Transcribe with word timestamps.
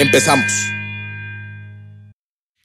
Empezamos. 0.00 0.50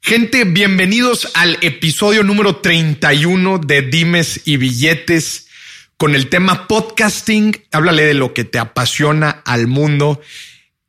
Gente, 0.02 0.45
bienvenidos 0.45 1.30
al 1.34 1.57
episodio 1.59 2.23
número 2.23 2.62
31 2.62 3.57
de 3.57 3.81
Dimes 3.81 4.39
y 4.45 4.55
Billetes 4.55 5.48
con 5.98 6.16
el 6.16 6.29
tema 6.29 6.66
podcasting. 6.70 7.62
Háblale 7.73 8.05
de 8.05 8.13
lo 8.13 8.34
que 8.34 8.45
te 8.45 8.57
apasiona 8.57 9.41
al 9.43 9.67
mundo. 9.67 10.21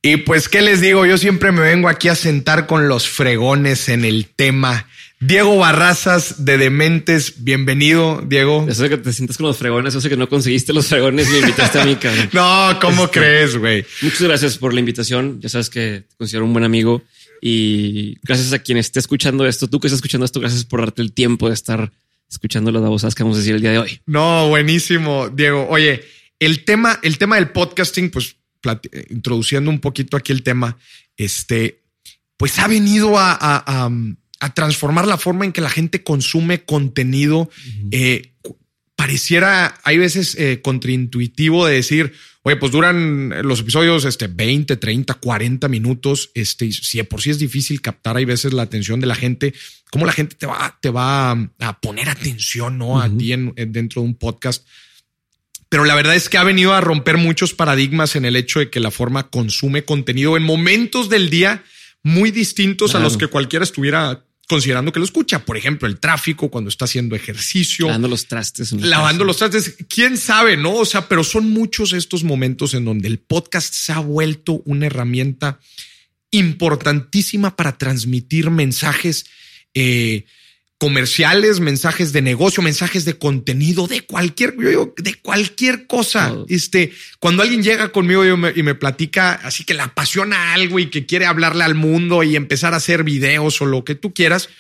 Y 0.03 0.19
pues, 0.19 0.49
¿qué 0.49 0.63
les 0.63 0.81
digo? 0.81 1.05
Yo 1.05 1.19
siempre 1.19 1.51
me 1.51 1.63
vengo 1.63 1.89
aquí 1.89 2.07
a 2.07 2.15
sentar 2.15 2.69
con 2.69 2.87
los 2.87 3.09
fregones 3.09 3.89
en 3.89 4.05
el 4.05 4.29
tema. 4.29 4.87
Diego 5.19 5.57
Barrazas 5.57 6.45
de 6.45 6.59
Dementes, 6.59 7.43
bienvenido, 7.43 8.23
Diego. 8.27 8.67
Eso 8.69 8.83
de 8.83 8.91
que 8.91 8.99
te 8.99 9.13
sientas 9.15 9.39
con 9.39 9.47
los 9.47 9.57
fregones, 9.57 9.95
eso 9.95 10.03
de 10.03 10.11
que 10.11 10.17
no 10.19 10.29
conseguiste 10.29 10.75
los 10.75 10.89
fregones 10.89 11.27
y 11.29 11.33
me 11.33 11.39
invitaste 11.39 11.81
a 11.81 11.85
mí, 11.87 11.97
cabrón. 11.97 12.29
no, 12.35 12.79
¿cómo 12.83 13.05
Este, 13.07 13.21
crees, 13.21 13.57
güey? 13.57 13.85
Muchas 14.03 14.21
gracias 14.23 14.59
por 14.59 14.75
la 14.75 14.81
invitación. 14.81 15.41
Ya 15.41 15.49
sabes 15.49 15.71
que 15.71 16.05
te 16.07 16.17
considero 16.17 16.45
un 16.45 16.53
buen 16.53 16.65
amigo 16.67 17.03
y 17.41 18.19
gracias 18.25 18.53
a 18.53 18.59
quien 18.59 18.77
esté 18.77 18.99
escuchando 18.99 19.47
esto, 19.47 19.69
tú 19.69 19.81
que 19.81 19.87
estás 19.87 19.99
escuchando 19.99 20.27
esto, 20.27 20.39
gracias 20.39 20.65
por 20.67 20.81
darte 20.81 21.01
el 21.01 21.13
tiempo 21.13 21.49
de 21.49 21.55
estar 21.55 21.91
escuchando 22.31 22.71
las 22.71 22.83
babosas 22.83 23.15
que 23.15 23.23
vamos 23.23 23.37
a 23.39 23.41
decir 23.41 23.55
el 23.55 23.63
día 23.63 23.71
de 23.73 23.79
hoy. 23.79 24.01
No, 24.05 24.49
buenísimo, 24.49 25.31
Diego. 25.31 25.67
Oye, 25.71 26.05
el 26.39 26.63
tema, 26.65 27.01
el 27.03 27.17
tema 27.17 27.37
del 27.37 27.49
podcasting, 27.51 28.11
pues 28.11 28.37
introduciendo 29.11 29.71
un 29.71 29.79
poquito 29.81 30.17
aquí 30.19 30.33
el 30.33 30.43
tema, 30.43 30.77
este, 31.17 31.81
pues 32.37 32.59
ha 32.59 32.67
venido 32.69 33.19
a, 33.19 33.33
a- 33.33 33.65
a- 33.87 33.91
a 34.41 34.53
transformar 34.55 35.07
la 35.07 35.19
forma 35.19 35.45
en 35.45 35.53
que 35.53 35.61
la 35.61 35.71
gente 35.71 36.03
consume 36.03 36.65
contenido. 36.65 37.51
Eh, 37.91 38.33
pareciera, 38.95 39.79
hay 39.85 39.99
veces 39.99 40.35
eh, 40.39 40.61
contraintuitivo 40.63 41.67
de 41.67 41.75
decir, 41.75 42.13
oye, 42.43 42.57
pues 42.57 42.73
duran 42.73 43.31
los 43.47 43.61
episodios 43.61 44.05
este, 44.05 44.27
20, 44.27 44.77
30, 44.77 45.15
40 45.15 45.69
minutos. 45.69 46.31
Este, 46.35 46.71
si 46.73 46.99
de 46.99 47.05
por 47.05 47.21
sí 47.21 47.31
es 47.31 47.39
difícil 47.39 47.81
captar, 47.83 48.17
hay 48.17 48.25
veces 48.25 48.53
la 48.53 48.63
atención 48.63 48.99
de 49.01 49.07
la 49.07 49.15
gente, 49.15 49.53
cómo 49.91 50.07
la 50.07 50.13
gente 50.13 50.35
te 50.37 50.47
va, 50.47 50.79
te 50.81 50.91
va 50.91 51.33
a 51.33 51.81
poner 51.81 52.09
atención 52.09 52.79
¿no? 52.79 53.01
a 53.01 53.09
ti 53.09 53.33
en- 53.33 53.53
en- 53.57 53.73
dentro 53.73 54.01
de 54.03 54.09
un 54.09 54.15
podcast. 54.15 54.67
Pero 55.69 55.85
la 55.85 55.95
verdad 55.95 56.15
es 56.15 56.29
que 56.29 56.39
ha 56.39 56.45
venido 56.45 56.73
a 56.75 56.81
romper 56.81 57.17
muchos 57.19 57.53
paradigmas 57.53 58.17
en 58.17 58.25
el 58.25 58.37
hecho 58.37 58.61
de 58.61 58.71
que 58.71 58.81
la 58.81 58.91
forma 58.93 59.29
consume 59.29 59.85
contenido 59.85 60.37
en 60.37 60.43
momentos 60.45 61.09
del 61.11 61.29
día 61.29 61.65
muy 62.07 62.31
distintos 62.31 62.95
a 62.95 63.01
los 63.01 63.17
que 63.17 63.27
cualquiera 63.27 63.65
estuviera 63.65 64.25
considerando 64.47 64.93
que 64.93 65.01
lo 65.01 65.05
escucha. 65.05 65.45
Por 65.45 65.57
ejemplo, 65.57 65.89
el 65.89 65.99
tráfico, 65.99 66.51
cuando 66.53 66.69
está 66.69 66.85
haciendo 66.85 67.17
ejercicio, 67.17 67.87
Lavando 67.89 68.07
los 68.07 68.29
trastes. 68.29 68.71
lavando 68.71 69.25
los 69.25 69.39
trastes. 69.39 69.75
Quién 69.89 70.17
sabe, 70.17 70.57
no? 70.57 70.77
O 70.77 70.85
sea, 70.85 71.09
pero 71.09 71.25
son 71.25 71.51
muchos 71.51 71.93
estos 71.93 72.23
momentos 72.23 72.75
en 72.75 72.85
donde 72.85 73.09
el 73.09 73.19
podcast 73.19 73.75
se 73.75 73.93
ha 73.93 73.99
vuelto 73.99 74.63
una 74.67 74.87
herramienta 74.87 75.59
importantísima 76.31 77.57
para 77.57 77.77
transmitir 77.77 78.51
mensajes 78.51 79.27
eh, 79.75 80.27
comerciales, 80.79 81.61
mensajes 81.61 82.13
de 82.13 82.21
negocio, 82.21 82.63
mensajes 82.63 83.05
de 83.05 83.17
contenido, 83.17 83.87
de 83.87 84.03
cualquier, 84.03 84.57
yo 84.59 84.69
digo, 84.69 84.95
de 84.99 85.15
cualquier 85.15 85.87
cosa. 85.87 86.35
Este, 86.49 86.93
cuando 87.19 87.43
alguien 87.43 87.63
llega 87.63 87.93
conmigo 87.93 88.25
y 88.25 88.37
me, 88.37 88.53
y 88.55 88.63
me 88.63 88.75
platica 88.75 89.33
así 89.33 89.65
que 89.65 89.75
le 89.75 89.83
apasiona 89.83 90.53
algo 90.53 90.79
y 90.79 90.91
que 90.91 91.07
quiere 91.07 91.25
hablarle 91.27 91.65
al 91.65 91.75
mundo 91.75 92.23
y 92.23 92.37
empezar 92.37 92.75
a 92.75 92.79
hacer 92.79 93.05
videos 93.05 93.61
o 93.63 93.67
lo 93.67 93.85
que 93.85 93.95
tú 93.95 94.13
quieras, 94.13 94.51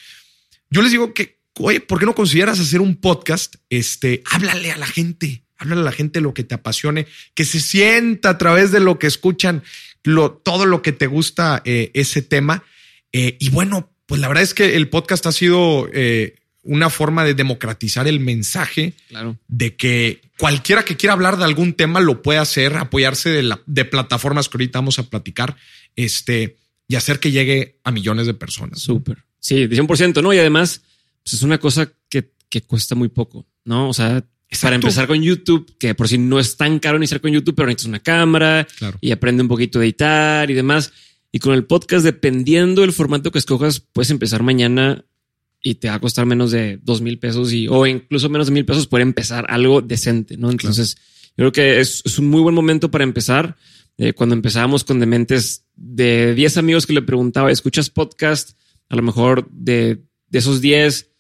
yo 0.71 0.81
les 0.81 0.91
digo 0.91 1.13
que, 1.13 1.39
oye, 1.59 1.81
¿por 1.81 1.99
qué 1.99 2.07
no 2.07 2.15
consideras 2.15 2.61
hacer 2.61 2.81
un 2.81 2.97
podcast? 2.97 3.57
Este, 3.69 4.23
háblale 4.31 4.73
a 4.73 4.79
la 4.79 4.87
gente, 4.87 5.45
háblale 5.59 5.83
a 5.83 5.85
la 5.85 5.93
gente 5.93 6.23
lo 6.23 6.33
que 6.33 6.45
te 6.45 6.55
apasione, 6.55 7.07
que 7.35 7.45
se 7.45 7.61
sienta 7.61 8.31
a 8.31 8.39
través 8.39 8.73
de 8.73 8.81
lo 8.81 8.99
que 8.99 9.07
escuchan, 9.07 9.63
lo, 10.03 10.33
todo 10.33 10.65
lo 10.65 10.81
que 10.81 10.93
te 10.93 11.07
gusta 11.07 11.61
eh, 11.67 11.91
ese 11.93 12.23
tema. 12.23 12.65
Eh, 13.13 13.37
y 13.39 13.51
bueno, 13.51 13.93
pues 14.07 14.21
la 14.21 14.29
verdad 14.29 14.43
es 14.45 14.55
que 14.55 14.77
el 14.77 14.89
podcast 14.89 15.27
ha 15.27 15.33
sido 15.33 15.89
eh, 15.93 16.37
una 16.63 16.91
forma 16.91 17.25
de 17.25 17.35
democratizar 17.35 18.09
el 18.09 18.21
mensaje 18.21 18.95
Claro. 19.09 19.39
de 19.49 19.77
que 19.77 20.21
cualquiera 20.39 20.85
que 20.85 20.97
quiera 20.97 21.13
hablar 21.13 21.37
de 21.37 21.45
algún 21.45 21.75
tema 21.75 22.01
lo 22.01 22.23
puede 22.23 22.39
hacer, 22.39 22.77
apoyarse 22.77 23.31
de, 23.31 23.43
la, 23.43 23.61
de 23.67 23.85
plataformas 23.85 24.49
que 24.49 24.57
ahorita 24.57 24.79
vamos 24.81 24.99
a 24.99 25.05
platicar, 25.09 25.57
este, 25.97 26.57
y 26.89 26.95
hacer 26.97 27.21
que 27.21 27.31
llegue 27.31 27.79
a 27.85 27.91
millones 27.91 28.27
de 28.27 28.35
personas. 28.35 28.81
Súper. 28.81 29.19
Sí, 29.41 29.67
de 29.67 29.77
100%, 29.81 30.23
¿no? 30.23 30.33
Y 30.33 30.39
además, 30.39 30.83
pues 31.23 31.35
es 31.35 31.43
una 31.43 31.59
cosa 31.59 31.91
que, 32.09 32.33
que 32.49 32.63
cuesta 32.63 32.95
muy 32.95 33.09
poco, 33.09 33.47
¿no? 33.65 33.89
O 33.89 33.95
sea, 33.95 34.25
para 34.61 34.77
empezar 34.77 35.07
con 35.09 35.21
YouTube, 35.23 35.77
que 35.79 35.95
por 35.95 36.09
si 36.09 36.19
no 36.19 36.39
es 36.39 36.57
tan 36.57 36.79
caro 36.79 36.97
iniciar 36.99 37.21
con 37.21 37.33
YouTube, 37.33 37.55
pero 37.57 37.67
necesitas 37.67 37.89
una 37.89 38.01
cámara 38.01 38.67
Claro. 38.79 38.99
y 39.01 39.11
aprende 39.11 39.43
un 39.43 39.49
poquito 39.49 39.81
a 39.81 39.85
editar 39.85 40.51
y 40.51 40.55
demás. 40.55 40.93
Y 41.33 41.39
con 41.39 41.55
el 41.55 41.65
podcast, 41.65 42.05
dependiendo 42.05 42.83
del 42.83 42.93
formato 42.93 43.31
que 43.31 43.39
escojas, 43.39 43.81
puedes 43.81 44.11
empezar 44.11 44.43
mañana 44.43 45.05
y 45.63 45.77
te 45.77 45.89
va 45.89 45.95
a 45.95 46.01
costar 46.01 46.27
menos 46.27 46.51
de 46.51 46.79
dos 46.83 47.01
mil 47.01 47.19
pesos 47.19 47.53
y, 47.53 47.67
o 47.69 47.87
incluso 47.87 48.29
menos 48.29 48.47
de 48.47 48.53
mil 48.53 48.65
pesos 48.65 48.87
por 48.87 49.01
empezar 49.01 49.47
algo 49.49 49.83
decente, 49.83 50.37
¿no? 50.37 50.51
Entonces, 50.51 50.97
yo 51.37 51.51
creo 51.51 51.53
que 51.53 51.81
es, 51.81 52.19
un 52.19 52.29
muy 52.29 52.41
buen 52.41 52.55
momento 52.55 52.91
para 52.91 53.05
empezar. 53.05 53.57
Eh, 53.99 54.13
cuando 54.13 54.35
empezábamos 54.35 54.85
con 54.85 55.01
dementes 55.01 55.65
de 55.75 56.35
10 56.35 56.59
amigos 56.59 56.87
que 56.87 56.93
le 56.93 57.03
preguntaba, 57.03 57.51
¿escuchas 57.51 57.91
podcast? 57.91 58.57
A 58.89 58.97
lo 58.97 59.03
mejor 59.03 59.49
de, 59.51 60.03
de 60.29 60.39
esos 60.39 60.61
10, 60.61 61.11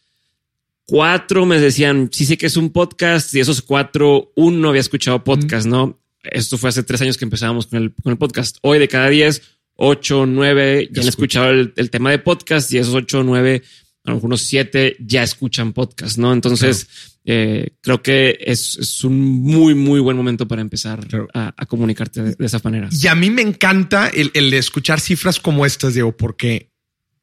cuatro 0.86 1.44
me 1.44 1.60
decían, 1.60 2.08
sí 2.12 2.24
sé 2.24 2.38
que 2.38 2.46
es 2.46 2.56
un 2.56 2.70
podcast 2.70 3.34
y 3.34 3.40
esos 3.40 3.60
cuatro, 3.60 4.32
uno 4.36 4.68
había 4.68 4.80
escuchado 4.80 5.22
podcast, 5.24 5.66
¿no? 5.66 6.00
Esto 6.22 6.58
fue 6.58 6.70
hace 6.70 6.82
tres 6.82 7.02
años 7.02 7.16
que 7.16 7.24
empezábamos 7.24 7.66
con 7.66 7.82
el, 7.82 7.94
con 7.94 8.12
el 8.12 8.18
podcast. 8.18 8.58
Hoy 8.62 8.78
de 8.78 8.88
cada 8.88 9.08
diez, 9.08 9.42
8, 9.76 10.26
9 10.26 10.88
ya 10.90 11.02
han 11.02 11.08
escuchado 11.08 11.50
el, 11.50 11.90
tema 11.90 12.10
de 12.10 12.18
podcast 12.18 12.72
y 12.72 12.78
esos 12.78 12.94
8, 12.94 13.22
9, 13.22 13.62
algunos 14.04 14.42
7 14.42 14.96
ya 15.00 15.22
escuchan 15.22 15.72
podcast, 15.72 16.18
¿no? 16.18 16.32
Entonces, 16.32 17.18
eh, 17.24 17.70
creo 17.80 18.02
que 18.02 18.38
es, 18.40 18.78
es, 18.78 19.04
un 19.04 19.20
muy, 19.20 19.74
muy 19.74 20.00
buen 20.00 20.16
momento 20.16 20.48
para 20.48 20.62
empezar 20.62 21.06
a, 21.34 21.66
comunicarte 21.66 22.22
de, 22.22 22.34
de, 22.34 22.46
esa 22.46 22.60
manera. 22.62 22.88
Y 22.90 23.06
a 23.06 23.14
mí 23.14 23.30
me 23.30 23.42
encanta 23.42 24.08
el, 24.08 24.30
el 24.34 24.52
escuchar 24.54 25.00
cifras 25.00 25.40
como 25.40 25.66
estas, 25.66 25.94
Diego, 25.94 26.16
porque 26.16 26.70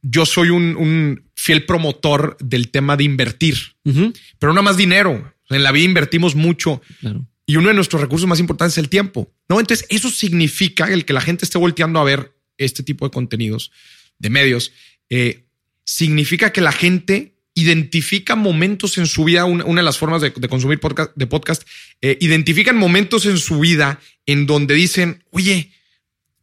yo 0.04 0.26
soy 0.26 0.50
un, 0.50 1.24
fiel 1.36 1.66
promotor 1.66 2.38
del 2.40 2.70
tema 2.70 2.96
de 2.96 3.06
invertir, 3.06 3.58
pero 4.38 4.54
no 4.54 4.62
más 4.62 4.78
dinero. 4.78 5.34
En 5.50 5.64
la 5.64 5.72
vida 5.72 5.86
invertimos 5.86 6.36
mucho 6.36 6.82
y 7.46 7.56
uno 7.56 7.70
de 7.70 7.74
nuestros 7.74 8.02
recursos 8.02 8.28
más 8.28 8.40
importantes 8.40 8.78
es 8.78 8.84
el 8.84 8.90
tiempo. 8.90 9.34
No, 9.50 9.60
entonces 9.60 9.86
eso 9.90 10.10
significa 10.10 10.92
el 10.92 11.06
que 11.06 11.14
la 11.14 11.22
gente 11.22 11.46
esté 11.46 11.58
volteando 11.58 12.00
a 12.00 12.04
ver 12.04 12.36
este 12.66 12.84
tipo 12.84 13.06
de 13.06 13.12
contenidos 13.12 13.72
de 14.20 14.30
medios. 14.30 14.72
eh, 15.10 15.46
significa 15.86 16.54
que 16.54 16.62
la 16.62 16.72
gente 16.72 17.36
identifica 17.56 18.36
momentos 18.36 18.98
en 18.98 19.06
su 19.06 19.26
vida. 19.26 19.46
Una, 19.46 19.66
una 19.66 19.82
de 19.82 19.86
las 19.86 19.98
formas 19.98 20.22
de, 20.22 20.32
de 20.32 20.48
consumir 20.48 20.80
podcast, 20.80 21.12
de 21.16 21.28
podcast 21.28 21.68
eh, 22.02 22.18
identifican 22.22 22.78
momentos 22.78 23.26
en 23.26 23.38
su 23.38 23.60
vida 23.60 24.00
en 24.26 24.46
donde 24.46 24.76
dicen, 24.76 25.24
oye, 25.32 25.72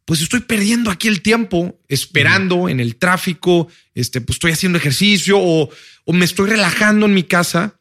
pues 0.05 0.21
estoy 0.21 0.41
perdiendo 0.41 0.91
aquí 0.91 1.07
el 1.07 1.21
tiempo 1.21 1.79
esperando 1.87 2.69
en 2.69 2.79
el 2.79 2.97
tráfico, 2.97 3.67
este, 3.95 4.21
pues 4.21 4.35
estoy 4.35 4.51
haciendo 4.51 4.77
ejercicio 4.77 5.37
o, 5.39 5.69
o 6.05 6.13
me 6.13 6.25
estoy 6.25 6.49
relajando 6.49 7.05
en 7.05 7.13
mi 7.13 7.23
casa 7.23 7.77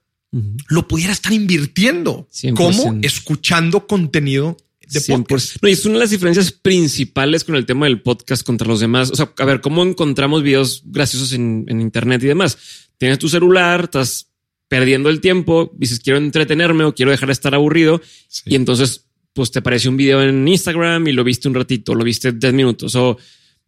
lo 0.68 0.86
pudiera 0.86 1.12
estar 1.12 1.32
invirtiendo. 1.32 2.28
100%. 2.32 2.54
¿Cómo? 2.54 2.98
Escuchando 3.02 3.86
contenido 3.86 4.56
de 4.92 5.00
100%. 5.00 5.26
podcast. 5.26 5.56
No, 5.62 5.68
y 5.68 5.72
es 5.72 5.84
una 5.84 5.94
de 5.94 6.00
las 6.00 6.10
diferencias 6.10 6.52
principales 6.52 7.44
con 7.44 7.54
el 7.56 7.66
tema 7.66 7.86
del 7.86 8.02
podcast 8.02 8.42
contra 8.44 8.66
los 8.68 8.80
demás. 8.80 9.10
O 9.10 9.16
sea, 9.16 9.32
a 9.38 9.44
ver, 9.44 9.60
¿cómo 9.60 9.82
encontramos 9.82 10.42
videos 10.42 10.82
graciosos 10.86 11.32
en, 11.32 11.64
en 11.68 11.80
internet 11.80 12.22
y 12.22 12.26
demás? 12.26 12.58
Tienes 12.98 13.18
tu 13.18 13.28
celular, 13.28 13.84
estás 13.84 14.28
perdiendo 14.68 15.08
el 15.08 15.20
tiempo, 15.20 15.72
dices 15.76 15.98
quiero 16.00 16.18
entretenerme 16.18 16.84
o 16.84 16.94
quiero 16.94 17.10
dejar 17.10 17.26
de 17.28 17.32
estar 17.32 17.54
aburrido 17.54 18.00
Sí. 18.28 18.42
y 18.46 18.54
entonces 18.54 19.06
pues 19.32 19.50
te 19.50 19.58
apareció 19.60 19.90
un 19.90 19.96
video 19.96 20.22
en 20.22 20.46
Instagram 20.46 21.08
y 21.08 21.12
lo 21.12 21.24
viste 21.24 21.48
un 21.48 21.54
ratito, 21.54 21.94
lo 21.94 22.04
viste 22.04 22.30
10 22.32 22.52
minutos 22.52 22.94
o 22.94 23.16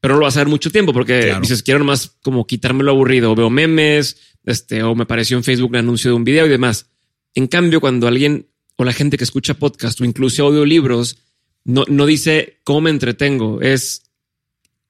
pero 0.00 0.14
no 0.14 0.20
lo 0.20 0.26
vas 0.26 0.36
a 0.36 0.40
ver 0.40 0.48
mucho 0.48 0.70
tiempo 0.70 0.92
porque 0.92 1.20
Claro. 1.22 1.40
dices 1.40 1.62
quiero 1.64 1.80
nomás 1.80 2.18
como 2.22 2.46
quitarme 2.46 2.84
lo 2.84 2.92
aburrido, 2.92 3.32
o 3.32 3.34
veo 3.34 3.50
memes, 3.50 4.16
este 4.44 4.82
o 4.84 4.94
me 4.94 5.02
apareció 5.04 5.36
en 5.36 5.42
Facebook 5.44 5.70
un 5.70 5.76
anuncio 5.76 6.10
de 6.10 6.16
un 6.16 6.24
video 6.24 6.46
y 6.46 6.50
demás. 6.50 6.86
En 7.34 7.46
cambio, 7.48 7.80
cuando 7.80 8.06
alguien 8.06 8.46
o 8.76 8.84
la 8.84 8.92
gente 8.92 9.16
que 9.18 9.24
escucha 9.24 9.54
podcast 9.54 10.00
o 10.00 10.04
incluso 10.04 10.44
audiolibros 10.46 11.16
no, 11.64 11.84
no 11.88 12.06
dice 12.06 12.58
cómo 12.64 12.82
me 12.82 12.90
entretengo, 12.90 13.60
es 13.60 14.02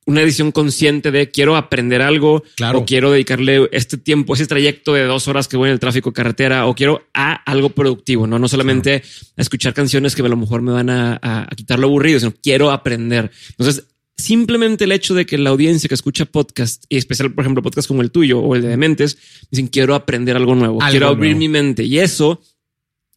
una 0.05 0.21
decisión 0.23 0.51
consciente 0.51 1.13
de 1.13 1.31
quiero 1.31 1.55
aprender 1.55 2.03
algo 2.03 2.43
Claro. 2.57 2.81
o 2.81 2.85
quiero 2.85 3.13
dedicarle 3.13 3.69
este 3.71 3.97
tiempo, 3.99 4.35
ese 4.35 4.47
trayecto 4.47 4.95
de 4.95 5.05
dos 5.05 5.29
horas 5.29 5.47
que 5.47 5.57
voy 5.57 5.69
en 5.69 5.75
el 5.75 5.79
tráfico 5.81 6.13
carretera 6.13 6.67
o 6.67 6.75
quiero 6.75 7.03
a 7.15 7.35
algo 7.49 7.71
productivo, 7.71 8.27
no, 8.27 8.39
no 8.39 8.49
solamente 8.49 9.03
a 9.37 9.41
escuchar 9.43 9.75
canciones 9.75 10.17
que 10.17 10.23
a 10.23 10.29
lo 10.29 10.37
mejor 10.37 10.61
me 10.63 10.73
van 10.73 10.91
a, 10.91 11.21
a- 11.23 11.43
a 11.43 11.55
quitar 11.55 11.79
lo 11.79 11.87
aburrido, 11.87 12.19
sino 12.19 12.33
quiero 12.43 12.73
aprender. 12.73 13.31
Entonces, 13.51 13.85
simplemente 14.17 14.85
el 14.85 14.93
hecho 14.93 15.15
de 15.15 15.25
que 15.25 15.39
la 15.39 15.51
audiencia 15.51 15.89
que 15.89 15.95
escucha 15.95 16.25
podcast 16.25 16.85
y 16.89 16.97
especial, 16.97 17.33
por 17.33 17.45
ejemplo, 17.45 17.63
podcast 17.63 17.87
como 17.87 18.03
el 18.03 18.11
tuyo 18.11 18.41
o 18.41 18.57
el 18.57 18.63
de 18.63 18.69
Dementes, 18.69 19.19
dicen 19.53 19.69
quiero 19.69 19.95
aprender 19.95 20.35
algo 20.37 20.55
nuevo, 20.57 20.81
Algo 20.83 20.91
quiero 20.91 21.07
abrir 21.09 21.31
nuevo. 21.37 21.39
mi 21.39 21.49
mente 21.49 21.85
y 21.85 21.99
eso 22.01 22.41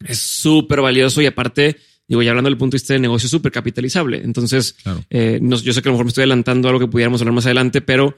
es 0.04 0.18
súper 0.18 0.80
valioso 0.80 1.20
y 1.22 1.26
aparte, 1.26 1.76
digo, 2.08 2.22
ya 2.22 2.30
hablando 2.30 2.50
del 2.50 2.58
punto 2.58 2.74
de 2.74 2.80
vista 2.80 2.94
de 2.94 3.00
negocio, 3.00 3.28
súper 3.28 3.52
capitalizable. 3.52 4.20
Entonces, 4.22 4.74
Claro. 4.82 5.04
eh, 5.10 5.38
no- 5.40 5.60
yo 5.60 5.72
sé 5.72 5.82
que 5.82 5.88
a 5.88 5.90
lo 5.90 5.94
mejor 5.94 6.06
me 6.06 6.10
estoy 6.10 6.22
adelantando 6.22 6.68
a 6.68 6.70
algo 6.72 6.80
que 6.86 6.90
pudiéramos 6.90 7.20
hablar 7.20 7.34
más 7.34 7.46
adelante, 7.46 7.80
pero 7.80 8.16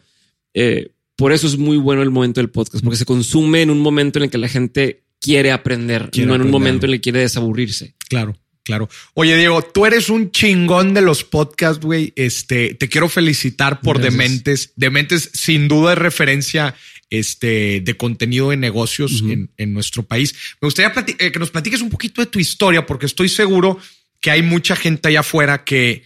eh, 0.55 0.91
por 1.17 1.33
eso 1.33 1.47
es 1.47 1.57
muy 1.59 1.77
bueno 1.77 2.03
el 2.03 2.11
momento 2.11 2.41
del 2.41 2.51
podcast, 2.51 2.83
porque 2.83 2.97
se 2.97 3.05
consume 3.05 3.63
en 3.63 3.71
un 3.71 3.81
momento 3.81 4.19
en 4.19 4.25
el 4.25 4.31
que 4.31 4.39
la 4.39 4.49
gente 4.49 5.05
quiere 5.21 5.51
aprender, 5.53 6.11
Quiere 6.11 6.29
no 6.29 6.35
en 6.37 6.43
un 6.43 6.51
momento 6.51 6.87
en 6.87 6.93
el 6.93 6.99
que 6.99 7.03
quiere 7.03 7.21
desaburrirse. 7.21 7.95
Claro, 8.09 8.37
claro. 8.63 8.89
Oye, 9.15 9.37
Diego, 9.37 9.63
tú 9.63 9.85
eres 9.85 10.11
un 10.11 10.31
chingón 10.31 10.95
de 10.95 11.03
los 11.03 11.25
podcasts, 11.25 11.85
güey. 11.85 12.13
Este, 12.15 12.75
te 12.75 12.89
quiero 12.89 13.09
felicitar 13.09 13.81
por 13.81 13.99
Gracias. 13.99 14.15
Dementes. 14.17 14.73
Dementes, 14.77 15.31
sin 15.35 15.67
duda, 15.69 15.93
es 15.95 15.99
referencia 15.99 16.75
este, 17.11 17.81
de 17.81 17.97
contenido 17.97 18.51
de 18.51 18.57
negocios 18.57 19.23
en, 19.23 19.51
en 19.57 19.73
nuestro 19.73 20.03
país. 20.03 20.35
Me 20.61 20.67
gustaría 20.67 20.93
eh, 21.19 21.33
que 21.33 21.39
nos 21.39 21.51
platiques 21.51 21.81
un 21.81 21.91
poquito 21.91 22.21
de 22.21 22.27
tu 22.27 22.39
historia, 22.39 22.87
porque 22.87 23.07
estoy 23.07 23.29
seguro 23.29 23.79
que 24.21 24.31
hay 24.31 24.43
mucha 24.43 24.77
gente 24.77 25.09
allá 25.09 25.21
afuera 25.21 25.65
que 25.65 26.03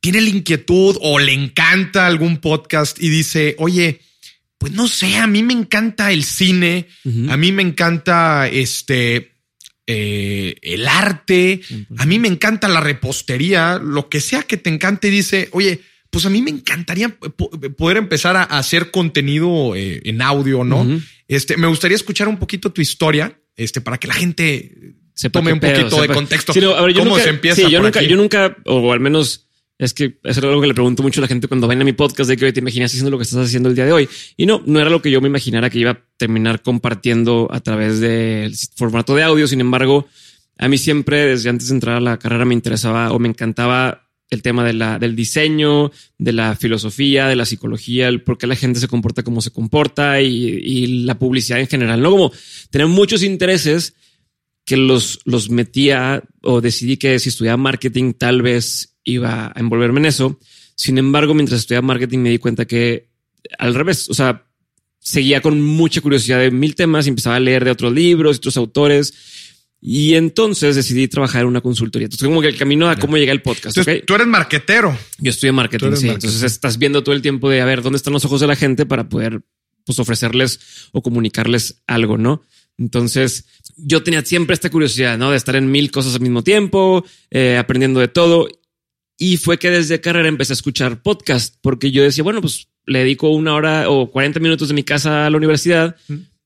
tiene 0.00 0.20
la 0.20 0.30
inquietud 0.30 0.96
o 1.00 1.18
le 1.18 1.32
encanta 1.32 2.06
algún 2.06 2.38
podcast 2.38 3.00
y 3.02 3.08
dice, 3.08 3.54
oye, 3.58 4.00
pues 4.58 4.72
no 4.72 4.88
sé, 4.88 5.16
a 5.16 5.26
mí 5.26 5.42
me 5.42 5.52
encanta 5.52 6.12
el 6.12 6.24
cine, 6.24 6.86
a 7.28 7.36
mí 7.36 7.52
me 7.52 7.62
encanta 7.62 8.48
este 8.48 9.32
eh, 9.86 10.56
el 10.62 10.86
arte, 10.86 11.60
a 11.96 12.06
mí 12.06 12.18
me 12.18 12.28
encanta 12.28 12.68
la 12.68 12.80
repostería, 12.80 13.80
lo 13.82 14.08
que 14.08 14.20
sea 14.20 14.42
que 14.42 14.56
te 14.56 14.70
encante, 14.70 15.08
y 15.08 15.12
dice, 15.12 15.48
oye, 15.52 15.80
pues 16.10 16.26
a 16.26 16.30
mí 16.30 16.42
me 16.42 16.50
encantaría 16.50 17.08
po- 17.08 17.50
poder 17.76 17.96
empezar 17.96 18.36
a 18.36 18.42
hacer 18.44 18.90
contenido 18.90 19.74
eh, 19.76 20.00
en 20.04 20.20
audio, 20.22 20.64
¿no? 20.64 20.86
Este, 21.28 21.56
me 21.56 21.66
gustaría 21.68 21.94
escuchar 21.96 22.26
un 22.28 22.36
poquito 22.38 22.70
tu 22.72 22.80
historia, 22.82 23.38
este, 23.56 23.80
para 23.80 23.98
que 23.98 24.08
la 24.08 24.14
gente 24.14 24.94
Sepa 25.14 25.38
tome 25.40 25.52
un 25.52 25.60
pedo, 25.60 25.78
poquito 25.80 26.02
de 26.02 26.08
contexto. 26.08 26.52
Sí, 26.52 26.60
no, 26.60 26.70
a 26.74 26.82
ver, 26.82 26.92
yo 26.94 27.00
¿Cómo 27.00 27.10
nunca- 27.12 27.22
se 27.24 27.30
empieza 27.30 27.56
sí, 27.56 27.70
yo 27.70 27.78
por 27.78 27.86
nunca, 27.86 28.00
aquí? 28.00 28.08
yo 28.08 28.16
nunca, 28.16 28.56
o 28.66 28.92
al 28.92 29.00
menos 29.00 29.46
es 29.78 29.94
que 29.94 30.04
eso 30.24 30.40
es 30.40 30.44
algo 30.44 30.60
que 30.60 30.66
le 30.66 30.74
pregunto 30.74 31.02
mucho 31.02 31.20
a 31.20 31.22
la 31.22 31.28
gente 31.28 31.48
cuando 31.48 31.66
vayan 31.66 31.82
a 31.82 31.84
mi 31.86 31.92
podcast 31.94 32.28
de 32.28 32.36
que 32.36 32.44
"Oye, 32.44 32.52
te 32.52 32.60
imaginas 32.60 32.90
haciendo 32.90 33.10
lo 33.10 33.16
que 33.16 33.22
estás 33.22 33.46
haciendo 33.46 33.68
el 33.70 33.74
día 33.74 33.86
de 33.86 33.92
hoy. 33.92 34.08
Y 34.36 34.44
no, 34.46 34.62
no 34.66 34.78
era 34.80 34.90
lo 34.90 35.00
que 35.00 35.10
yo 35.10 35.20
me 35.22 35.28
imaginara 35.28 35.70
que 35.70 35.78
iba 35.78 35.90
a 35.92 36.00
terminar 36.18 36.60
compartiendo 36.62 37.48
a 37.50 37.60
través 37.60 37.98
del 38.00 38.54
formato 38.76 39.14
de 39.14 39.22
audio. 39.22 39.46
Sin 39.48 39.60
embargo, 39.60 40.06
a 40.58 40.68
mí 40.68 40.76
siempre, 40.76 41.24
desde 41.26 41.48
antes 41.48 41.68
de 41.68 41.74
entrar 41.74 41.96
a 41.96 42.00
la 42.00 42.18
carrera, 42.18 42.44
me 42.44 42.52
interesaba 42.54 43.10
o 43.12 43.18
me 43.18 43.28
encantaba 43.28 44.09
el 44.30 44.42
tema 44.42 44.64
de 44.64 44.72
la, 44.72 44.98
del 44.98 45.16
diseño, 45.16 45.90
de 46.16 46.32
la 46.32 46.54
filosofía, 46.54 47.26
de 47.26 47.36
la 47.36 47.44
psicología, 47.44 48.08
el 48.08 48.22
por 48.22 48.38
qué 48.38 48.46
la 48.46 48.56
gente 48.56 48.78
se 48.78 48.88
comporta 48.88 49.24
como 49.24 49.40
se 49.40 49.50
comporta 49.50 50.20
y, 50.22 51.04
la 51.04 51.18
publicidad 51.18 51.60
en 51.60 51.66
general, 51.66 52.00
¿no? 52.00 52.10
Como 52.10 52.32
tener 52.70 52.86
muchos 52.86 53.22
intereses 53.22 53.94
que 54.64 54.76
los, 54.76 55.20
los 55.24 55.50
metía 55.50 56.22
o 56.42 56.60
decidí 56.60 56.96
que 56.96 57.18
si 57.18 57.28
estudiaba 57.28 57.56
marketing 57.56 58.12
tal 58.12 58.42
vez 58.42 58.96
iba 59.04 59.52
a 59.54 59.60
envolverme 59.60 60.00
en 60.00 60.06
eso. 60.06 60.38
Sin 60.76 60.96
embargo, 60.98 61.34
mientras 61.34 61.60
estudiaba 61.60 61.86
marketing 61.86 62.18
me 62.20 62.30
di 62.30 62.38
cuenta 62.38 62.66
que 62.66 63.08
al 63.58 63.74
revés, 63.74 64.08
o 64.08 64.14
sea, 64.14 64.46
seguía 65.00 65.40
con 65.40 65.60
mucha 65.60 66.00
curiosidad 66.00 66.38
de 66.38 66.50
mil 66.50 66.74
temas 66.74 67.06
y 67.06 67.08
empezaba 67.08 67.36
a 67.36 67.40
leer 67.40 67.64
de 67.64 67.70
otros 67.72 67.92
libros, 67.92 68.36
otros 68.38 68.56
autores. 68.56 69.12
Y 69.82 70.14
entonces 70.14 70.76
decidí 70.76 71.08
trabajar 71.08 71.42
en 71.42 71.48
una 71.48 71.62
consultoría. 71.62 72.04
Entonces, 72.04 72.28
como 72.28 72.42
que 72.42 72.48
el 72.48 72.56
camino 72.56 72.90
a 72.90 72.96
cómo 72.96 73.16
llegué 73.16 73.30
al 73.30 73.40
podcast. 73.40 73.78
Tú 74.06 74.14
eres 74.14 74.26
marquetero. 74.26 74.96
Yo 75.18 75.30
estudié 75.30 75.52
marketing, 75.52 75.86
sí. 75.86 75.90
marketing. 75.90 76.10
Entonces 76.10 76.42
estás 76.42 76.76
viendo 76.76 77.02
todo 77.02 77.14
el 77.14 77.22
tiempo 77.22 77.48
de 77.48 77.62
a 77.62 77.64
ver 77.64 77.82
dónde 77.82 77.96
están 77.96 78.12
los 78.12 78.24
ojos 78.24 78.40
de 78.40 78.46
la 78.46 78.56
gente 78.56 78.84
para 78.84 79.08
poder 79.08 79.40
pues, 79.84 79.98
ofrecerles 79.98 80.60
o 80.92 81.02
comunicarles 81.02 81.82
algo, 81.86 82.18
¿no? 82.18 82.42
Entonces 82.76 83.46
yo 83.76 84.02
tenía 84.02 84.24
siempre 84.24 84.54
esta 84.54 84.70
curiosidad, 84.70 85.16
¿no? 85.18 85.30
De 85.30 85.36
estar 85.36 85.56
en 85.56 85.70
mil 85.70 85.90
cosas 85.90 86.14
al 86.14 86.20
mismo 86.20 86.42
tiempo, 86.42 87.04
eh, 87.30 87.56
aprendiendo 87.56 88.00
de 88.00 88.08
todo. 88.08 88.48
Y 89.16 89.36
fue 89.38 89.58
que 89.58 89.70
desde 89.70 90.00
carrera 90.00 90.28
empecé 90.28 90.52
a 90.52 90.54
escuchar 90.54 91.02
podcast 91.02 91.56
porque 91.60 91.90
yo 91.90 92.02
decía, 92.02 92.24
bueno, 92.24 92.40
pues 92.40 92.68
le 92.86 93.00
dedico 93.00 93.30
una 93.30 93.54
hora 93.54 93.90
o 93.90 94.10
40 94.10 94.40
minutos 94.40 94.68
de 94.68 94.74
mi 94.74 94.82
casa 94.82 95.26
a 95.26 95.30
la 95.30 95.36
universidad. 95.36 95.96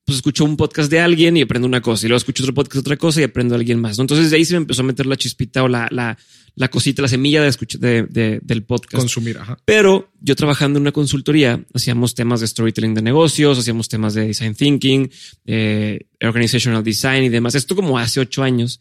Pues 0.05 0.17
escucho 0.17 0.45
un 0.45 0.55
podcast 0.55 0.91
de 0.91 0.99
alguien 0.99 1.35
y 1.35 1.41
aprendo 1.41 1.67
una 1.67 1.81
cosa 1.81 2.05
y 2.05 2.09
luego 2.09 2.17
escucho 2.17 2.43
otro 2.43 2.53
podcast 2.53 2.81
otra 2.81 2.95
cosa 2.95 3.21
y 3.21 3.23
aprendo 3.23 3.53
de 3.55 3.59
alguien 3.59 3.79
más. 3.81 3.97
¿no? 3.97 4.03
Entonces 4.03 4.29
de 4.29 4.37
ahí 4.37 4.45
se 4.45 4.53
me 4.53 4.57
empezó 4.57 4.81
a 4.81 4.85
meter 4.85 5.07
la 5.07 5.15
chispita 5.17 5.63
o 5.63 5.67
la, 5.67 5.87
la, 5.89 6.15
la 6.53 6.67
cosita, 6.69 7.01
la 7.01 7.07
semilla 7.07 7.41
de 7.41 7.47
escuchar 7.47 7.81
de, 7.81 8.03
de- 8.03 8.39
del 8.43 8.63
podcast. 8.63 9.01
Consumir. 9.01 9.39
Ajá. 9.39 9.57
Pero 9.65 10.11
yo 10.21 10.35
trabajando 10.35 10.77
en 10.77 10.81
una 10.83 10.91
consultoría, 10.91 11.65
hacíamos 11.73 12.13
temas 12.13 12.39
de 12.41 12.47
storytelling 12.47 12.93
de 12.93 13.01
negocios, 13.01 13.57
hacíamos 13.57 13.89
temas 13.89 14.13
de 14.13 14.27
design 14.27 14.53
thinking, 14.53 15.09
eh, 15.45 16.01
organizational 16.21 16.83
design 16.83 17.23
y 17.23 17.29
demás. 17.29 17.55
Esto 17.55 17.75
como 17.75 17.97
hace 17.97 18.19
ocho 18.19 18.43
años. 18.43 18.79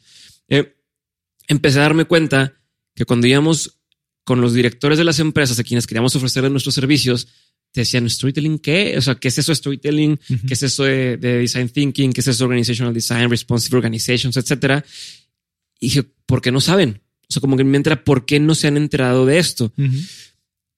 Eh, 0.48 0.74
empecé 1.48 1.78
a 1.78 1.82
darme 1.82 2.04
cuenta 2.04 2.52
que 2.94 3.06
cuando 3.06 3.26
íbamos 3.26 3.78
con 4.24 4.42
los 4.42 4.52
directores 4.52 4.98
de 4.98 5.04
las 5.04 5.20
empresas 5.20 5.58
a 5.58 5.64
quienes 5.64 5.86
queríamos 5.86 6.14
ofrecerles 6.16 6.50
nuestros 6.52 6.74
servicios, 6.74 7.28
te 7.74 7.80
decían 7.80 8.08
storytelling 8.08 8.60
qué? 8.60 8.94
O 8.96 9.00
sea, 9.02 9.16
¿qué 9.16 9.26
es 9.26 9.36
eso 9.38 9.50
de 9.50 9.56
storytelling? 9.56 10.16
¿Qué 10.46 10.54
es 10.54 10.62
eso 10.62 10.84
de, 10.84 11.16
de 11.16 11.38
design 11.38 11.68
thinking? 11.68 12.12
¿Qué 12.12 12.20
es 12.20 12.28
eso 12.28 12.44
de 12.44 12.44
organizational 12.44 12.94
design, 12.94 13.28
responsive 13.28 13.76
organizations, 13.76 14.36
etcétera? 14.36 14.84
Y 15.80 15.86
dije, 15.86 16.04
¿por 16.24 16.40
qué 16.40 16.52
no 16.52 16.60
saben? 16.60 17.00
O 17.28 17.32
sea, 17.32 17.40
como 17.40 17.56
que 17.56 17.62
en 17.62 17.66
mi 17.66 17.72
mente 17.72 17.88
era, 17.90 18.04
¿por 18.04 18.26
qué 18.26 18.38
no 18.38 18.54
se 18.54 18.68
han 18.68 18.76
enterado 18.76 19.26
de 19.26 19.38
esto? 19.38 19.72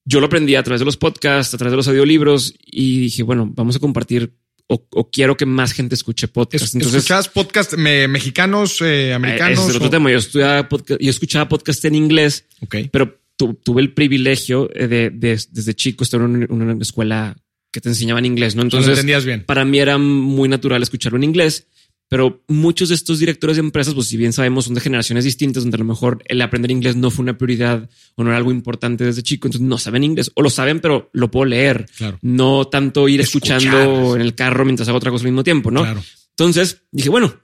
yo 0.05 0.19
lo 0.21 0.25
aprendí 0.25 0.55
a 0.55 0.63
través 0.63 0.79
de 0.79 0.85
los 0.85 0.97
podcasts, 0.97 1.53
a 1.53 1.57
través 1.59 1.71
de 1.73 1.77
los 1.77 1.87
audiolibros 1.87 2.55
y 2.65 2.99
dije, 3.01 3.21
bueno, 3.23 3.47
vamos 3.53 3.75
a 3.75 3.79
compartir 3.79 4.33
o, 4.67 4.83
o 4.91 5.11
quiero 5.11 5.37
que 5.37 5.45
más 5.45 5.73
gente 5.73 5.93
escuche 5.95 6.27
podcasts. 6.27 6.69
Es- 6.69 6.75
Entonces, 6.75 6.97
¿Escuchabas 6.99 7.29
podcast 7.29 7.73
me- 7.75 8.07
mexicanos, 8.07 8.81
eh, 8.81 9.09
eh, 9.09 9.13
americanos? 9.13 9.59
ese 9.59 9.63
es 9.63 9.69
el 9.69 9.75
otro 9.75 9.87
o- 9.89 9.91
tema. 9.91 10.09
Yo 10.11 10.17
estudiaba 10.17 10.67
podcast, 10.67 10.99
yo 10.99 11.09
escuchaba 11.11 11.47
podcast 11.47 11.85
en 11.85 11.93
inglés, 11.95 12.45
Ok. 12.61 12.75
pero 12.91 13.19
tu- 13.37 13.53
tuve 13.53 13.81
el 13.81 13.93
privilegio 13.93 14.69
eh, 14.75 14.87
de, 14.87 15.09
de- 15.11 15.41
desde 15.51 15.73
chico 15.75 16.03
estar 16.03 16.19
en 16.21 16.27
una, 16.49 16.73
una 16.73 16.81
escuela 16.81 17.37
que 17.71 17.79
te 17.81 17.89
enseñaban 17.89 18.25
inglés, 18.25 18.55
¿no? 18.55 18.63
Entonces, 18.63 18.87
Entonces, 18.89 18.99
entendías 19.03 19.25
bien. 19.25 19.43
para 19.45 19.63
mí 19.63 19.79
era 19.79 19.97
muy 19.97 20.49
natural 20.49 20.81
escucharlo 20.83 21.17
en 21.17 21.23
inglés, 21.25 21.67
pero 22.09 22.41
muchos 22.47 22.87
de 22.89 22.95
estos 22.95 23.19
directores 23.19 23.57
de 23.57 23.61
empresas, 23.61 23.93
pues 23.93 24.07
si 24.07 24.15
bien 24.15 24.31
sabemos, 24.31 24.63
son 24.65 24.73
de 24.75 24.79
generaciones 24.81 25.25
distintas, 25.25 25.63
donde 25.63 25.75
a 25.75 25.79
lo 25.79 25.83
mejor 25.83 26.23
el 26.25 26.41
aprender 26.41 26.71
inglés 26.71 26.95
no 26.95 27.11
fue 27.11 27.23
una 27.23 27.37
prioridad 27.37 27.89
o 28.15 28.23
no 28.23 28.29
era 28.29 28.37
algo 28.37 28.51
importante 28.51 29.03
desde 29.03 29.21
chico, 29.23 29.47
entonces 29.47 29.67
no 29.67 29.77
saben 29.77 30.05
inglés 30.05 30.31
o 30.33 30.41
lo 30.41 30.49
saben, 30.49 30.79
pero 30.79 31.09
lo 31.11 31.29
puedo 31.29 31.45
leer, 31.45 31.85
Claro. 31.97 32.17
no 32.21 32.65
tanto 32.65 33.09
ir 33.09 33.19
Escuchar. 33.19 33.57
escuchando 33.57 34.15
en 34.15 34.21
el 34.21 34.33
carro 34.35 34.63
mientras 34.63 34.87
hago 34.87 34.97
otra 34.97 35.11
cosa 35.11 35.23
al 35.25 35.31
mismo 35.31 35.43
tiempo, 35.43 35.69
¿no? 35.69 35.81
Claro. 35.81 36.01
Entonces 36.29 36.83
dije, 36.91 37.09
bueno, 37.09 37.35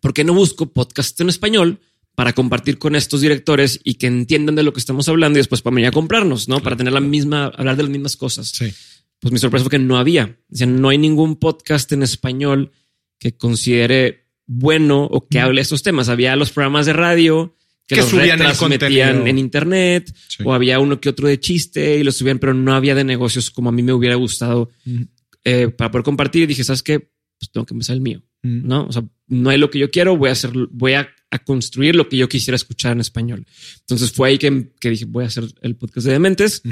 ¿por 0.00 0.14
qué 0.14 0.22
no 0.22 0.34
busco 0.34 0.72
podcast 0.72 1.20
en 1.20 1.28
español 1.28 1.80
para 2.16 2.32
compartir 2.32 2.78
con 2.78 2.96
estos 2.96 3.20
directores 3.20 3.78
y 3.84 3.94
que 3.94 4.06
entiendan 4.08 4.56
de 4.56 4.62
lo 4.64 4.72
que 4.72 4.80
estamos 4.80 5.08
hablando 5.08 5.38
y 5.38 5.40
después 5.40 5.62
para 5.62 5.74
venir 5.74 5.88
a 5.88 5.92
comprarnos, 5.92 6.48
¿no? 6.48 6.60
Para 6.60 6.74
tener 6.74 6.92
la 6.92 7.00
misma, 7.00 7.44
hablar 7.54 7.76
de 7.76 7.84
las 7.84 7.92
mismas 7.92 8.16
cosas. 8.16 8.48
Sí. 8.48 8.72
Pues 9.20 9.32
mi 9.32 9.38
sorpresa 9.38 9.64
fue 9.64 9.70
que 9.70 9.78
no 9.78 9.98
había. 9.98 10.36
Sea, 10.50 10.66
no 10.66 10.88
hay 10.88 10.98
ningún 10.98 11.36
podcast 11.36 11.92
en 11.92 12.02
español 12.02 12.72
que 13.18 13.36
considere 13.36 14.28
bueno 14.46 15.04
o 15.04 15.28
que 15.28 15.40
hable 15.40 15.56
de 15.58 15.62
estos 15.62 15.82
temas. 15.82 16.08
Había 16.08 16.34
los 16.36 16.50
programas 16.52 16.86
de 16.86 16.94
radio 16.94 17.54
que, 17.86 17.96
Que 17.96 18.00
los 18.00 18.10
subían 18.10 18.40
el 18.42 18.56
contenido. 18.56 19.26
en 19.26 19.38
internet 19.38 20.12
Sí. 20.28 20.42
o 20.44 20.52
había 20.54 20.78
uno 20.80 21.00
que 21.00 21.08
otro 21.10 21.28
de 21.28 21.38
chiste 21.38 21.98
y 21.98 22.02
lo 22.02 22.12
subían, 22.12 22.38
pero 22.38 22.54
no 22.54 22.74
había 22.74 22.94
de 22.94 23.04
negocios 23.04 23.50
como 23.50 23.68
a 23.68 23.72
mí 23.72 23.82
me 23.82 23.92
hubiera 23.92 24.14
gustado 24.16 24.70
eh, 25.44 25.68
para 25.68 25.90
poder 25.90 26.04
compartir. 26.04 26.42
Y 26.44 26.46
dije, 26.46 26.64
¿sabes 26.64 26.82
qué? 26.82 26.98
Pues 27.38 27.50
tengo 27.52 27.66
que 27.66 27.74
empezar 27.74 27.94
el 27.94 28.00
mío. 28.00 28.22
¿no? 28.42 28.86
O 28.86 28.92
sea, 28.92 29.02
no 29.28 29.50
hay 29.50 29.58
lo 29.58 29.70
que 29.70 29.78
yo 29.78 29.90
quiero, 29.90 30.16
voy 30.16 30.28
a 30.28 30.32
hacer, 30.32 30.50
voy 30.70 30.92
a, 30.94 31.08
a 31.30 31.38
construir 31.38 31.96
lo 31.96 32.08
que 32.08 32.16
yo 32.16 32.28
quisiera 32.28 32.56
escuchar 32.56 32.92
en 32.92 33.00
español. 33.00 33.46
Entonces 33.80 34.12
fue 34.12 34.28
ahí 34.28 34.38
que, 34.38 34.70
que 34.80 34.90
dije, 34.90 35.04
voy 35.06 35.24
a 35.24 35.26
hacer 35.28 35.44
el 35.62 35.76
podcast 35.76 36.06
de 36.06 36.12
Dementes. 36.12 36.62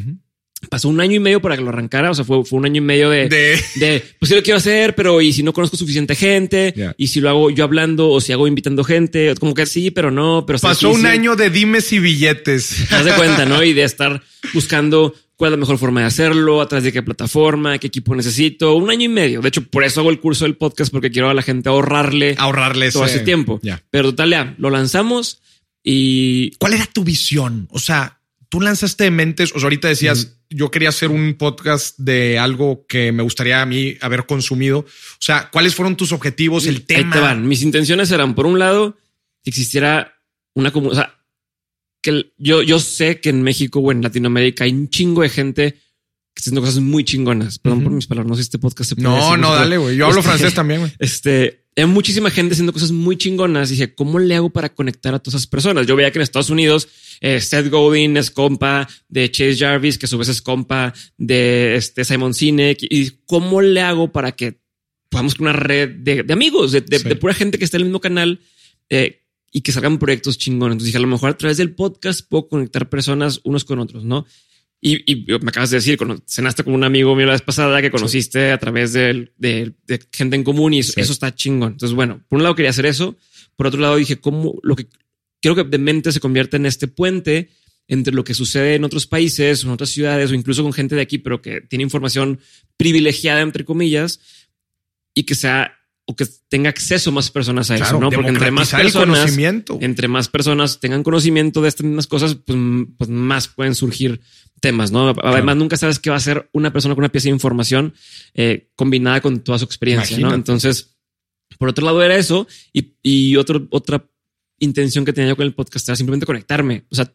Pasó 0.71 0.89
un 0.89 0.99
año 0.99 1.17
y 1.17 1.19
medio 1.19 1.43
para 1.43 1.57
que 1.57 1.63
lo 1.63 1.69
arrancara. 1.69 2.11
O 2.11 2.15
sea, 2.15 2.25
fue, 2.25 2.43
fue 2.45 2.59
un 2.59 2.65
año 2.65 2.79
y 2.79 2.85
medio 2.85 3.11
de, 3.11 3.29
De- 3.29 3.61
de, 3.75 4.03
pues 4.19 4.31
sí 4.31 4.35
lo 4.35 4.43
quiero 4.43 4.57
hacer, 4.57 4.95
pero 4.95 5.21
y 5.21 5.31
si 5.33 5.43
no 5.43 5.53
conozco 5.53 5.77
suficiente 5.77 6.15
gente, 6.15 6.73
Ya. 6.75 6.95
y 6.97 7.09
si 7.09 7.21
lo 7.21 7.29
hago 7.29 7.51
yo 7.51 7.65
hablando 7.65 8.09
o 8.09 8.19
si 8.21 8.33
hago 8.33 8.47
invitando 8.49 8.83
gente, 8.83 9.35
como 9.39 9.53
que 9.53 9.67
sí, 9.67 9.91
pero 9.91 10.11
no, 10.11 10.45
pero 10.47 10.59
Pasó 10.59 10.91
un 10.91 11.05
año 11.05 11.37
de 11.37 11.51
dimes 11.51 11.93
y 11.93 11.99
billetes. 11.99 12.87
Te 12.89 12.95
das 12.95 13.05
de 13.05 13.13
cuenta, 13.13 13.45
¿no? 13.45 13.63
Y 13.63 13.75
de 13.75 13.83
estar 13.85 14.23
buscando 14.55 15.15
cuál 15.37 15.49
es 15.49 15.53
la 15.53 15.61
mejor 15.61 15.79
forma 15.79 16.01
de 16.01 16.07
hacerlo, 16.07 16.61
a 16.61 16.69
través 16.69 16.85
de 16.85 16.93
qué 16.93 17.03
plataforma, 17.03 17.79
qué 17.79 17.89
equipo 17.89 18.15
necesito. 18.15 18.75
Un 18.77 18.91
año 18.91 19.05
y 19.05 19.09
medio. 19.09 19.41
De 19.41 19.49
hecho, 19.49 19.65
por 19.65 19.85
eso 19.85 20.01
hago 20.01 20.11
el 20.11 20.21
curso 20.21 20.45
del 20.45 20.57
podcast, 20.57 20.93
porque 20.93 21.11
quiero 21.11 21.31
a 21.31 21.35
la 21.35 21.43
gente 21.43 21.69
ahorrarle 21.69 22.35
Ahorrarles 22.39 22.95
todo 22.95 23.05
ese 23.05 23.21
tiempo. 23.21 23.61
Ya. 23.63 23.83
Pero 23.91 24.11
total, 24.11 24.31
ya, 24.31 24.55
lo 24.59 24.71
lanzamos 24.71 25.41
y 25.83 26.53
¿Cuál 26.59 26.75
era 26.75 26.87
tu 26.87 27.05
visión? 27.05 27.69
O 27.71 27.79
sea, 27.79 28.21
tú 28.49 28.61
lanzaste 28.61 29.05
de 29.05 29.11
mentes, 29.11 29.53
o 29.55 29.59
sea, 29.59 29.65
ahorita 29.65 29.89
decías, 29.89 30.39
yo 30.49 30.71
quería 30.71 30.89
hacer 30.89 31.11
un 31.11 31.35
podcast 31.35 31.99
de 31.99 32.39
algo 32.39 32.87
que 32.87 33.13
me 33.13 33.23
gustaría 33.23 33.61
a 33.61 33.67
mí 33.67 33.97
haber 34.01 34.25
consumido. 34.25 34.79
O 34.79 34.87
sea, 35.19 35.51
¿cuáles 35.51 35.75
fueron 35.75 35.97
tus 35.97 36.13
objetivos, 36.13 36.67
el 36.67 36.87
tema? 36.87 37.35
Mis 37.35 37.63
intenciones 37.63 38.11
eran, 38.11 38.35
por 38.35 38.47
un 38.47 38.59
lado, 38.59 38.97
que 39.43 39.51
existiera 39.51 40.15
una 40.55 40.71
comunidad, 40.71 40.93
o 40.93 41.03
sea, 41.03 41.24
que 42.05 42.33
yo, 42.37 42.61
yo 42.63 42.79
sé 42.81 43.19
que 43.19 43.31
en 43.31 43.43
México 43.43 43.81
o 43.81 43.91
en 43.91 44.03
Latinoamérica 44.03 44.65
hay 44.65 44.73
un 44.73 44.91
chingo 44.91 45.23
de 45.23 45.31
gente 45.31 45.73
que 45.73 45.79
está 46.37 46.51
haciendo 46.51 46.61
cosas 46.61 46.81
muy 46.81 47.03
chingonas. 47.03 47.59
Perdón 47.59 47.83
por 47.83 47.93
mis 47.93 48.07
palabras, 48.07 48.29
no 48.29 48.37
sé 48.37 48.43
si 48.43 48.49
este 48.49 48.59
podcast 48.59 48.91
se 48.91 48.97
puede 48.97 49.09
No, 49.09 49.39
no, 49.39 49.55
dale, 49.55 49.79
güey. 49.79 49.97
Yo 49.97 50.05
hablo 50.05 50.21
este, 50.21 50.29
francés 50.29 50.53
también, 50.53 50.81
güey. 50.81 50.93
Este, 50.99 51.65
hay 51.75 51.87
muchísima 51.87 52.29
gente 52.29 52.53
haciendo 52.53 52.75
cosas 52.75 52.93
muy 52.93 53.17
chingonas. 53.17 53.71
Y 53.71 53.75
dije, 53.77 53.95
¿cómo 53.95 54.19
le 54.19 54.35
hago 54.35 54.51
para 54.51 54.75
conectar 54.75 55.15
a 55.15 55.19
todas 55.19 55.41
esas 55.41 55.47
personas? 55.47 55.87
Yo 55.87 55.97
veía 55.97 56.11
que 56.13 56.19
en 56.19 56.25
Estados 56.25 56.51
Unidos 56.51 56.89
eh, 57.23 57.41
Seth 57.41 57.71
Godin 57.71 58.19
es 58.19 58.31
compa 58.31 58.87
de 59.09 59.31
Chase 59.31 59.57
Jarvis, 59.57 59.97
que 59.97 60.05
a 60.05 60.09
su 60.09 60.19
vez 60.19 60.29
es 60.29 60.43
compa 60.43 60.93
de 61.17 61.77
este 61.77 62.05
Simon 62.05 62.35
Sinek. 62.35 62.81
Y 62.83 63.13
cómo 63.25 63.63
le 63.63 63.81
hago 63.81 64.13
para 64.13 64.33
que 64.33 64.61
podamos 65.09 65.37
crear 65.37 65.55
una 65.55 65.59
red 65.59 65.89
de, 65.89 66.27
amigos, 66.31 66.73
de, 66.73 66.83
pura 67.17 67.33
gente 67.33 67.57
que 67.57 67.65
está 67.65 67.79
en 67.79 67.83
el 67.83 67.87
mismo 67.87 68.01
canal 68.01 68.41
eh, 68.91 69.24
y 69.57 69.61
que 69.61 69.71
salgan 69.71 69.99
proyectos 69.99 70.37
chingones. 70.37 70.73
Entonces 70.73 70.89
dije, 70.89 70.99
a 70.99 71.01
lo 71.01 71.07
mejor 71.07 71.31
a 71.31 71.39
través 71.39 71.57
del 71.59 71.77
podcast 71.77 72.29
puedo 72.29 72.49
conectar 72.49 72.89
personas 72.91 73.41
unos 73.45 73.65
con 73.65 73.79
otros, 73.79 74.05
¿no? 74.05 74.27
Y, 74.81 75.25
me 75.27 75.49
acabas 75.49 75.71
de 75.71 75.77
decir, 75.77 75.97
cenaste 76.27 76.65
con 76.65 76.75
un 76.75 76.83
amigo 76.83 77.15
mío 77.15 77.25
la 77.25 77.33
vez 77.33 77.41
pasada 77.41 77.81
que 77.81 77.91
conociste 77.91 78.51
a 78.51 78.59
través 78.59 78.93
de, 78.93 79.31
gente 80.13 80.37
en 80.37 80.43
común 80.43 80.75
y 80.75 80.81
eso, 80.81 81.01
está 81.01 81.33
chingón. 81.35 81.73
Entonces, 81.73 81.95
bueno, 81.95 82.23
por 82.29 82.39
un 82.39 82.43
lado 82.43 82.57
quería 82.57 82.71
hacer 82.71 82.85
eso. 82.85 83.17
Por 83.57 83.69
otro 83.69 83.81
lado 83.81 83.97
dije, 83.97 84.21
¿cómo 84.21 84.59
lo 84.63 84.75
que 84.75 84.89
quiero 85.41 85.55
que 85.55 85.63
de 85.63 85.79
mente 85.79 86.11
se 86.11 86.21
convierta 86.21 86.57
en 86.57 86.67
este 86.67 86.89
puente 86.89 87.49
entre 87.87 88.13
lo 88.13 88.25
que 88.25 88.35
sucede 88.35 88.75
en 88.75 88.83
otros 88.83 89.07
países, 89.07 89.63
en 89.63 89.71
otras 89.71 89.91
ciudades 89.91 90.33
o 90.33 90.35
incluso 90.35 90.65
con 90.65 90.73
gente 90.73 90.97
de 90.97 91.03
aquí, 91.03 91.19
pero 91.19 91.41
que 91.41 91.61
tiene 91.61 91.85
información 91.85 92.41
privilegiada, 92.77 93.41
entre 93.41 93.65
comillas, 93.65 94.21
y 95.15 95.23
que 95.23 95.37
sea 95.37 95.79
o 96.07 96.15
que 96.15 96.27
tenga 96.49 96.69
acceso 96.69 97.13
más 97.13 97.31
personas 97.31 97.71
a 97.71 97.77
eso, 97.77 97.99
¿no? 97.99 98.11
Porque 98.11 98.29
entre 98.29 98.51
más 98.51 98.71
personas, 98.71 99.39
entre 99.81 100.09
más 100.09 100.29
personas 100.29 100.81
tengan 100.81 101.03
conocimiento 101.03 101.63
de 101.63 101.69
estas 101.69 101.87
mismas 101.87 102.07
cosas, 102.07 102.35
pues, 102.35 102.59
pues 102.99 103.11
más 103.11 103.49
pueden 103.49 103.75
surgir 103.75 104.21
temas, 104.61 104.93
¿no? 104.93 105.15
Además, 105.23 105.57
nunca 105.57 105.77
sabes 105.77 105.99
qué 105.99 106.11
va 106.11 106.17
a 106.17 106.21
ser 106.21 106.49
una 106.53 106.73
persona 106.73 106.95
con 106.95 107.03
una 107.03 107.13
pieza 107.13 107.25
de 107.25 107.35
información 107.35 107.95
eh, 108.35 108.71
combinada 108.77 109.21
con 109.21 109.41
toda 109.41 109.59
su 109.59 109.65
experiencia, 109.65 110.19
¿no? 110.19 110.35
Entonces, 110.35 110.97
por 111.59 111.69
otro 111.69 111.85
lado 111.85 112.03
era 112.03 112.17
eso 112.17 112.47
y, 112.73 112.95
y 113.03 113.37
otro, 113.37 113.67
otra 113.71 114.07
intención 114.59 115.05
que 115.05 115.13
tenía 115.13 115.31
yo 115.31 115.37
con 115.37 115.47
el 115.47 115.55
podcast 115.55 115.89
era 115.89 115.97
simplemente 115.97 116.27
conectarme. 116.27 116.85
O 116.91 116.95
sea, 116.95 117.13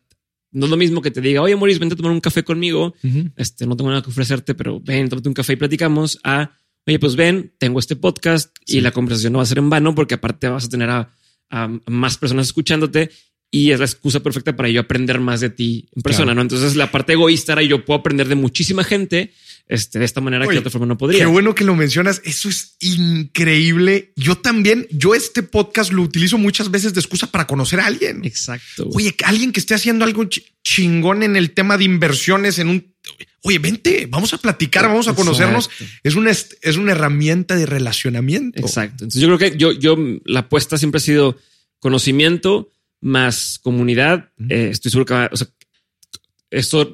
no 0.52 0.66
es 0.66 0.72
lo 0.72 0.78
mismo 0.78 1.02
que 1.02 1.12
te 1.12 1.22
diga, 1.22 1.42
oye, 1.42 1.56
Maurice, 1.56 1.80
vente 1.80 1.94
a 1.94 1.98
tomar 1.98 2.12
un 2.12 2.22
café 2.22 2.44
conmigo. 2.44 2.96
Este, 3.36 3.68
no 3.68 3.76
tengo 3.76 3.90
nada 3.90 4.02
que 4.02 4.10
ofrecerte, 4.10 4.56
pero 4.56 4.80
ven, 4.80 5.08
tómate 5.08 5.30
un 5.30 5.34
café 5.34 5.54
y 5.54 5.58
platicamos. 5.58 6.20
A, 6.24 6.52
oye, 6.88 7.00
pues 7.00 7.16
ven, 7.16 7.54
tengo 7.58 7.80
este 7.80 7.96
podcast 7.96 8.56
y 8.66 8.82
la 8.82 8.92
conversación 8.92 9.34
no 9.34 9.40
va 9.40 9.44
a 9.44 9.48
ser 9.48 9.60
en 9.60 9.70
vano 9.70 9.96
porque 9.96 10.16
aparte 10.16 10.48
vas 10.48 10.66
a 10.66 10.70
tener 10.70 10.90
a 10.90 11.10
más 11.88 12.18
personas 12.18 12.48
escuchándote 12.48 13.10
y 13.52 13.72
es 13.72 13.80
la 13.80 13.86
excusa 13.86 14.20
perfecta 14.20 14.56
para 14.56 14.70
yo 14.70 14.82
aprender 14.82 15.20
más 15.20 15.42
de 15.42 15.50
ti 15.50 15.90
en 15.96 16.04
persona, 16.04 16.36
¿no? 16.36 16.42
Entonces 16.42 16.76
la 16.76 16.92
parte 16.92 17.14
egoísta 17.14 17.54
era 17.54 17.64
yo 17.64 17.84
puedo 17.84 18.00
aprender 18.00 18.28
de 18.28 18.36
muchísima 18.36 18.84
gente 18.84 19.34
este, 19.68 20.00
de 20.00 20.06
esta 20.06 20.22
manera 20.22 20.46
que 20.48 20.54
de 20.54 20.60
otra 20.60 20.72
forma 20.72 20.86
no 20.86 20.98
podría. 20.98 21.20
Qué 21.22 21.26
bueno 21.26 21.56
que 21.56 21.64
lo 21.64 21.76
mencionas. 21.76 22.22
Eso 22.26 22.50
es 22.50 22.76
increíble. 22.80 24.14
Yo 24.16 24.36
también, 24.36 24.88
yo 24.92 25.16
este 25.16 25.44
podcast 25.44 25.92
lo 25.92 26.04
utilizo 26.04 26.38
muchas 26.38 26.70
veces 26.70 26.94
de 26.94 27.00
excusa 27.00 27.28
para 27.28 27.48
conocer 27.48 27.80
a 27.80 27.86
alguien. 27.88 28.24
Exacto. 28.24 28.88
Oye, 28.94 29.16
alguien 29.24 29.52
que 29.52 29.60
esté 29.60 29.74
haciendo 29.74 30.06
algo 30.06 30.28
chingón 30.64 31.24
en 31.24 31.36
el 31.36 31.52
tema 31.52 31.78
de 31.78 31.86
inversiones 31.86 32.60
en 32.60 32.70
un, 32.70 32.94
oye, 33.44 33.60
vente, 33.60 34.08
vamos 34.10 34.34
a 34.34 34.38
platicar, 34.38 34.88
vamos 34.88 35.08
a 35.08 35.16
conocernos. 35.16 35.70
Es 36.04 36.16
una, 36.16 36.32
es 36.32 36.78
una 36.78 36.92
herramienta 36.92 37.56
de 37.56 37.66
relacionamiento. 37.66 38.60
Exacto. 38.60 39.06
Entonces 39.06 39.22
yo 39.22 39.28
creo 39.28 39.38
que 39.38 39.58
yo, 39.58 39.72
yo, 39.72 39.96
la 40.26 40.42
apuesta 40.42 40.78
siempre 40.78 40.98
ha 40.98 41.02
sido 41.02 41.38
conocimiento, 41.80 42.72
más 43.02 43.60
comunidad, 43.62 44.32
eh, 44.50 44.70
estoy 44.72 44.92
seguro 44.92 45.06
que 45.06 45.30
o 45.32 45.38
sea, 45.38 45.48
esto 46.50 46.94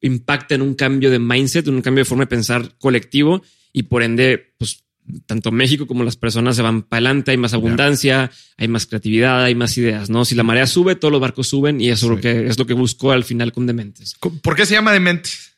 impacta 0.00 0.54
en 0.54 0.62
un 0.62 0.74
cambio 0.74 1.10
de 1.10 1.18
mindset, 1.18 1.68
en 1.68 1.74
un 1.74 1.82
cambio 1.82 2.02
de 2.02 2.08
forma 2.08 2.24
de 2.24 2.28
pensar 2.28 2.74
colectivo 2.78 3.42
y 3.72 3.84
por 3.84 4.02
ende, 4.02 4.54
pues 4.58 4.82
tanto 5.26 5.50
México 5.50 5.86
como 5.86 6.04
las 6.04 6.16
personas 6.16 6.56
se 6.56 6.62
van 6.62 6.82
para 6.82 6.98
adelante, 6.98 7.32
hay 7.32 7.36
más 7.36 7.54
abundancia, 7.54 8.30
hay 8.56 8.68
más 8.68 8.86
creatividad, 8.86 9.44
hay 9.44 9.54
más 9.54 9.76
ideas, 9.76 10.10
¿no? 10.10 10.24
Si 10.24 10.34
la 10.34 10.42
marea 10.42 10.66
sube, 10.66 10.94
todos 10.94 11.12
los 11.12 11.20
barcos 11.20 11.48
suben 11.48 11.80
y 11.80 11.88
eso 11.88 12.06
es, 12.06 12.10
lo 12.10 12.20
que, 12.20 12.46
es 12.46 12.58
lo 12.58 12.66
que 12.66 12.74
busco 12.74 13.12
al 13.12 13.24
final 13.24 13.52
con 13.52 13.66
Dementes. 13.66 14.14
¿Por 14.42 14.56
qué 14.56 14.66
se 14.66 14.74
llama 14.74 14.92
Dementes? 14.92 15.52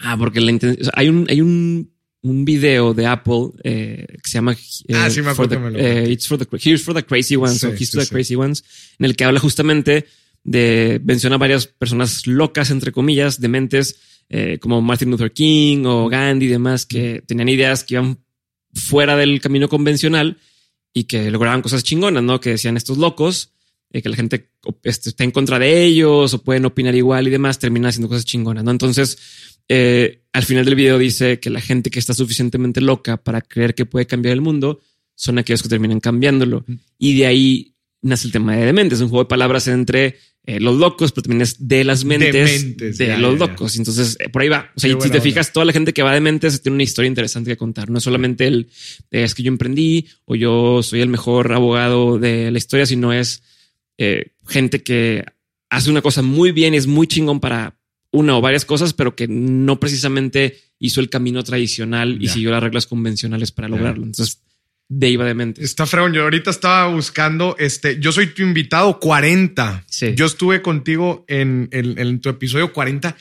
Ah, 0.00 0.16
porque 0.18 0.40
la 0.40 0.58
hay 0.94 1.08
un, 1.08 1.26
hay 1.28 1.40
un 1.40 1.90
un 2.26 2.44
video 2.44 2.92
de 2.92 3.06
Apple 3.06 3.50
eh, 3.62 4.06
que 4.22 4.28
se 4.28 4.38
llama 4.38 4.52
eh, 4.52 4.94
ah, 4.94 5.08
sí, 5.10 5.22
me 5.22 5.30
acuerdo, 5.30 5.70
eh, 5.76 6.08
It's 6.10 6.26
for 6.26 6.38
the 6.38 6.46
Here's 6.58 6.82
for 6.82 6.94
the 6.94 7.04
Crazy 7.04 7.36
Ones 7.36 7.62
o 7.62 7.68
Here's 7.68 7.92
for 7.92 8.02
the 8.02 8.08
Crazy 8.08 8.34
Ones, 8.34 8.64
en 8.98 9.06
el 9.06 9.16
que 9.16 9.24
habla 9.24 9.38
justamente 9.38 10.06
de 10.42 11.00
menciona 11.04 11.38
varias 11.38 11.66
personas 11.66 12.26
locas, 12.26 12.70
entre 12.70 12.92
comillas, 12.92 13.40
dementes, 13.40 14.00
eh, 14.28 14.58
como 14.60 14.82
Martin 14.82 15.10
Luther 15.10 15.32
King 15.32 15.84
o 15.86 16.08
Gandhi 16.08 16.46
y 16.46 16.48
demás, 16.48 16.86
que 16.86 17.22
tenían 17.26 17.48
ideas 17.48 17.84
que 17.84 17.94
iban 17.94 18.18
fuera 18.76 19.16
del 19.16 19.40
camino 19.40 19.68
convencional 19.68 20.38
y 20.92 21.04
que 21.04 21.30
lograban 21.30 21.62
cosas 21.62 21.82
chingonas, 21.82 22.22
¿no? 22.22 22.40
Que 22.40 22.50
decían 22.50 22.76
estos 22.76 22.98
locos, 22.98 23.50
eh, 23.90 24.02
que 24.02 24.08
la 24.08 24.16
gente 24.16 24.50
este, 24.82 25.10
está 25.10 25.24
en 25.24 25.30
contra 25.30 25.58
de 25.58 25.84
ellos 25.84 26.34
o 26.34 26.42
pueden 26.42 26.64
opinar 26.64 26.94
igual 26.94 27.26
y 27.26 27.30
demás, 27.30 27.58
terminan 27.58 27.88
haciendo 27.88 28.08
cosas 28.08 28.24
chingonas, 28.24 28.64
¿no? 28.64 28.70
Entonces, 28.70 29.18
eh, 29.68 30.22
al 30.32 30.44
final 30.44 30.64
del 30.64 30.74
video 30.74 30.98
dice 30.98 31.40
que 31.40 31.50
la 31.50 31.60
gente 31.60 31.90
que 31.90 31.98
está 31.98 32.14
suficientemente 32.14 32.80
loca 32.80 33.16
para 33.16 33.40
creer 33.40 33.74
que 33.74 33.86
puede 33.86 34.06
cambiar 34.06 34.34
el 34.34 34.40
mundo 34.40 34.80
son 35.14 35.38
aquellos 35.38 35.62
que 35.62 35.68
terminan 35.68 36.00
cambiándolo. 36.00 36.64
Y 36.98 37.18
de 37.18 37.26
ahí 37.26 37.74
nace 38.02 38.26
el 38.28 38.32
tema 38.32 38.56
de 38.56 38.66
dementes, 38.66 39.00
un 39.00 39.08
juego 39.08 39.24
de 39.24 39.28
palabras 39.28 39.66
entre 39.68 40.16
eh, 40.46 40.60
los 40.60 40.76
locos, 40.76 41.12
pero 41.12 41.24
también 41.24 41.42
es 41.42 41.68
de 41.68 41.84
las 41.84 42.04
mentes, 42.04 42.76
de 42.76 43.18
los 43.18 43.38
locos. 43.38 43.76
Entonces, 43.76 44.16
eh, 44.20 44.28
por 44.28 44.42
ahí 44.42 44.48
va. 44.48 44.70
O 44.76 44.80
sea, 44.80 45.00
si 45.00 45.10
te 45.10 45.20
fijas, 45.20 45.52
toda 45.52 45.66
la 45.66 45.72
gente 45.72 45.92
que 45.92 46.02
va 46.02 46.14
de 46.14 46.20
mentes 46.20 46.62
tiene 46.62 46.74
una 46.74 46.84
historia 46.84 47.08
interesante 47.08 47.50
que 47.50 47.56
contar. 47.56 47.90
No 47.90 47.98
es 47.98 48.04
solamente 48.04 48.46
el 48.46 48.68
es 49.10 49.34
que 49.34 49.42
yo 49.42 49.48
emprendí 49.48 50.06
o 50.24 50.36
yo 50.36 50.82
soy 50.82 51.00
el 51.00 51.08
mejor 51.08 51.52
abogado 51.52 52.18
de 52.18 52.50
la 52.50 52.58
historia, 52.58 52.86
sino 52.86 53.12
es 53.12 53.42
gente 54.46 54.82
que 54.82 55.24
hace 55.68 55.90
una 55.90 56.02
cosa 56.02 56.22
muy 56.22 56.52
bien 56.52 56.74
y 56.74 56.76
es 56.76 56.86
muy 56.86 57.06
chingón 57.06 57.40
para, 57.40 57.76
una 58.16 58.36
o 58.36 58.40
varias 58.40 58.64
cosas, 58.64 58.92
pero 58.92 59.14
que 59.14 59.28
no 59.28 59.78
precisamente 59.78 60.58
hizo 60.78 61.00
el 61.00 61.10
camino 61.10 61.42
tradicional 61.42 62.22
y 62.22 62.28
siguió 62.28 62.50
las 62.50 62.62
reglas 62.62 62.86
convencionales 62.86 63.52
para 63.52 63.68
lograrlo. 63.68 64.04
Entonces, 64.04 64.42
de 64.88 65.08
iba 65.08 65.24
de 65.24 65.34
mente. 65.34 65.64
Está 65.64 65.86
fregón. 65.86 66.12
Yo 66.12 66.22
ahorita 66.22 66.50
estaba 66.50 66.88
buscando, 66.88 67.56
este, 67.58 67.98
yo 67.98 68.12
soy 68.12 68.28
tu 68.28 68.42
invitado 68.42 69.00
40. 69.00 69.84
Yo 70.14 70.26
estuve 70.26 70.62
contigo 70.62 71.24
en, 71.28 71.68
en, 71.72 72.20
tu 72.20 72.28
episodio 72.28 72.72
40. 72.72 73.16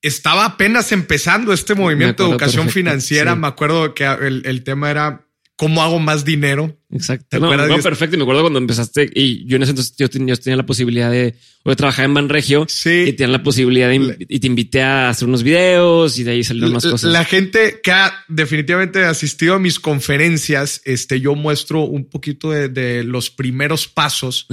Estaba 0.00 0.44
apenas 0.44 0.92
empezando 0.92 1.52
este 1.52 1.74
movimiento 1.74 2.24
de 2.24 2.30
educación 2.30 2.68
financiera. 2.68 3.34
Me 3.34 3.46
acuerdo 3.46 3.94
que 3.94 4.04
el, 4.04 4.42
el 4.44 4.64
tema 4.64 4.90
era 4.90 5.26
cómo 5.62 5.80
hago 5.80 6.00
más 6.00 6.24
dinero. 6.24 6.76
Exacto. 6.90 7.38
No, 7.38 7.56
no, 7.56 7.78
perfecto. 7.78 8.16
Y 8.16 8.18
me 8.18 8.24
acuerdo 8.24 8.40
cuando 8.40 8.58
empezaste 8.58 9.08
y 9.14 9.46
yo 9.46 9.54
en 9.54 9.62
ese 9.62 9.70
entonces 9.70 9.94
yo 9.96 10.10
tenía, 10.10 10.34
la 10.56 10.66
posibilidad 10.66 11.08
de, 11.08 11.36
de 11.64 11.76
trabajar 11.76 12.06
en 12.06 12.14
Banregio 12.14 12.66
sí. 12.68 13.04
y 13.06 13.12
tenía 13.12 13.30
la 13.30 13.44
posibilidad 13.44 13.88
de, 13.88 14.26
y 14.28 14.40
te 14.40 14.46
invité 14.48 14.82
a 14.82 15.08
hacer 15.08 15.28
unos 15.28 15.44
videos 15.44 16.18
y 16.18 16.24
de 16.24 16.32
ahí 16.32 16.42
salieron 16.42 16.72
más 16.72 16.84
cosas. 16.84 17.12
La 17.12 17.24
gente 17.24 17.78
que 17.80 17.92
ha 17.92 18.12
definitivamente 18.26 19.04
asistido 19.04 19.54
a 19.54 19.60
mis 19.60 19.78
conferencias, 19.78 20.82
este, 20.84 21.20
yo 21.20 21.36
muestro 21.36 21.82
un 21.82 22.06
poquito 22.06 22.50
de, 22.50 23.04
los 23.04 23.30
primeros 23.30 23.86
pasos 23.86 24.48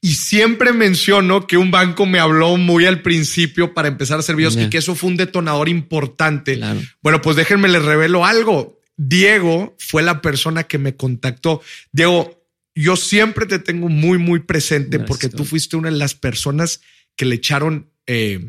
y 0.00 0.14
siempre 0.14 0.72
menciono 0.72 1.46
que 1.46 1.58
un 1.58 1.70
banco 1.70 2.06
me 2.06 2.20
habló 2.20 2.56
muy 2.56 2.86
al 2.86 3.02
principio 3.02 3.74
para 3.74 3.88
empezar 3.88 4.16
a 4.16 4.20
hacer 4.20 4.34
videos 4.34 4.56
y 4.56 4.70
que 4.70 4.78
eso 4.78 4.94
fue 4.94 5.10
un 5.10 5.18
detonador 5.18 5.68
importante. 5.68 6.58
Bueno, 7.02 7.20
pues 7.20 7.36
déjenme 7.36 7.68
les 7.68 7.82
revelo 7.82 8.24
algo 8.24 8.80
Diego 8.96 9.74
fue 9.78 10.02
la 10.02 10.20
persona 10.22 10.64
que 10.64 10.78
me 10.78 10.96
contactó. 10.96 11.62
Diego, 11.92 12.44
yo 12.74 12.96
siempre 12.96 13.46
te 13.46 13.58
tengo 13.58 13.88
muy, 13.88 14.18
muy 14.18 14.40
presente 14.40 14.98
porque 14.98 15.28
tú 15.28 15.44
fuiste 15.44 15.76
una 15.76 15.90
de 15.90 15.96
las 15.96 16.14
personas 16.14 16.80
que 17.16 17.24
le 17.24 17.36
echaron, 17.36 17.90
eh, 18.06 18.40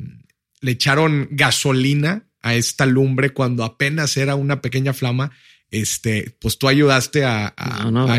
le 0.61 0.71
echaron 0.71 1.27
gasolina 1.31 2.27
a 2.41 2.55
esta 2.55 2.85
lumbre 2.85 3.31
cuando 3.31 3.63
apenas 3.63 4.17
era 4.17 4.35
una 4.35 4.61
pequeña 4.61 4.93
flama 4.93 5.31
este, 5.71 6.35
pues 6.39 6.57
tú 6.57 6.67
ayudaste 6.67 7.25
a, 7.25 7.53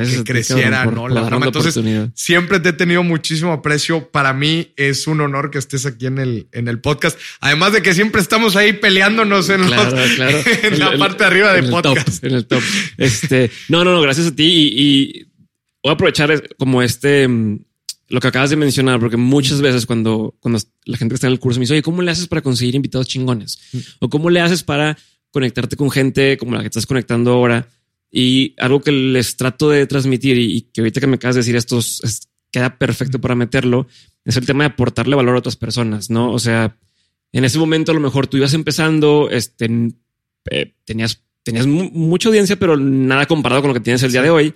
que 0.05 0.25
creciera, 0.25 0.85
¿no? 0.87 1.09
la 1.09 1.29
fama. 1.29 1.47
Entonces, 1.47 1.79
siempre 2.15 2.61
te 2.61 2.71
he 2.71 2.73
tenido 2.73 3.03
muchísimo 3.03 3.53
aprecio. 3.53 4.11
Para 4.11 4.33
mí 4.33 4.73
es 4.77 5.07
un 5.07 5.21
honor 5.21 5.51
que 5.51 5.59
estés 5.59 5.87
aquí 5.87 6.07
en 6.07 6.19
el, 6.19 6.49
en 6.53 6.69
el 6.69 6.81
podcast. 6.81 7.19
Además 7.41 7.73
de 7.73 7.83
que 7.83 7.95
siempre 7.95 8.21
estamos 8.21 8.57
ahí 8.57 8.73
peleándonos 8.75 9.49
en, 9.49 9.71
la 10.79 10.99
parte 10.99 11.19
de 11.19 11.25
arriba 11.25 11.53
del 11.53 11.71
podcast. 11.71 12.23
en 12.25 12.35
el 12.35 12.47
top. 12.47 12.63
Este, 12.99 13.51
no, 13.69 13.85
no, 13.85 13.93
no, 13.93 14.01
gracias 14.03 14.27
a 14.27 14.35
ti. 14.35 14.45
Y, 14.77 15.27
voy 15.83 15.91
a 15.91 15.95
aprovechar 15.95 16.49
como 16.59 16.83
este, 16.83 17.29
mm, 17.29 17.61
lo 18.09 18.21
que 18.21 18.29
acabas 18.29 18.51
de 18.51 18.57
mencionar, 18.57 19.01
porque 19.01 19.17
muchas 19.17 19.61
veces 19.61 19.87
cuando, 19.87 20.35
cuando 20.41 20.61
la 20.85 20.97
gente 20.97 21.15
está 21.15 21.29
en 21.29 21.33
el 21.33 21.39
curso 21.39 21.59
me 21.59 21.65
dice, 21.65 21.75
oye, 21.75 21.83
¿cómo 21.83 22.03
le 22.03 22.11
haces 22.11 22.27
para 22.27 22.43
conseguir 22.43 22.75
invitados 22.75 23.07
chingones? 23.07 23.59
O 24.01 24.11
¿cómo 24.11 24.31
le 24.31 24.41
haces 24.41 24.63
para 24.63 24.99
conectarte 25.31 25.77
con 25.77 25.91
gente 25.91 26.37
como 26.37 26.55
la 26.55 26.61
que 26.61 26.67
estás 26.67 26.87
conectando 26.87 27.33
ahora? 27.33 27.69
Y 28.11 28.55
algo 28.59 28.81
que 28.81 28.93
les 28.93 29.37
trato 29.37 29.69
de 29.69 29.87
transmitir 29.87 30.39
y, 30.39 30.63
que 30.73 30.81
ahorita 30.81 31.01
que 31.01 31.07
me 31.07 31.17
acabas 31.17 31.37
de 31.37 31.41
decir 31.41 31.57
esto 31.57 31.81
queda 32.51 32.79
perfecto 32.79 33.21
para 33.21 33.35
meterlo, 33.35 33.87
es 34.25 34.37
el 34.37 34.47
tema 34.47 34.65
de 34.65 34.71
aportarle 34.71 35.17
valor 35.17 35.37
a 35.37 35.39
otras 35.41 35.57
personas, 35.57 36.09
¿no? 36.11 36.33
O 36.33 36.39
sea, 36.39 36.79
en 37.33 37.45
ese 37.45 37.59
momento 37.59 37.93
a 37.93 37.95
lo 37.95 38.01
mejor 38.01 38.27
tú 38.27 38.37
ibas 38.37 38.55
empezando, 38.55 39.29
este, 39.31 39.69
eh, 40.51 40.75
tenías, 40.85 41.23
tenías 41.43 41.67
mucha 41.67 42.29
audiencia, 42.29 42.57
pero 42.57 42.77
nada 42.77 43.27
comparado 43.27 43.63
con 43.63 43.69
lo 43.69 43.75
que 43.75 43.81
tienes 43.81 44.03
el 44.03 44.13
día 44.13 44.23
de 44.23 44.31
hoy. 44.31 44.55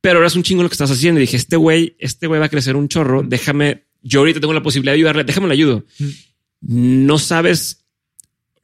Pero 0.00 0.18
ahora 0.18 0.28
es 0.28 0.36
un 0.36 0.42
chingo 0.42 0.62
lo 0.62 0.68
que 0.68 0.74
estás 0.74 0.90
haciendo. 0.90 1.20
Y 1.20 1.22
dije, 1.22 1.36
este 1.36 1.56
güey, 1.56 1.96
este 1.98 2.26
güey 2.26 2.38
va 2.38 2.46
a 2.46 2.50
crecer 2.50 2.76
un 2.76 2.88
chorro. 2.88 3.22
Déjame, 3.22 3.84
yo 4.02 4.20
ahorita 4.20 4.40
tengo 4.40 4.52
la 4.52 4.62
posibilidad 4.62 4.92
de 4.92 4.98
ayudarle, 4.98 5.24
déjame 5.24 5.46
lo 5.48 5.52
ayudo. 5.52 5.84
No 6.60 7.18
sabes, 7.18 7.86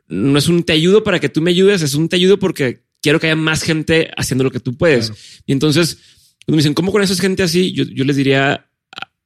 no 0.08 0.38
es 0.38 0.48
un 0.48 0.62
te 0.62 0.72
ayudo 0.72 1.04
para 1.04 1.20
que 1.20 1.28
tú 1.28 1.40
me 1.40 1.50
ayudes, 1.50 1.82
es 1.82 1.94
un 1.94 2.08
te 2.08 2.16
ayudo 2.16 2.38
porque 2.38 2.84
quiero 3.00 3.20
que 3.20 3.26
haya 3.26 3.36
más 3.36 3.62
gente 3.62 4.10
haciendo 4.16 4.44
lo 4.44 4.50
que 4.50 4.60
tú 4.60 4.76
puedes. 4.76 5.12
Y 5.46 5.52
entonces, 5.52 5.98
cuando 6.44 6.56
me 6.56 6.58
dicen, 6.58 6.74
¿cómo 6.74 6.92
con 6.92 7.02
esa 7.02 7.14
gente 7.16 7.42
así? 7.42 7.72
Yo, 7.72 7.84
yo 7.84 8.04
les 8.04 8.16
diría, 8.16 8.68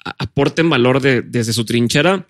aporten 0.04 0.70
valor 0.70 1.00
de, 1.00 1.22
desde 1.22 1.52
su 1.52 1.64
trinchera 1.64 2.26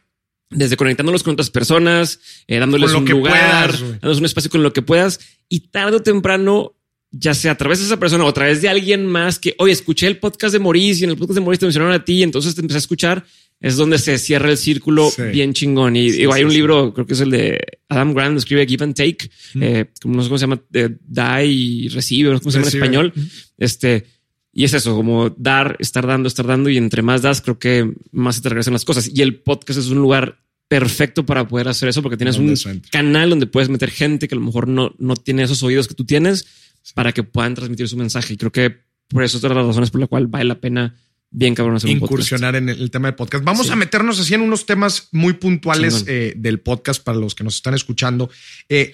desde 0.50 0.76
conectándolos 0.76 1.22
con 1.22 1.34
otras 1.34 1.50
personas, 1.50 2.20
eh, 2.46 2.58
dándoles 2.58 2.92
un 2.94 3.04
lugar, 3.04 3.72
dándoles 3.72 4.18
un 4.18 4.24
espacio 4.24 4.50
con 4.50 4.62
lo 4.62 4.72
que 4.72 4.82
puedas 4.82 5.20
y 5.48 5.60
tarde 5.68 5.96
o 5.96 6.02
temprano, 6.02 6.74
ya 7.10 7.34
sea 7.34 7.52
a 7.52 7.56
través 7.56 7.80
de 7.80 7.86
esa 7.86 7.98
persona 7.98 8.24
o 8.24 8.28
a 8.28 8.34
través 8.34 8.62
de 8.62 8.68
alguien 8.68 9.06
más 9.06 9.38
que, 9.38 9.54
hoy 9.58 9.70
escuché 9.70 10.06
el 10.06 10.18
podcast 10.18 10.52
de 10.52 10.58
Maurice 10.58 11.00
y 11.00 11.04
en 11.04 11.10
el 11.10 11.16
podcast 11.16 11.36
de 11.36 11.40
Maurice 11.40 11.60
te 11.60 11.66
mencionaron 11.66 11.94
a 11.94 12.04
ti 12.04 12.14
y 12.14 12.22
entonces 12.22 12.54
te 12.54 12.60
empecé 12.60 12.78
a 12.78 12.80
escuchar, 12.80 13.24
es 13.60 13.76
donde 13.76 13.98
se 13.98 14.18
cierra 14.18 14.50
el 14.50 14.56
círculo 14.56 15.10
bien 15.32 15.52
chingón. 15.52 15.96
Y 15.96 16.24
hay 16.32 16.44
un 16.44 16.52
libro, 16.52 16.94
creo 16.94 17.06
que 17.06 17.14
es 17.14 17.20
el 17.20 17.30
de 17.30 17.58
Adam 17.88 18.14
Grant, 18.14 18.38
escribe 18.38 18.66
Give 18.66 18.84
and 18.84 18.94
Take, 18.94 19.30
eh, 19.60 19.86
como 20.00 20.16
no 20.16 20.22
sé 20.22 20.28
cómo 20.28 20.38
se 20.38 20.44
llama, 20.44 20.62
da 21.06 21.42
y 21.42 21.88
recibe, 21.88 22.30
no 22.30 22.36
sé 22.36 22.42
cómo 22.42 22.52
se 22.52 22.58
llama 22.58 22.70
en 22.70 22.76
español. 22.76 23.12
Este, 23.56 24.06
y 24.52 24.64
es 24.64 24.74
eso, 24.74 24.94
como 24.94 25.30
dar, 25.30 25.76
estar 25.80 26.06
dando, 26.06 26.28
estar 26.28 26.46
dando. 26.46 26.70
Y 26.70 26.76
entre 26.76 27.02
más 27.02 27.22
das, 27.22 27.40
creo 27.40 27.58
que 27.58 27.92
más 28.12 28.36
se 28.36 28.42
te 28.42 28.48
regresan 28.48 28.72
las 28.72 28.84
cosas. 28.84 29.10
Y 29.12 29.22
el 29.22 29.40
podcast 29.40 29.80
es 29.80 29.88
un 29.88 29.98
lugar 29.98 30.40
perfecto 30.68 31.24
para 31.24 31.48
poder 31.48 31.66
hacer 31.68 31.88
eso 31.88 32.02
porque 32.02 32.18
tienes 32.18 32.36
un 32.36 32.54
canal 32.90 33.30
donde 33.30 33.46
puedes 33.46 33.70
meter 33.70 33.90
gente 33.90 34.28
que 34.28 34.34
a 34.34 34.38
lo 34.38 34.44
mejor 34.44 34.68
no, 34.68 34.94
no 34.98 35.16
tiene 35.16 35.42
esos 35.42 35.62
oídos 35.62 35.88
que 35.88 35.94
tú 35.94 36.04
tienes 36.04 36.46
para 36.94 37.12
que 37.12 37.22
puedan 37.22 37.54
transmitir 37.54 37.88
su 37.88 37.96
mensaje. 37.96 38.34
Y 38.34 38.36
creo 38.36 38.52
que 38.52 38.76
por 39.08 39.24
eso 39.24 39.38
es 39.38 39.44
otra 39.44 39.54
de 39.54 39.60
las 39.60 39.66
razones 39.68 39.90
por 39.90 40.00
la 40.00 40.06
cual 40.06 40.26
vale 40.26 40.44
la 40.44 40.60
pena 40.60 40.94
bien 41.30 41.54
cabrón 41.54 41.76
hacer 41.76 41.90
incursionar 41.90 42.56
en 42.56 42.68
el 42.68 42.90
tema 42.90 43.08
del 43.08 43.14
podcast. 43.14 43.44
Vamos 43.44 43.70
a 43.70 43.76
meternos 43.76 44.18
así 44.20 44.34
en 44.34 44.40
unos 44.40 44.66
temas 44.66 45.08
muy 45.12 45.34
puntuales 45.34 46.04
eh, 46.06 46.34
del 46.36 46.60
podcast 46.60 47.02
para 47.02 47.18
los 47.18 47.34
que 47.34 47.44
nos 47.44 47.56
están 47.56 47.74
escuchando. 47.74 48.30
Eh, 48.68 48.92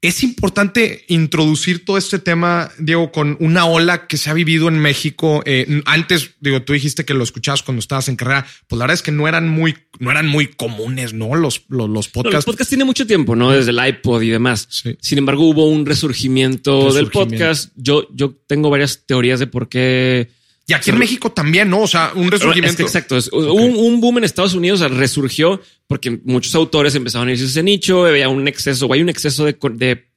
es 0.00 0.22
importante 0.22 1.04
introducir 1.08 1.84
todo 1.84 1.98
este 1.98 2.20
tema, 2.20 2.70
Diego, 2.78 3.10
con 3.10 3.36
una 3.40 3.64
ola 3.64 4.06
que 4.06 4.16
se 4.16 4.30
ha 4.30 4.32
vivido 4.32 4.68
en 4.68 4.78
México. 4.78 5.42
Eh, 5.44 5.82
antes, 5.86 6.36
digo, 6.38 6.62
tú 6.62 6.72
dijiste 6.72 7.04
que 7.04 7.14
lo 7.14 7.24
escuchabas 7.24 7.64
cuando 7.64 7.80
estabas 7.80 8.08
en 8.08 8.14
carrera. 8.14 8.46
Pues 8.68 8.78
la 8.78 8.84
verdad 8.84 8.94
es 8.94 9.02
que 9.02 9.10
no 9.10 9.26
eran 9.26 9.48
muy, 9.48 9.76
no 9.98 10.12
eran 10.12 10.28
muy 10.28 10.46
comunes, 10.46 11.14
¿no? 11.14 11.34
Los, 11.34 11.64
los, 11.68 11.90
los 11.90 12.06
podcasts. 12.08 12.34
los 12.36 12.44
podcasts 12.44 12.68
tienen 12.68 12.86
mucho 12.86 13.08
tiempo, 13.08 13.34
¿no? 13.34 13.50
Desde 13.50 13.72
el 13.72 13.84
iPod 13.84 14.22
y 14.22 14.28
demás. 14.28 14.68
Sin 15.00 15.18
embargo, 15.18 15.48
hubo 15.48 15.68
un 15.68 15.84
resurgimiento, 15.84 16.92
del 16.92 17.10
podcast. 17.10 17.72
Yo, 17.74 18.06
yo 18.14 18.36
tengo 18.46 18.70
varias 18.70 19.04
teorías 19.04 19.40
de 19.40 19.48
por 19.48 19.68
qué 19.68 20.28
y 20.68 20.74
aquí 20.74 20.90
en 20.90 20.98
México 20.98 21.32
también, 21.32 21.70
¿no? 21.70 21.80
O 21.80 21.86
sea, 21.86 22.12
un 22.14 22.30
resurgimiento. 22.30 22.82
exacto. 22.82 23.16
un, 23.32 24.02
boom 24.02 24.18
en 24.18 24.24
Estados 24.24 24.52
Unidos 24.52 24.80
resurgió 24.90 25.62
porque 25.86 26.20
muchos 26.24 26.54
autores 26.54 26.94
empezaron 26.94 27.28
a 27.28 27.32
irse 27.32 27.44
a 27.44 27.46
ese 27.46 27.62
nicho, 27.62 28.04
había 28.04 28.28
un 28.28 28.46
exceso, 28.46 28.84
o 28.84 28.92
hay 28.92 29.00
un 29.00 29.08
exceso 29.08 29.46
de, 29.46 29.56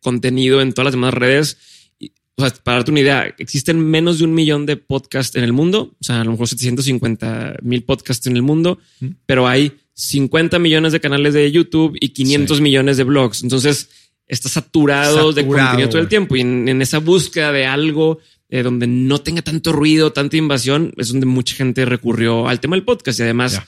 contenido 0.01 0.59
en 0.59 0.73
todas 0.73 0.87
las 0.87 0.91
demás 0.91 1.13
redes. 1.13 1.57
o 2.35 2.41
sea, 2.41 2.53
para 2.65 2.79
darte 2.79 2.91
una 2.91 2.99
idea, 2.99 3.33
existen 3.37 3.79
menos 3.79 4.19
de 4.19 4.25
un 4.25 4.33
millón 4.33 4.65
de 4.65 4.75
podcasts 4.75 5.37
en 5.37 5.45
el 5.45 5.53
mundo, 5.53 5.95
o 5.97 6.03
sea, 6.03 6.19
a 6.19 6.25
lo 6.25 6.31
mejor 6.31 6.49
750 6.49 7.59
mil 7.61 7.83
podcasts 7.85 8.27
en 8.27 8.35
el 8.35 8.41
mundo, 8.41 8.77
pero 9.25 9.47
hay 9.47 9.71
50 9.93 10.59
millones 10.59 10.91
de 10.91 10.99
canales 10.99 11.33
de 11.33 11.49
YouTube 11.49 11.97
y 11.97 12.09
500 12.09 12.59
millones 12.59 12.97
de 12.97 13.05
blogs. 13.05 13.41
Entonces, 13.43 13.89
está 14.27 14.49
saturado, 14.49 15.31
de 15.31 15.47
contenido 15.47 15.87
todo 15.87 16.01
el 16.01 16.09
tiempo 16.09 16.35
y 16.35 16.41
en 16.41 16.81
esa 16.81 16.97
búsqueda 16.97 17.53
de 17.53 17.65
algo 17.65 18.19
eh, 18.51 18.63
donde 18.63 18.85
no 18.85 19.19
tenga 19.19 19.41
tanto 19.41 19.71
ruido, 19.71 20.11
tanta 20.11 20.35
invasión, 20.35 20.93
es 20.97 21.07
donde 21.07 21.25
mucha 21.25 21.55
gente 21.55 21.85
recurrió 21.85 22.49
al 22.49 22.59
tema 22.59 22.75
del 22.75 22.83
podcast. 22.83 23.17
Y 23.19 23.23
además, 23.23 23.61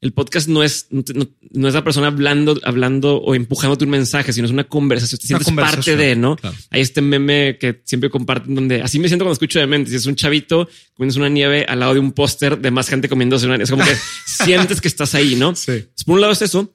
el 0.00 0.12
podcast 0.12 0.48
no 0.48 0.64
es, 0.64 0.88
no, 0.90 1.68
es 1.68 1.74
la 1.74 1.84
persona 1.84 2.08
hablando, 2.08 2.58
hablando 2.64 3.18
o 3.18 3.36
empujándote 3.36 3.84
un 3.84 3.92
mensaje, 3.92 4.32
sino 4.32 4.46
es 4.46 4.52
una 4.52 4.64
conversación. 4.64 5.20
Te 5.20 5.28
sientes 5.28 5.52
parte 5.52 5.96
de, 5.96 6.16
¿no? 6.16 6.36
Hay 6.70 6.80
este 6.80 7.00
meme 7.02 7.56
que 7.58 7.80
siempre 7.84 8.10
comparten 8.10 8.56
donde 8.56 8.82
así 8.82 8.98
me 8.98 9.06
siento 9.06 9.24
cuando 9.24 9.34
escucho 9.34 9.60
de 9.60 9.68
mente. 9.68 9.90
Si 9.90 9.96
es 9.96 10.06
un 10.06 10.16
chavito 10.16 10.68
comiendo 10.94 11.20
una 11.20 11.28
nieve 11.28 11.64
al 11.68 11.78
lado 11.78 11.94
de 11.94 12.00
un 12.00 12.10
póster 12.10 12.58
de 12.58 12.70
más 12.72 12.88
gente 12.88 13.08
comiéndose 13.08 13.46
una 13.46 13.54
Es 13.56 13.70
como 13.70 13.84
que 13.84 13.96
sientes 14.26 14.80
que 14.80 14.88
estás 14.88 15.14
ahí, 15.14 15.36
¿no? 15.36 15.54
Sí. 15.54 15.84
por 16.04 16.16
un 16.16 16.20
lado 16.20 16.32
es 16.32 16.42
eso. 16.42 16.74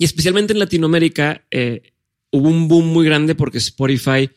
Y 0.00 0.04
especialmente 0.04 0.52
en 0.52 0.58
Latinoamérica 0.58 1.44
eh, 1.52 1.92
hubo 2.32 2.48
un 2.48 2.66
boom 2.66 2.86
muy 2.88 3.06
grande 3.06 3.36
porque 3.36 3.58
Spotify 3.58 4.28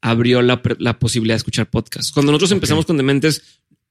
abrió 0.00 0.42
la, 0.42 0.62
posibilidad 0.98 1.34
de 1.34 1.38
escuchar 1.38 1.70
podcasts. 1.70 2.12
Cuando 2.12 2.32
nosotros 2.32 2.52
empezamos 2.52 2.86
con 2.86 2.96
Dementes, 2.96 3.42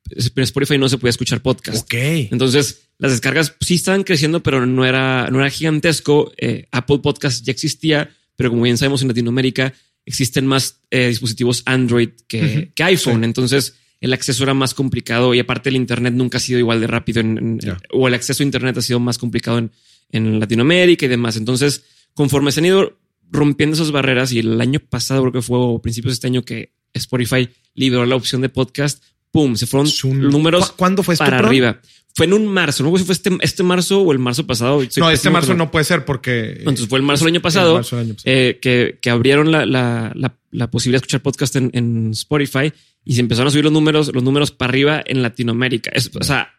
en 0.10 0.44
Spotify 0.44 0.78
no 0.78 0.90
se 0.90 0.98
podía 0.98 1.12
escuchar 1.12 1.42
podcast. 1.42 1.84
Ok. 1.84 1.94
Entonces 2.32 2.90
las 2.98 3.12
descargas 3.12 3.56
sí 3.60 3.76
estaban 3.76 4.04
creciendo, 4.04 4.42
pero 4.42 4.66
no 4.66 4.86
era, 4.86 5.30
no 5.32 5.40
era 5.40 5.50
gigantesco. 5.50 6.32
Eh, 6.38 6.68
Apple 6.72 7.00
Podcast 7.00 7.46
ya 7.46 7.52
existía, 7.52 8.10
pero 8.36 8.50
como 8.50 8.64
bien 8.64 8.78
sabemos 8.78 9.02
en 9.02 9.10
Latinoamérica 9.10 9.74
existen 10.06 10.48
más 10.48 10.82
eh, 10.90 11.08
dispositivos 11.08 11.62
Android 11.66 12.10
que, 12.28 12.72
iPhone. 12.80 13.24
Entonces 13.24 13.76
el 14.02 14.14
acceso 14.14 14.44
era 14.44 14.54
más 14.54 14.74
complicado 14.74 15.34
y 15.34 15.40
aparte 15.40 15.70
el 15.70 15.76
Internet 15.76 16.14
nunca 16.14 16.38
ha 16.38 16.42
sido 16.42 16.58
igual 16.58 16.82
de 16.82 16.88
rápido 16.88 17.22
o 17.92 18.08
el 18.08 18.14
acceso 18.14 18.42
a 18.42 18.46
Internet 18.46 18.78
ha 18.78 18.82
sido 18.82 19.00
más 19.00 19.18
complicado 19.18 19.60
en, 19.60 19.72
en 20.12 20.40
Latinoamérica 20.40 21.06
y 21.06 21.10
demás. 21.10 21.38
Entonces, 21.38 21.84
conforme 22.14 22.52
se 22.52 22.62
han 22.62 22.66
ido 22.66 22.98
rompiendo 23.32 23.76
esas 23.76 23.92
barreras 23.92 24.32
y 24.32 24.40
el 24.40 24.60
año 24.60 24.80
pasado, 24.80 25.22
creo 25.22 25.34
que 25.34 25.42
fue 25.42 25.58
o 25.60 25.82
principios 25.82 26.12
de 26.12 26.16
este 26.16 26.28
año 26.28 26.44
que 26.44 26.74
Spotify 26.94 27.50
liberó 27.74 28.06
la 28.06 28.16
opción 28.16 28.42
de 28.42 28.50
podcast, 28.50 29.04
pum, 29.32 29.56
se 29.56 29.68
fueron 29.68 29.90
números 30.32 30.72
¿Cuándo 30.72 31.04
fue 31.04 31.16
para 31.16 31.40
arriba. 31.40 31.80
Fue 32.16 32.26
en 32.26 32.34
un 32.34 32.48
marzo, 32.48 32.84
no 32.84 32.92
sé 32.92 33.00
si 33.00 33.06
fue 33.06 33.14
este, 33.14 33.38
este 33.42 33.64
marzo 33.64 34.02
o 34.02 34.12
el 34.12 34.20
marzo 34.20 34.46
pasado. 34.46 34.82
no, 34.98 35.12
este 35.12 35.30
marzo 35.30 35.54
no 35.54 35.72
puede 35.72 35.86
ser 35.86 36.06
porque... 36.06 36.56
Entonces 36.58 36.88
fue 36.88 37.00
el 37.00 37.06
marzo 37.06 37.26
del 37.26 37.36
año 37.36 37.42
pasado, 37.42 37.82
eh, 38.26 38.60
que, 38.62 38.98
que, 39.02 39.10
abrieron 39.10 39.52
la, 39.52 39.66
la, 39.66 40.12
la, 40.52 40.72
posibilidad 40.72 41.00
de 41.00 41.06
escuchar 41.06 41.22
podcast 41.22 41.56
en, 41.56 41.70
en, 41.74 42.12
Spotify 42.12 42.74
y 43.06 43.14
se 43.14 43.22
empezaron 43.22 43.48
a 43.48 43.52
subir 43.52 43.64
los 43.64 43.74
números, 43.74 44.12
los 44.14 44.24
números 44.24 44.52
para 44.52 44.72
arriba 44.72 45.04
en 45.06 45.22
Latinoamérica. 45.22 45.92
o 46.20 46.24
sea, 46.24 46.52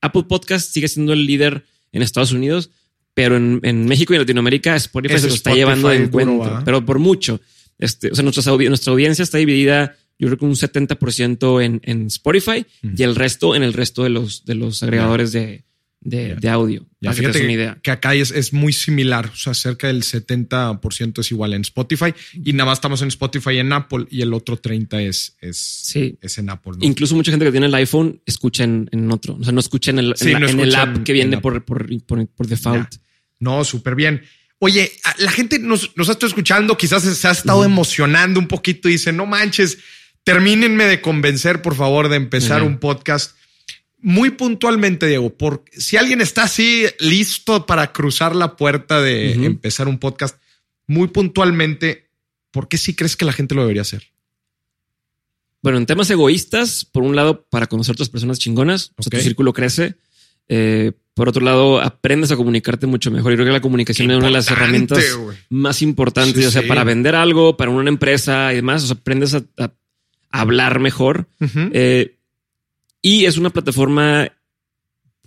Apple 0.00 0.24
Podcast 0.28 0.72
sigue 0.72 0.88
siendo 0.88 1.12
el 1.12 1.26
líder 1.26 1.64
en 1.92 2.02
Estados 2.02 2.32
Unidos, 2.32 2.70
pero 3.14 3.36
en, 3.36 3.60
en 3.62 3.86
México 3.86 4.12
y 4.12 4.16
en 4.16 4.22
Latinoamérica 4.22 4.76
Spotify 4.76 5.18
se 5.18 5.28
lo 5.28 5.34
está 5.34 5.54
llevando 5.54 5.88
de 5.88 5.96
encuentro, 5.96 6.62
pero 6.64 6.84
por 6.84 6.98
mucho. 6.98 7.40
Este, 7.78 8.10
o 8.10 8.14
sea, 8.14 8.22
nuestra, 8.22 8.52
nuestra 8.52 8.92
audiencia 8.92 9.22
está 9.22 9.38
dividida, 9.38 9.96
yo 10.18 10.28
creo 10.28 10.38
que 10.38 10.44
un 10.44 10.54
70% 10.54 11.64
en, 11.64 11.80
en 11.84 12.06
Spotify 12.06 12.66
y 12.82 13.02
el 13.02 13.14
resto 13.14 13.54
en 13.54 13.62
el 13.62 13.72
resto 13.72 14.02
de 14.02 14.10
los, 14.10 14.44
de 14.44 14.54
los 14.54 14.82
agregadores 14.82 15.32
de, 15.32 15.64
de, 16.04 16.36
de, 16.36 16.48
audio. 16.48 16.86
Ya, 17.00 17.12
fíjate 17.12 17.38
que, 17.38 17.44
una 17.44 17.52
idea. 17.54 17.78
que 17.82 17.90
acá 17.90 18.14
es, 18.14 18.30
es, 18.30 18.52
muy 18.52 18.72
similar, 18.72 19.30
o 19.32 19.36
sea, 19.36 19.54
cerca 19.54 19.86
del 19.86 20.02
70% 20.02 21.18
es 21.20 21.32
igual 21.32 21.54
en 21.54 21.62
Spotify 21.62 22.14
y 22.32 22.52
nada 22.52 22.70
más 22.70 22.78
estamos 22.78 23.00
en 23.02 23.08
Spotify 23.08 23.52
y 23.52 23.58
en 23.58 23.72
Apple 23.72 24.06
y 24.10 24.20
el 24.20 24.34
otro 24.34 24.56
30 24.58 25.02
es, 25.02 25.36
es, 25.40 25.56
sí. 25.56 26.18
es 26.20 26.38
en 26.38 26.50
Apple. 26.50 26.74
Incluso 26.80 27.16
mucha 27.16 27.30
gente 27.30 27.46
que 27.46 27.50
tiene 27.50 27.66
el 27.66 27.74
iPhone 27.74 28.20
escucha 28.26 28.64
en, 28.64 28.88
en 28.92 29.10
otro, 29.10 29.36
o 29.40 29.42
sea, 29.42 29.52
no 29.52 29.60
escucha 29.60 29.90
en 29.90 29.98
el, 29.98 30.14
en, 30.20 30.60
el 30.60 30.74
app 30.74 31.02
que 31.02 31.12
viene 31.12 31.38
por, 31.38 31.64
por, 31.64 31.88
por, 32.04 32.26
por, 32.28 32.46
default. 32.46 32.96
No, 33.44 33.62
súper 33.62 33.94
bien. 33.94 34.24
Oye, 34.58 34.90
la 35.18 35.30
gente 35.30 35.58
nos, 35.58 35.94
nos 35.96 36.08
ha 36.08 36.12
estado 36.12 36.28
escuchando, 36.28 36.78
quizás 36.78 37.02
se 37.02 37.28
ha 37.28 37.32
estado 37.32 37.64
emocionando 37.64 38.40
un 38.40 38.48
poquito 38.48 38.88
y 38.88 38.92
dice, 38.92 39.12
no 39.12 39.26
manches, 39.26 39.78
termínenme 40.24 40.86
de 40.86 41.02
convencer, 41.02 41.60
por 41.60 41.74
favor, 41.74 42.08
de 42.08 42.16
empezar 42.16 42.62
un 42.62 42.78
podcast. 42.78 43.36
Muy 43.98 44.30
puntualmente, 44.30 45.06
Diego, 45.06 45.36
por 45.36 45.64
si 45.72 45.98
alguien 45.98 46.22
está 46.22 46.44
así 46.44 46.86
listo 46.98 47.66
para 47.66 47.92
cruzar 47.92 48.34
la 48.34 48.56
puerta 48.56 49.02
de 49.02 49.32
empezar 49.32 49.86
un 49.86 49.98
podcast, 49.98 50.38
muy 50.86 51.08
puntualmente, 51.08 52.10
¿por 52.50 52.68
qué 52.68 52.78
sí 52.78 52.94
crees 52.94 53.16
que 53.16 53.26
la 53.26 53.32
gente 53.34 53.54
lo 53.54 53.62
debería 53.62 53.82
hacer? 53.82 54.14
Bueno, 55.62 55.78
en 55.78 55.86
temas 55.86 56.08
egoístas, 56.10 56.86
por 56.86 57.02
un 57.02 57.16
lado, 57.16 57.46
para 57.50 57.66
conocer 57.66 57.92
otras 57.92 58.08
personas 58.08 58.38
chingonas, 58.38 58.92
o 58.96 59.02
sea, 59.02 59.10
tu 59.10 59.22
círculo 59.22 59.52
crece. 59.52 59.96
Eh, 60.48 60.92
por 61.14 61.28
otro 61.28 61.44
lado, 61.44 61.80
aprendes 61.80 62.32
a 62.32 62.36
comunicarte 62.36 62.86
mucho 62.86 63.10
mejor. 63.10 63.32
Y 63.32 63.36
creo 63.36 63.46
que 63.46 63.52
la 63.52 63.60
comunicación 63.60 64.10
es 64.10 64.16
una 64.16 64.26
de 64.26 64.32
las 64.32 64.50
herramientas 64.50 65.18
más 65.48 65.80
importantes, 65.80 66.44
o 66.46 66.50
sea, 66.50 66.66
para 66.66 66.82
vender 66.82 67.14
algo, 67.14 67.56
para 67.56 67.70
una 67.70 67.88
empresa 67.88 68.52
y 68.52 68.56
demás. 68.56 68.82
O 68.82 68.86
sea, 68.88 68.96
aprendes 68.96 69.34
a, 69.34 69.44
hablar 70.30 70.80
mejor. 70.80 71.28
Eh, 71.72 72.16
y 73.00 73.26
es 73.26 73.36
una 73.36 73.50
plataforma 73.50 74.28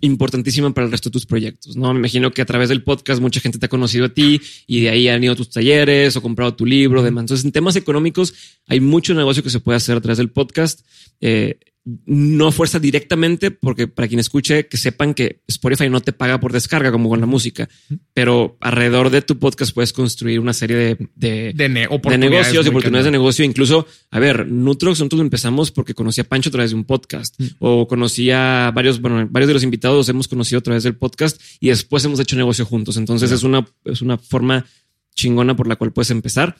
importantísima 0.00 0.72
para 0.72 0.84
el 0.84 0.90
resto 0.90 1.08
de 1.08 1.12
tus 1.12 1.26
proyectos. 1.26 1.76
No 1.76 1.92
me 1.92 1.98
imagino 1.98 2.30
que 2.30 2.42
a 2.42 2.46
través 2.46 2.68
del 2.68 2.82
podcast 2.82 3.20
mucha 3.20 3.40
gente 3.40 3.58
te 3.58 3.66
ha 3.66 3.68
conocido 3.68 4.06
a 4.06 4.08
ti 4.10 4.40
y 4.66 4.82
de 4.82 4.90
ahí 4.90 5.08
han 5.08 5.24
ido 5.24 5.32
a 5.32 5.36
tus 5.36 5.50
talleres 5.50 6.16
o 6.16 6.22
comprado 6.22 6.54
tu 6.54 6.66
libro, 6.66 7.02
demás. 7.02 7.22
Entonces, 7.22 7.44
en 7.44 7.52
temas 7.52 7.76
económicos 7.76 8.34
hay 8.66 8.80
mucho 8.80 9.14
negocio 9.14 9.42
que 9.42 9.50
se 9.50 9.60
puede 9.60 9.76
hacer 9.76 9.96
a 9.96 10.00
través 10.00 10.18
del 10.18 10.30
podcast. 10.30 10.80
Eh, 11.20 11.58
no 12.06 12.52
fuerza 12.52 12.78
directamente, 12.78 13.50
porque 13.50 13.88
para 13.88 14.08
quien 14.08 14.20
escuche, 14.20 14.66
que 14.66 14.76
sepan 14.76 15.14
que 15.14 15.40
Spotify 15.48 15.88
no 15.88 16.00
te 16.00 16.12
paga 16.12 16.38
por 16.38 16.52
descarga 16.52 16.92
como 16.92 17.08
con 17.08 17.20
la 17.20 17.26
música, 17.26 17.68
pero 18.12 18.58
alrededor 18.60 19.10
de 19.10 19.22
tu 19.22 19.38
podcast 19.38 19.72
puedes 19.72 19.92
construir 19.92 20.38
una 20.40 20.52
serie 20.52 20.76
de, 20.76 21.08
de, 21.14 21.52
De, 21.54 21.68
ne- 21.68 21.86
de 21.88 22.18
negocios 22.30 22.66
y 22.66 22.68
oportunidades 22.68 23.04
de 23.06 23.10
negocio. 23.10 23.44
Incluso, 23.44 23.86
a 24.10 24.18
ver, 24.18 24.46
Nutrox, 24.48 24.98
nosotros 25.00 25.20
empezamos 25.22 25.70
porque 25.70 25.94
conocí 25.94 26.20
a 26.20 26.24
Pancho 26.24 26.50
a 26.50 26.52
través 26.52 26.70
de 26.72 26.76
un 26.76 26.84
podcast 26.84 27.40
o 27.58 27.86
conocí 27.88 28.30
a 28.30 28.70
varios, 28.74 29.00
bueno, 29.00 29.26
varios 29.30 29.48
de 29.48 29.54
los 29.54 29.62
invitados 29.62 29.96
los 29.96 30.08
hemos 30.08 30.28
conocido 30.28 30.58
a 30.58 30.62
través 30.62 30.82
del 30.82 30.96
podcast 30.96 31.40
y 31.60 31.68
después 31.68 32.04
hemos 32.04 32.20
hecho 32.20 32.36
negocio 32.36 32.66
juntos. 32.66 32.96
Entonces 32.96 33.30
es 33.32 33.42
una, 33.44 33.66
es 33.84 34.02
una 34.02 34.18
forma 34.18 34.66
chingona 35.14 35.56
por 35.56 35.66
la 35.68 35.76
cual 35.76 35.92
puedes 35.92 36.10
empezar. 36.10 36.56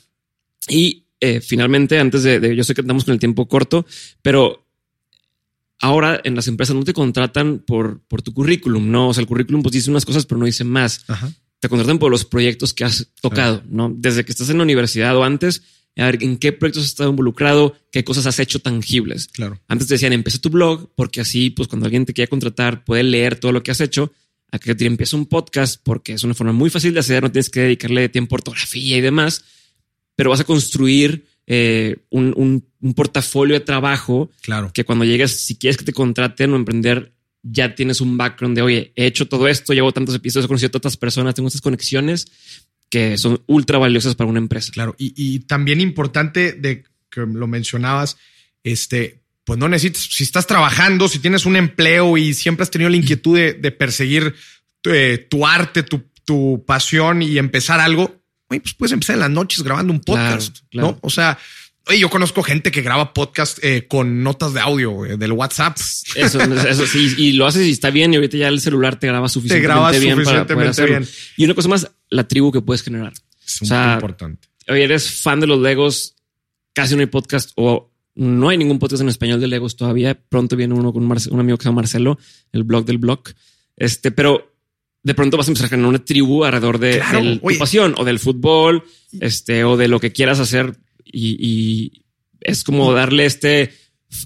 Y 0.68 1.04
eh, 1.20 1.40
finalmente, 1.40 1.98
antes 1.98 2.22
de, 2.22 2.40
de- 2.40 2.54
yo 2.56 2.64
sé 2.64 2.74
que 2.74 2.80
andamos 2.80 3.04
con 3.04 3.12
el 3.12 3.18
tiempo 3.20 3.46
corto, 3.48 3.84
pero 4.22 4.64
ahora 5.80 6.20
en 6.24 6.34
las 6.34 6.48
empresas 6.48 6.74
no 6.74 6.84
te 6.84 6.92
contratan 6.92 7.60
por, 7.60 8.00
por 8.08 8.22
tu 8.22 8.32
currículum, 8.32 8.90
no? 8.90 9.08
O 9.08 9.14
sea, 9.14 9.20
el 9.20 9.26
currículum 9.26 9.62
pues 9.62 9.72
dice 9.72 9.90
unas 9.90 10.04
cosas, 10.04 10.26
pero 10.26 10.38
no 10.38 10.46
dice 10.46 10.64
más 10.64 11.04
Ajá. 11.08 11.32
te 11.60 11.68
contratan 11.68 11.98
por 11.98 12.10
los 12.10 12.24
proyectos 12.24 12.72
que 12.74 12.84
has 12.84 13.08
tocado, 13.20 13.62
¿no? 13.68 13.92
Desde 13.94 14.24
que 14.24 14.32
estás 14.32 14.50
en 14.50 14.58
la 14.58 14.64
universidad 14.64 15.16
o 15.16 15.24
antes, 15.24 15.62
a 15.96 16.04
ver 16.06 16.22
en 16.22 16.36
qué 16.38 16.52
proyectos 16.52 16.84
has 16.84 16.90
estado 16.90 17.10
involucrado, 17.10 17.76
qué 17.90 18.04
cosas 18.04 18.26
has 18.26 18.38
hecho 18.38 18.60
tangibles. 18.60 19.28
Claro. 19.28 19.60
Antes 19.66 19.88
te 19.88 19.94
decían, 19.94 20.12
empieza 20.12 20.38
tu 20.38 20.50
blog, 20.50 20.90
porque 20.94 21.20
así, 21.20 21.50
pues 21.50 21.68
cuando 21.68 21.86
alguien 21.86 22.06
te 22.06 22.14
quiera 22.14 22.28
contratar, 22.28 22.84
puede 22.84 23.02
leer 23.02 23.36
todo 23.38 23.52
lo 23.52 23.62
que 23.62 23.72
has 23.72 23.80
hecho. 23.80 24.12
A 24.50 24.58
que 24.58 24.74
te 24.74 24.86
empieza 24.86 25.14
un 25.14 25.26
podcast, 25.26 25.78
porque 25.82 26.14
es 26.14 26.24
una 26.24 26.32
forma 26.32 26.54
muy 26.54 26.70
fácil 26.70 26.94
de 26.94 27.00
hacer, 27.00 27.22
no 27.22 27.30
tienes 27.30 27.50
que 27.50 27.60
dedicarle 27.60 28.08
tiempo 28.08 28.34
a 28.34 28.38
ortografía 28.38 28.96
y 28.96 29.00
demás, 29.02 29.44
pero 30.16 30.30
vas 30.30 30.40
a 30.40 30.44
construir 30.44 31.26
eh, 31.50 31.96
un, 32.10 32.32
un- 32.36 32.64
un 32.80 32.94
portafolio 32.94 33.54
de 33.58 33.64
trabajo 33.64 34.30
Claro. 34.42 34.70
que 34.72 34.84
cuando 34.84 35.04
llegues, 35.04 35.40
si 35.44 35.56
quieres 35.56 35.76
que 35.78 35.84
te 35.84 35.92
contraten 35.92 36.52
o 36.52 36.56
emprender, 36.56 37.12
ya 37.42 37.74
tienes 37.74 38.00
un 38.00 38.16
background 38.18 38.54
de, 38.54 38.62
oye, 38.62 38.92
he 38.94 39.06
hecho 39.06 39.26
todo 39.26 39.48
esto, 39.48 39.72
llevo 39.72 39.90
tantos 39.92 40.14
episodios, 40.14 40.44
he 40.44 40.48
conocido 40.48 40.68
a 40.68 40.72
tantas 40.72 40.96
personas, 40.96 41.34
tengo 41.34 41.48
estas 41.48 41.62
conexiones 41.62 42.26
que 42.90 43.16
son 43.18 43.42
ultra 43.46 43.78
valiosas 43.78 44.14
para 44.14 44.28
una 44.30 44.38
empresa. 44.38 44.70
Claro. 44.72 44.94
Y, 44.98 45.12
y 45.16 45.40
también 45.40 45.80
importante 45.80 46.52
de 46.52 46.84
que 47.10 47.20
lo 47.22 47.46
mencionabas, 47.46 48.16
este, 48.62 49.22
pues 49.44 49.58
no 49.58 49.68
necesitas, 49.68 50.02
si 50.02 50.22
estás 50.24 50.46
trabajando, 50.46 51.08
si 51.08 51.18
tienes 51.20 51.46
un 51.46 51.56
empleo 51.56 52.16
y 52.18 52.34
siempre 52.34 52.62
has 52.64 52.70
tenido 52.70 52.90
la 52.90 52.96
inquietud 52.96 53.36
de, 53.36 53.54
de 53.54 53.70
perseguir 53.72 54.34
eh, 54.84 55.26
tu 55.30 55.46
arte, 55.46 55.82
tu, 55.82 56.02
tu 56.24 56.64
pasión 56.66 57.22
y 57.22 57.38
empezar 57.38 57.80
algo, 57.80 58.17
oye, 58.50 58.60
pues 58.60 58.74
puedes 58.74 58.92
empezar 58.92 59.14
en 59.14 59.20
las 59.20 59.30
noches 59.30 59.62
grabando 59.62 59.92
un 59.92 60.00
podcast, 60.00 60.58
Claro, 60.58 60.68
claro. 60.70 60.88
¿no? 60.92 60.98
O 61.02 61.10
sea, 61.10 61.38
oye, 61.86 61.98
yo 62.00 62.10
conozco 62.10 62.42
gente 62.42 62.70
que 62.70 62.82
graba 62.82 63.12
podcast 63.14 63.58
eh, 63.62 63.86
con 63.88 64.22
notas 64.22 64.52
de 64.54 64.60
audio 64.60 65.02
del 65.16 65.32
WhatsApp. 65.32 65.76
Eso, 66.14 66.40
eso 66.40 66.86
sí, 66.86 67.14
y 67.18 67.32
lo 67.32 67.46
haces 67.46 67.66
y 67.66 67.70
está 67.70 67.90
bien, 67.90 68.12
y 68.12 68.16
ahorita 68.16 68.36
ya 68.36 68.48
el 68.48 68.60
celular 68.60 68.98
te 68.98 69.06
graba 69.06 69.28
suficientemente 69.28 69.66
graba 69.74 69.90
bien 69.92 70.22
para 70.24 70.46
poder 70.46 70.74
suficientemente 70.74 70.86
bien. 70.86 71.08
Y 71.36 71.44
una 71.44 71.54
cosa 71.54 71.68
más, 71.68 71.90
la 72.10 72.26
tribu 72.26 72.52
que 72.52 72.60
puedes 72.60 72.82
generar. 72.82 73.12
Es 73.44 73.62
O 73.62 73.64
sea, 73.66 73.94
importante. 73.94 74.48
Oye, 74.68 74.84
eres 74.84 75.10
fan 75.22 75.40
de 75.40 75.46
los 75.46 75.60
Legos, 75.60 76.16
casi 76.74 76.94
no 76.94 77.00
hay 77.00 77.06
podcast 77.06 77.52
o 77.56 77.90
no 78.14 78.48
hay 78.50 78.58
ningún 78.58 78.78
podcast 78.78 79.00
en 79.02 79.08
español 79.08 79.40
de 79.40 79.46
Legos 79.46 79.76
todavía. 79.76 80.18
Pronto 80.28 80.56
viene 80.56 80.74
uno 80.74 80.92
con 80.92 81.06
Marce- 81.08 81.30
un 81.30 81.40
amigo 81.40 81.56
que 81.56 81.62
se 81.62 81.68
llama 81.68 81.76
Marcelo, 81.82 82.18
el 82.52 82.64
blog 82.64 82.84
del 82.84 82.98
blog. 82.98 83.22
Este, 83.76 84.10
pero 84.10 84.57
de 85.08 85.14
pronto 85.14 85.36
vas 85.36 85.48
a 85.48 85.50
empezar 85.50 85.66
a 85.66 85.70
generar 85.70 85.88
una 85.88 86.04
tribu 86.04 86.44
alrededor 86.44 86.78
de, 86.78 86.98
Claro, 86.98 87.38
tu 87.40 87.58
pasión 87.58 87.94
o 87.96 88.04
del 88.04 88.18
fútbol, 88.20 88.84
este, 89.20 89.64
o 89.64 89.76
de 89.76 89.88
lo 89.88 89.98
que 89.98 90.12
quieras 90.12 90.38
hacer. 90.38 90.76
Y, 91.04 91.36
y 91.40 92.04
es 92.40 92.62
como 92.62 92.92
darle 92.92 93.24
este, 93.24 93.72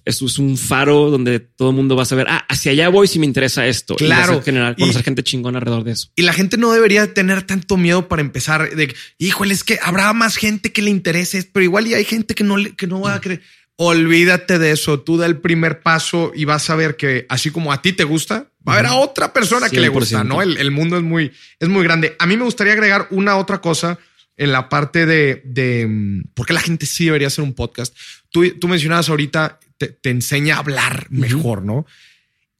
es 0.05 0.21
un 0.38 0.57
faro 0.59 1.11
donde 1.11 1.40
todo 1.40 1.71
el 1.71 1.77
mundo 1.77 1.97
va 1.97 2.03
a 2.03 2.07
saber, 2.07 2.27
ah, 2.29 2.45
hacia 2.49 2.73
allá 2.73 2.88
voy 2.88 3.07
si 3.09 3.18
me 3.18 3.27
interesa 3.27 3.66
esto. 3.66 3.97
Y 3.99 4.07
vas 4.09 4.18
a 4.18 4.23
Claro. 4.27 4.42
generar, 4.42 4.75
Y- 4.77 4.81
conocer 4.83 5.03
gente 5.05 5.23
chingona 5.23 5.59
alrededor 5.59 5.85
de 5.85 5.92
eso. 5.92 6.09
Y 6.16 6.23
la 6.23 6.33
gente 6.33 6.57
no 6.57 6.73
debería 6.73 7.14
tener 7.14 7.42
tanto 7.42 7.77
miedo 7.77 8.09
para 8.09 8.23
empezar 8.23 8.75
de, 8.77 8.95
híjole, 9.18 9.55
es 9.55 9.64
que 9.64 9.79
habrá 9.83 10.12
más 10.12 10.37
gente 10.37 10.73
que 10.73 10.83
le 10.83 10.90
interese, 10.90 11.49
pero 11.53 11.64
igual 11.64 11.87
y 11.87 11.95
hay 11.95 12.05
gente 12.05 12.35
que 12.35 12.45
no, 12.45 12.57
que 12.77 12.87
no 12.87 13.01
va 13.01 13.14
a 13.14 13.21
creer. 13.21 13.40
Olvídate 13.77 14.59
de 14.59 14.71
eso. 14.73 15.01
Tú 15.01 15.16
da 15.16 15.27
el 15.27 15.38
primer 15.38 15.81
paso 15.83 16.31
y 16.35 16.45
vas 16.45 16.68
a 16.71 16.77
ver 16.77 16.97
que 16.97 17.27
así 17.29 17.51
como 17.51 17.73
a 17.73 17.83
ti 17.83 17.92
te 17.92 18.05
gusta, 18.05 18.52
va 18.66 18.72
a 18.75 18.79
haber 18.79 18.87
a 18.90 18.94
otra 18.94 19.33
persona 19.33 19.68
que 19.68 19.81
le 19.81 19.88
gusta, 19.88 20.22
100%. 20.22 20.27
¿no? 20.27 20.42
El, 20.42 20.57
el 20.59 20.70
mundo 20.70 20.96
es 20.96 21.03
muy, 21.03 21.33
es 21.59 21.68
muy 21.68 21.83
grande. 21.85 22.16
A 22.18 22.27
mí 22.27 22.37
me 22.37 22.44
gustaría 22.44 22.72
agregar 22.75 23.09
una 23.11 23.37
otra 23.37 23.61
cosa 23.61 23.98
en 24.37 24.53
la 24.53 24.68
parte 24.68 25.05
de, 25.07 25.42
de 25.44 25.87
mm, 25.87 26.22
por 26.35 26.46
qué 26.46 26.53
la 26.53 26.61
gente 26.61 26.87
sí 26.87 27.05
debería 27.07 27.27
hacer 27.29 27.44
un 27.44 27.55
podcast. 27.55 27.96
Tú, 28.31 28.48
tú 28.59 28.68
mencionabas 28.68 29.09
ahorita, 29.09 29.59
te, 29.79 29.88
te 29.88 30.11
enseña 30.11 30.57
a 30.57 30.59
hablar 30.61 31.07
mejor, 31.11 31.62
¿no? 31.62 31.87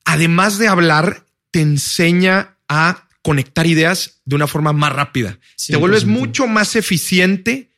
Además 0.05 0.59
de 0.59 0.69
hablar, 0.69 1.25
te 1.51 1.61
enseña 1.61 2.57
a 2.69 3.09
conectar 3.23 3.67
ideas 3.67 4.21
de 4.25 4.35
una 4.37 4.47
forma 4.49 4.73
más 4.73 4.93
rápida. 4.93 5.39
Te 5.67 5.75
100%. 5.75 5.79
vuelves 5.79 6.05
mucho 6.05 6.47
más 6.47 6.75
eficiente 6.77 7.71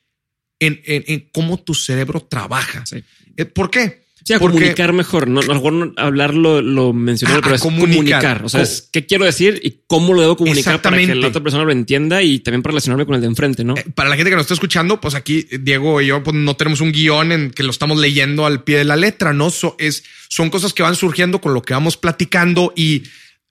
en, 0.59 0.81
en- 0.85 1.05
en 1.07 1.29
cómo 1.33 1.61
tu 1.63 1.75
cerebro 1.75 2.21
trabaja. 2.23 2.87
Sí. 2.87 3.05
Eh, 3.37 3.45
¿Por 3.45 3.71
qué? 3.71 4.04
Sí, 4.27 4.33
a 4.33 4.39
Porque- 4.39 4.55
comunicar 4.57 4.93
mejor. 4.95 5.29
No, 5.29 5.41
a 5.41 5.45
lo 5.45 5.55
mejor 5.55 5.73
no 5.75 5.93
hablar 5.99 6.33
lo, 6.33 6.93
mencioné, 6.95 7.35
pero 7.43 7.57
es 7.57 7.61
comunicar. 7.61 7.93
comunicar. 8.23 8.45
O 8.45 8.49
sea, 8.49 8.63
es 8.63 8.89
qué 8.91 9.05
quiero 9.05 9.27
decir 9.27 9.61
y 9.63 9.81
cómo 9.87 10.15
lo 10.15 10.23
debo 10.23 10.37
comunicar 10.39 10.81
para 10.81 10.97
que 10.97 11.15
la 11.15 11.29
otra 11.29 11.43
persona 11.43 11.63
lo 11.63 11.73
entienda 11.73 12.23
y 12.23 12.39
también 12.39 12.63
para 12.63 12.71
relacionarme 12.73 13.05
con 13.05 13.17
el 13.17 13.21
de 13.21 13.27
enfrente, 13.27 13.65
¿no? 13.65 13.77
Eh, 13.77 13.85
Para 13.95 14.09
la 14.09 14.17
gente 14.17 14.31
que 14.31 14.37
nos 14.37 14.45
está 14.45 14.55
escuchando, 14.55 14.99
pues 14.99 15.15
aquí 15.15 15.47
Diego 15.61 16.01
y 16.01 16.07
yo 16.07 16.23
pues, 16.23 16.35
no 16.35 16.57
tenemos 16.57 16.81
un 16.81 16.91
guion 16.93 17.33
en 17.33 17.51
que 17.51 17.63
lo 17.65 17.71
estamos 17.71 17.99
leyendo 17.99 18.47
al 18.47 18.65
pie 18.65 18.79
de 18.79 18.85
la 18.85 18.97
letra, 18.97 19.35
¿no? 19.35 19.51
So- 19.51 19.77
es, 19.79 20.05
son 20.31 20.49
cosas 20.49 20.73
que 20.73 20.83
van 20.83 20.97
surgiendo 20.97 21.43
con 21.43 21.53
lo 21.53 21.61
que 21.61 21.75
vamos 21.75 21.99
platicando 21.99 22.73
y 22.75 23.03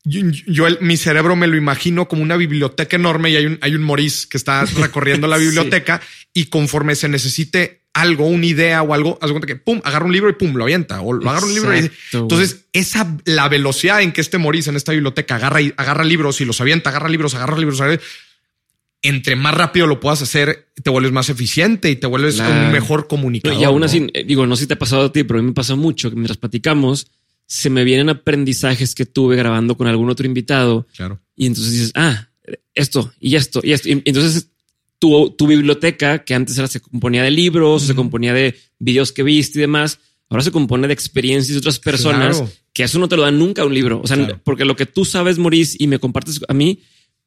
yo, 0.04 0.22
yo 0.48 0.66
el- 0.66 0.80
mi 0.82 0.98
cerebro 0.98 1.36
me 1.36 1.46
lo 1.46 1.56
imagino 1.56 2.08
como 2.08 2.24
una 2.24 2.36
biblioteca 2.36 2.96
enorme 2.96 3.30
y 3.30 3.36
hay 3.36 3.46
un, 3.46 3.60
hay 3.62 3.76
un 3.76 3.84
Moris 3.84 4.26
que 4.26 4.38
está 4.38 4.66
recorriendo 4.66 5.28
la 5.28 5.38
Sí. 5.38 5.44
biblioteca 5.46 6.02
y 6.34 6.46
conforme 6.46 6.96
se 6.96 7.10
necesite 7.10 7.83
algo, 7.94 8.26
una 8.26 8.46
idea 8.46 8.82
o 8.82 8.94
algo, 8.94 9.20
haz 9.22 9.30
cuenta 9.30 9.46
que 9.48 9.56
pum, 9.56 9.80
agarra 9.84 10.06
un 10.06 10.14
libro 10.14 10.30
y 10.30 10.34
pum, 10.34 10.56
lo 10.56 10.64
avienta 10.64 11.02
o 11.02 11.14
lo 11.14 11.30
agarra 11.30 11.46
un 11.46 11.54
libro 11.54 11.78
y 11.78 11.92
entonces 12.14 12.66
esa 12.74 13.18
la 13.26 13.48
velocidad 13.50 14.02
en 14.02 14.12
que 14.12 14.22
este 14.22 14.40
Moris 14.40 14.68
en 14.68 14.76
esta 14.76 14.92
biblioteca 14.94 15.36
agarra 15.36 15.62
y 15.62 15.74
agarra 15.78 16.04
libros 16.04 16.42
y 16.42 16.46
los 16.46 16.60
avienta, 16.60 16.90
agarra 16.90 17.08
libros, 17.10 17.36
agarra 17.36 17.58
libros, 17.58 17.80
agarra- 17.82 18.02
entre 19.02 19.36
más 19.36 19.54
rápido 19.54 19.86
lo 19.86 20.00
puedas 20.00 20.22
hacer, 20.22 20.70
te 20.82 20.90
vuelves 20.90 21.12
más 21.12 21.30
eficiente 21.30 21.92
y 21.92 21.98
te 21.98 22.08
vuelves 22.08 22.36
Claro. 22.36 22.66
un 22.68 22.72
mejor 22.72 23.08
comunicador. 23.08 23.60
y 23.60 23.64
aún 23.66 23.84
así, 23.84 24.08
eh, 24.14 24.24
digo, 24.26 24.48
no 24.48 24.56
sé 24.56 24.62
si 24.64 24.68
te 24.68 24.76
ha 24.76 24.80
pasado 24.80 25.06
a 25.06 25.12
ti, 25.12 25.24
pero 25.24 25.40
a 25.40 25.42
mí 25.42 25.50
me 25.50 25.54
pasa 25.54 25.76
mucho 25.76 26.10
que 26.10 26.16
mientras 26.16 26.38
platicamos, 26.38 27.08
se 27.46 27.70
me 27.70 27.84
vienen 27.84 28.08
aprendizajes 28.10 28.96
que 28.96 29.06
tuve 29.06 29.36
grabando 29.36 29.76
con 29.76 29.88
algún 29.88 30.10
otro 30.10 30.26
invitado 30.26 30.88
Claro. 30.96 31.20
y 31.36 31.46
entonces 31.48 31.74
dices, 31.74 31.92
ah, 31.96 32.30
esto 32.74 33.14
y 33.20 33.36
esto 33.36 33.60
y 33.62 33.74
esto. 33.74 33.90
Y 33.90 34.02
entonces 34.06 34.48
tu, 35.04 35.32
tu 35.32 35.48
biblioteca, 35.48 36.24
que 36.24 36.34
antes 36.34 36.58
era, 36.58 36.66
se 36.70 36.80
componía 36.80 37.24
de 37.24 37.30
libros, 37.32 37.84
se 37.84 37.94
componía 37.94 38.34
de 38.34 38.56
videos 38.80 39.12
que 39.12 39.22
viste 39.22 39.60
y 39.60 39.62
demás, 39.62 40.00
ahora 40.30 40.44
se 40.44 40.52
compone 40.52 40.88
de 40.88 40.94
experiencias 40.94 41.56
de 41.56 41.60
otras 41.60 41.78
personas 41.78 42.38
Claro. 42.38 42.54
que 42.72 42.84
eso 42.84 43.00
no 43.00 43.10
te 43.10 43.18
lo 43.18 43.24
dan 43.24 43.38
nunca 43.38 43.66
un 43.66 43.74
libro. 43.74 44.00
O 44.02 44.08
sea, 44.08 44.16
Claro. 44.16 44.40
porque 44.46 44.64
lo 44.64 44.78
que 44.78 44.86
tú 44.86 45.04
sabes, 45.04 45.38
Maurice, 45.40 45.76
y 45.78 45.88
me 45.88 46.00
compartes 46.00 46.40
a 46.48 46.54
mí, 46.54 46.80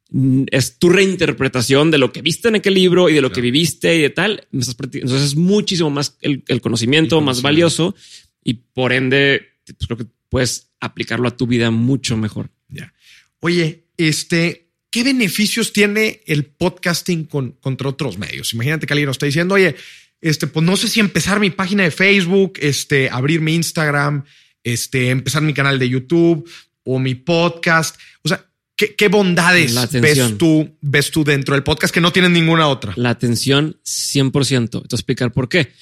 mm, 0.08 0.44
es 0.52 0.78
tu 0.78 0.88
reinterpretación 0.88 1.90
de 1.90 1.98
lo 1.98 2.12
que 2.14 2.22
viste 2.22 2.48
en 2.48 2.54
aquel 2.54 2.72
libro 2.72 3.10
y 3.10 3.14
de 3.14 3.20
lo 3.20 3.30
que 3.30 3.42
viviste 3.42 3.94
y 3.94 4.00
de 4.00 4.08
tal. 4.08 4.46
Entonces 4.54 5.22
es 5.22 5.36
muchísimo 5.36 5.90
más 5.90 6.16
el, 6.22 6.44
el 6.48 6.62
conocimiento, 6.62 7.20
más 7.20 7.42
valioso 7.42 7.94
y 8.42 8.54
por 8.54 8.94
ende 8.94 9.42
pues, 9.66 9.86
creo 9.86 9.98
que 9.98 10.06
puedes 10.30 10.70
aplicarlo 10.80 11.28
a 11.28 11.36
tu 11.36 11.46
vida 11.46 11.70
mucho 11.70 12.16
mejor. 12.16 12.48
Ya. 12.70 12.94
Oye, 13.40 13.84
este, 13.98 14.65
¿qué 14.90 15.04
beneficios 15.04 15.72
tiene 15.72 16.22
el 16.26 16.46
podcasting 16.46 17.24
con, 17.24 17.52
contra 17.52 17.88
otros 17.88 18.18
medios? 18.18 18.54
Imagínate 18.54 18.86
que 18.86 18.92
alguien 18.92 19.06
nos 19.06 19.16
está 19.16 19.26
diciendo, 19.26 19.54
oye, 19.54 19.76
este, 20.20 20.46
pues 20.46 20.64
no 20.64 20.76
sé 20.76 20.88
si 20.88 21.00
empezar 21.00 21.40
mi 21.40 21.50
página 21.50 21.84
de 21.84 21.90
Facebook, 21.90 22.54
este, 22.60 23.10
abrir 23.10 23.40
mi 23.40 23.54
Instagram, 23.54 24.24
este, 24.64 25.10
empezar 25.10 25.42
mi 25.42 25.54
canal 25.54 25.78
de 25.78 25.88
YouTube 25.88 26.50
o 26.84 26.98
mi 26.98 27.14
podcast. 27.14 27.96
O 28.22 28.28
sea, 28.28 28.44
¿qué, 28.74 28.94
qué 28.94 29.08
bondades 29.08 29.74
ves 29.92 30.38
tú, 30.38 30.76
ves 30.80 31.10
tú 31.10 31.24
dentro 31.24 31.54
del 31.54 31.62
podcast 31.62 31.92
que 31.92 32.00
no 32.00 32.12
tienen 32.12 32.32
ninguna 32.32 32.68
otra? 32.68 32.92
La 32.96 33.10
atención 33.10 33.78
100%. 33.84 34.70
Te 34.70 34.78
voy 34.78 34.86
a 34.90 34.96
explicar 34.96 35.32
por 35.32 35.48
qué. 35.48 35.72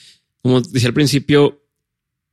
Como 0.43 0.61
decía 0.61 0.89
al 0.89 0.95
principio, 0.95 1.64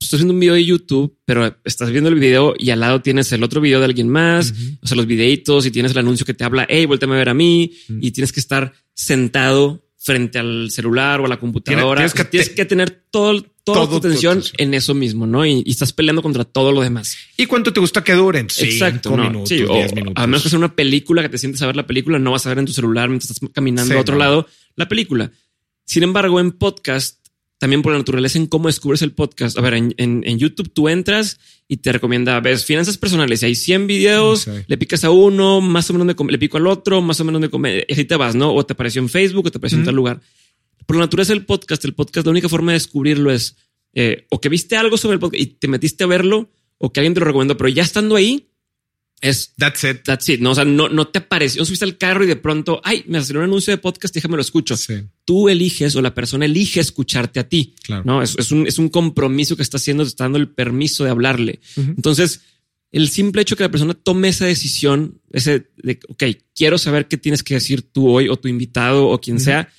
estás 0.06 0.20
viendo 0.20 0.34
un 0.34 0.40
video 0.40 0.56
de 0.56 0.66
YouTube, 0.66 1.18
pero 1.26 1.58
estás 1.64 1.92
viendo 1.92 2.10
el 2.10 2.16
video 2.16 2.54
y 2.58 2.70
al 2.72 2.80
lado 2.80 3.02
tienes 3.02 3.32
el 3.32 3.44
otro 3.44 3.62
video 3.62 3.80
de 3.80 3.86
alguien 3.86 4.10
más, 4.10 4.54
o 4.82 4.88
sea, 4.88 4.98
los 4.98 5.06
videitos 5.06 5.66
y 5.66 5.72
tienes 5.72 5.92
el 5.92 6.00
anuncio 6.00 6.26
que 6.26 6.34
te 6.34 6.44
habla, 6.44 6.66
hey, 6.70 6.86
vuéltame 6.86 7.16
a 7.16 7.18
ver 7.18 7.30
a 7.30 7.34
mí 7.34 7.72
y 8.00 8.12
tienes 8.12 8.32
que 8.32 8.40
estar 8.40 8.74
sentado 8.94 9.86
frente 9.98 10.40
al 10.40 10.72
celular 10.72 11.22
o 11.22 11.26
a 11.26 11.28
la 11.28 11.40
computadora. 11.40 12.00
tienes 12.00 12.14
O 12.14 12.16
sea, 12.16 12.26
que 12.26 12.32
Tienes, 12.32 12.50
te- 12.50 12.56
que 12.56 12.66
tener 12.66 12.90
todo, 13.12 13.44
toda 13.64 13.88
tu 13.88 13.98
atención 13.98 14.42
en 14.58 14.74
eso 14.74 14.96
mismo, 14.96 15.28
¿no? 15.28 15.46
Y, 15.46 15.64
estás 15.68 15.94
peleando 15.94 16.24
contra 16.24 16.44
todo 16.44 16.72
lo 16.72 16.82
demás. 16.82 17.16
¿Y 17.38 17.46
cuánto 17.46 17.72
te 17.72 17.80
gusta 17.80 18.04
que 18.04 18.14
duren? 18.14 18.48
Exacto. 18.58 19.16
minutos, 19.16 19.50
sí, 19.50 19.64
minutos. 19.94 20.14
A 20.16 20.26
menos 20.26 20.42
que 20.42 20.50
sea 20.50 20.58
una 20.58 20.76
película 20.76 21.22
que 21.22 21.30
te 21.30 21.38
sientes 21.38 21.62
a 21.62 21.68
ver 21.68 21.76
la 21.76 21.86
película, 21.86 22.18
no 22.18 22.32
vas 22.32 22.46
a 22.48 22.50
ver 22.50 22.58
en 22.58 22.66
tu 22.66 22.74
celular 22.74 23.10
mientras 23.10 23.30
estás 23.30 23.48
caminando 23.54 23.96
a 23.96 24.02
otro 24.02 24.18
lado 24.18 24.48
la 24.76 24.90
película. 24.90 25.32
Sin 25.86 26.02
embargo, 26.02 26.40
en 26.40 26.52
podcast, 26.52 27.20
también 27.62 27.84
por 27.84 27.92
la 27.92 28.00
naturaleza 28.00 28.40
en 28.40 28.48
cómo 28.48 28.70
descubres 28.70 29.04
el 29.04 29.12
podcast. 29.12 29.56
A 29.56 29.62
ver, 29.62 29.76
en, 29.76 30.40
YouTube 30.40 30.74
tú 30.74 30.90
entras 30.90 31.40
y 31.68 31.78
te 31.78 31.92
recomienda, 31.92 32.40
ves, 32.40 32.66
finanzas 32.66 32.98
personales. 32.98 33.44
Hay 33.44 33.54
100 33.54 33.86
videos, 33.86 34.48
le 34.66 34.78
picas 34.80 35.04
a 35.04 35.12
uno, 35.12 35.62
más 35.62 35.88
o 35.92 35.94
menos 35.94 36.08
de, 36.08 36.16
le 36.28 36.40
pico 36.40 36.58
al 36.58 36.66
otro, 36.66 37.04
más 37.04 37.20
o 37.20 37.24
menos 37.24 37.40
de 37.40 37.52
comer, 37.52 37.86
y 37.88 37.94
así 37.94 38.06
te 38.06 38.16
vas, 38.16 38.34
¿no? 38.34 38.52
O 38.52 38.66
te 38.66 38.74
apareció 38.74 39.00
en 39.00 39.10
Facebook 39.10 39.46
o 39.46 39.52
te 39.52 39.60
apareció 39.60 39.78
en 39.78 39.86
tal 39.86 39.94
lugar. 39.94 40.20
Por 40.88 40.96
la 40.96 41.04
naturaleza 41.04 41.34
del 41.34 41.46
podcast, 41.46 41.86
el 41.86 41.94
podcast, 41.94 42.26
la 42.26 42.32
única 42.32 42.50
forma 42.50 42.72
de 42.72 42.78
descubrirlo 42.78 43.32
es 43.32 43.56
eh, 43.94 44.26
o 44.32 44.42
que 44.42 44.50
viste 44.50 44.76
algo 44.76 44.98
sobre 44.98 45.14
el 45.14 45.20
podcast 45.20 45.44
y 45.44 45.46
te 45.46 45.68
metiste 45.68 46.04
a 46.04 46.08
verlo 46.08 46.50
o 46.80 46.92
que 46.92 47.00
alguien 47.00 47.14
te 47.14 47.20
lo 47.20 47.28
recomendó, 47.28 47.58
pero 47.58 47.70
ya 47.70 47.84
estando 47.84 48.16
ahí, 48.16 48.50
es 49.22 49.54
that's 49.58 49.84
it. 49.84 50.02
That's 50.04 50.28
it. 50.30 50.42
No, 50.42 50.52
o 50.52 50.56
sea, 50.56 50.66
no, 50.66 50.90
no 50.90 51.08
te 51.08 51.20
apareció. 51.20 51.64
Subiste 51.64 51.86
al 51.86 51.98
carro 51.98 52.24
y 52.24 52.28
de 52.28 52.36
pronto, 52.36 52.82
ay, 52.84 53.04
me 53.08 53.24
salió 53.24 53.40
un 53.40 53.46
anuncio 53.46 53.72
de 53.72 53.78
podcast, 53.78 54.14
déjame 54.14 54.36
lo 54.36 54.42
escucho. 54.42 54.76
Tú 55.24 55.48
eliges 55.48 55.96
o 55.96 56.02
la 56.02 56.14
persona 56.14 56.46
elige 56.46 56.80
escucharte 56.80 57.40
a 57.40 57.48
ti. 57.48 57.76
Claro. 57.84 58.04
No 58.04 58.22
es, 58.24 58.36
es, 58.38 58.52
un, 58.52 58.66
es 58.66 58.80
un 58.80 58.90
compromiso 58.90 59.56
que 59.56 59.62
está 59.62 59.78
haciendo, 59.78 60.04
te 60.04 60.10
está 60.10 60.26
dando 60.26 60.40
el 60.40 60.50
permiso 60.50 61.04
de 61.04 61.12
hablarle. 61.12 61.60
Entonces, 61.78 62.42
el 62.92 63.10
simple 63.10 63.44
hecho 63.44 63.56
que 63.56 63.64
la 63.64 63.72
persona 63.72 63.94
tome 63.94 64.28
esa 64.28 64.46
decisión, 64.46 65.22
ese 65.32 65.70
de, 65.78 66.00
ok, 66.10 66.24
quiero 66.56 66.78
saber 66.78 67.08
qué 67.08 67.18
tienes 67.18 67.44
que 67.44 67.54
decir 67.54 67.84
tú 67.84 68.10
hoy 68.10 68.28
o 68.28 68.38
tu 68.38 68.48
invitado 68.48 69.08
o 69.08 69.22
quien 69.22 69.40
sea, 69.40 69.70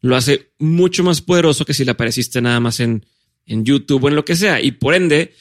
lo 0.00 0.16
hace 0.16 0.50
mucho 0.58 1.04
más 1.04 1.22
poderoso 1.22 1.64
que 1.64 1.74
si 1.74 1.84
le 1.84 1.92
apareciste 1.92 2.40
nada 2.42 2.60
más 2.60 2.80
en, 2.80 3.06
en 3.46 3.64
YouTube 3.64 4.04
o 4.04 4.08
en 4.08 4.16
lo 4.16 4.24
que 4.24 4.36
sea. 4.36 4.60
Y 4.60 4.72
por 4.72 4.94
ende, 4.94 5.34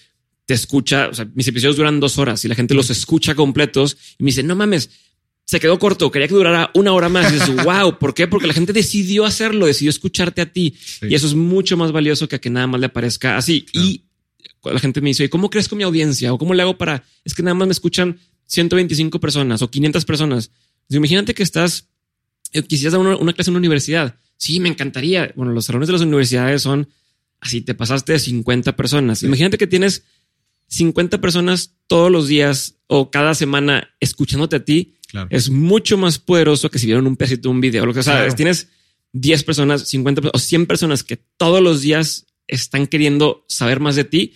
te 0.47 0.53
escucha, 0.53 1.09
o 1.09 1.13
sea, 1.13 1.29
mis 1.35 1.47
episodios 1.47 1.75
duran 1.75 1.99
dos 1.99 2.17
horas 2.17 2.43
y 2.45 2.47
la 2.47 2.55
gente 2.55 2.73
los 2.73 2.89
escucha 2.89 3.35
completos 3.35 3.97
y 4.17 4.23
me 4.23 4.29
dice, 4.29 4.43
no 4.43 4.55
mames, 4.55 4.89
se 5.43 5.59
quedó 5.59 5.77
corto, 5.77 6.09
quería 6.09 6.29
que 6.29 6.35
durara 6.35 6.71
una 6.73 6.93
hora 6.93 7.09
más. 7.09 7.31
Y 7.31 7.35
dices, 7.35 7.63
wow, 7.65 7.97
¿por 7.99 8.13
qué? 8.13 8.27
Porque 8.27 8.47
la 8.47 8.53
gente 8.53 8.71
decidió 8.71 9.25
hacerlo, 9.25 9.65
decidió 9.65 9.89
escucharte 9.89 10.41
a 10.41 10.51
ti. 10.51 10.73
Y 11.01 11.15
eso 11.15 11.27
es 11.27 11.35
mucho 11.35 11.75
más 11.75 11.91
valioso 11.91 12.29
que 12.29 12.37
a 12.37 12.39
que 12.39 12.49
nada 12.49 12.65
más 12.65 12.79
le 12.79 12.85
aparezca 12.87 13.35
así. 13.35 13.65
Y 13.73 14.05
la 14.63 14.79
gente 14.79 15.01
me 15.01 15.09
dice, 15.09 15.29
¿cómo 15.29 15.49
crees 15.49 15.67
con 15.67 15.77
mi 15.77 15.83
audiencia? 15.83 16.33
¿O 16.33 16.37
cómo 16.37 16.53
le 16.53 16.61
hago 16.61 16.77
para, 16.77 17.03
es 17.25 17.33
que 17.33 17.43
nada 17.43 17.53
más 17.53 17.67
me 17.67 17.73
escuchan 17.73 18.17
125 18.45 19.19
personas 19.19 19.61
o 19.61 19.69
500 19.69 20.05
personas? 20.05 20.51
imagínate 20.89 21.33
que 21.33 21.43
estás, 21.43 21.89
eh, 22.53 22.63
quisieras 22.63 22.93
dar 22.93 23.01
una, 23.01 23.33
clase 23.33 23.49
en 23.49 23.55
una 23.55 23.59
universidad. 23.59 24.15
Sí, 24.37 24.61
me 24.61 24.69
encantaría. 24.69 25.33
Bueno, 25.35 25.51
los 25.51 25.65
salones 25.65 25.87
de 25.87 25.93
las 25.93 26.01
universidades 26.01 26.61
son 26.61 26.87
así, 27.41 27.59
te 27.59 27.75
pasaste 27.75 28.13
de 28.13 28.19
50 28.19 28.77
personas. 28.77 29.23
Imagínate 29.23 29.57
que 29.57 29.67
tienes 29.67 30.03
50 30.67 31.21
personas 31.21 31.75
todos 31.87 32.11
los 32.11 32.27
días 32.27 32.75
o 32.87 33.11
cada 33.11 33.35
semana 33.35 33.89
escuchándote 33.99 34.57
a 34.57 34.65
ti 34.65 34.93
es 35.29 35.49
mucho 35.49 35.97
más 35.97 36.19
poderoso 36.19 36.69
que 36.69 36.79
si 36.79 36.85
vieron 36.85 37.07
un 37.07 37.15
pedacito 37.15 37.49
de 37.49 37.55
un 37.55 37.61
video. 37.61 37.85
Lo 37.85 37.93
que 37.93 38.03
sabes, 38.03 38.35
tienes 38.35 38.67
10 39.13 39.43
personas, 39.43 39.87
50 39.87 40.29
o 40.33 40.37
100 40.37 40.65
personas 40.65 41.03
que 41.03 41.17
todos 41.37 41.61
los 41.61 41.81
días 41.81 42.25
están 42.47 42.87
queriendo 42.87 43.45
saber 43.47 43.79
más 43.79 43.95
de 43.95 44.03
ti. 44.03 44.33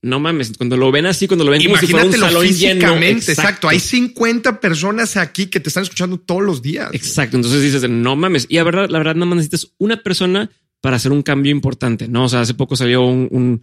No 0.00 0.20
mames, 0.20 0.56
cuando 0.56 0.76
lo 0.76 0.92
ven 0.92 1.06
así, 1.06 1.26
cuando 1.26 1.44
lo 1.44 1.50
ven 1.50 1.64
como 1.64 1.76
si 1.76 1.88
fuera 1.88 2.06
un 2.06 2.12
salón 2.12 2.46
exacto. 2.46 3.68
Hay 3.68 3.80
50 3.80 4.60
personas 4.60 5.16
aquí 5.16 5.46
que 5.46 5.58
te 5.58 5.70
están 5.70 5.82
escuchando 5.84 6.18
todos 6.18 6.42
los 6.42 6.62
días. 6.62 6.90
Exacto. 6.92 7.36
Entonces 7.36 7.62
dices, 7.62 7.88
no 7.88 8.14
mames. 8.14 8.46
Y 8.48 8.56
la 8.56 8.64
verdad, 8.64 8.88
la 8.90 8.98
verdad, 8.98 9.14
nada 9.14 9.26
más 9.26 9.36
necesitas 9.36 9.72
una 9.78 10.02
persona 10.02 10.50
para 10.80 10.96
hacer 10.96 11.10
un 11.10 11.22
cambio 11.22 11.50
importante. 11.50 12.06
No, 12.06 12.24
o 12.24 12.28
sea, 12.28 12.42
hace 12.42 12.54
poco 12.54 12.76
salió 12.76 13.04
un 13.04 13.28
un 13.30 13.62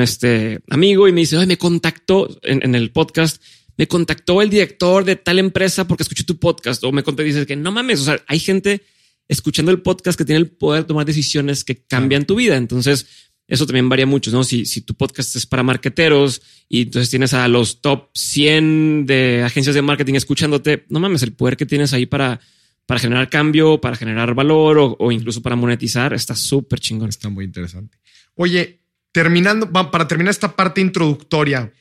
este 0.00 0.60
amigo 0.68 1.06
y 1.06 1.12
me 1.12 1.20
dice, 1.20 1.36
Ay, 1.36 1.46
me 1.46 1.56
contactó 1.56 2.28
en, 2.42 2.74
el 2.74 2.90
podcast, 2.90 3.40
me 3.76 3.86
contactó 3.86 4.42
el 4.42 4.50
director 4.50 5.04
de 5.04 5.16
tal 5.16 5.38
empresa 5.38 5.86
porque 5.86 6.02
escuché 6.02 6.24
tu 6.24 6.38
podcast 6.38 6.82
o 6.84 6.92
me 6.92 7.02
conté, 7.02 7.22
dices 7.22 7.46
que 7.46 7.56
no 7.56 7.70
mames, 7.70 8.00
o 8.00 8.04
sea, 8.04 8.20
hay 8.26 8.40
gente 8.40 8.82
escuchando 9.28 9.70
el 9.70 9.82
podcast 9.82 10.18
que 10.18 10.24
tiene 10.24 10.40
el 10.40 10.50
poder 10.50 10.82
de 10.82 10.88
tomar 10.88 11.06
decisiones 11.06 11.64
que 11.64 11.84
cambian 11.84 12.26
tu 12.26 12.34
vida. 12.34 12.56
Entonces, 12.56 13.06
eso 13.48 13.66
también 13.66 13.88
varía 13.88 14.06
mucho, 14.06 14.30
¿no? 14.32 14.42
Si, 14.42 14.66
si 14.66 14.80
tu 14.80 14.94
podcast 14.94 15.36
es 15.36 15.46
para 15.46 15.62
marketeros 15.62 16.42
y 16.68 16.82
entonces 16.82 17.10
tienes 17.10 17.32
a 17.32 17.46
los 17.46 17.80
top 17.80 18.08
100 18.14 19.06
de 19.06 19.42
agencias 19.44 19.74
de 19.74 19.82
marketing 19.82 20.14
escuchándote, 20.14 20.84
no 20.88 20.98
mames, 20.98 21.22
el 21.22 21.32
poder 21.32 21.56
que 21.56 21.66
tienes 21.66 21.92
ahí 21.92 22.06
para, 22.06 22.40
para 22.86 22.98
generar 22.98 23.30
cambio, 23.30 23.80
para 23.80 23.96
generar 23.96 24.34
valor 24.34 24.78
o, 24.78 24.96
o 24.98 25.12
incluso 25.12 25.42
para 25.42 25.54
monetizar, 25.54 26.12
está 26.12 26.34
súper 26.34 26.80
chingón. 26.80 27.08
Está 27.08 27.28
muy 27.28 27.44
interesante. 27.44 27.98
Oye, 28.34 28.80
terminando, 29.12 29.70
para 29.70 30.08
terminar 30.08 30.30
esta 30.30 30.56
parte 30.56 30.80
introductoria, 30.80 31.72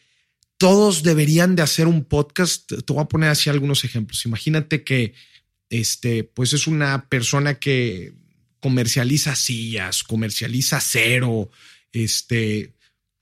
todos 0.57 1.03
deberían 1.03 1.55
de 1.55 1.61
hacer 1.61 1.87
un 1.87 2.05
podcast. 2.05 2.67
Te 2.67 2.93
voy 2.93 3.01
a 3.01 3.07
poner 3.07 3.29
así 3.29 3.49
algunos 3.49 3.83
ejemplos. 3.83 4.25
Imagínate 4.25 4.83
que 4.83 5.13
este, 5.69 6.23
pues 6.23 6.53
es 6.53 6.67
una 6.67 7.09
persona 7.09 7.55
que 7.55 8.13
comercializa 8.59 9.35
sillas, 9.35 10.03
comercializa 10.03 10.79
cero, 10.79 11.49
este, 11.91 12.73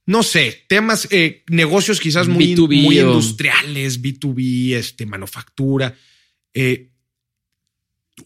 no 0.06 0.24
sé, 0.24 0.64
temas, 0.68 1.08
eh, 1.12 1.44
negocios 1.48 2.00
quizás 2.00 2.28
muy, 2.28 2.56
muy 2.56 3.00
industriales, 3.00 4.02
B2B, 4.02 4.74
este, 4.76 5.06
manufactura. 5.06 5.96
Eh, 6.54 6.92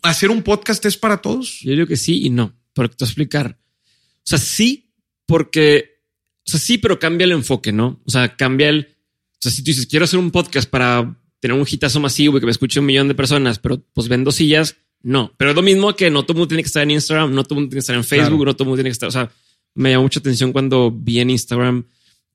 ¿Hacer 0.01 0.29
un 0.29 0.43
podcast 0.43 0.85
es 0.85 0.97
para 0.97 1.17
todos? 1.17 1.59
Yo 1.61 1.71
digo 1.71 1.87
que 1.87 1.95
sí 1.95 2.25
y 2.25 2.29
no, 2.29 2.55
pero 2.73 2.89
te 2.89 2.95
voy 2.99 3.05
a 3.05 3.09
explicar. 3.09 3.59
O 3.79 4.21
sea, 4.23 4.37
sí, 4.37 4.86
porque, 5.27 6.01
o 6.47 6.49
sea, 6.49 6.59
sí, 6.59 6.79
pero 6.79 6.97
cambia 6.97 7.25
el 7.25 7.33
enfoque, 7.33 7.71
¿no? 7.71 8.01
O 8.05 8.09
sea, 8.09 8.35
cambia 8.35 8.69
el, 8.69 8.95
o 9.33 9.37
sea, 9.39 9.51
si 9.51 9.61
tú 9.61 9.65
dices, 9.65 9.85
quiero 9.85 10.05
hacer 10.05 10.17
un 10.17 10.31
podcast 10.31 10.67
para 10.67 11.15
tener 11.39 11.55
un 11.55 11.67
hitazo 11.69 11.99
masivo 11.99 12.37
y 12.37 12.39
que 12.39 12.47
me 12.47 12.51
escuche 12.51 12.79
un 12.79 12.87
millón 12.87 13.07
de 13.07 13.13
personas, 13.13 13.59
pero 13.59 13.83
pues 13.93 14.07
vendo 14.07 14.31
sillas, 14.31 14.77
no. 15.03 15.33
Pero 15.37 15.51
es 15.51 15.55
lo 15.55 15.61
mismo 15.61 15.95
que 15.95 16.09
no 16.09 16.23
todo 16.23 16.33
el 16.33 16.37
mundo 16.37 16.47
tiene 16.47 16.63
que 16.63 16.67
estar 16.67 16.81
en 16.81 16.91
Instagram, 16.91 17.33
no 17.33 17.43
todo 17.43 17.55
el 17.55 17.61
mundo 17.61 17.69
tiene 17.69 17.77
que 17.77 17.81
estar 17.81 17.95
en 17.95 18.03
Facebook, 18.03 18.45
no 18.45 18.55
todo 18.55 18.63
el 18.63 18.69
mundo 18.69 18.77
tiene 18.77 18.89
que 18.89 18.93
estar, 18.93 19.09
o 19.09 19.11
sea, 19.11 19.31
me 19.75 19.91
llamó 19.91 20.03
mucha 20.03 20.19
atención 20.19 20.51
cuando 20.51 20.89
vi 20.91 21.19
en 21.19 21.29
Instagram 21.29 21.85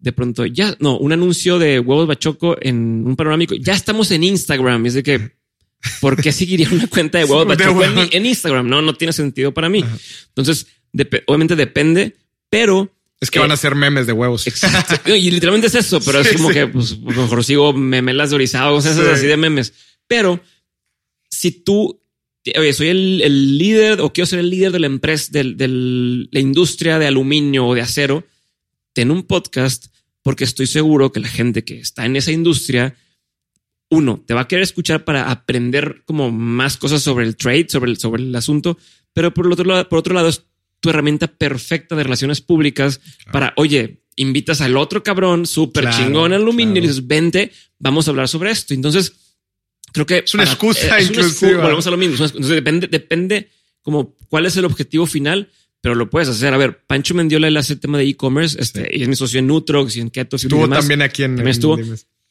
de 0.03 0.13
pronto, 0.13 0.45
ya, 0.47 0.77
no, 0.81 0.99
un 0.99 1.13
anuncio 1.13 1.61
de 1.61 1.79
huevos 1.79 2.09
bachoco 2.09 2.57
en 2.61 3.07
un 3.07 3.15
panorámico, 3.15 3.55
ya 3.55 3.73
estamos 3.73 4.11
en 4.11 4.25
Instagram, 4.25 4.85
es 4.87 4.95
de 4.95 5.05
que, 5.05 5.37
¿por 6.01 6.21
qué 6.21 6.33
seguiría 6.33 6.69
una 6.73 6.89
cuenta 6.89 7.19
de 7.19 7.25
huevos 7.27 7.47
bachoco 7.47 7.85
en, 7.85 8.27
Instagram? 8.27 8.69
No, 8.69 8.83
no 8.83 8.95
tiene 8.95 9.13
sentido 9.13 9.55
para 9.55 9.69
mí. 9.69 9.85
Entonces, 10.29 10.67
obviamente 11.27 11.55
depende, 11.55 12.17
pero 12.53 12.95
es 13.19 13.31
que 13.31 13.39
van 13.39 13.51
a 13.51 13.57
ser 13.57 13.75
memes 13.75 14.07
de 14.07 14.13
huevos. 14.13 14.47
Exacto. 14.47 15.17
Y 15.17 15.31
literalmente 15.31 15.69
es 15.69 15.75
eso, 15.75 16.01
pero 16.03 16.21
es 16.21 16.35
como 16.35 16.51
que 16.51 16.67
pues, 16.67 16.99
mejor 16.99 17.43
sigo 17.45 17.73
memelas 17.73 18.29
de 18.29 18.37
orizado, 18.37 18.79
sea, 18.83 18.93
así 18.93 19.27
de 19.27 19.39
memes. 19.39 19.73
Pero 20.07 20.39
si 21.31 21.51
tú, 21.51 22.03
oye, 22.55 22.75
soy 22.75 22.89
el, 22.89 23.57
líder 23.57 24.03
o 24.03 24.13
quiero 24.13 24.27
ser 24.27 24.41
el 24.41 24.51
líder 24.51 24.71
de 24.71 24.81
la 24.81 24.87
empresa, 24.87 25.31
de, 25.33 25.67
la 26.31 26.41
industria 26.41 26.99
de 26.99 27.07
aluminio 27.07 27.67
o 27.67 27.75
de 27.75 27.81
acero, 27.81 28.27
ten 28.93 29.11
un 29.11 29.23
podcast 29.23 29.87
porque 30.21 30.45
estoy 30.45 30.67
seguro 30.67 31.11
que 31.11 31.21
la 31.21 31.29
gente 31.29 31.65
que 31.65 31.79
está 31.79 32.05
en 32.05 32.17
esa 32.17 32.33
industria, 32.33 32.97
uno, 33.89 34.23
te 34.27 34.35
va 34.35 34.43
a 34.43 34.49
querer 34.49 34.65
escuchar 34.65 35.07
para 35.07 35.31
aprender 35.31 36.03
como 36.05 36.31
más 36.31 36.77
cosas 36.77 37.03
sobre 37.03 37.25
el 37.25 37.37
trade, 37.37 37.69
sobre 37.71 37.93
el, 37.93 37.97
sobre 37.97 38.23
el 38.23 38.37
asunto, 38.37 38.77
pero 39.15 39.33
por, 39.33 39.47
el 39.47 39.53
otro 39.53 39.65
lado, 39.65 39.89
por 39.89 40.01
otro 40.01 40.13
lado 40.13 40.29
es 40.29 40.45
tu 40.83 40.91
herramienta 40.91 41.29
perfecta 41.29 41.95
de 41.95 42.03
relaciones 42.03 42.41
públicas 42.41 43.01
para, 43.31 43.55
oye, 43.57 44.03
invitas 44.17 44.61
al 44.61 44.77
otro 44.77 45.05
cabrón 45.05 45.47
súper 45.47 45.89
chingón 45.91 46.33
aluminio 46.33 46.79
y 46.79 46.87
dices, 46.89 47.07
vente, 47.07 47.53
vamos 47.79 48.07
a 48.07 48.11
hablar 48.11 48.29
sobre 48.29 48.51
esto. 48.51 48.75
Entonces, 48.75 49.13
creo 49.93 50.05
que 50.05 50.19
es 50.19 50.35
una 50.35 50.43
excusa. 50.43 50.97
volvemos 51.41 51.87
a 51.87 51.91
lo 51.91 51.97
mismo. 51.97 52.17
Entonces, 52.25 52.49
depende, 52.49 52.89
depende 52.89 53.49
como 53.81 54.17
cuál 54.29 54.45
es 54.47 54.57
el 54.57 54.65
objetivo 54.65 55.07
final, 55.07 55.49
pero 55.81 55.95
lo 55.95 56.11
puedes 56.11 56.29
hacer. 56.29 56.53
A 56.53 56.57
ver, 56.57 56.85
Pancho 56.85 57.15
Mendiola 57.15 57.47
él 57.47 57.57
hace 57.57 57.75
el 57.75 57.81
tema 57.81 57.99
de 57.99 58.05
e-commerce 58.09 58.61
este, 58.61 58.91
y 58.93 59.03
es 59.03 59.09
mi 59.09 59.15
socio 59.15 59.39
en 59.39 59.47
Nutrox 59.47 59.97
y 59.97 60.01
en 60.01 60.11
Ketos. 60.11 60.43
Estuvo 60.43 60.69
también 60.69 61.01
aquí 61.01 61.23
en. 61.23 61.47
estuvo. 61.47 61.79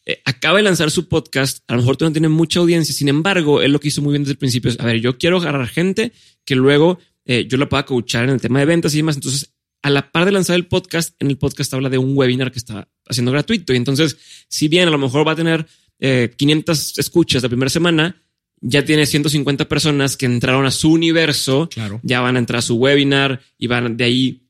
Eh, 0.05 0.21
acaba 0.25 0.57
de 0.57 0.63
lanzar 0.63 0.91
su 0.91 1.07
podcast. 1.07 1.63
A 1.67 1.75
lo 1.75 1.79
mejor 1.79 1.95
tú 1.95 2.03
no 2.03 2.11
tiene 2.11 2.27
mucha 2.27 2.59
audiencia. 2.59 2.93
Sin 2.93 3.07
embargo, 3.07 3.61
él 3.61 3.71
lo 3.71 3.79
que 3.79 3.87
hizo 3.87 4.01
muy 4.01 4.11
bien 4.11 4.23
desde 4.23 4.33
el 4.33 4.39
principio 4.39 4.69
es, 4.71 4.79
a 4.79 4.85
ver, 4.85 4.99
yo 4.99 5.17
quiero 5.17 5.37
agarrar 5.37 5.69
gente 5.69 6.11
que 6.43 6.55
luego 6.55 6.99
eh, 7.25 7.45
yo 7.47 7.57
la 7.57 7.69
puedo 7.69 7.85
coachar 7.85 8.25
en 8.25 8.31
el 8.31 8.41
tema 8.41 8.59
de 8.59 8.65
ventas 8.65 8.93
y 8.93 8.97
demás. 8.97 9.15
Entonces, 9.15 9.53
a 9.81 9.89
la 9.89 10.11
par 10.11 10.25
de 10.25 10.31
lanzar 10.31 10.55
el 10.55 10.67
podcast, 10.67 11.15
en 11.19 11.29
el 11.29 11.37
podcast 11.37 11.73
habla 11.73 11.89
de 11.89 11.97
un 11.97 12.15
webinar 12.15 12.51
que 12.51 12.59
está 12.59 12.87
haciendo 13.07 13.31
gratuito. 13.31 13.73
Y 13.73 13.77
entonces, 13.77 14.17
si 14.47 14.67
bien 14.67 14.87
a 14.87 14.91
lo 14.91 14.97
mejor 14.97 15.27
va 15.27 15.33
a 15.33 15.35
tener 15.35 15.65
500 15.99 16.97
eh, 16.97 17.01
escuchas 17.01 17.43
la 17.43 17.49
primera 17.49 17.69
semana, 17.69 18.15
ya 18.61 18.85
tiene 18.85 19.05
150 19.05 19.67
personas 19.67 20.17
que 20.17 20.27
entraron 20.27 20.65
a 20.65 20.71
su 20.71 20.91
universo, 20.91 21.67
claro. 21.69 21.99
ya 22.03 22.21
van 22.21 22.35
a 22.35 22.39
entrar 22.39 22.59
a 22.59 22.61
su 22.61 22.75
webinar 22.75 23.41
y 23.57 23.67
van 23.67 23.97
de 23.97 24.03
ahí. 24.03 24.47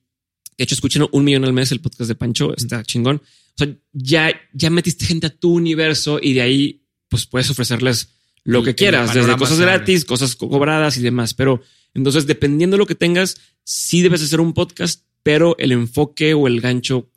De 0.57 0.65
hecho, 0.65 0.75
escuchen 0.75 1.07
un 1.11 1.23
millón 1.23 1.45
al 1.45 1.53
mes 1.53 1.71
el 1.71 1.79
podcast 1.79 2.09
de 2.09 2.15
Pancho, 2.15 2.53
está 2.55 2.83
chingón. 2.83 3.17
O 3.17 3.53
sea, 3.55 3.73
ya, 3.93 4.31
ya 4.53 4.69
metiste 4.69 5.05
gente 5.05 5.27
a 5.27 5.29
tu 5.29 5.53
universo 5.53 6.19
y 6.21 6.33
de 6.33 6.41
ahí, 6.41 6.83
pues 7.07 7.25
puedes 7.25 7.49
ofrecerles 7.49 8.09
lo 8.43 8.63
que 8.63 8.75
quieras, 8.75 9.13
desde 9.13 9.35
cosas 9.37 9.59
gratis, 9.59 10.03
cosas 10.03 10.35
cobradas 10.35 10.97
y 10.97 11.01
demás. 11.01 11.33
Pero 11.33 11.61
entonces, 11.93 12.27
dependiendo 12.27 12.75
de 12.75 12.79
lo 12.79 12.85
que 12.85 12.95
tengas, 12.95 13.37
sí 13.63 14.01
debes 14.01 14.23
hacer 14.23 14.39
un 14.39 14.53
podcast, 14.53 15.05
pero 15.23 15.55
el 15.57 15.71
enfoque 15.71 16.33
o 16.33 16.47
el 16.47 16.61
gancho 16.61 17.10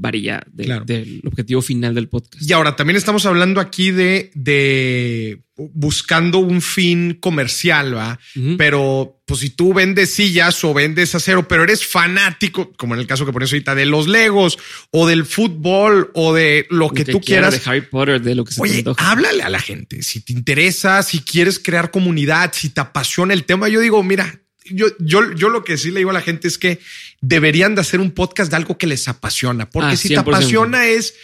de- 0.00 0.64
Claro. 0.64 0.84
del 0.84 1.20
objetivo 1.24 1.62
final 1.62 1.94
del 1.94 2.08
podcast. 2.08 2.42
Y 2.48 2.52
ahora 2.52 2.76
también 2.76 2.96
estamos 2.96 3.26
hablando 3.26 3.60
aquí 3.60 3.90
de, 3.90 4.30
de 4.34 5.40
buscando 5.56 6.38
un 6.38 6.60
fin 6.60 7.14
comercial, 7.18 7.96
¿va? 7.96 8.18
Pero 8.58 9.20
pues 9.24 9.40
si 9.40 9.50
tú 9.50 9.72
vendes 9.72 10.12
sillas 10.12 10.62
o 10.64 10.74
vendes 10.74 11.14
acero, 11.14 11.48
pero 11.48 11.64
eres 11.64 11.86
fanático, 11.86 12.72
como 12.76 12.94
en 12.94 13.00
el 13.00 13.06
caso 13.06 13.24
que 13.24 13.32
pones 13.32 13.50
ahorita, 13.52 13.74
de 13.74 13.86
los 13.86 14.06
Legos 14.06 14.58
o 14.90 15.06
del 15.06 15.24
fútbol 15.24 16.10
o 16.14 16.34
de 16.34 16.66
lo 16.70 16.90
que, 16.90 17.04
tú 17.06 17.20
quiera, 17.20 17.48
quieras. 17.48 17.64
De 17.64 17.70
Harry 17.70 17.80
Potter, 17.82 18.20
de 18.20 18.34
lo 18.34 18.44
que 18.44 18.52
se 18.52 18.60
Oye, 18.60 18.84
háblale 18.98 19.42
a 19.42 19.48
la 19.48 19.58
gente. 19.60 20.02
Si 20.02 20.20
te 20.20 20.32
interesa, 20.34 21.02
si 21.02 21.20
quieres 21.20 21.58
crear 21.58 21.90
comunidad, 21.90 22.52
si 22.54 22.68
te 22.70 22.80
apasiona 22.82 23.32
el 23.32 23.44
tema, 23.44 23.68
yo 23.68 23.80
digo, 23.80 24.02
mira, 24.02 24.42
yo, 24.70 24.86
yo, 24.98 25.32
yo 25.34 25.48
lo 25.48 25.64
que 25.64 25.76
sí 25.76 25.90
le 25.90 25.98
digo 26.00 26.10
a 26.10 26.14
la 26.14 26.20
gente 26.22 26.48
es 26.48 26.58
que 26.58 26.78
deberían 27.20 27.74
de 27.74 27.80
hacer 27.80 28.00
un 28.00 28.10
podcast 28.10 28.50
de 28.50 28.56
algo 28.56 28.78
que 28.78 28.86
les 28.86 29.08
apasiona, 29.08 29.68
porque 29.70 29.92
Ah, 29.94 29.96
si 29.96 30.08
te 30.08 30.14
100%. 30.16 30.20
apasiona 30.20 30.86
es, 30.86 31.14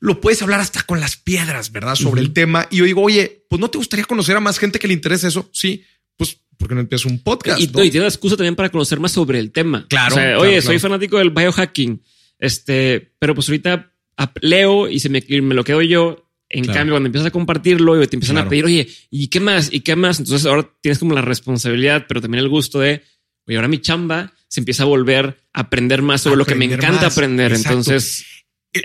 lo 0.00 0.20
puedes 0.20 0.42
hablar 0.42 0.60
hasta 0.60 0.82
con 0.82 1.00
las 1.00 1.16
piedras, 1.16 1.72
¿verdad? 1.72 1.94
Sobre 1.94 2.20
el 2.20 2.32
tema. 2.32 2.66
Y 2.70 2.76
yo 2.78 2.84
digo, 2.84 3.02
oye, 3.02 3.44
pues 3.48 3.60
no 3.60 3.68
te 3.70 3.78
gustaría 3.78 4.04
conocer 4.04 4.36
a 4.36 4.40
más 4.40 4.58
gente 4.58 4.78
que 4.78 4.88
le 4.88 4.94
interese 4.94 5.28
eso. 5.28 5.48
Sí, 5.52 5.84
pues, 6.16 6.38
¿por 6.56 6.68
qué 6.68 6.74
no 6.74 6.80
empiezas 6.80 7.06
un 7.06 7.22
podcast? 7.22 7.60
Y, 7.60 7.66
no? 7.68 7.82
y 7.82 7.90
la 7.90 8.04
excusa 8.06 8.36
también 8.36 8.54
para 8.56 8.68
conocer 8.70 9.00
más 9.00 9.12
sobre 9.12 9.38
el 9.38 9.52
tema. 9.52 9.86
Claro, 9.88 10.14
O 10.14 10.18
sea, 10.18 10.24
claro, 10.24 10.40
oye, 10.40 10.50
claro. 10.52 10.66
soy 10.66 10.78
fanático 10.78 11.18
del 11.18 11.30
biohacking. 11.30 12.02
Este, 12.38 13.12
pero 13.18 13.34
pues 13.34 13.48
ahorita 13.48 13.92
leo 14.40 14.88
y 14.88 15.00
se 15.00 15.08
me, 15.08 15.24
me 15.28 15.54
lo 15.54 15.64
quedo 15.64 15.82
yo. 15.82 16.25
En 16.48 16.64
Claro. 16.64 16.78
cambio, 16.78 16.92
cuando 16.94 17.06
empiezas 17.08 17.26
a 17.26 17.30
compartirlo 17.32 18.00
y 18.02 18.06
te 18.06 18.16
empiezan 18.16 18.36
Claro. 18.36 18.46
a 18.46 18.50
pedir, 18.50 18.64
oye, 18.66 18.88
¿y 19.10 19.28
qué 19.28 19.40
más? 19.40 19.68
¿Y 19.72 19.80
qué 19.80 19.96
más? 19.96 20.20
Entonces 20.20 20.46
ahora 20.46 20.70
tienes 20.80 20.98
como 20.98 21.14
la 21.14 21.22
responsabilidad, 21.22 22.06
pero 22.08 22.20
también 22.20 22.42
el 22.44 22.48
gusto 22.48 22.78
de, 22.80 23.02
oye, 23.46 23.56
ahora 23.56 23.68
mi 23.68 23.80
chamba 23.80 24.32
se 24.48 24.60
empieza 24.60 24.84
a 24.84 24.86
volver 24.86 25.38
a 25.52 25.60
aprender 25.62 26.02
más 26.02 26.20
sobre 26.22 26.36
lo 26.36 26.44
que 26.46 26.54
me 26.54 26.66
encanta 26.66 27.02
más. 27.02 27.12
aprender. 27.12 27.50
Exacto. 27.52 27.70
Entonces, 27.78 28.24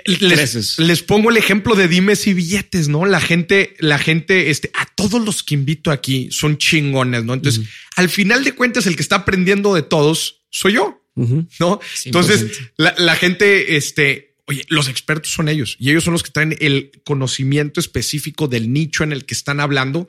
Les, 0.06 0.18
creces. 0.18 0.78
les 0.78 1.02
pongo 1.02 1.30
el 1.30 1.36
ejemplo 1.36 1.74
de 1.74 1.86
dimes 1.86 2.26
y 2.26 2.32
billetes, 2.34 2.88
¿no? 2.88 3.04
La 3.04 3.20
gente, 3.20 3.76
la 3.78 3.98
gente, 3.98 4.50
este, 4.50 4.70
a 4.74 4.86
todos 4.86 5.22
los 5.24 5.42
que 5.42 5.54
invito 5.54 5.90
aquí 5.90 6.28
son 6.32 6.56
chingones, 6.56 7.24
¿no? 7.24 7.34
Entonces, 7.34 7.64
al 7.96 8.08
final 8.08 8.42
de 8.42 8.52
cuentas, 8.54 8.86
el 8.86 8.96
que 8.96 9.02
está 9.02 9.16
aprendiendo 9.16 9.74
de 9.74 9.82
todos 9.82 10.44
soy 10.50 10.72
yo, 10.74 11.04
¿no? 11.14 11.78
100%. 11.80 11.80
Entonces, 12.06 12.60
la, 12.76 12.94
la 12.96 13.14
gente, 13.16 13.76
este, 13.76 14.31
oye, 14.52 14.64
los 14.68 14.88
expertos 14.88 15.32
son 15.32 15.48
ellos 15.48 15.76
y 15.78 15.90
ellos 15.90 16.04
son 16.04 16.12
los 16.12 16.22
que 16.22 16.30
traen 16.30 16.56
el 16.60 16.90
conocimiento 17.04 17.80
específico 17.80 18.48
del 18.48 18.72
nicho 18.72 19.04
en 19.04 19.12
el 19.12 19.24
que 19.24 19.34
están 19.34 19.60
hablando. 19.60 20.08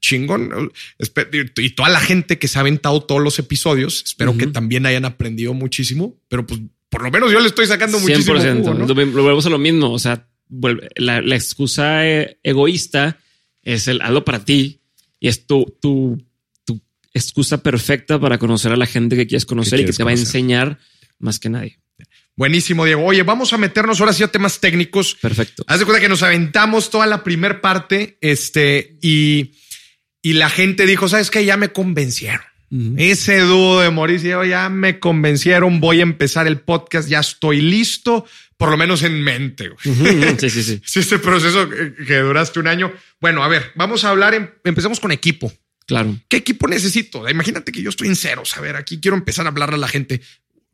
Chingón. 0.00 0.72
Y 1.56 1.70
toda 1.70 1.88
la 1.88 1.98
gente 1.98 2.38
que 2.38 2.46
se 2.46 2.58
ha 2.58 2.60
aventado 2.60 3.02
todos 3.02 3.20
los 3.20 3.38
episodios, 3.40 4.04
espero 4.06 4.36
que 4.36 4.46
también 4.46 4.86
hayan 4.86 5.04
aprendido 5.04 5.52
muchísimo, 5.52 6.16
pero 6.28 6.46
pues 6.46 6.60
por 6.88 7.02
lo 7.02 7.10
menos 7.10 7.32
yo 7.32 7.40
le 7.40 7.48
estoy 7.48 7.66
sacando 7.66 7.98
muchísimo 7.98 8.36
100%. 8.36 8.58
jugo, 8.58 8.74
¿no? 8.74 8.86
Lo, 8.86 8.94
volvemos 8.94 9.46
a 9.46 9.50
lo 9.50 9.58
mismo. 9.58 9.92
O 9.92 9.98
sea, 9.98 10.28
la, 10.94 11.20
la 11.20 11.34
excusa 11.34 12.06
eh, 12.06 12.38
egoísta 12.44 13.18
es 13.64 13.88
el 13.88 14.00
hazlo 14.00 14.24
para 14.24 14.44
ti 14.44 14.80
y 15.18 15.26
es 15.28 15.46
tu, 15.46 15.64
tu, 15.80 16.22
tu 16.64 16.80
excusa 17.12 17.62
perfecta 17.62 18.20
para 18.20 18.38
conocer 18.38 18.70
a 18.70 18.76
la 18.76 18.86
gente 18.86 19.16
que 19.16 19.26
quieres 19.26 19.46
conocer 19.46 19.80
y 19.80 19.86
que 19.86 19.92
te 19.92 20.04
va 20.04 20.10
a 20.10 20.14
enseñar 20.14 20.78
más 21.18 21.40
que 21.40 21.48
nadie. 21.48 21.78
Buenísimo, 22.36 22.84
Diego. 22.84 23.04
Oye, 23.04 23.22
vamos 23.22 23.52
a 23.52 23.58
meternos 23.58 24.00
ahora 24.00 24.12
sí 24.12 24.22
a 24.22 24.28
temas 24.28 24.58
técnicos. 24.60 25.14
Perfecto. 25.20 25.64
Haz 25.68 25.78
de 25.78 25.84
cuenta 25.84 26.00
que 26.00 26.08
nos 26.08 26.22
aventamos 26.22 26.90
toda 26.90 27.06
la 27.06 27.22
primer 27.22 27.60
parte, 27.60 28.18
este, 28.20 28.98
y, 29.02 29.52
y 30.22 30.32
la 30.32 30.50
gente 30.50 30.84
dijo, 30.86 31.08
¿sabes 31.08 31.30
qué? 31.30 31.44
Ya 31.44 31.56
me 31.56 31.68
convencieron. 31.70 32.42
Ese 32.96 33.38
dúo 33.38 33.82
de 33.82 33.90
Mauricio 33.92 34.42
ya 34.44 34.68
me 34.68 34.98
convencieron. 34.98 35.78
Voy 35.78 36.00
a 36.00 36.02
empezar 36.02 36.48
el 36.48 36.58
podcast. 36.58 37.08
Ya 37.08 37.20
estoy 37.20 37.60
listo, 37.60 38.26
por 38.56 38.68
lo 38.68 38.76
menos 38.76 39.04
en 39.04 39.22
mente. 39.22 39.70
Sí, 39.80 40.50
sí, 40.50 40.62
sí. 40.64 40.80
Sí, 40.84 40.98
este 40.98 41.20
proceso 41.20 41.68
que, 41.70 41.94
que 42.04 42.16
duraste 42.18 42.58
un 42.58 42.66
año. 42.66 42.92
Bueno, 43.20 43.44
a 43.44 43.48
ver, 43.48 43.70
vamos 43.76 44.02
a 44.02 44.10
hablar. 44.10 44.34
en- 44.34 44.50
empecemos 44.64 44.98
con 44.98 45.12
equipo. 45.12 45.52
Claro. 45.86 46.18
¿Qué 46.28 46.38
equipo 46.38 46.66
necesito? 46.66 47.28
Imagínate 47.28 47.70
que 47.70 47.80
yo 47.80 47.90
estoy 47.90 48.08
en 48.08 48.16
ceros. 48.16 48.56
A 48.56 48.60
ver, 48.60 48.74
aquí 48.74 48.98
quiero 49.00 49.16
empezar 49.16 49.46
a 49.46 49.50
hablarle 49.50 49.76
a 49.76 49.78
la 49.78 49.86
gente. 49.88 50.20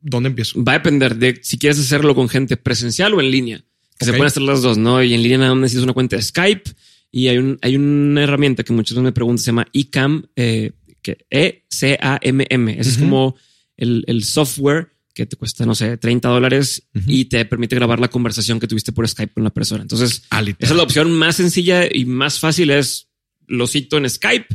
¿Dónde 0.00 0.28
empiezo? 0.30 0.62
Va 0.64 0.72
a 0.72 0.78
depender 0.78 1.16
de 1.16 1.40
si 1.42 1.58
quieres 1.58 1.78
hacerlo 1.78 2.14
con 2.14 2.28
gente 2.28 2.56
presencial 2.56 3.14
o 3.14 3.20
en 3.20 3.30
línea. 3.30 3.58
Que 3.98 4.04
Ok. 4.06 4.06
se 4.06 4.10
pueden 4.12 4.26
hacer 4.26 4.42
las 4.42 4.62
dos, 4.62 4.78
¿no? 4.78 5.02
Y 5.02 5.12
en 5.14 5.22
línea 5.22 5.38
nada 5.38 5.54
más 5.54 5.62
necesitas 5.62 5.84
una 5.84 5.92
cuenta 5.92 6.16
de 6.16 6.22
Skype 6.22 6.70
y 7.12 7.28
hay, 7.28 7.38
un, 7.38 7.58
hay 7.60 7.76
una 7.76 8.22
herramienta 8.22 8.62
que 8.62 8.72
muchos 8.72 8.96
me 8.98 9.12
preguntan, 9.12 9.38
se 9.42 9.46
llama 9.46 9.66
eCam, 9.72 10.24
eh, 10.36 10.72
que 11.02 11.26
E-C-A-M-M. 11.30 12.72
Ese 12.78 12.90
es 12.90 12.96
Ujú. 12.96 13.04
como 13.04 13.36
el, 13.76 14.04
el 14.06 14.24
software 14.24 14.88
que 15.14 15.26
te 15.26 15.36
cuesta, 15.36 15.66
no 15.66 15.74
sé, 15.74 15.96
30 15.96 16.28
dólares 16.28 16.82
Ujú. 16.94 17.04
y 17.08 17.24
te 17.26 17.44
permite 17.44 17.74
grabar 17.76 17.98
la 18.00 18.08
conversación 18.08 18.60
que 18.60 18.66
tuviste 18.68 18.92
por 18.92 19.06
Skype 19.08 19.32
con 19.34 19.44
la 19.44 19.50
persona. 19.50 19.82
Entonces, 19.82 20.22
Ah, 20.30 20.40
literal. 20.40 20.64
esa 20.66 20.72
es 20.74 20.76
la 20.76 20.82
opción 20.84 21.12
más 21.12 21.36
sencilla 21.36 21.86
y 21.92 22.04
más 22.04 22.38
fácil 22.38 22.70
es 22.70 23.08
lo 23.48 23.66
cito 23.66 23.98
en 23.98 24.08
Skype, 24.08 24.46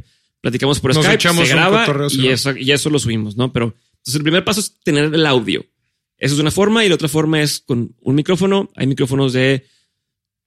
platicamos 0.41 0.79
por 0.79 0.93
Nos 0.95 1.05
Skype, 1.05 1.33
se 1.45 1.45
graba 1.47 1.85
cotorreo, 1.85 2.07
y 2.11 2.29
eso, 2.29 2.55
y 2.55 2.71
eso 2.71 2.89
lo 2.89 2.97
subimos, 2.99 3.35
¿no? 3.35 3.51
Pero 3.51 3.75
entonces 4.05 4.15
el 4.15 4.23
primer 4.23 4.43
paso 4.45 4.59
es 4.59 4.79
tener 4.83 5.13
el 5.13 5.25
audio. 5.25 5.65
Eso 6.17 6.35
es 6.35 6.39
una 6.39 6.51
forma 6.51 6.85
y 6.85 6.89
la 6.89 6.95
otra 6.95 7.07
forma 7.09 7.41
es 7.41 7.59
con 7.59 7.95
un 8.01 8.15
micrófono. 8.15 8.69
Hay 8.75 8.85
micrófonos 8.87 9.33
de 9.33 9.65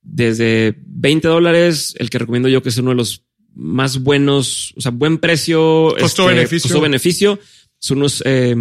desde 0.00 0.74
20 0.86 1.28
dólares, 1.28 1.94
el 1.98 2.08
que 2.08 2.18
recomiendo 2.18 2.48
yo 2.48 2.62
que 2.62 2.68
es 2.70 2.78
uno 2.78 2.90
de 2.90 2.96
los 2.96 3.24
más 3.54 3.98
buenos, 4.02 4.72
o 4.76 4.80
sea, 4.80 4.92
buen 4.92 5.18
precio, 5.18 5.94
Costo-beneficio. 5.98 6.68
costo 6.68 6.80
beneficio. 6.80 7.38
Son 7.80 7.98
unos, 7.98 8.22
eh, 8.24 8.54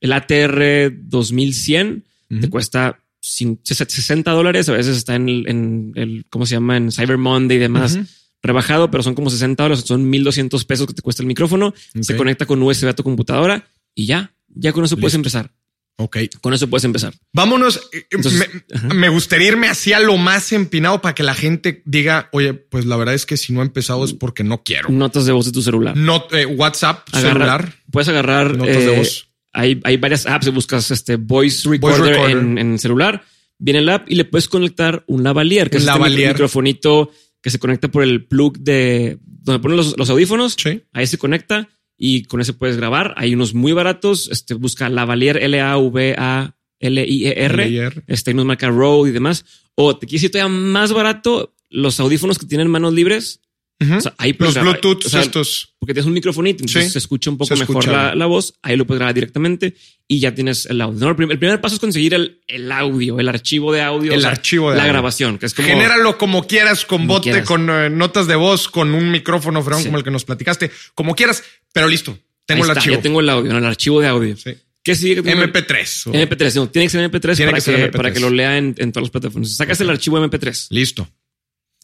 el 0.00 0.12
ATR 0.12 0.92
2100 1.02 2.04
te 2.40 2.48
cuesta 2.50 3.02
cin- 3.22 3.58
60 3.64 4.30
dólares. 4.32 4.68
A 4.68 4.72
veces 4.72 4.96
está 4.96 5.14
en 5.16 5.28
el, 5.28 5.48
en 5.48 5.92
el, 5.96 6.26
¿cómo 6.30 6.46
se 6.46 6.54
llama? 6.54 6.76
En 6.76 6.92
Cyber 6.92 7.18
Monday 7.18 7.56
y 7.56 7.60
demás. 7.60 7.98
Rebajado, 8.42 8.90
pero 8.90 9.02
son 9.02 9.14
como 9.14 9.30
60 9.30 9.62
dólares. 9.62 9.84
Son 9.84 10.08
1200 10.08 10.64
pesos 10.64 10.86
que 10.86 10.94
te 10.94 11.02
cuesta 11.02 11.22
el 11.22 11.26
micrófono. 11.26 11.74
Se 12.00 12.16
conecta 12.16 12.46
con 12.46 12.62
USB 12.62 12.88
a 12.88 12.94
tu 12.94 13.02
computadora 13.02 13.66
y 13.98 14.06
ya, 14.06 14.32
ya 14.48 14.72
con 14.72 14.84
eso 14.84 14.96
puedes 14.96 15.14
empezar. 15.14 15.50
Ok. 15.96 16.16
Con 16.40 16.54
eso 16.54 16.70
puedes 16.70 16.84
empezar. 16.84 17.12
Vámonos. 17.32 17.80
eh, 17.92 18.06
Entonces, 18.12 18.48
me, 18.94 19.08
gustaría 19.08 19.48
irme 19.48 19.66
hacia 19.66 19.98
lo 19.98 20.16
más 20.16 20.52
empinado 20.52 21.02
para 21.02 21.12
que 21.16 21.24
la 21.24 21.34
gente 21.34 21.82
diga, 21.84 22.28
oye, 22.30 22.54
pues 22.54 22.86
la 22.86 22.96
verdad 22.96 23.16
es 23.16 23.26
que 23.26 23.36
si 23.36 23.52
no 23.52 23.60
he 23.62 23.64
empezado 23.64 24.04
es 24.04 24.12
porque 24.12 24.44
no 24.44 24.62
quiero. 24.62 24.90
Notas 24.90 25.26
de 25.26 25.32
voz 25.32 25.46
de 25.46 25.50
tu 25.52 25.60
celular. 25.60 25.96
No, 25.96 26.24
eh, 26.30 26.46
WhatsApp, 26.46 27.08
Agarra- 27.10 27.32
celular. 27.32 27.74
Puedes 27.90 28.08
agarrar 28.08 28.56
Notas 28.56 28.76
de 28.76 28.94
eh, 28.94 28.98
voz. 28.98 29.28
Hay, 29.52 29.80
hay 29.82 29.96
varias 29.96 30.26
apps. 30.26 30.52
Buscas 30.52 30.88
este 30.92 31.16
voice 31.16 31.68
recorder, 31.68 32.12
recorder. 32.14 32.36
En, 32.36 32.58
en 32.58 32.78
celular, 32.78 33.24
viene 33.58 33.80
el 33.80 33.88
app 33.88 34.08
y 34.08 34.14
le 34.14 34.24
puedes 34.24 34.46
conectar 34.46 35.02
un 35.08 35.24
lavalier, 35.24 35.68
que 35.68 35.78
Un 35.78 35.82
es 35.82 35.88
este 35.88 35.98
lavalier. 35.98 36.28
microfonito 36.28 37.10
que 37.42 37.50
se 37.50 37.58
conecta 37.58 37.88
por 37.88 38.04
el 38.04 38.24
plug 38.24 38.58
de 38.58 39.18
donde 39.24 39.58
ponen 39.60 39.76
los, 39.76 39.98
los 39.98 40.08
audífonos. 40.10 40.54
Sí. 40.56 40.82
Ahí 40.92 41.08
se 41.08 41.18
conecta 41.18 41.68
y 41.98 42.22
con 42.22 42.40
ese 42.40 42.54
puedes 42.54 42.76
grabar. 42.76 43.12
Hay 43.16 43.34
unos 43.34 43.52
muy 43.52 43.72
baratos. 43.72 44.30
Este 44.30 44.54
busca 44.54 44.88
lavalier 44.88 45.36
L 45.42 45.60
A 45.60 45.76
V 45.76 46.14
A 46.16 46.56
L 46.78 47.04
I 47.04 47.26
E 47.26 47.44
R. 47.44 47.64
L-I-R. 47.64 48.04
Este 48.06 48.32
nos 48.32 48.46
marca 48.46 48.68
Rode 48.68 49.10
y 49.10 49.12
demás. 49.12 49.44
O 49.74 49.98
te 49.98 50.06
quieres 50.06 50.22
ir 50.24 50.30
todavía 50.30 50.54
más 50.54 50.92
barato 50.92 51.54
los 51.68 52.00
audífonos 52.00 52.38
que 52.38 52.46
tienen 52.46 52.68
manos 52.68 52.94
libres. 52.94 53.40
O 53.80 54.00
sea, 54.00 54.12
ahí 54.18 54.34
Los. 54.36 54.54
Bluetooth, 54.60 55.06
O 55.06 55.08
sea, 55.08 55.20
estos. 55.20 55.74
porque 55.78 55.94
tienes 55.94 56.06
un 56.08 56.12
microfonito, 56.12 56.62
entonces 56.64 56.86
Sí, 56.86 56.90
se 56.90 56.98
escucha 56.98 57.30
un 57.30 57.38
poco 57.38 57.54
mejor 57.54 57.86
la, 57.86 58.26
voz. 58.26 58.54
Ahí 58.60 58.76
lo 58.76 58.84
puedes 58.86 58.98
grabar 58.98 59.14
directamente 59.14 59.76
y 60.08 60.18
ya 60.18 60.34
tienes 60.34 60.66
el 60.66 60.80
audio. 60.80 60.98
No, 60.98 61.10
el, 61.10 61.14
prim- 61.14 61.30
el 61.30 61.38
primer 61.38 61.60
paso 61.60 61.76
es 61.76 61.80
conseguir 61.80 62.12
el, 62.14 62.40
el 62.48 62.72
audio, 62.72 63.20
el 63.20 63.28
archivo 63.28 63.72
de 63.72 63.82
audio, 63.82 64.12
El 64.12 64.24
archivo 64.24 64.70
de 64.70 64.76
la 64.78 64.82
audio. 64.82 64.92
grabación, 64.94 65.38
que 65.38 65.46
es 65.46 65.54
como 65.54 65.68
Genéralo 65.68 66.18
como 66.18 66.46
quieras, 66.48 66.84
con 66.84 66.98
Como 67.02 67.14
bote, 67.14 67.30
quieras. 67.30 67.46
con 67.46 67.70
eh, 67.70 67.88
notas 67.88 68.26
de 68.26 68.34
voz, 68.34 68.66
con 68.68 68.92
un 68.94 69.12
micrófono 69.12 69.62
Sí. 69.62 69.84
como 69.84 69.98
el 69.98 70.02
que 70.02 70.10
nos 70.10 70.24
platicaste, 70.24 70.72
como 70.96 71.14
quieras, 71.14 71.44
pero 71.72 71.86
listo. 71.86 72.18
Tengo 72.46 72.64
Ahí 72.64 72.70
el 72.70 72.70
está, 72.70 72.80
archivo. 72.80 72.96
Ya 72.96 73.02
tengo 73.02 73.20
el 73.20 73.28
audio, 73.30 73.52
¿no? 73.52 73.58
el 73.58 73.64
archivo 73.66 74.00
de 74.00 74.08
audio. 74.08 74.36
Sí. 74.36 74.54
¿Qué 74.82 74.94
sigue? 74.96 75.16
que 75.16 75.22
tengo? 75.22 75.42
MP3. 75.44 76.06
o- 76.06 76.12
MP3. 76.14 76.54
No, 76.56 76.68
tiene 76.68 76.86
que 76.86 76.90
ser 76.90 77.04
MP3, 77.10 77.36
Tiene 77.36 77.50
para, 77.52 77.58
que 77.58 77.60
ser 77.60 77.76
que, 77.76 77.82
MP3. 77.92 77.96
para 77.96 78.12
que 78.12 78.18
lo 78.20 78.30
lea 78.30 78.58
en, 78.58 78.74
en 78.78 78.90
todas 78.90 79.04
las 79.04 79.10
plataformas. 79.10 79.54
Sacas 79.54 79.80
el 79.82 79.90
archivo 79.90 80.18
MP3. 80.18 80.66
Listo. 80.70 81.08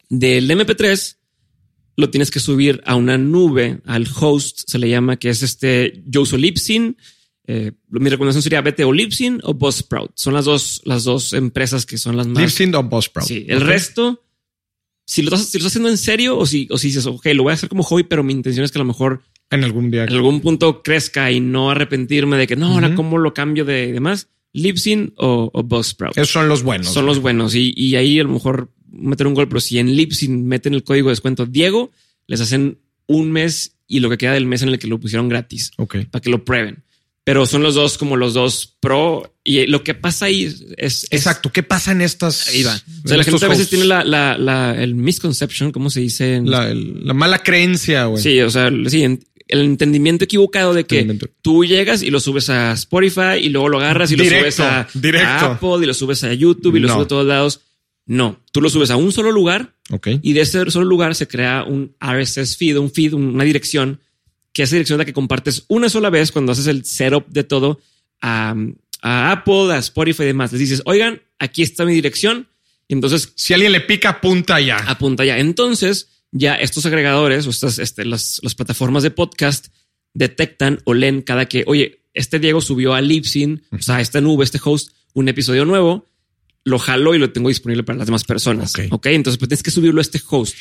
Del 0.08 0.50
MP3 0.50 1.16
lo 1.96 2.10
tienes 2.10 2.30
que 2.30 2.40
subir 2.40 2.82
a 2.86 2.96
una 2.96 3.18
nube, 3.18 3.80
al 3.86 4.06
host, 4.18 4.62
se 4.66 4.78
le 4.78 4.88
llama, 4.88 5.16
que 5.16 5.30
es 5.30 5.42
este, 5.42 6.02
yo 6.06 6.22
uso 6.22 6.36
Libsyn. 6.36 6.96
Eh, 7.46 7.72
mi 7.90 8.08
recomendación 8.08 8.42
sería 8.42 8.62
vete 8.62 8.84
o 8.84 8.92
Libsyn 8.92 9.40
o 9.42 9.54
Buzzsprout. 9.54 10.12
Son 10.14 10.34
las 10.34 10.46
dos, 10.46 10.80
las 10.84 11.04
dos 11.04 11.32
empresas 11.34 11.86
que 11.86 11.98
son 11.98 12.16
las 12.16 12.26
más. 12.26 12.42
Libsyn 12.42 12.74
o 12.74 12.82
Buzzsprout. 12.82 13.28
Sí, 13.28 13.44
el 13.48 13.60
resto, 13.60 14.24
si 15.06 15.22
lo, 15.22 15.28
estás, 15.28 15.48
si 15.50 15.58
lo 15.58 15.62
estás 15.62 15.72
haciendo 15.72 15.90
en 15.90 15.98
serio 15.98 16.38
o 16.38 16.46
si, 16.46 16.66
o 16.70 16.78
si 16.78 16.88
dices, 16.88 17.06
ok, 17.06 17.26
lo 17.34 17.42
voy 17.44 17.50
a 17.50 17.54
hacer 17.54 17.68
como 17.68 17.82
hobby, 17.82 18.04
pero 18.04 18.24
mi 18.24 18.32
intención 18.32 18.64
es 18.64 18.72
que 18.72 18.78
a 18.78 18.82
lo 18.82 18.86
mejor 18.86 19.22
En 19.50 19.62
algún 19.62 19.90
día. 19.90 20.04
en 20.04 20.12
algún 20.12 20.40
punto 20.40 20.82
crezca 20.82 21.30
y 21.30 21.40
no 21.40 21.70
arrepentirme 21.70 22.38
de 22.38 22.46
que 22.46 22.56
no, 22.56 22.72
ahora 22.72 22.94
cómo 22.94 23.18
lo 23.18 23.34
cambio 23.34 23.64
de 23.64 23.92
demás, 23.92 24.28
Libsyn 24.52 25.12
o, 25.16 25.50
o 25.52 25.62
Buzzsprout. 25.62 26.16
Esos 26.16 26.30
son 26.30 26.48
los 26.48 26.62
buenos. 26.62 26.88
Son 26.88 27.06
los 27.06 27.20
buenos 27.20 27.54
y, 27.54 27.74
y 27.76 27.96
ahí 27.96 28.18
a 28.18 28.24
lo 28.24 28.30
mejor 28.30 28.72
meter 28.96 29.26
un 29.26 29.34
gol, 29.34 29.48
pero 29.48 29.60
si 29.60 29.78
en 29.78 29.94
Libsyn 29.94 30.46
meten 30.46 30.74
el 30.74 30.84
código 30.84 31.08
de 31.08 31.12
descuento 31.12 31.46
Diego, 31.46 31.90
les 32.26 32.40
hacen 32.40 32.78
un 33.06 33.32
mes 33.32 33.76
y 33.86 34.00
lo 34.00 34.08
que 34.10 34.18
queda 34.18 34.32
del 34.32 34.46
mes 34.46 34.62
en 34.62 34.70
el 34.70 34.78
que 34.78 34.86
lo 34.86 34.98
pusieron 34.98 35.28
gratis 35.28 35.72
Ok. 35.76 35.96
para 36.10 36.22
que 36.22 36.30
lo 36.30 36.44
prueben. 36.44 36.82
pero 37.26 37.46
son 37.46 37.62
los 37.62 37.74
dos 37.74 37.96
como 37.96 38.18
los 38.18 38.34
dos 38.34 38.76
pro. 38.80 39.34
Y 39.42 39.64
lo 39.66 39.82
que 39.82 39.94
pasa 39.94 40.26
ahí 40.26 40.44
es. 40.44 40.62
es- 40.76 41.06
Exacto. 41.10 41.50
¿Qué 41.50 41.62
pasa 41.62 41.92
en 41.92 42.02
estas? 42.02 42.48
Ahí 42.48 42.62
va. 42.64 42.74
O 43.04 43.08
sea, 43.08 43.16
la 43.16 43.24
gente 43.24 43.42
a 43.46 43.48
veces 43.48 43.62
hosts? 43.62 43.70
tiene 43.70 43.86
la, 43.86 44.04
la, 44.04 44.36
la- 44.36 44.74
el 44.82 44.94
misconception, 44.94 45.72
¿cómo 45.72 45.88
se 45.88 46.00
dice? 46.00 46.34
en- 46.34 46.50
la, 46.50 46.68
el- 46.70 47.02
la 47.06 47.14
mala 47.14 47.38
creencia, 47.38 48.04
güey. 48.06 48.22
Sí, 48.22 48.40
o 48.42 48.50
sea, 48.50 48.70
sí, 48.88 49.04
en- 49.04 49.24
el 49.48 49.60
entendimiento 49.60 50.24
equivocado 50.24 50.74
de 50.74 50.84
que 50.84 51.18
tú 51.40 51.64
llegas 51.64 52.02
y 52.02 52.10
lo 52.10 52.20
subes 52.20 52.50
a 52.50 52.72
Spotify 52.72 53.38
y 53.40 53.48
luego 53.48 53.70
lo 53.70 53.78
agarras 53.78 54.10
y 54.12 54.16
lo 54.16 54.24
subes 54.24 54.60
a, 54.60 54.86
directo. 54.92 55.26
a 55.28 55.52
Apple 55.54 55.82
y 55.82 55.86
lo 55.86 55.94
subes 55.94 56.24
a 56.24 56.32
YouTube 56.34 56.76
y 56.76 56.80
lo 56.80 56.88
No. 56.88 56.94
subes 56.94 57.04
a 57.06 57.08
todos 57.08 57.26
lados. 57.26 57.60
No, 58.06 58.40
tú 58.52 58.60
lo 58.60 58.68
subes 58.68 58.90
a 58.90 58.96
un 58.96 59.12
solo 59.12 59.32
lugar 59.32 59.74
y 60.22 60.32
de 60.34 60.42
ese 60.42 60.70
solo 60.70 60.86
lugar 60.86 61.14
se 61.14 61.26
crea 61.26 61.64
un 61.64 61.94
RSS 62.00 62.56
feed, 62.56 62.76
un 62.76 62.90
feed, 62.90 63.14
una 63.14 63.44
dirección, 63.44 64.00
que 64.52 64.62
esa 64.64 64.76
dirección 64.76 64.96
es 64.96 64.98
la 64.98 65.04
que 65.06 65.12
compartes 65.14 65.64
una 65.68 65.88
sola 65.88 66.10
vez 66.10 66.30
cuando 66.30 66.52
haces 66.52 66.66
el 66.66 66.84
setup 66.84 67.26
de 67.28 67.44
todo 67.44 67.80
a, 68.20 68.54
a 69.00 69.32
Apple, 69.32 69.72
a 69.72 69.78
Spotify 69.78 70.24
y 70.24 70.26
demás. 70.26 70.52
Les 70.52 70.60
dices, 70.60 70.82
oigan, 70.84 71.22
aquí 71.38 71.62
está 71.62 71.84
mi 71.84 71.94
dirección. 71.94 72.46
Entonces 72.88 73.32
Si 73.36 73.54
alguien 73.54 73.72
le 73.72 73.80
pica, 73.80 74.10
apunta 74.10 74.60
ya. 74.60 74.76
apunta 74.76 75.24
ya. 75.24 75.38
Entonces, 75.38 76.08
ya 76.30 76.54
estos 76.56 76.84
agregadores 76.86 77.46
o 77.46 77.50
estas, 77.50 77.78
este, 77.78 78.04
las, 78.04 78.40
las 78.42 78.54
plataformas 78.54 79.02
de 79.02 79.10
podcast 79.10 79.68
detectan 80.12 80.80
o 80.84 80.94
leen 80.94 81.22
cada 81.22 81.46
que, 81.46 81.64
oye, 81.66 82.00
este 82.12 82.38
Diego 82.38 82.60
subió 82.60 82.94
a 82.94 83.00
Libsyn, 83.00 83.62
o 83.72 83.82
sea, 83.82 83.96
a 83.96 84.00
esta 84.00 84.20
nube, 84.20 84.44
este 84.44 84.60
host, 84.62 84.90
un 85.14 85.28
episodio 85.28 85.64
nuevo, 85.64 86.06
lo 86.64 86.78
jalo 86.78 87.14
y 87.14 87.18
lo 87.18 87.30
tengo 87.30 87.48
disponible 87.48 87.82
para 87.84 87.98
las 87.98 88.06
demás 88.06 88.24
personas. 88.24 88.74
Ok. 88.74 88.86
Ok. 88.90 89.06
Entonces, 89.06 89.38
pues 89.38 89.48
tienes 89.48 89.62
que 89.62 89.70
subirlo 89.70 90.00
a 90.00 90.02
este 90.02 90.20
host. 90.28 90.56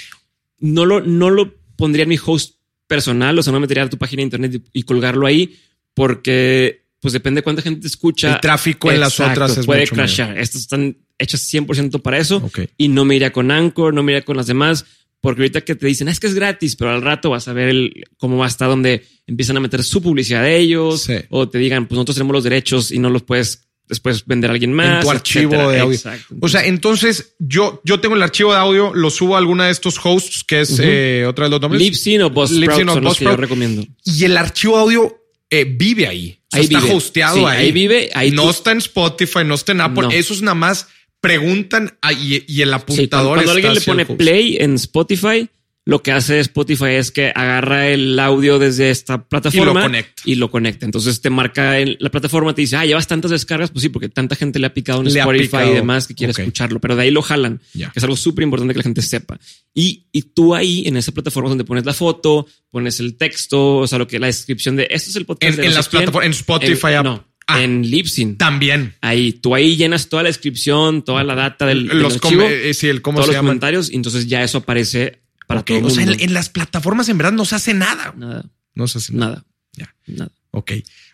No 0.60 0.86
lo, 0.86 1.02
no 1.02 1.30
lo 1.30 1.56
pondría 1.76 2.04
en 2.04 2.10
mi 2.10 2.20
host 2.24 2.56
personal, 2.88 3.38
o 3.40 3.44
sea, 3.44 3.52
no 3.54 3.60
metería 3.60 3.84
a 3.84 3.90
tu 3.90 3.98
página 3.98 4.20
de 4.20 4.24
internet 4.24 4.62
y, 4.74 4.80
y 4.80 4.84
colgarlo 4.84 5.26
ahí 5.26 5.58
porque 5.94 6.84
pues 7.00 7.14
depende 7.14 7.40
de 7.40 7.44
cuánta 7.44 7.62
gente 7.62 7.82
te 7.82 7.88
escucha. 7.88 8.36
El 8.36 8.40
tráfico 8.42 8.92
en 8.92 9.00
las 9.00 9.14
Exacto, 9.20 9.32
otras 9.44 9.58
es 9.58 9.66
puede 9.66 9.82
mucho 9.82 9.96
crashar. 9.96 10.38
Estas 10.38 10.62
están 10.62 10.98
hechas 11.18 11.42
100% 11.54 12.02
para 12.02 12.18
eso 12.18 12.38
Ok. 12.38 12.60
y 12.78 12.88
no 12.88 13.04
me 13.06 13.16
iría 13.16 13.32
con 13.34 13.52
Anchor, 13.52 13.94
no 13.94 14.04
me 14.04 14.14
iría 14.14 14.24
con 14.26 14.38
las 14.38 14.48
demás, 14.48 14.86
porque 15.20 15.42
ahorita 15.42 15.62
que 15.62 15.76
te 15.76 15.86
dicen 15.88 16.08
"Ah, 16.08 16.12
es 16.12 16.20
que 16.20 16.28
es 16.28 16.34
gratis, 16.34 16.76
pero 16.76 16.92
al 16.92 17.02
rato 17.02 17.30
vas 17.30 17.48
a 17.48 17.54
ver 17.54 17.70
el, 17.70 18.06
cómo 18.18 18.38
va 18.38 18.46
a 18.46 18.48
estar 18.48 18.70
donde 18.70 19.06
empiezan 19.28 19.58
a 19.58 19.60
meter 19.60 19.84
su 19.84 20.02
publicidad 20.02 20.44
de 20.44 20.58
ellos 20.58 21.04
Sí. 21.04 21.16
o 21.30 21.50
te 21.50 21.58
digan, 21.58 21.88
pues 21.88 21.96
nosotros 21.98 22.16
tenemos 22.16 22.34
los 22.34 22.44
derechos 22.44 22.92
y 22.92 23.00
no 23.00 23.10
los 23.10 23.24
puedes 23.24 23.63
después 23.88 24.26
vender 24.26 24.50
a 24.50 24.54
alguien 24.54 24.74
más. 24.74 24.98
en 24.98 25.02
tu 25.04 25.12
archivo 25.12 25.54
etcétera. 25.54 25.72
de 25.72 25.80
audio. 25.80 25.96
Exacto. 25.96 26.36
O 26.40 26.48
sea, 26.50 26.66
entonces 26.66 27.36
yo, 27.40 27.82
yo 27.84 28.00
tengo 28.00 28.16
el 28.16 28.24
archivo 28.24 28.52
de 28.54 28.60
audio, 28.60 28.94
lo 28.94 29.10
subo 29.10 29.36
a 29.36 29.40
alguna 29.40 29.66
de 29.66 29.72
estos 29.72 30.00
hosts, 30.04 30.44
que 30.44 30.62
es 30.62 30.80
eh, 30.82 31.26
otra 31.28 31.46
de 31.46 31.52
los 31.52 31.62
nombres. 31.62 31.82
Libsyn 31.82 32.22
o 32.24 32.30
Buzzsprout 32.30 32.88
son 32.90 33.04
los 33.04 33.18
que 33.18 33.26
yo 33.26 33.36
recomiendo. 33.38 33.86
Y 34.06 34.24
el 34.26 34.38
archivo 34.38 34.78
de 34.78 34.82
audio 34.84 35.18
eh, 35.50 35.66
vive 35.66 36.08
ahí. 36.08 36.40
O 36.52 36.56
sea, 36.56 36.60
Ahí 36.60 36.66
está 36.66 36.80
vive. 36.82 36.94
hosteado 36.96 37.38
Sí, 37.38 37.46
ahí. 37.46 37.66
ahí 37.66 37.72
vive, 37.72 38.10
ahí 38.14 38.32
no 38.32 38.44
tú- 38.44 38.50
está 38.52 38.72
en 38.72 38.78
Spotify, 38.80 39.40
no 39.46 39.56
está 39.56 39.72
en 39.72 39.82
Apple. 39.82 40.04
No. 40.04 40.12
Eso 40.12 40.34
es 40.34 40.42
nada 40.42 40.56
más 40.56 40.88
preguntan 41.20 41.98
ah, 42.02 42.12
y, 42.12 42.44
y 42.48 42.62
el 42.62 42.70
Sí, 42.70 42.72
cuando, 42.72 42.76
apuntador 42.76 43.34
cuando 43.36 43.52
alguien 43.54 43.74
le 43.74 43.82
pone 43.82 44.04
host. 44.04 44.18
play 44.18 44.58
en 44.60 44.74
Spotify, 44.76 45.48
lo 45.86 46.02
que 46.02 46.12
hace 46.14 46.40
Spotify 46.40 46.92
es 46.92 47.12
que 47.12 47.34
agarra 47.36 47.90
el 47.90 48.18
audio 48.18 48.58
desde 48.58 48.90
esta 48.90 49.28
plataforma 49.28 49.82
conecta. 49.82 50.22
y 50.26 50.36
lo 50.36 50.50
conecta. 50.50 50.86
Entonces 50.86 51.20
te 51.20 51.30
marca 51.30 51.80
en 51.80 51.98
la 52.00 52.10
plataforma, 52.10 52.56
te 52.56 52.62
dice, 52.62 52.78
ah, 52.78 52.86
llevas 52.86 53.06
tantas 53.08 53.32
descargas. 53.32 53.70
Pues 53.72 53.84
sí, 53.84 53.90
porque 53.90 54.08
tanta 54.08 54.36
gente 54.38 54.60
le 54.60 54.68
ha 54.68 54.74
picado 54.74 55.00
en 55.02 55.12
Le 55.12 55.20
Spotify 55.20 55.44
picado. 55.48 55.72
y 55.72 55.76
demás 55.76 56.08
que 56.08 56.16
quiere 56.16 56.32
escucharlo, 56.32 56.80
pero 56.80 56.96
de 56.96 57.04
ahí 57.04 57.12
lo 57.12 57.22
jalan, 57.22 57.60
Ya. 57.74 57.92
que 57.92 58.00
es 58.00 58.04
algo 58.04 58.16
súper 58.16 58.44
importante 58.44 58.74
que 58.74 58.78
la 58.80 58.84
gente 58.84 59.02
sepa. 59.02 59.38
Y, 59.74 60.06
y 60.14 60.22
tú 60.22 60.56
ahí 60.56 60.84
en 60.88 60.96
esa 60.96 61.12
plataforma 61.12 61.50
donde 61.50 61.66
pones 61.66 61.84
la 61.86 61.94
foto, 61.94 62.48
pones 62.72 63.02
el 63.02 63.18
texto, 63.18 63.78
o 63.80 63.88
sea, 63.88 63.98
lo 64.00 64.08
que 64.08 64.20
la 64.20 64.28
descripción 64.28 64.78
de 64.78 64.88
esto 64.90 65.10
es 65.10 65.16
el 65.18 65.26
podcast. 65.26 65.56
En, 65.56 65.62
de 65.62 65.68
en 65.68 65.74
las 65.74 65.90
quién". 65.90 66.00
plataformas, 66.04 66.26
en 66.28 66.32
Spotify. 66.32 66.88
En- 66.88 66.96
App. 66.96 67.04
no, 67.06 67.28
Ah, 67.46 67.62
en 67.62 67.82
Libsyn. 67.92 68.38
también. 68.38 68.96
Ahí, 69.02 69.34
tú 69.34 69.54
ahí 69.54 69.76
llenas 69.76 70.08
toda 70.08 70.24
la 70.24 70.30
descripción, 70.30 71.04
toda 71.04 71.26
la 71.26 71.36
data 71.36 71.66
del, 71.66 71.88
Los 71.88 72.14
archivo 72.24 72.44
eh, 72.44 72.74
sí, 72.74 72.88
el 72.88 73.02
cómo 73.02 73.18
todos 73.18 73.26
se 73.26 73.32
los 73.34 73.36
llaman. 73.36 73.50
comentarios 73.50 73.92
y 73.92 73.96
entonces 73.98 74.28
ya 74.28 74.42
eso 74.44 74.60
aparece 74.60 75.23
para 75.62 75.86
O 75.86 75.90
sea, 75.90 76.04
en, 76.04 76.20
en 76.20 76.34
las 76.34 76.50
plataformas 76.50 77.10
en 77.10 77.18
verdad 77.18 77.34
no 77.34 77.46
se 77.46 77.56
hace 77.56 77.74
nada. 77.74 78.14
Nada, 78.18 78.46
No 78.76 78.88
se 78.88 78.98
hace 78.98 79.14
nada. 79.14 79.46
nada, 79.78 79.96
Ya. 80.08 80.14
nada. 80.14 80.32
Ok. 80.52 80.72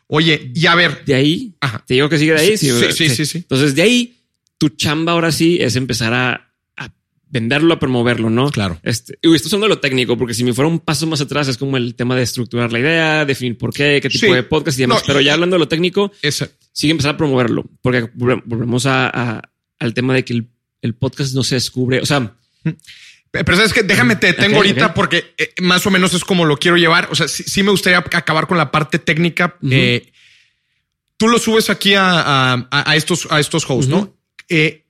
Oye, 0.08 0.52
y 0.56 0.66
a 0.66 0.76
ver. 0.76 1.04
De 1.06 1.14
ahí, 1.16 1.56
Ajá. 1.62 1.84
te 1.88 1.94
digo 1.94 2.10
que 2.10 2.18
sigue 2.18 2.34
de 2.34 2.40
ahí. 2.40 2.58
Sí, 2.58 2.70
sí, 2.94 3.10
sí, 3.10 3.26
sí. 3.26 3.38
Entonces 3.40 3.76
de 3.76 3.82
ahí, 3.84 4.18
tu 4.58 4.70
chamba 4.70 5.12
ahora 5.14 5.32
sí 5.32 5.58
es 5.62 5.76
empezar 5.76 6.14
a, 6.14 6.52
a 6.76 6.94
venderlo, 7.30 7.74
a 7.76 7.80
promoverlo, 7.80 8.30
¿no? 8.30 8.50
Claro. 8.52 8.80
Este, 8.84 9.18
y 9.22 9.34
esto 9.34 9.48
son 9.50 9.62
de 9.62 9.68
lo 9.70 9.80
técnico, 9.80 10.18
porque 10.18 10.34
si 10.34 10.44
me 10.44 10.54
fuera 10.54 10.68
un 10.68 10.80
paso 10.80 11.06
más 11.08 11.22
atrás 11.22 11.48
es 11.48 11.58
como 11.58 11.78
el 11.78 11.96
tema 11.96 12.16
de 12.16 12.24
estructurar 12.24 12.72
la 12.74 12.80
idea, 12.80 13.24
definir 13.26 13.58
por 13.58 13.72
qué, 13.74 14.00
qué 14.02 14.10
tipo 14.10 14.26
Sí. 14.26 14.34
de 14.34 14.44
podcast 14.44 14.78
y 14.80 14.82
demás. 14.82 15.02
No, 15.02 15.08
Pero 15.08 15.22
ya 15.22 15.34
hablando 15.34 15.56
de 15.56 15.60
lo 15.60 15.68
técnico, 15.68 16.12
Esa, 16.22 16.50
sigue 16.74 16.92
empezar 16.92 17.14
a 17.14 17.18
promoverlo, 17.18 17.66
porque 17.82 18.12
volve- 18.14 18.42
volvemos 18.46 18.86
a, 18.88 19.10
a- 19.38 19.42
al 19.80 19.94
tema 19.94 20.14
de 20.16 20.26
que 20.26 20.34
el, 20.34 20.50
el 20.82 20.96
podcast 20.96 21.34
no 21.36 21.44
se 21.44 21.56
descubre. 21.56 22.00
O 22.02 22.06
sea, 22.06 22.36
Pero 23.32 23.56
sabes 23.56 23.74
que 23.74 23.84
déjame 23.84 24.16
te 24.16 24.28
detengo 24.28 24.58
Ok, 24.58 24.66
ahorita 24.66 24.94
porque 24.94 25.34
eh, 25.38 25.54
más 25.62 25.86
o 25.86 25.92
menos 25.92 26.14
es 26.14 26.24
como 26.26 26.46
lo 26.46 26.58
quiero 26.58 26.78
llevar. 26.78 27.08
O 27.12 27.16
sea, 27.16 27.28
sí, 27.28 27.44
sí 27.44 27.62
me 27.64 27.72
gustaría 27.72 28.00
acabar 28.00 28.48
con 28.48 28.58
la 28.58 28.72
parte 28.72 28.98
técnica. 29.00 29.56
Eh, 29.70 30.12
tú 31.18 31.28
lo 31.28 31.38
subes 31.38 31.70
aquí 31.70 31.94
a, 31.94 32.54
a- 32.54 32.68
a 32.72 32.96
estos, 32.96 33.28
a 33.30 33.40
estos 33.40 33.70
hosts. 33.70 33.88
¿no? 33.90 34.16
Eh, 34.50 34.86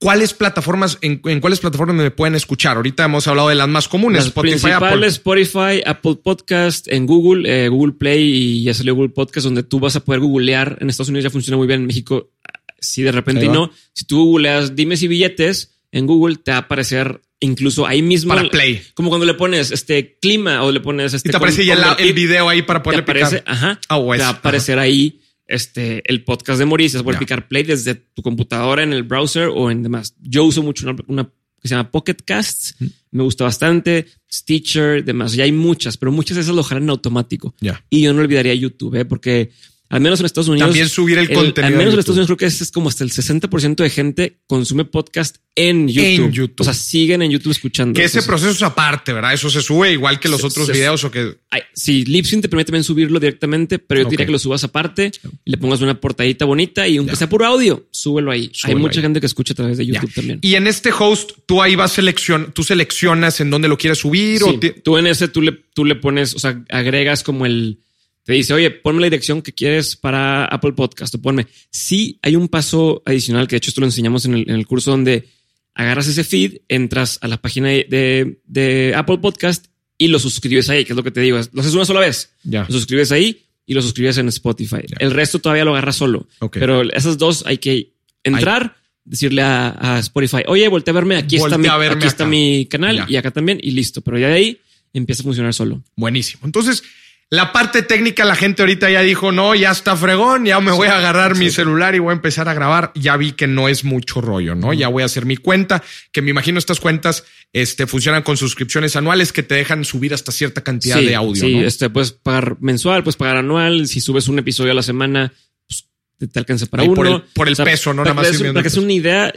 ¿Cuáles 0.00 0.32
plataformas, 0.32 0.96
en, 1.02 1.20
en 1.24 1.40
cuáles 1.40 1.58
plataformas 1.58 1.96
me 1.96 2.10
pueden 2.12 2.36
escuchar? 2.36 2.76
Ahorita 2.76 3.04
hemos 3.04 3.26
hablado 3.26 3.48
de 3.48 3.56
las 3.56 3.66
más 3.68 3.88
comunes, 3.88 4.18
Las 4.18 4.26
Spotify, 4.28 4.52
principales, 4.60 4.92
Apple. 4.94 5.06
Spotify, 5.08 5.82
Apple 5.84 6.14
Podcast, 6.22 6.86
en 6.88 7.04
Google, 7.04 7.64
eh, 7.64 7.68
Google 7.68 7.94
Play 7.94 8.22
y 8.22 8.62
ya 8.62 8.74
salió 8.74 8.94
Google 8.94 9.08
Podcast, 9.10 9.44
donde 9.44 9.64
tú 9.64 9.80
vas 9.80 9.96
a 9.96 10.04
poder 10.04 10.20
googlear. 10.20 10.78
En 10.80 10.88
Estados 10.88 11.08
Unidos 11.08 11.24
ya 11.24 11.30
funciona 11.30 11.56
muy 11.56 11.66
bien, 11.66 11.80
en 11.80 11.86
México 11.88 12.30
si 12.78 13.02
de 13.02 13.10
repente 13.10 13.48
va. 13.48 13.52
no. 13.52 13.72
Si 13.92 14.04
tú 14.04 14.24
googleas 14.24 14.76
dimes 14.76 15.02
y 15.02 15.08
billetes 15.08 15.80
en 15.90 16.06
Google, 16.06 16.36
te 16.36 16.52
va 16.52 16.58
a 16.58 16.60
aparecer 16.60 17.20
incluso 17.40 17.86
ahí 17.86 18.02
mismo. 18.02 18.34
Para 18.34 18.48
Play. 18.48 18.82
Como 18.94 19.08
cuando 19.08 19.26
le 19.26 19.34
pones 19.34 19.70
este 19.70 20.18
clima 20.20 20.62
o 20.64 20.72
le 20.72 20.80
pones 20.80 21.14
este. 21.14 21.28
Y 21.28 21.30
te 21.30 21.36
aparece 21.36 21.64
ya 21.64 21.96
el, 21.98 22.12
video 22.12 22.48
ahí 22.48 22.62
para 22.62 22.80
te 22.80 22.84
poderle 22.84 23.02
aparece, 23.02 23.38
picar. 23.38 23.54
ajá, 23.54 23.80
Ah, 23.88 23.98
o 23.98 24.12
te 24.12 24.18
va 24.18 24.26
a 24.26 24.30
aparecer 24.30 24.78
ahí 24.78 25.20
este, 25.46 26.02
el 26.10 26.24
podcast 26.24 26.58
de 26.58 26.66
Maurice. 26.66 26.96
Es 26.96 27.02
poder 27.02 27.16
Ya. 27.16 27.20
picar 27.20 27.48
play 27.48 27.62
desde 27.62 27.94
tu 27.94 28.22
computadora 28.22 28.82
en 28.82 28.92
el 28.92 29.02
browser 29.02 29.48
o 29.54 29.70
en 29.70 29.82
demás. 29.82 30.14
Yo 30.20 30.44
uso 30.44 30.62
mucho 30.62 30.88
una, 30.88 30.96
una 31.06 31.24
que 31.60 31.68
se 31.68 31.74
llama 31.74 31.90
Pocket 31.90 32.16
Casts. 32.24 32.76
Me 33.10 33.22
gusta 33.22 33.44
bastante. 33.44 34.06
Stitcher, 34.32 35.04
demás. 35.04 35.32
Ya 35.34 35.44
hay 35.44 35.52
muchas, 35.52 35.96
pero 35.96 36.12
muchas 36.12 36.36
de 36.36 36.42
esas 36.42 36.54
lo 36.54 36.62
jalan 36.62 36.84
en 36.84 36.90
automático. 36.90 37.54
Ya. 37.60 37.84
Y 37.90 38.02
yo 38.02 38.12
no 38.12 38.20
olvidaría 38.20 38.54
YouTube, 38.54 38.94
¿eh? 38.94 39.04
porque 39.04 39.50
al 39.90 40.00
menos 40.00 40.20
en 40.20 40.26
Estados 40.26 40.48
Unidos. 40.48 40.68
También 40.68 40.88
subir 40.88 41.16
el 41.18 41.28
contenido 41.32 41.66
Al 41.66 41.78
menos 41.78 41.94
en. 41.94 42.00
Estados 42.00 42.16
Unidos 42.18 42.26
creo 42.28 42.36
que 42.36 42.46
ese 42.46 42.62
es 42.64 42.70
como 42.70 42.88
hasta 42.90 43.04
el 43.04 43.10
60% 43.10 43.76
de 43.76 43.90
gente 43.90 44.38
consume 44.46 44.84
podcast 44.84 45.36
en 45.54 45.88
YouTube. 45.88 46.30
YouTube. 46.30 46.60
O 46.60 46.64
sea, 46.64 46.74
siguen 46.74 47.22
en 47.22 47.30
YouTube 47.30 47.52
escuchando. 47.52 47.96
Que 47.98 48.04
ese 48.04 48.22
proceso 48.22 48.50
es 48.50 48.62
aparte, 48.62 49.12
¿verdad? 49.12 49.32
Eso 49.32 49.48
se 49.50 49.62
sube 49.62 49.90
igual 49.92 50.20
que 50.20 50.28
los 50.28 50.40
Se- 50.42 50.46
otros 50.46 50.66
se- 50.66 50.72
videos 50.72 51.02
o 51.04 51.10
que 51.10 51.38
Ay, 51.50 51.62
sí, 51.74 52.04
Libsyn 52.04 52.42
te 52.42 52.48
permite 52.48 52.66
también 52.66 52.84
subirlo 52.84 53.18
directamente, 53.18 53.78
pero 53.78 54.02
yo 54.02 54.10
diría 54.10 54.26
que 54.26 54.32
lo 54.32 54.38
subas 54.38 54.62
aparte 54.64 55.10
y 55.44 55.50
le 55.50 55.56
pongas 55.56 55.80
una 55.80 55.98
portadita 55.98 56.44
bonita 56.44 56.86
y 56.86 56.98
aunque 56.98 57.16
sea 57.16 57.28
puro 57.28 57.46
audio, 57.46 57.86
súbelo 57.90 58.30
ahí. 58.30 58.50
Súbelo 58.52 58.76
Hay 58.76 58.82
mucha 58.82 59.00
ahí. 59.00 59.04
gente 59.04 59.20
que 59.20 59.26
escucha 59.26 59.54
a 59.54 59.56
través 59.56 59.78
de 59.78 59.86
Ya. 59.86 59.94
YouTube 59.94 60.12
también. 60.14 60.38
Y 60.42 60.54
en 60.56 60.66
este 60.66 60.90
host, 60.96 61.30
tú 61.46 61.62
ahí 61.62 61.74
vas 61.74 61.92
seleccion, 61.92 62.52
tú 62.52 62.62
seleccionas 62.62 63.40
en 63.40 63.48
dónde 63.50 63.68
lo 63.68 63.78
quieres 63.78 63.98
subir 63.98 64.42
o 64.44 64.60
tú 64.84 64.98
en 64.98 65.06
ese 65.06 65.28
tú 65.28 65.40
le, 65.40 65.52
tú 65.52 65.84
le 65.86 65.94
pones, 65.94 66.34
o 66.34 66.38
sea, 66.38 66.62
agregas 66.68 67.22
como 67.22 67.46
el, 67.46 67.80
te 68.28 68.34
dice, 68.34 68.52
oye, 68.52 68.70
ponme 68.70 69.00
la 69.00 69.06
dirección 69.06 69.40
que 69.40 69.54
quieres 69.54 69.96
para 69.96 70.44
Apple 70.44 70.72
Podcast 70.74 71.14
o 71.14 71.18
ponme. 71.22 71.46
Sí, 71.70 72.18
hay 72.20 72.36
un 72.36 72.48
paso 72.48 73.02
adicional 73.06 73.48
que 73.48 73.54
de 73.54 73.56
hecho 73.56 73.70
esto 73.70 73.80
lo 73.80 73.86
enseñamos 73.86 74.26
en 74.26 74.34
el, 74.34 74.40
en 74.50 74.54
el 74.56 74.66
curso 74.66 74.90
donde 74.90 75.30
agarras 75.74 76.08
ese 76.08 76.24
feed, 76.24 76.58
entras 76.68 77.18
a 77.22 77.28
la 77.28 77.40
página 77.40 77.68
de, 77.68 78.36
de- 78.44 78.92
Apple 78.94 79.16
Podcast 79.16 79.68
y 79.96 80.08
lo 80.08 80.18
suscribes 80.18 80.68
ahí, 80.68 80.84
que 80.84 80.92
es 80.92 80.96
lo 80.98 81.02
que 81.02 81.10
te 81.10 81.22
digo. 81.22 81.40
Lo 81.52 81.60
haces 81.62 81.72
una 81.72 81.86
sola 81.86 82.00
vez. 82.00 82.34
Ya. 82.42 82.66
Lo 82.68 82.74
suscribes 82.74 83.12
ahí 83.12 83.46
y 83.64 83.72
lo 83.72 83.80
suscribes 83.80 84.18
en 84.18 84.28
Spotify. 84.28 84.82
Ya. 84.86 84.98
El 85.00 85.12
resto 85.12 85.38
todavía 85.38 85.64
lo 85.64 85.70
agarras 85.70 85.96
solo. 85.96 86.28
Pero 86.52 86.82
esas 86.92 87.16
dos 87.16 87.44
hay 87.46 87.56
que 87.56 87.94
entrar, 88.24 88.76
decirle 89.06 89.40
a, 89.40 89.74
a 89.96 89.98
Spotify, 90.00 90.42
oye, 90.48 90.68
voltea 90.68 90.92
a 90.92 90.96
verme, 90.96 91.16
aquí 91.16 91.36
está, 91.36 91.56
mi, 91.56 91.66
aquí 91.66 92.06
está 92.06 92.26
mi 92.26 92.66
canal 92.66 92.94
Ya. 92.98 93.06
y 93.08 93.16
acá 93.16 93.30
también 93.30 93.58
y 93.62 93.70
listo. 93.70 94.02
Pero 94.02 94.18
ya 94.18 94.28
de 94.28 94.34
ahí 94.34 94.58
empieza 94.92 95.22
a 95.22 95.24
funcionar 95.24 95.54
solo. 95.54 95.82
Buenísimo. 95.96 96.42
Entonces, 96.44 96.82
la 97.30 97.52
parte 97.52 97.82
técnica, 97.82 98.24
la 98.24 98.34
gente 98.34 98.62
ahorita 98.62 98.90
ya 98.90 99.02
dijo, 99.02 99.32
no, 99.32 99.54
ya 99.54 99.70
está 99.70 99.94
fregón, 99.96 100.46
ya 100.46 100.60
me 100.60 100.70
voy 100.72 100.88
a 100.88 100.96
agarrar 100.96 101.36
mi 101.36 101.50
celular 101.50 101.94
y 101.94 101.98
voy 101.98 102.10
a 102.10 102.14
empezar 102.14 102.48
a 102.48 102.54
grabar. 102.54 102.90
Ya 102.94 103.18
vi 103.18 103.32
que 103.32 103.46
no 103.46 103.68
es 103.68 103.84
mucho 103.84 104.22
rollo, 104.22 104.54
¿no? 104.54 104.72
Ya 104.72 104.88
voy 104.88 105.02
a 105.02 105.06
hacer 105.06 105.26
mi 105.26 105.36
cuenta, 105.36 105.82
que 106.10 106.22
me 106.22 106.30
imagino 106.30 106.58
estas 106.58 106.80
cuentas 106.80 107.24
este, 107.52 107.86
funcionan 107.86 108.22
con 108.22 108.38
suscripciones 108.38 108.96
anuales 108.96 109.32
que 109.34 109.42
te 109.42 109.56
dejan 109.56 109.84
subir 109.84 110.14
hasta 110.14 110.32
cierta 110.32 110.62
cantidad 110.62 110.96
de 111.00 111.14
audio, 111.14 111.42
sí, 111.44 111.54
¿no? 111.56 111.66
este 111.66 111.90
puedes 111.90 112.12
pagar 112.12 112.56
mensual, 112.60 113.02
puedes 113.04 113.16
pagar 113.16 113.36
anual. 113.36 113.88
Si 113.88 114.00
subes 114.00 114.28
un 114.28 114.38
episodio 114.38 114.72
a 114.72 114.74
la 114.74 114.82
semana, 114.82 115.30
pues, 115.68 115.84
te, 116.16 116.28
te 116.28 116.38
alcanza 116.38 116.64
para 116.66 116.82
Ahí 116.84 116.88
uno. 116.88 116.96
por 116.96 117.06
el- 117.06 117.22
por 117.34 117.48
el 117.48 117.56
peso, 117.56 117.92
¿no? 117.92 118.04
Para, 118.04 118.14
Nada 118.14 118.28
más 118.28 118.38
viendo 118.40 118.54
para 118.54 118.62
que 118.64 118.70
sea 118.70 118.82
una 118.82 118.92
idea, 118.94 119.32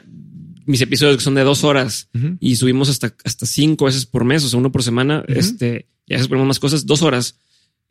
mis 0.66 0.80
episodios 0.80 1.18
que 1.18 1.24
son 1.24 1.36
de 1.36 1.44
dos 1.44 1.66
horas 1.66 2.08
y 2.40 2.56
subimos 2.56 2.88
hasta, 2.90 3.14
hasta 3.26 3.46
cinco 3.46 3.86
veces 3.86 4.06
por 4.06 4.24
mes, 4.24 4.46
o 4.46 4.48
sea, 4.50 4.60
uno 4.60 4.72
por 4.72 4.82
semana. 4.82 5.26
Este, 5.28 5.88
y 6.08 6.14
a 6.14 6.18
veces 6.18 6.30
ponemos 6.30 6.48
más 6.48 6.60
cosas, 6.60 6.86
dos 6.86 7.02
horas. 7.02 7.36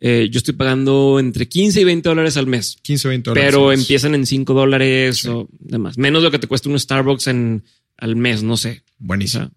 Eh, 0.00 0.28
yo 0.30 0.38
estoy 0.38 0.54
pagando 0.54 1.18
entre 1.20 1.46
15 1.46 1.82
y 1.82 1.84
20 1.84 2.08
dólares 2.08 2.36
al 2.38 2.46
mes. 2.46 2.78
15, 2.82 3.08
20 3.08 3.30
dólares. 3.30 3.50
Pero 3.50 3.72
empiezan 3.72 4.14
en 4.14 4.26
5 4.26 4.54
dólares 4.54 5.26
o 5.26 5.48
demás. 5.58 5.98
Menos 5.98 6.22
lo 6.22 6.30
que 6.30 6.38
te 6.38 6.46
cuesta 6.46 6.70
un 6.70 6.78
Starbucks 6.80 7.26
en, 7.26 7.64
al 7.98 8.16
mes, 8.16 8.42
no 8.42 8.56
sé. 8.56 8.82
Buenísimo. 8.98 9.50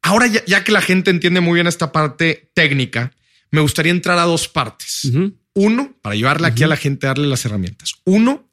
Ahora, 0.00 0.26
ya, 0.26 0.64
que 0.64 0.72
la 0.72 0.80
gente 0.80 1.10
entiende 1.10 1.40
muy 1.40 1.54
bien 1.54 1.66
esta 1.66 1.92
parte 1.92 2.50
técnica, 2.54 3.12
me 3.50 3.60
gustaría 3.60 3.92
entrar 3.92 4.18
a 4.18 4.24
dos 4.24 4.48
partes. 4.48 5.10
Uno, 5.54 5.94
para 6.02 6.14
llevarle 6.14 6.46
aquí 6.46 6.62
a 6.62 6.66
la 6.66 6.76
gente, 6.76 7.06
darle 7.06 7.26
las 7.26 7.44
herramientas. 7.44 7.94
Uno, 8.04 8.50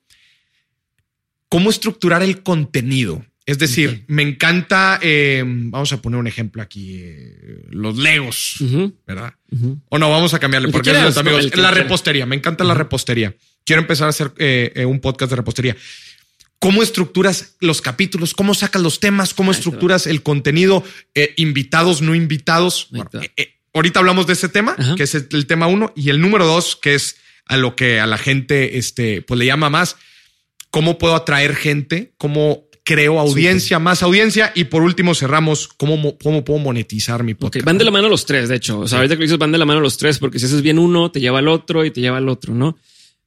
cómo 1.50 1.70
estructurar 1.70 2.24
el 2.24 2.44
contenido. 2.44 3.26
Es 3.46 3.58
decir, 3.58 4.06
me 4.08 4.22
encanta, 4.22 5.00
eh, 5.02 5.44
vamos 5.46 5.92
a 5.92 6.02
poner 6.02 6.20
un 6.20 6.28
ejemplo 6.28 6.62
aquí, 6.62 7.00
eh, 7.02 7.66
los 7.72 7.98
Legos, 7.98 8.58
¿verdad? 9.08 9.34
O 9.90 9.98
no, 9.98 10.12
vamos 10.12 10.34
a 10.34 10.40
cambiarle, 10.40 10.70
porque 10.70 10.92
es 10.92 11.18
amigos, 11.18 11.56
la 11.56 11.72
repostería, 11.72 12.26
me 12.26 12.36
encanta 12.36 12.64
la 12.64 12.76
repostería. 12.76 13.36
Quiero 13.66 13.82
empezar 13.82 14.08
a 14.08 14.10
hacer 14.12 14.32
eh, 14.38 14.86
un 14.86 15.00
podcast 15.00 15.32
de 15.32 15.36
repostería. 15.38 15.76
¿Cómo 16.60 16.84
estructuras 16.84 17.56
los 17.60 17.82
capítulos? 17.82 18.36
¿Cómo 18.36 18.54
sacas 18.54 18.82
los 18.82 19.00
temas? 19.00 19.34
¿Cómo 19.34 19.52
estructuras 19.52 20.06
el 20.06 20.22
contenido? 20.22 20.84
invitados, 21.36 22.04
no 22.04 22.14
invitados. 22.14 22.90
ahorita 23.74 24.00
hablamos 24.00 24.28
de 24.28 24.34
ese 24.34 24.50
tema, 24.50 24.76
que 24.96 25.04
es 25.04 25.16
el, 25.16 25.48
tema 25.48 25.66
uno, 25.66 25.92
y 25.96 26.12
el 26.12 26.22
número 26.22 26.46
dos, 26.46 26.76
que 26.76 26.94
es 26.94 27.18
a 27.48 27.58
lo 27.58 27.76
que 27.76 28.00
a 28.00 28.06
la 28.06 28.20
gente 28.20 28.78
este, 28.78 29.24
pues 29.24 29.40
le 29.40 29.48
llama 29.48 29.72
más. 29.72 29.96
¿Cómo 30.70 31.00
puedo 31.00 31.16
atraer 31.16 31.56
gente? 31.56 32.14
¿Cómo 32.18 32.71
creo 32.92 33.20
audiencia, 33.20 33.80
más 33.80 34.04
audiencia. 34.04 34.52
Y 34.56 34.66
por 34.66 34.82
último, 34.82 35.16
cerramos 35.16 35.68
cómo, 35.68 36.18
cómo 36.18 36.44
puedo 36.44 36.60
monetizar 36.60 37.24
mi 37.24 37.34
podcast. 37.34 37.66
Van 37.66 37.78
de 37.78 37.86
la 37.86 37.92
mano 37.92 38.10
los 38.10 38.26
tres, 38.26 38.50
de 38.50 38.56
hecho. 38.56 38.80
O 38.80 38.88
sea, 38.88 38.98
ahorita 39.00 39.16
que 39.16 39.24
dices 39.24 39.38
van 39.38 39.52
de 39.52 39.58
la 39.58 39.66
mano 39.66 39.80
los 39.80 39.98
tres, 39.98 40.20
porque 40.20 40.40
si 40.40 40.46
haces 40.46 40.62
bien 40.62 40.78
uno, 40.78 41.12
te 41.12 41.22
lleva 41.22 41.40
al 41.40 41.48
otro 41.48 41.86
y 41.86 41.92
te 41.92 42.02
lleva 42.02 42.18
al 42.18 42.28
otro, 42.28 42.54
¿no? 42.54 42.78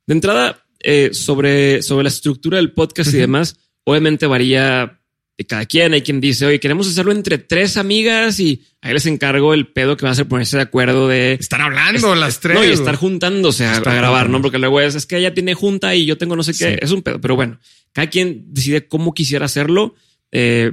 De 0.06 0.14
entrada, 0.14 0.64
eh, 0.80 1.10
sobre, 1.12 1.82
sobre 1.82 2.04
la 2.04 2.08
estructura 2.10 2.58
del 2.58 2.72
podcast 2.72 3.12
y 3.14 3.16
demás, 3.16 3.56
obviamente 3.84 4.26
varía 4.26 5.00
de 5.36 5.46
cada 5.46 5.66
quien. 5.66 5.92
Hay 5.92 6.02
quien 6.02 6.20
dice, 6.20 6.46
oye, 6.46 6.60
queremos 6.60 6.88
hacerlo 6.88 7.12
entre 7.12 7.38
tres 7.38 7.76
amigas 7.76 8.38
y 8.40 8.62
ahí 8.80 8.92
les 8.92 9.06
encargo 9.06 9.54
el 9.54 9.66
pedo 9.66 9.96
que 9.96 10.06
va 10.06 10.12
a 10.12 10.14
ser 10.14 10.28
ponerse 10.28 10.56
de 10.56 10.62
acuerdo 10.62 11.08
de 11.08 11.34
estar 11.34 11.60
hablando 11.60 12.14
las 12.14 12.40
tres. 12.40 12.56
No, 12.56 12.64
y 12.64 12.70
estar 12.70 12.96
juntándose 12.96 13.66
a, 13.66 13.80
grabar, 13.80 14.30
¿no? 14.30 14.40
Porque 14.40 14.58
luego 14.58 14.80
es, 14.80 14.94
es 14.94 15.06
que 15.06 15.18
ella 15.18 15.34
tiene 15.34 15.54
junta 15.54 15.94
y 15.94 16.06
yo 16.06 16.18
tengo 16.18 16.36
no 16.36 16.42
sé 16.42 16.54
qué. 16.54 16.78
Es 16.80 16.90
un 16.90 17.02
pedo, 17.02 17.20
pero 17.20 17.36
bueno, 17.36 17.58
cada 17.92 18.08
quien 18.08 18.52
decide 18.52 18.86
cómo 18.86 19.14
quisiera 19.14 19.46
hacerlo 19.46 19.94
eh, 20.32 20.72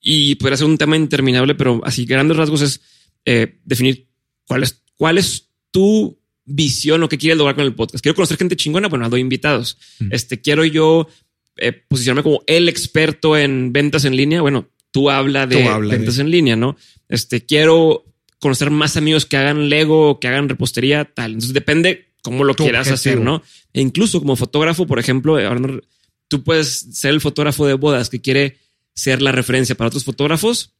y 0.00 0.36
podría 0.36 0.56
ser 0.56 0.66
un 0.66 0.78
tema 0.78 0.96
interminable, 0.96 1.54
pero 1.54 1.80
así 1.84 2.04
grandes 2.06 2.36
rasgos 2.36 2.62
es 2.62 2.80
eh, 3.24 3.58
definir 3.64 4.08
cuál 4.46 4.62
es, 4.62 4.82
cuál 4.94 5.18
es 5.18 5.48
tu 5.70 6.18
visión 6.44 7.02
o 7.02 7.08
qué 7.08 7.18
quieres 7.18 7.36
lograr 7.36 7.56
con 7.56 7.64
el 7.64 7.74
podcast. 7.74 8.02
Quiero 8.02 8.14
conocer 8.14 8.36
gente 8.36 8.56
chingona, 8.56 8.88
bueno, 8.88 9.08
doy 9.10 9.20
invitados. 9.20 9.78
Mm. 9.98 10.08
Este 10.12 10.40
quiero 10.40 10.64
yo 10.64 11.08
eh, 11.56 11.72
posicionarme 11.72 12.22
como 12.22 12.42
el 12.46 12.68
experto 12.68 13.36
en 13.36 13.72
ventas 13.72 14.04
en 14.04 14.16
línea. 14.16 14.40
Bueno, 14.40 14.68
tú 14.90 15.10
habla 15.10 15.46
de 15.46 15.62
ventas 15.88 16.18
en 16.18 16.30
línea, 16.30 16.56
¿no? 16.56 16.76
Este 17.08 17.44
quiero 17.44 18.04
conocer 18.38 18.70
más 18.70 18.96
amigos 18.96 19.26
que 19.26 19.36
hagan 19.36 19.68
Lego, 19.68 20.20
que 20.20 20.28
hagan 20.28 20.48
repostería, 20.48 21.04
tal. 21.04 21.32
Entonces 21.32 21.54
depende 21.54 22.12
cómo 22.22 22.44
lo 22.44 22.54
quieras 22.54 22.90
hacer, 22.90 23.20
¿no? 23.20 23.42
E 23.72 23.80
incluso 23.80 24.20
como 24.20 24.36
fotógrafo, 24.36 24.86
por 24.86 24.98
ejemplo, 24.98 25.38
ahora 25.38 25.80
tú 26.28 26.42
puedes 26.42 26.86
ser 26.92 27.12
el 27.12 27.20
fotógrafo 27.20 27.66
de 27.66 27.74
bodas 27.74 28.10
que 28.10 28.20
quiere 28.20 28.58
ser 28.94 29.22
la 29.22 29.32
referencia 29.32 29.74
para 29.74 29.88
otros 29.88 30.04
fotógrafos 30.04 30.74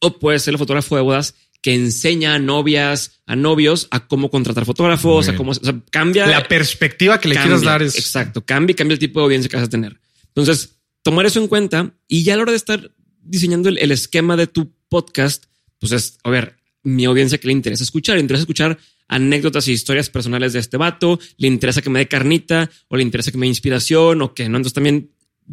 o 0.00 0.18
puedes 0.18 0.42
ser 0.42 0.54
el 0.54 0.58
fotógrafo 0.58 0.96
de 0.96 1.02
bodas 1.02 1.34
que 1.62 1.74
enseña 1.74 2.34
a 2.34 2.38
novias, 2.38 3.20
a 3.26 3.36
novios 3.36 3.88
a 3.90 4.06
cómo 4.06 4.30
contratar 4.30 4.64
fotógrafos, 4.64 5.28
a 5.28 5.36
cómo, 5.36 5.52
o 5.52 5.54
sea, 5.54 5.78
cambia 5.90 6.26
la 6.26 6.48
perspectiva 6.48 7.20
que 7.20 7.28
le 7.28 7.36
quieras 7.36 7.62
dar 7.62 7.82
es 7.82 7.96
exacto, 7.96 8.44
cambia, 8.44 8.74
cambia 8.74 8.94
el 8.94 8.98
tipo 8.98 9.20
de 9.20 9.24
audiencia 9.24 9.48
que 9.48 9.56
vas 9.56 9.66
a 9.66 9.70
tener. 9.70 10.00
Entonces, 10.28 10.76
tomar 11.02 11.26
eso 11.26 11.40
en 11.40 11.48
cuenta 11.48 11.94
y 12.08 12.22
ya 12.22 12.34
a 12.34 12.36
la 12.36 12.42
hora 12.42 12.52
de 12.52 12.56
estar 12.56 12.92
diseñando 13.22 13.68
el, 13.68 13.78
el 13.78 13.92
esquema 13.92 14.36
de 14.36 14.46
tu 14.46 14.72
podcast, 14.88 15.44
pues 15.78 15.92
es, 15.92 16.18
a 16.24 16.30
ver, 16.30 16.56
mi 16.82 17.04
audiencia 17.04 17.38
que 17.38 17.46
le 17.46 17.52
interesa 17.52 17.84
escuchar, 17.84 18.16
le 18.16 18.22
interesa 18.22 18.42
escuchar 18.42 18.78
anécdotas 19.08 19.66
y 19.68 19.72
historias 19.72 20.08
personales 20.08 20.52
de 20.52 20.60
este 20.60 20.76
vato, 20.76 21.18
le 21.36 21.48
interesa 21.48 21.82
que 21.82 21.90
me 21.90 21.98
dé 21.98 22.08
carnita 22.08 22.70
o 22.88 22.96
le 22.96 23.02
interesa 23.02 23.32
que 23.32 23.38
me 23.38 23.46
dé 23.46 23.48
inspiración 23.48 24.22
o 24.22 24.34
que 24.34 24.48
no. 24.48 24.56
Entonces 24.56 24.72
también 24.72 25.10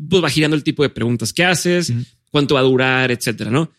pues, 0.10 0.24
va 0.24 0.30
girando 0.30 0.56
el 0.56 0.64
tipo 0.64 0.84
de 0.84 0.90
preguntas 0.90 1.34
que 1.34 1.44
haces, 1.44 1.92
cuánto 2.30 2.54
va 2.56 2.62
a 2.62 2.64
durar, 2.64 3.12
etcétera, 3.12 3.50
¿no? 3.50 3.72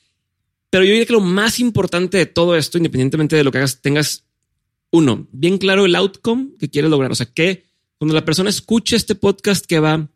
Pero 0.71 0.85
yo 0.85 0.91
diría 0.91 1.07
que 1.07 1.13
lo 1.13 1.21
más 1.21 1.61
importante 1.61 2.19
de 2.19 2.27
todo 2.27 2.57
esto, 2.57 2.79
independientemente 2.79 3.37
de 3.37 3.45
lo 3.45 3.51
que 3.51 3.59
hagas, 3.59 3.81
tengas 3.81 4.25
uno, 4.91 5.27
bien 5.33 5.59
claro 5.59 5.85
el 5.85 5.95
outcome 5.95 6.51
que 6.59 6.69
quieres 6.69 6.91
lograr. 6.91 7.11
O 7.11 7.15
sea, 7.15 7.27
que 7.27 7.65
cuando 7.99 8.15
la 8.15 8.25
persona 8.25 8.51
escuche 8.51 8.97
este 8.97 9.15
podcast 9.15 9.67
que 9.67 9.81
va 9.81 10.09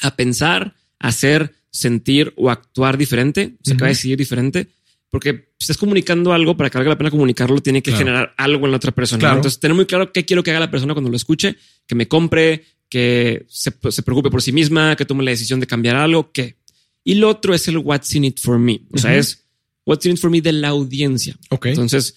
a 0.00 0.16
pensar, 0.16 0.74
hacer, 0.98 1.54
sentir 1.70 2.32
o 2.36 2.50
actuar 2.50 2.98
diferente, 2.98 3.56
o 3.60 3.64
sea, 3.64 3.76
que 3.76 3.82
va 3.82 3.88
a 3.88 3.90
decidir 3.90 4.18
diferente, 4.18 4.68
porque 5.10 5.50
si 5.58 5.64
estás 5.64 5.76
comunicando 5.76 6.32
algo 6.32 6.56
para 6.56 6.70
que 6.70 6.78
valga 6.78 6.90
la 6.90 6.98
pena 6.98 7.10
comunicarlo, 7.10 7.60
tiene 7.60 7.82
que 7.82 7.92
generar 7.92 8.32
algo 8.36 8.66
en 8.66 8.70
la 8.70 8.76
otra 8.76 8.92
persona. 8.92 9.32
Entonces, 9.32 9.58
tener 9.58 9.74
muy 9.74 9.86
claro 9.86 10.12
qué 10.12 10.24
quiero 10.24 10.42
que 10.42 10.50
haga 10.50 10.60
la 10.60 10.70
persona 10.70 10.94
cuando 10.94 11.10
lo 11.10 11.16
escuche, 11.16 11.56
que 11.86 11.94
me 11.96 12.06
compre, 12.06 12.64
que 12.88 13.44
se, 13.48 13.72
preocupe 13.72 14.30
por 14.30 14.40
sí 14.40 14.52
misma, 14.52 14.94
que 14.96 15.04
tome 15.04 15.24
la 15.24 15.32
decisión 15.32 15.60
de 15.60 15.66
cambiar 15.66 15.96
algo, 15.96 16.30
que. 16.32 16.56
Y 17.02 17.14
lo 17.14 17.28
otro 17.28 17.54
es 17.54 17.66
el 17.66 17.78
what's 17.78 18.14
in 18.14 18.24
it 18.24 18.40
for 18.40 18.58
me. 18.58 18.82
O 18.92 18.98
sea, 18.98 19.16
es 19.16 19.46
what's 19.90 20.06
in 20.06 20.12
it 20.12 20.18
for 20.18 20.30
me 20.30 20.40
de 20.40 20.52
la 20.52 20.68
audiencia. 20.68 21.36
Ok. 21.50 21.66
Entonces, 21.66 22.14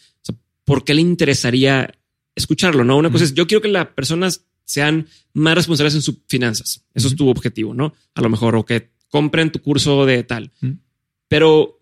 ¿por 0.64 0.86
qué 0.86 0.94
le 0.94 1.02
interesaría 1.02 1.92
escucharlo? 2.36 2.84
No, 2.84 2.98
una 2.98 3.12
cosa 3.12 3.24
es 3.24 3.34
yo 3.34 3.48
quiero 3.48 3.62
que 3.62 3.68
las 3.68 3.88
personas 3.88 4.46
sean 4.64 5.08
más 5.34 5.56
responsables 5.56 5.96
en 5.96 6.04
sus 6.04 6.20
finanzas. 6.28 6.86
Eso 6.94 7.08
es 7.08 7.16
tu 7.16 7.28
objetivo, 7.28 7.74
no? 7.74 7.94
A 8.14 8.22
lo 8.22 8.30
mejor, 8.30 8.56
o 8.56 8.64
que 8.64 8.92
compren 9.10 9.52
tu 9.52 9.60
curso 9.60 10.06
de 10.06 10.24
tal. 10.24 10.52
Pero 11.28 11.82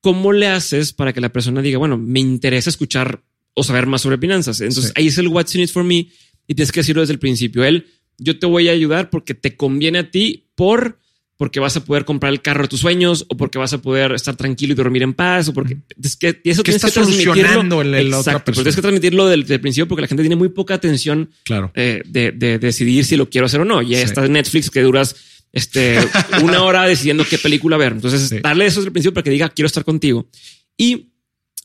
¿cómo 0.00 0.32
le 0.32 0.46
haces 0.46 0.92
para 0.92 1.12
que 1.12 1.20
la 1.20 1.32
persona 1.32 1.60
diga, 1.60 1.78
bueno, 1.78 1.98
me 1.98 2.20
interesa 2.20 2.70
escuchar 2.70 3.24
o 3.54 3.64
saber 3.64 3.86
más 3.86 4.02
sobre 4.02 4.18
finanzas? 4.18 4.60
Entonces 4.60 4.92
ahí 4.94 5.08
es 5.08 5.18
el 5.18 5.28
what's 5.28 5.54
in 5.56 5.62
it 5.62 5.70
for 5.70 5.82
me 5.82 6.08
y 6.46 6.54
tienes 6.54 6.70
que 6.70 6.80
decirlo 6.80 7.02
desde 7.02 7.14
el 7.14 7.18
principio. 7.18 7.64
Él, 7.64 7.86
yo 8.16 8.38
te 8.38 8.46
voy 8.46 8.68
a 8.68 8.72
ayudar 8.72 9.10
porque 9.10 9.34
te 9.34 9.56
conviene 9.56 9.98
a 9.98 10.10
ti 10.10 10.50
por 10.54 11.00
porque 11.36 11.60
vas 11.60 11.76
a 11.76 11.84
poder 11.84 12.04
comprar 12.04 12.32
el 12.32 12.40
carro 12.40 12.62
de 12.62 12.68
tus 12.68 12.80
sueños 12.80 13.24
o 13.28 13.36
porque 13.36 13.58
vas 13.58 13.72
a 13.72 13.78
poder 13.78 14.12
estar 14.12 14.36
tranquilo 14.36 14.72
y 14.72 14.76
dormir 14.76 15.02
en 15.02 15.14
paz 15.14 15.48
o 15.48 15.52
porque 15.52 15.78
es 16.02 16.16
que 16.16 16.40
eso 16.44 16.62
tienes 16.62 16.84
que 16.84 16.90
transmitirlo. 16.90 17.80
El, 17.82 17.94
el 17.94 18.14
Exacto, 18.14 18.52
tienes 18.52 18.76
que 18.76 18.82
transmitirlo 18.82 19.28
desde 19.28 19.54
el 19.54 19.60
principio 19.60 19.88
porque 19.88 20.02
la 20.02 20.08
gente 20.08 20.22
tiene 20.22 20.36
muy 20.36 20.50
poca 20.50 20.74
atención 20.74 21.30
claro. 21.44 21.72
Eh, 21.74 22.02
de, 22.06 22.32
decidir 22.58 23.04
si 23.04 23.16
lo 23.16 23.28
quiero 23.28 23.46
hacer 23.46 23.60
o 23.60 23.64
no. 23.64 23.82
Ya 23.82 24.00
está 24.02 24.24
en 24.24 24.32
Netflix 24.32 24.70
que 24.70 24.82
duras 24.82 25.16
este, 25.52 25.98
una 26.42 26.62
hora 26.62 26.84
decidiendo 26.84 27.24
qué 27.24 27.38
película 27.38 27.76
ver. 27.76 27.92
Entonces, 27.92 28.42
darle 28.42 28.66
eso 28.66 28.80
desde 28.80 28.88
el 28.88 28.92
principio 28.92 29.14
para 29.14 29.24
que 29.24 29.30
diga, 29.30 29.48
quiero 29.48 29.66
estar 29.66 29.84
contigo. 29.84 30.28
Y 30.76 31.12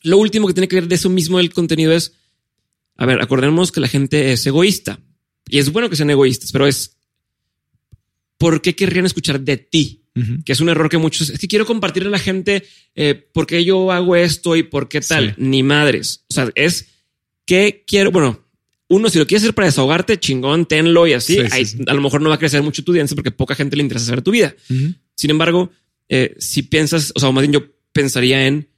lo 0.03 0.18
último 0.18 0.47
que 0.47 0.53
tiene 0.53 0.68
que 0.68 0.78
ver 0.78 0.88
de 0.88 0.95
eso 0.95 1.09
mismo 1.09 1.38
del 1.38 1.53
contenido 1.53 1.93
es, 1.93 2.13
a 2.95 3.05
ver, 3.05 3.22
acordemos 3.22 3.72
que 3.72 3.80
la 3.80 3.88
gente 3.88 4.32
es 4.32 4.45
egoísta. 4.45 4.99
Y 5.49 5.59
es 5.59 5.72
bueno 5.72 5.89
que 5.89 5.95
sean 5.95 6.09
egoístas, 6.09 6.51
pero 6.51 6.68
es, 6.68 6.97
¿por 8.38 8.62
qué 8.62 8.76
querrían 8.76 9.06
escuchar 9.06 9.40
de 9.42 9.58
ti? 9.58 10.04
Que 10.46 10.54
es 10.54 10.62
un 10.62 10.70
error 10.70 10.90
que 10.90 10.98
muchos, 10.98 11.30
es 11.30 11.38
que 11.38 11.48
quiero 11.48 11.68
compartirle 11.68 12.10
a 12.10 12.12
la 12.12 12.18
gente 12.18 12.64
eh, 12.96 13.14
por 13.14 13.46
qué 13.46 13.64
yo 13.64 13.92
hago 13.92 14.16
esto 14.16 14.56
y 14.56 14.64
por 14.64 14.90
qué 14.90 15.00
tal. 15.00 15.36
Ni 15.38 15.62
madres. 15.62 16.26
O 16.32 16.34
sea, 16.34 16.50
es 16.56 16.88
que 17.46 17.84
quiero, 17.86 18.10
bueno, 18.10 18.44
uno, 18.88 19.10
si 19.10 19.20
lo 19.20 19.28
quieres 19.28 19.44
hacer 19.44 19.54
para 19.54 19.68
desahogarte, 19.68 20.20
chingón, 20.20 20.66
tenlo 20.66 21.06
y 21.06 21.14
así. 21.14 21.38
A 21.86 21.94
lo 21.94 22.02
mejor 22.02 22.22
no 22.22 22.30
va 22.30 22.36
a 22.36 22.40
crecer 22.40 22.64
mucho 22.64 22.84
tu 22.84 22.94
audiencia 22.94 23.14
porque 23.14 23.30
poca 23.30 23.54
gente 23.54 23.76
le 23.76 23.84
interesa 23.84 24.08
saber 24.08 24.24
tu 24.24 24.32
vida. 24.32 24.56
Sin 25.16 25.30
embargo, 25.30 25.70
eh, 26.10 26.36
si 26.40 26.64
piensas, 26.64 27.12
o 27.14 27.20
sea, 27.20 27.32
más 27.32 27.44
bien 27.44 27.54
yo 27.54 27.66
pensaría 27.92 28.48
en 28.48 28.70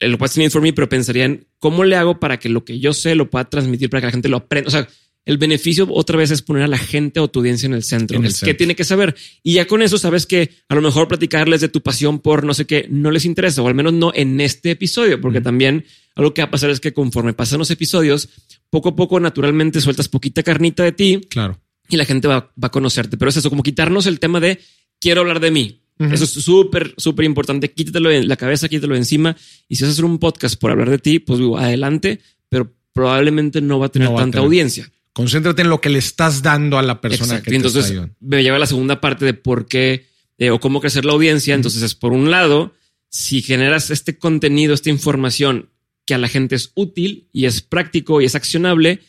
el 0.00 0.16
what's 0.16 0.36
in 0.36 0.50
for 0.50 0.62
me, 0.62 0.72
pero 0.72 0.88
pensaría 0.88 1.26
en 1.26 1.46
cómo 1.58 1.84
le 1.84 1.96
hago 1.96 2.18
para 2.18 2.38
que 2.38 2.48
lo 2.48 2.64
que 2.64 2.78
yo 2.78 2.92
sé 2.92 3.14
lo 3.14 3.30
pueda 3.30 3.48
transmitir 3.48 3.88
para 3.88 4.00
que 4.00 4.06
la 4.06 4.12
gente 4.12 4.28
lo 4.28 4.38
aprenda. 4.38 4.68
O 4.68 4.70
sea, 4.70 4.88
el 5.26 5.38
beneficio 5.38 5.88
otra 5.90 6.16
vez 6.16 6.30
es 6.30 6.40
poner 6.40 6.62
a 6.62 6.68
la 6.68 6.78
gente 6.78 7.18
o 7.18 7.28
tu 7.28 7.40
audiencia 7.40 7.66
en 7.66 7.74
el 7.74 7.82
centro. 7.82 8.16
En 8.16 8.32
¿Qué 8.32 8.54
tiene 8.54 8.76
que 8.76 8.84
saber? 8.84 9.16
Y 9.42 9.54
ya 9.54 9.66
con 9.66 9.82
eso 9.82 9.98
sabes 9.98 10.24
que 10.24 10.50
a 10.68 10.74
lo 10.76 10.80
mejor 10.80 11.08
platicarles 11.08 11.60
de 11.60 11.68
tu 11.68 11.82
pasión 11.82 12.20
por 12.20 12.44
no 12.44 12.54
sé 12.54 12.64
qué 12.64 12.86
no 12.88 13.10
les 13.10 13.24
interesa, 13.24 13.60
o 13.60 13.66
al 13.68 13.74
menos 13.74 13.92
no 13.92 14.12
en 14.14 14.40
este 14.40 14.70
episodio, 14.70 15.20
porque 15.20 15.40
también 15.40 15.84
algo 16.14 16.32
que 16.32 16.42
va 16.42 16.46
a 16.46 16.50
pasar 16.52 16.70
es 16.70 16.78
que 16.78 16.92
conforme 16.92 17.32
pasan 17.32 17.58
los 17.58 17.72
episodios, 17.72 18.28
poco 18.70 18.90
a 18.90 18.96
poco 18.96 19.18
naturalmente 19.18 19.80
sueltas 19.80 20.08
poquita 20.08 20.44
carnita 20.44 20.84
de 20.84 20.92
ti. 20.92 21.20
Claro. 21.28 21.60
Y 21.88 21.96
la 21.96 22.04
gente 22.04 22.28
va, 22.28 22.52
a 22.62 22.68
conocerte. 22.68 23.16
Pero 23.16 23.28
es 23.28 23.36
eso, 23.36 23.50
como 23.50 23.64
quitarnos 23.64 24.06
el 24.06 24.20
tema 24.20 24.38
de 24.38 24.60
quiero 25.00 25.22
hablar 25.22 25.40
de 25.40 25.50
mí. 25.50 25.82
Eso 25.98 26.24
es 26.24 26.30
súper, 26.30 26.94
súper 26.98 27.24
importante. 27.24 27.72
Quítatelo 27.72 28.10
en 28.10 28.28
la 28.28 28.36
cabeza, 28.36 28.68
quítatelo 28.68 28.94
encima. 28.94 29.36
Y 29.68 29.76
si 29.76 29.82
vas 29.82 29.90
a 29.90 29.92
hacer 29.92 30.04
un 30.04 30.18
podcast 30.18 30.60
por 30.60 30.70
hablar 30.70 30.90
de 30.90 30.98
ti, 30.98 31.18
pues 31.18 31.38
digo, 31.38 31.58
adelante, 31.58 32.20
pero 32.48 32.72
probablemente 32.92 33.60
no 33.60 33.78
va 33.78 33.86
a 33.86 33.88
tener 33.88 34.14
tanta 34.14 34.38
audiencia. 34.38 34.90
Concéntrate 35.16 35.62
en 35.62 35.70
lo 35.70 35.80
que 35.80 35.88
le 35.88 35.98
estás 35.98 36.42
dando 36.42 36.76
a 36.76 36.82
la 36.82 37.00
persona 37.00 37.40
que 37.40 37.56
entonces, 37.56 37.90
me 38.20 38.42
lleva 38.42 38.56
a 38.56 38.58
la 38.58 38.66
segunda 38.66 39.00
parte 39.00 39.24
de 39.24 39.32
por 39.32 39.66
qué 39.66 40.04
eh, 40.36 40.50
o 40.50 40.60
cómo 40.60 40.78
crecer 40.78 41.06
la 41.06 41.14
audiencia. 41.14 41.54
Entonces 41.54 41.80
es 41.80 41.94
por 41.94 42.12
un 42.12 42.30
lado, 42.30 42.74
si 43.08 43.40
generas 43.40 43.88
este 43.90 44.18
contenido, 44.18 44.74
esta 44.74 44.90
información 44.90 45.70
que 46.04 46.12
a 46.12 46.18
la 46.18 46.28
gente 46.28 46.54
es 46.54 46.70
útil 46.74 47.30
y 47.32 47.46
es 47.46 47.62
práctico 47.62 48.20
y 48.20 48.26
es 48.26 48.34
accionable, 48.34 49.00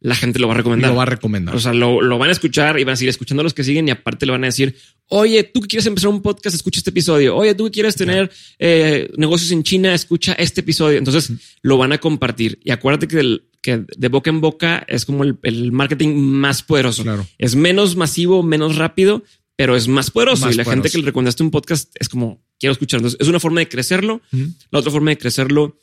la 0.00 0.14
gente 0.14 0.38
lo 0.38 0.48
va 0.48 0.52
a 0.52 0.58
recomendar. 0.58 0.90
Lo 0.90 0.98
va 0.98 1.04
a 1.04 1.06
recomendar. 1.06 1.56
O 1.56 1.58
sea, 1.58 1.72
lo, 1.72 2.02
lo, 2.02 2.18
van 2.18 2.28
a 2.28 2.32
escuchar 2.32 2.78
y 2.78 2.84
van 2.84 2.92
a 2.92 2.96
seguir 2.96 3.08
escuchando 3.08 3.40
a 3.40 3.44
los 3.44 3.54
que 3.54 3.64
siguen 3.64 3.88
y 3.88 3.90
aparte 3.90 4.26
le 4.26 4.32
van 4.32 4.44
a 4.44 4.48
decir, 4.48 4.76
oye, 5.06 5.44
tú 5.44 5.62
que 5.62 5.68
quieres 5.68 5.86
empezar 5.86 6.10
un 6.10 6.20
podcast, 6.20 6.54
escucha 6.54 6.80
este 6.80 6.90
episodio. 6.90 7.34
Oye, 7.34 7.54
tú 7.54 7.64
que 7.64 7.70
quieres 7.70 7.96
tener 7.96 8.30
eh, 8.58 9.10
negocios 9.16 9.50
en 9.50 9.62
China, 9.62 9.94
escucha 9.94 10.34
este 10.34 10.60
episodio. 10.60 10.98
Entonces 10.98 11.32
lo 11.62 11.78
van 11.78 11.92
a 11.92 11.98
compartir. 11.98 12.60
Y 12.62 12.70
acuérdate 12.70 13.08
que, 13.08 13.40
que 13.64 13.86
de 13.96 14.08
boca 14.08 14.28
en 14.28 14.42
boca 14.42 14.84
es 14.86 15.06
como 15.06 15.24
el, 15.24 15.72
marketing 15.72 16.16
más 16.16 16.62
poderoso. 16.62 17.02
Claro. 17.02 17.26
Es 17.38 17.56
menos 17.56 17.96
masivo, 17.96 18.42
menos 18.42 18.76
rápido, 18.76 19.24
pero 19.56 19.74
es 19.74 19.88
más 19.88 20.10
poderoso. 20.10 20.50
y 20.50 20.54
la 20.54 20.66
gente 20.66 20.90
que 20.90 20.98
le 20.98 21.06
recomendaste 21.06 21.42
un 21.42 21.50
podcast 21.50 21.90
es 21.98 22.10
como, 22.10 22.44
quiero 22.58 22.72
escuchar. 22.72 22.98
Entonces 22.98 23.18
es 23.20 23.28
una 23.28 23.40
forma 23.40 23.60
de 23.60 23.68
crecerlo. 23.68 24.20
La 24.70 24.80
otra 24.80 24.92
forma 24.92 25.10
de 25.10 25.18
crecerlo 25.18 25.78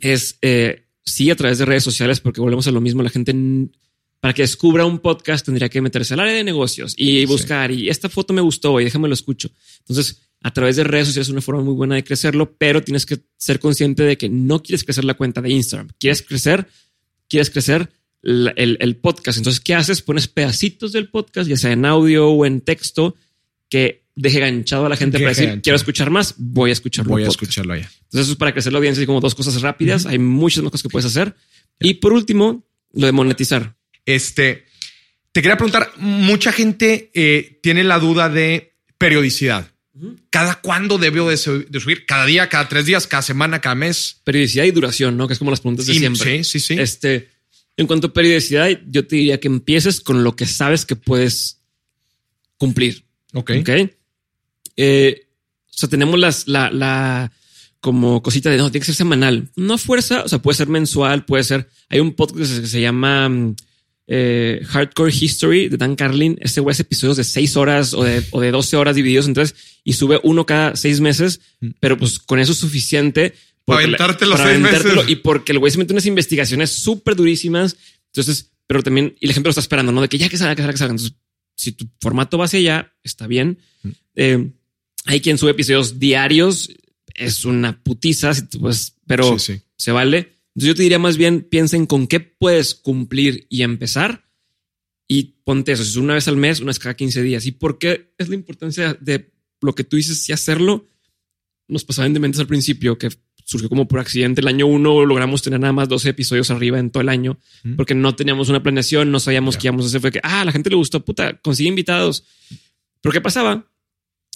es... 0.00 0.38
Eh, 0.42 0.84
sí 1.08 1.30
a 1.30 1.36
través 1.36 1.58
de 1.58 1.64
redes 1.64 1.82
sociales, 1.82 2.20
porque 2.20 2.40
volvemos 2.40 2.66
a 2.66 2.70
lo 2.70 2.80
mismo. 2.80 3.02
La 3.02 3.08
gente 3.08 3.34
para 4.20 4.34
que 4.34 4.42
descubra 4.42 4.84
un 4.84 4.98
podcast 4.98 5.46
tendría 5.46 5.68
que 5.68 5.80
meterse 5.80 6.14
al 6.14 6.20
área 6.20 6.34
de 6.34 6.44
negocios 6.44 6.94
y 6.96 7.24
buscar 7.24 7.70
y 7.70 7.88
esta 7.88 8.08
foto 8.08 8.34
me 8.34 8.40
gustó 8.40 8.80
y 8.80 8.84
déjame 8.84 9.08
lo 9.08 9.14
escucho. 9.14 9.50
Entonces, 9.80 10.20
a 10.42 10.52
través 10.52 10.76
de 10.76 10.84
redes 10.84 11.08
sociales 11.08 11.28
es 11.28 11.32
una 11.32 11.40
forma 11.40 11.62
muy 11.62 11.74
buena 11.74 11.94
de 11.94 12.04
crecerlo, 12.04 12.52
pero 12.58 12.82
tienes 12.82 13.06
que 13.06 13.20
ser 13.36 13.58
consciente 13.58 14.02
de 14.02 14.18
que 14.18 14.28
no 14.28 14.62
quieres 14.62 14.84
crecer 14.84 15.04
la 15.04 15.14
cuenta 15.14 15.40
de 15.40 15.50
Instagram. 15.50 15.88
Quieres 15.98 16.22
crecer, 16.22 16.68
quieres 17.28 17.50
crecer 17.50 17.90
el, 18.22 18.96
podcast. 19.00 19.38
Entonces, 19.38 19.60
¿qué 19.60 19.74
haces? 19.74 20.02
Pones 20.02 20.28
pedacitos 20.28 20.92
del 20.92 21.08
podcast, 21.08 21.48
ya 21.48 21.56
sea 21.56 21.72
en 21.72 21.84
audio 21.84 22.28
o 22.28 22.46
en 22.46 22.60
texto, 22.60 23.14
que 23.68 24.04
deje 24.14 24.40
ganchado 24.40 24.86
a 24.86 24.88
la 24.88 24.96
gente 24.96 25.18
para 25.18 25.30
decir, 25.30 25.60
quiero 25.62 25.76
escuchar 25.76 26.10
más, 26.10 26.34
voy 26.38 26.70
a 26.70 26.72
escucharlo. 26.72 27.12
Voy 27.12 27.24
a 27.24 27.28
escucharlo 27.28 27.76
ya. 27.76 27.82
Entonces, 27.82 28.22
eso 28.22 28.32
es 28.32 28.36
para 28.36 28.52
crecer 28.52 28.72
la 28.72 28.78
audiencia, 28.78 29.04
como 29.06 29.20
dos 29.20 29.34
cosas 29.34 29.60
rápidas. 29.62 30.06
Hay 30.06 30.18
muchas 30.18 30.62
cosas 30.64 30.82
que 30.82 30.88
puedes 30.88 31.06
hacer. 31.06 31.34
Y 31.78 31.94
por 31.94 32.12
último, 32.12 32.66
lo 32.92 33.06
de 33.06 33.12
monetizar. 33.12 33.76
Este, 34.04 34.64
te 35.32 35.42
quería 35.42 35.56
preguntar, 35.56 35.92
mucha 35.98 36.50
gente 36.50 37.10
eh, 37.14 37.60
tiene 37.62 37.84
la 37.84 37.98
duda 37.98 38.28
de 38.28 38.74
periodicidad. 38.96 39.70
¿Cada 40.30 40.60
cuándo 40.60 40.98
debo 40.98 41.30
de, 41.30 41.36
subir? 41.36 42.06
¿Cada 42.06 42.26
día, 42.26 42.48
cada 42.48 42.68
tres 42.68 42.86
días, 42.86 43.06
cada 43.06 43.22
semana, 43.22 43.60
cada 43.60 43.74
mes? 43.74 44.20
Periodicidad 44.24 44.64
y 44.64 44.70
duración, 44.70 45.16
¿no? 45.16 45.26
Que 45.26 45.32
es 45.32 45.38
como 45.38 45.50
las 45.50 45.60
preguntas 45.60 45.86
de 45.86 45.94
siempre. 45.94 46.44
Sí, 46.44 46.60
sí, 46.60 46.60
sí. 46.60 46.80
Este, 46.80 47.28
en 47.76 47.86
cuanto 47.86 48.08
a 48.08 48.12
periodicidad, 48.12 48.68
yo 48.86 49.06
te 49.06 49.16
diría 49.16 49.40
que 49.40 49.48
empieces 49.48 50.00
con 50.00 50.24
lo 50.24 50.36
que 50.36 50.46
sabes 50.46 50.84
que 50.84 50.96
puedes 50.96 51.60
cumplir. 52.56 53.04
Ok. 53.32 53.52
Ok. 53.60 53.70
Eh, 54.76 55.26
o 55.66 55.72
sea, 55.78 55.88
tenemos 55.88 56.18
las, 56.18 56.48
la, 56.48 56.70
la, 56.70 57.32
como 57.80 58.22
cosita 58.22 58.50
de 58.50 58.58
no, 58.58 58.70
tiene 58.70 58.80
que 58.80 58.86
ser 58.86 58.94
semanal. 58.94 59.48
No 59.56 59.78
fuerza, 59.78 60.22
o 60.24 60.28
sea, 60.28 60.40
puede 60.40 60.56
ser 60.56 60.68
mensual, 60.68 61.24
puede 61.24 61.44
ser. 61.44 61.68
Hay 61.88 62.00
un 62.00 62.14
podcast 62.14 62.60
que 62.60 62.66
se 62.66 62.80
llama 62.80 63.28
mm, 63.28 63.56
eh, 64.10 64.62
Hardcore 64.66 65.12
History 65.12 65.68
de 65.68 65.76
Dan 65.76 65.94
Carlin. 65.94 66.38
Este 66.40 66.60
güey 66.60 66.72
hace 66.72 66.82
episodios 66.82 67.18
de 67.18 67.24
seis 67.24 67.56
horas 67.56 67.92
o 67.92 68.02
de, 68.02 68.24
o 68.30 68.40
de 68.40 68.50
12 68.50 68.76
horas 68.76 68.96
divididos 68.96 69.26
en 69.26 69.34
tres 69.34 69.54
y 69.84 69.92
sube 69.92 70.18
uno 70.22 70.46
cada 70.46 70.74
seis 70.76 71.00
meses, 71.00 71.40
mm. 71.60 71.68
pero 71.78 71.98
pues 71.98 72.18
con 72.18 72.40
eso 72.40 72.52
es 72.52 72.58
suficiente. 72.58 73.34
Para 73.66 73.80
aventarte 73.80 74.24
los 74.24 74.40
seis 74.40 74.58
meses. 74.58 74.84
Y 75.08 75.16
porque 75.16 75.52
el 75.52 75.58
güey 75.58 75.70
se 75.70 75.78
mete 75.78 75.92
unas 75.92 76.06
investigaciones 76.06 76.70
súper 76.70 77.16
durísimas. 77.16 77.76
Entonces, 78.06 78.50
pero 78.66 78.82
también, 78.82 79.14
y 79.20 79.26
la 79.26 79.34
gente 79.34 79.46
lo 79.46 79.50
está 79.50 79.60
esperando, 79.60 79.92
¿no? 79.92 80.00
De 80.00 80.08
que 80.08 80.16
ya 80.16 80.30
que 80.30 80.38
salga, 80.38 80.56
que 80.56 80.62
salga, 80.62 80.72
que 80.72 80.78
salga. 80.78 80.92
Entonces, 80.92 81.16
si 81.54 81.72
tu 81.72 81.86
formato 82.00 82.38
va 82.38 82.46
hacia 82.46 82.60
allá, 82.60 82.92
está 83.04 83.26
bien. 83.26 83.58
Mm. 83.82 83.88
Eh, 84.16 84.50
hay 85.04 85.20
quien 85.20 85.36
sube 85.36 85.50
episodios 85.50 85.98
diarios, 85.98 86.70
es 87.14 87.44
una 87.44 87.78
putiza, 87.78 88.32
pues, 88.58 88.94
pero 89.06 89.36
se 89.38 89.92
vale. 89.92 90.37
Entonces 90.58 90.74
yo 90.74 90.74
te 90.74 90.82
diría 90.82 90.98
más 90.98 91.16
bien, 91.16 91.42
piensen 91.42 91.86
con 91.86 92.08
qué 92.08 92.18
puedes 92.18 92.74
cumplir 92.74 93.46
y 93.48 93.62
empezar 93.62 94.24
y 95.06 95.36
ponte 95.44 95.70
eso. 95.70 95.84
Si 95.84 95.90
es 95.90 95.96
una 95.96 96.14
vez 96.14 96.26
al 96.26 96.36
mes, 96.36 96.58
una 96.58 96.70
vez 96.70 96.80
cada 96.80 96.96
15 96.96 97.22
días. 97.22 97.46
¿Y 97.46 97.52
por 97.52 97.78
qué 97.78 98.12
es 98.18 98.28
la 98.28 98.34
importancia 98.34 98.98
de 99.00 99.30
lo 99.60 99.76
que 99.76 99.84
tú 99.84 99.94
dices 99.94 100.28
y 100.28 100.32
hacerlo? 100.32 100.88
Nos 101.68 101.84
pasaba 101.84 102.06
en 102.06 102.14
dementes 102.14 102.40
al 102.40 102.48
principio 102.48 102.98
que 102.98 103.08
surgió 103.44 103.68
como 103.68 103.86
por 103.86 104.00
accidente. 104.00 104.40
El 104.40 104.48
año 104.48 104.66
uno 104.66 105.06
logramos 105.06 105.42
tener 105.42 105.60
nada 105.60 105.72
más 105.72 105.88
12 105.88 106.08
episodios 106.08 106.50
arriba 106.50 106.80
en 106.80 106.90
todo 106.90 107.02
el 107.02 107.08
año 107.08 107.38
porque 107.76 107.94
no 107.94 108.16
teníamos 108.16 108.48
una 108.48 108.60
planeación, 108.60 109.12
no 109.12 109.20
sabíamos 109.20 109.56
qué 109.58 109.68
íbamos 109.68 109.84
a 109.84 109.88
hacer. 109.90 110.00
Fue 110.00 110.10
que, 110.10 110.18
ah, 110.24 110.44
la 110.44 110.50
gente 110.50 110.70
le 110.70 110.76
gustó, 110.76 111.04
puta, 111.04 111.38
consigue 111.40 111.68
invitados. 111.68 112.24
Pero 113.00 113.12
¿qué 113.12 113.20
pasaba? 113.20 113.64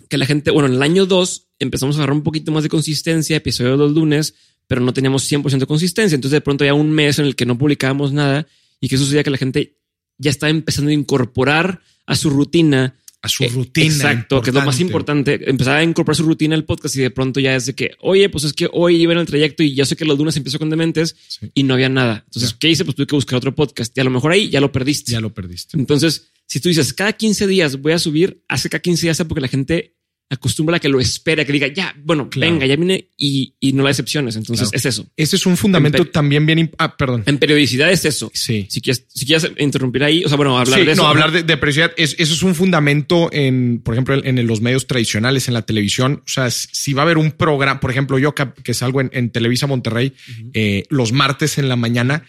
que 0.09 0.19
la 0.19 0.27
gente, 0.27 0.51
bueno, 0.51 0.69
en 0.69 0.75
el 0.75 0.83
año 0.83 1.07
2 1.07 1.49
empezamos 1.59 1.97
a 1.97 2.01
agarrar 2.01 2.17
un 2.17 2.23
poquito 2.23 2.53
más 2.53 2.63
de 2.63 2.69
consistencia, 2.69 3.37
episodio 3.37 3.77
los 3.77 3.93
lunes, 3.93 4.35
pero 4.67 4.81
no 4.81 4.93
teníamos 4.93 5.31
100% 5.31 5.59
de 5.59 5.67
consistencia. 5.67 6.15
Entonces 6.15 6.37
de 6.37 6.41
pronto 6.41 6.65
ya 6.65 6.75
un 6.75 6.91
mes 6.91 7.19
en 7.19 7.27
el 7.27 7.37
que 7.37 7.47
no 7.47 7.59
publicábamos 7.59 8.13
nada 8.13 8.47
y 8.81 8.89
que 8.89 8.97
sucedía 8.97 9.23
que 9.23 9.31
la 9.31 9.39
gente 9.39 9.77
ya 10.19 10.31
estaba 10.31 10.51
empezando 10.51 10.91
a 10.91 10.95
incorporar 10.95 11.81
a 12.07 12.17
su 12.17 12.31
rutina. 12.31 12.97
A 13.21 13.29
su 13.29 13.45
rutina. 13.45 13.87
Exacto, 13.87 14.43
que 14.43 14.51
es 14.51 14.55
lo 14.55 14.63
más 14.63 14.81
importante. 14.81 15.49
Empezaba 15.49 15.77
a 15.77 15.83
incorporar 15.85 16.17
su 16.17 16.25
rutina 16.25 16.57
al 16.57 16.65
podcast 16.65 16.97
y 16.97 17.01
de 17.01 17.11
pronto 17.11 17.39
ya 17.39 17.55
es 17.55 17.67
de 17.67 17.75
que, 17.75 17.93
oye, 18.01 18.29
pues 18.29 18.43
es 18.45 18.53
que 18.53 18.69
hoy 18.73 18.97
iba 18.97 19.13
en 19.13 19.21
el 19.21 19.27
trayecto 19.27 19.63
y 19.63 19.75
ya 19.75 19.85
sé 19.85 19.95
que 19.95 20.05
los 20.05 20.19
lunes 20.19 20.37
empiezo 20.37 20.59
con 20.59 20.71
Dementes 20.71 21.15
y 21.55 21.63
no 21.63 21.75
había 21.75 21.89
nada. 21.89 22.25
Entonces, 22.27 22.55
¿qué 22.55 22.71
hice? 22.71 22.85
Pues 22.85 22.97
tuve 22.97 23.07
que 23.07 23.15
buscar 23.15 23.37
otro 23.37 23.55
podcast 23.55 23.97
y 23.97 24.01
a 24.01 24.05
lo 24.05 24.11
mejor 24.11 24.33
ahí 24.33 24.49
ya 24.49 24.61
lo 24.61 24.73
perdiste. 24.73 25.13
Ya 25.13 25.21
lo 25.21 25.33
perdiste. 25.33 25.79
Entonces, 25.79 26.33
si 26.47 26.59
tú 26.59 26.69
dices 26.69 26.93
cada 26.93 27.13
15 27.13 27.47
días 27.47 27.81
voy 27.81 27.93
a 27.93 27.99
subir, 27.99 28.43
hace 28.49 28.69
cada 28.69 28.83
15 28.83 29.07
días 29.07 29.23
porque 29.29 29.41
la 29.41 29.49
gente 29.49 29.95
acostumbra 30.33 30.79
a 30.79 30.81
que 30.81 30.89
lo 30.89 30.99
espera, 30.99 31.45
que 31.45 31.53
diga, 31.53 31.67
ya, 31.67 31.95
bueno, 32.03 32.29
venga, 32.35 32.65
ya 32.65 32.77
vine 32.77 33.09
y, 33.19 33.55
no 33.75 33.83
la 33.83 33.91
excepciones. 33.91 34.35
Entonces 34.37 34.71
es 34.73 34.87
eso. 34.87 35.07
Ese 35.15 35.37
es 35.37 35.45
un 35.45 35.59
fundamento 35.59 36.07
también 36.07 36.47
bien. 36.47 36.71
Ah, 36.79 36.97
perdón. 36.97 37.23
En 37.27 37.39
periodicidad 37.39 37.93
es 37.93 38.07
eso. 38.07 38.31
Sí. 38.33 38.67
Si 38.71 38.81
quieres, 38.81 39.05
si 39.09 39.27
quieres 39.27 39.51
interrumpir 39.59 40.05
ahí, 40.05 40.25
o 40.25 40.29
sea, 40.29 40.37
bueno, 40.39 40.59
hablar 40.59 40.85
de 40.85 40.93
eso. 40.93 41.03
No, 41.03 41.09
hablar 41.09 41.33
de, 41.33 41.45
periodicidad. 41.45 41.93
eso 41.97 42.17
es 42.19 42.43
un 42.43 42.55
fundamento 42.55 43.29
en, 43.31 43.83
por 43.85 43.95
ejemplo, 43.95 44.15
en, 44.25 44.47
los 44.47 44.63
medios 44.63 44.87
tradicionales, 44.87 45.49
en 45.49 45.55
la 45.55 45.63
televisión. 45.63 46.23
O 46.27 46.31
sea, 46.31 46.51
si 46.51 46.95
va 46.95 47.03
a 47.03 47.05
haber 47.05 47.19
un 47.19 47.33
programa, 47.33 47.79
por 47.79 47.91
ejemplo, 47.91 48.19
yo 48.19 48.35
que, 48.35 48.75
salgo 48.75 49.03
en, 49.03 49.31
Televisa 49.31 49.67
Monterrey 49.67 50.15
eh, 50.55 50.85
los 50.89 51.13
martes 51.13 51.59
en 51.59 51.69
la 51.69 51.77
mañana 51.77 52.25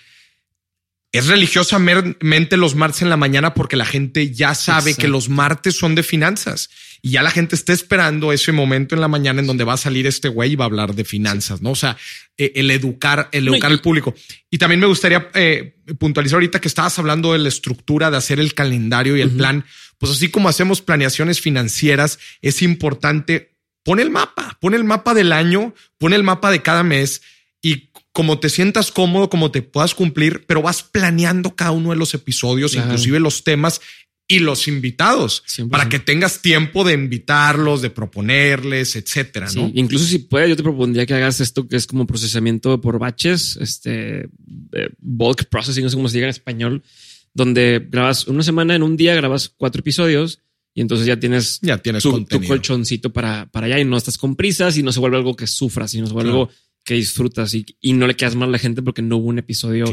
es 1.13 1.27
religiosamente 1.27 2.57
los 2.57 2.73
martes 2.73 3.03
en 3.03 3.09
la 3.09 3.17
mañana 3.17 3.53
porque 3.53 3.75
la 3.75 3.85
gente 3.85 4.31
ya 4.31 4.55
sabe 4.55 4.95
que 4.95 5.07
los 5.07 5.29
martes 5.29 5.77
son 5.77 5.93
de 5.93 6.01
finanzas 6.01 6.71
y 7.03 7.11
ya 7.11 7.21
la 7.21 7.29
gente 7.29 7.55
está 7.55 7.71
esperando 7.71 8.33
ese 8.33 8.51
momento 8.51 8.95
en 8.95 9.01
la 9.01 9.07
mañana 9.07 9.39
en 9.39 9.45
donde 9.45 9.63
va 9.63 9.73
a 9.73 9.77
salir 9.77 10.07
este 10.07 10.27
güey 10.27 10.53
y 10.53 10.55
va 10.55 10.65
a 10.65 10.67
hablar 10.67 10.95
de 10.95 11.05
finanzas, 11.05 11.61
¿no? 11.61 11.71
O 11.71 11.75
sea, 11.75 11.97
eh, 12.35 12.53
el 12.55 12.71
educar, 12.71 13.29
el 13.31 13.47
educar 13.47 13.71
al 13.71 13.79
público. 13.79 14.15
Y 14.49 14.57
también 14.57 14.79
me 14.79 14.87
gustaría 14.87 15.29
eh, 15.35 15.75
puntualizar 15.99 16.37
ahorita 16.37 16.59
que 16.59 16.67
estabas 16.67 16.97
hablando 16.97 17.33
de 17.33 17.39
la 17.39 17.49
estructura, 17.49 18.09
de 18.09 18.17
hacer 18.17 18.39
el 18.39 18.55
calendario 18.55 19.15
y 19.15 19.21
el 19.21 19.31
plan. 19.31 19.65
Pues 19.99 20.13
así 20.13 20.29
como 20.29 20.49
hacemos 20.49 20.81
planeaciones 20.81 21.39
financieras, 21.39 22.17
es 22.41 22.63
importante 22.63 23.53
pon 23.83 23.99
el 23.99 24.09
mapa, 24.09 24.57
pon 24.59 24.73
el 24.73 24.83
mapa 24.83 25.13
del 25.13 25.31
año, 25.31 25.75
pon 25.99 26.13
el 26.13 26.23
mapa 26.23 26.49
de 26.49 26.63
cada 26.63 26.81
mes 26.81 27.21
y 27.61 27.91
como 28.13 28.39
te 28.39 28.49
sientas 28.49 28.91
cómodo, 28.91 29.29
como 29.29 29.51
te 29.51 29.63
puedas 29.63 29.95
cumplir, 29.95 30.45
pero 30.45 30.61
vas 30.61 30.83
planeando 30.83 31.55
cada 31.55 31.71
uno 31.71 31.89
de 31.89 31.95
los 31.95 32.13
episodios, 32.13 32.75
inclusive 32.75 33.19
los 33.19 33.43
temas 33.43 33.81
y 34.27 34.39
los 34.39 34.67
invitados 34.67 35.43
para 35.69 35.89
que 35.89 35.99
tengas 35.99 36.41
tiempo 36.41 36.83
de 36.83 36.93
invitarlos, 36.93 37.81
de 37.81 37.89
proponerles, 37.89 38.95
etcétera. 38.95 39.49
¿no? 39.55 39.69
Incluso 39.73 40.05
si 40.05 40.19
puedes, 40.19 40.49
yo 40.49 40.55
te 40.55 40.63
propondría 40.63 41.05
que 41.05 41.15
hagas 41.15 41.41
esto 41.41 41.67
que 41.67 41.75
es 41.75 41.87
como 41.87 42.07
procesamiento 42.07 42.79
por 42.79 42.99
baches, 42.99 43.57
este 43.57 44.29
bulk 44.99 45.45
processing, 45.49 45.83
no 45.83 45.89
sé 45.89 45.95
cómo 45.95 46.07
se 46.07 46.17
diga 46.17 46.27
en 46.27 46.31
español, 46.31 46.83
donde 47.33 47.85
grabas 47.89 48.27
una 48.27 48.43
semana 48.43 48.75
en 48.75 48.83
un 48.83 48.95
día, 48.95 49.15
grabas 49.15 49.49
cuatro 49.49 49.79
episodios 49.81 50.39
y 50.75 50.81
entonces 50.81 51.05
ya 51.05 51.19
tienes, 51.19 51.59
ya 51.61 51.79
tienes 51.79 52.03
tu, 52.03 52.25
colchoncito 52.47 53.11
para, 53.11 53.47
para 53.51 53.65
allá 53.65 53.79
y 53.79 53.85
no 53.85 53.97
estás 53.97 54.17
con 54.17 54.35
prisas 54.35 54.77
y 54.77 54.83
no 54.83 54.91
se 54.91 54.99
vuelve 54.99 55.17
algo 55.17 55.35
que 55.35 55.47
sufras, 55.47 55.91
sino 55.91 56.07
se 56.07 56.13
vuelve 56.13 56.29
algo 56.29 56.49
que 56.83 56.95
disfrutas 56.95 57.53
y, 57.53 57.65
y 57.81 57.93
no 57.93 58.07
le 58.07 58.15
quedas 58.15 58.35
mal 58.35 58.49
a 58.49 58.53
la 58.53 58.59
gente 58.59 58.81
porque 58.81 59.01
no 59.01 59.17
hubo 59.17 59.29
un 59.29 59.39
episodio 59.39 59.85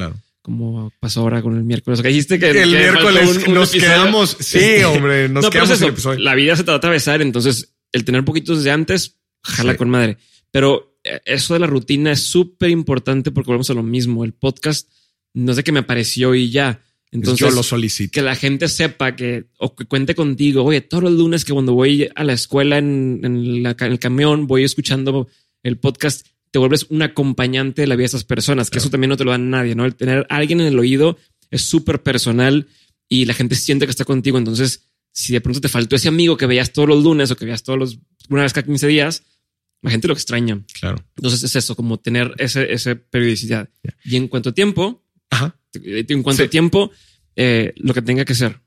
como 0.42 0.90
pasó 1.00 1.20
ahora 1.20 1.42
con 1.42 1.56
el 1.56 1.64
miércoles. 1.64 2.00
Que 2.00 2.08
dijiste 2.08 2.38
que 2.38 2.50
el 2.50 2.70
miércoles 2.70 3.48
nos 3.48 3.70
quedamos. 3.70 4.36
Sí, 4.40 4.82
hombre, 4.86 5.28
nos 5.28 5.48
quedamos 5.50 5.80
el 5.80 5.88
episodio. 5.90 6.20
La 6.20 6.34
vida 6.34 6.56
se 6.56 6.64
te 6.64 6.70
va 6.70 6.74
a 6.74 6.78
atravesar, 6.78 7.22
entonces 7.22 7.74
el 7.92 8.04
tener 8.04 8.24
poquitos 8.24 8.58
desde 8.58 8.70
antes, 8.70 9.18
jala 9.42 9.76
con 9.76 9.90
madre. 9.90 10.16
Pero 10.50 10.98
eh, 11.04 11.20
eso 11.24 11.54
de 11.54 11.60
la 11.60 11.66
rutina 11.66 12.12
es 12.12 12.20
súper 12.20 12.70
importante 12.70 13.30
porque 13.30 13.48
volvemos 13.48 13.70
a 13.70 13.74
lo 13.74 13.82
mismo. 13.82 14.24
El 14.24 14.32
podcast 14.32 14.88
no 15.34 15.52
es 15.52 15.56
de 15.56 15.64
que 15.64 15.72
me 15.72 15.80
apareció 15.80 16.34
y 16.34 16.50
ya. 16.50 16.82
Entonces, 17.12 17.40
yo 17.40 17.50
lo 17.50 17.64
solicito. 17.64 18.12
Que 18.12 18.22
la 18.22 18.36
gente 18.36 18.68
sepa 18.68 19.16
que, 19.16 19.46
o 19.58 19.74
que 19.74 19.84
cuente 19.84 20.14
contigo. 20.14 20.62
Oye, 20.64 20.80
todos 20.80 21.02
los 21.02 21.12
lunes 21.12 21.44
que 21.44 21.52
cuando 21.52 21.74
voy 21.74 22.08
a 22.14 22.24
la 22.24 22.32
escuela 22.32 22.78
en, 22.78 23.20
en, 23.24 23.62
la, 23.62 23.76
en 23.78 23.92
el 23.92 23.98
camión, 23.98 24.46
voy 24.46 24.62
escuchando 24.62 25.28
el 25.64 25.78
podcast 25.78 26.26
te 26.50 26.58
vuelves 26.58 26.86
un 26.88 27.02
acompañante 27.02 27.82
de 27.82 27.86
la 27.86 27.96
vida 27.96 28.04
de 28.04 28.06
esas 28.06 28.24
personas, 28.24 28.70
que 28.70 28.78
eso 28.78 28.90
también 28.90 29.10
no 29.10 29.16
te 29.16 29.24
lo 29.24 29.30
da 29.30 29.38
nadie, 29.38 29.74
¿no? 29.74 29.84
El 29.84 29.94
tener 29.94 30.26
a 30.28 30.36
alguien 30.36 30.60
en 30.60 30.66
el 30.66 30.78
oído 30.78 31.16
es 31.50 31.62
súper 31.62 32.02
personal 32.02 32.66
y 33.08 33.24
la 33.24 33.34
gente 33.34 33.54
siente 33.54 33.86
que 33.86 33.90
está 33.90 34.04
contigo. 34.04 34.38
Entonces, 34.38 34.84
si 35.12 35.32
de 35.32 35.40
pronto 35.40 35.60
te 35.60 35.68
faltó 35.68 35.96
ese 35.96 36.08
amigo 36.08 36.36
que 36.36 36.46
veías 36.46 36.72
todos 36.72 36.88
los 36.88 37.02
lunes 37.02 37.30
o 37.30 37.36
que 37.36 37.44
veías 37.44 37.62
todos 37.62 37.78
los, 37.78 37.98
una 38.28 38.42
vez 38.42 38.52
cada 38.52 38.66
15 38.66 38.86
días, 38.86 39.22
la 39.82 39.90
gente 39.90 40.08
lo 40.08 40.14
extraña. 40.14 40.62
Claro. 40.78 41.04
Entonces 41.16 41.42
es 41.42 41.56
eso, 41.56 41.74
como 41.76 41.98
tener 41.98 42.34
ese, 42.38 42.72
esa 42.72 42.94
periodicidad. 42.94 43.68
Y 44.04 44.16
en 44.16 44.28
cuanto 44.28 44.50
a 44.50 44.52
tiempo, 44.52 45.04
en 45.72 46.22
cuanto 46.22 46.44
a 46.44 46.48
tiempo, 46.48 46.90
eh, 47.36 47.72
lo 47.76 47.94
que 47.94 48.02
tenga 48.02 48.24
que 48.24 48.34
ser. 48.34 48.60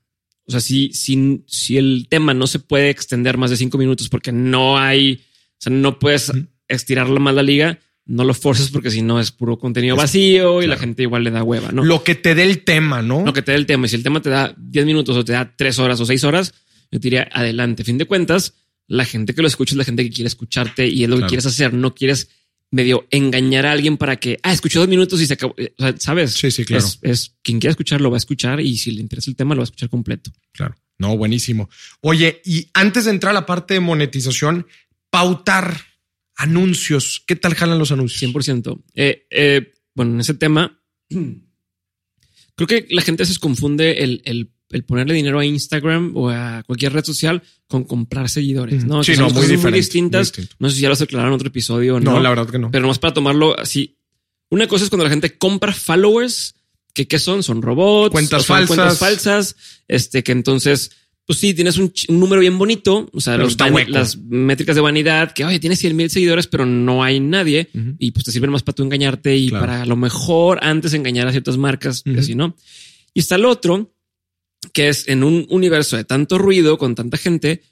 O 0.46 0.50
sea, 0.50 0.60
si, 0.60 0.92
si, 0.92 1.42
si 1.46 1.78
el 1.78 2.06
tema 2.08 2.34
no 2.34 2.46
se 2.46 2.58
puede 2.58 2.90
extender 2.90 3.38
más 3.38 3.50
de 3.50 3.56
cinco 3.56 3.78
minutos 3.78 4.08
porque 4.08 4.32
no 4.32 4.78
hay, 4.78 5.22
o 5.52 5.56
sea, 5.58 5.72
no 5.72 5.98
puedes 5.98 6.30
estirarlo 6.74 7.20
más 7.20 7.34
la 7.34 7.42
liga, 7.42 7.78
no 8.06 8.24
lo 8.24 8.34
forces 8.34 8.70
porque 8.70 8.90
si 8.90 9.02
no 9.02 9.18
es 9.18 9.30
puro 9.30 9.58
contenido 9.58 9.96
vacío 9.96 10.62
y 10.62 10.66
la 10.66 10.76
gente 10.76 11.02
igual 11.02 11.24
le 11.24 11.30
da 11.30 11.42
hueva, 11.42 11.72
¿no? 11.72 11.84
Lo 11.84 12.04
que 12.04 12.14
te 12.14 12.34
dé 12.34 12.42
el 12.42 12.64
tema, 12.64 13.02
¿no? 13.02 13.24
Lo 13.24 13.32
que 13.32 13.42
te 13.42 13.52
dé 13.52 13.58
el 13.58 13.66
tema. 13.66 13.86
Y 13.86 13.88
si 13.88 13.96
el 13.96 14.02
tema 14.02 14.20
te 14.20 14.30
da 14.30 14.54
10 14.56 14.86
minutos 14.86 15.16
o 15.16 15.24
te 15.24 15.32
da 15.32 15.54
3 15.56 15.78
horas 15.78 16.00
o 16.00 16.06
6 16.06 16.24
horas, 16.24 16.54
yo 16.90 17.00
te 17.00 17.04
diría 17.04 17.28
adelante. 17.32 17.82
Fin 17.82 17.98
de 17.98 18.04
cuentas, 18.04 18.54
la 18.86 19.04
gente 19.04 19.34
que 19.34 19.42
lo 19.42 19.48
escucha 19.48 19.72
es 19.72 19.78
la 19.78 19.84
gente 19.84 20.04
que 20.04 20.10
quiere 20.10 20.28
escucharte 20.28 20.86
y 20.86 21.04
es 21.04 21.08
lo 21.08 21.18
que 21.18 21.26
quieres 21.26 21.46
hacer. 21.46 21.72
No 21.72 21.94
quieres 21.94 22.28
medio 22.70 23.06
engañar 23.10 23.66
a 23.66 23.72
alguien 23.72 23.96
para 23.96 24.16
que, 24.16 24.38
ah, 24.42 24.52
escuché 24.52 24.78
dos 24.78 24.88
minutos 24.88 25.20
y 25.20 25.26
se 25.26 25.34
acabó. 25.34 25.54
O 25.54 25.82
sea, 25.82 25.94
¿sabes? 25.98 26.32
Sí, 26.32 26.50
sí, 26.50 26.64
claro. 26.64 26.84
Es, 27.02 27.34
quien 27.42 27.60
quiera 27.60 27.70
escuchar 27.70 28.00
lo 28.00 28.10
va 28.10 28.16
a 28.16 28.18
escuchar 28.18 28.60
y 28.60 28.76
si 28.76 28.90
le 28.90 29.00
interesa 29.00 29.30
el 29.30 29.36
tema 29.36 29.54
lo 29.54 29.60
va 29.60 29.62
a 29.62 29.70
escuchar 29.70 29.88
completo. 29.88 30.30
Claro. 30.52 30.74
No, 30.98 31.16
buenísimo. 31.16 31.70
Oye, 32.00 32.42
y 32.44 32.68
antes 32.74 33.06
de 33.06 33.12
entrar 33.12 33.30
a 33.30 33.34
la 33.34 33.46
parte 33.46 33.74
de 33.74 33.80
monetización, 33.80 34.66
pautar 35.10 35.80
anuncios. 36.36 37.22
¿Qué 37.26 37.36
tal 37.36 37.54
jalan 37.54 37.78
los 37.78 37.92
anuncios? 37.92 38.32
100%. 38.32 38.82
Eh, 38.94 39.26
eh, 39.30 39.72
bueno, 39.94 40.14
en 40.14 40.20
ese 40.20 40.34
tema, 40.34 40.80
creo 42.56 42.66
que 42.66 42.86
la 42.90 43.02
gente 43.02 43.24
se 43.24 43.38
confunde 43.38 44.02
el, 44.02 44.22
el, 44.24 44.52
el, 44.70 44.84
ponerle 44.84 45.14
dinero 45.14 45.38
a 45.38 45.44
Instagram 45.44 46.16
o 46.16 46.30
a 46.30 46.62
cualquier 46.66 46.92
red 46.92 47.04
social 47.04 47.42
con 47.66 47.84
comprar 47.84 48.28
seguidores. 48.28 48.84
No, 48.84 49.04
sí, 49.04 49.14
no, 49.16 49.30
muy, 49.30 49.46
distintas. 49.72 50.32
No 50.58 50.68
sé 50.68 50.76
si 50.76 50.82
ya 50.82 50.88
lo 50.88 50.94
aclararon 50.94 51.32
en 51.32 51.36
otro 51.36 51.48
episodio. 51.48 52.00
No, 52.00 52.12
no, 52.12 52.20
la 52.20 52.30
verdad 52.30 52.48
que 52.48 52.58
no. 52.58 52.70
Pero 52.70 52.86
más 52.88 52.98
para 52.98 53.14
tomarlo 53.14 53.58
así. 53.58 53.98
Una 54.50 54.66
cosa 54.66 54.84
es 54.84 54.90
cuando 54.90 55.04
la 55.04 55.10
gente 55.10 55.36
compra 55.38 55.72
followers, 55.72 56.54
que 56.92 57.08
qué 57.08 57.18
son? 57.18 57.42
Son 57.42 57.62
robots, 57.62 58.12
cuentas 58.12 58.46
falsas, 58.46 58.68
cuentas 58.68 58.98
falsas, 58.98 59.56
este 59.88 60.22
que 60.22 60.32
entonces 60.32 60.92
pues 61.26 61.38
sí, 61.38 61.54
tienes 61.54 61.78
un, 61.78 61.92
número 62.08 62.40
bien 62.40 62.58
bonito, 62.58 63.08
o 63.12 63.20
sea, 63.20 63.38
las 63.38 64.16
métricas 64.18 64.76
de 64.76 64.82
vanidad, 64.82 65.32
que 65.32 65.44
oye, 65.44 65.58
tienes 65.58 65.78
100 65.78 65.96
mil 65.96 66.10
seguidores, 66.10 66.46
pero 66.46 66.66
no 66.66 67.02
hay 67.02 67.18
nadie, 67.18 67.70
y 67.98 68.10
pues 68.10 68.24
te 68.24 68.32
sirven 68.32 68.50
más 68.50 68.62
para 68.62 68.76
tú 68.76 68.82
engañarte 68.82 69.36
y 69.36 69.50
para 69.50 69.82
a 69.82 69.86
lo 69.86 69.96
mejor 69.96 70.58
antes 70.62 70.92
engañar 70.92 71.26
a 71.26 71.30
ciertas 71.30 71.56
marcas, 71.56 72.02
y 72.04 72.18
así, 72.18 72.34
¿no? 72.34 72.56
Y 73.14 73.20
está 73.20 73.36
el 73.36 73.46
otro, 73.46 73.94
que 74.72 74.88
es 74.88 75.08
en 75.08 75.24
un 75.24 75.46
universo 75.48 75.96
de 75.96 76.04
tanto 76.04 76.36
ruido, 76.36 76.76
con 76.76 76.94
tanta 76.94 77.16
gente, 77.16 77.62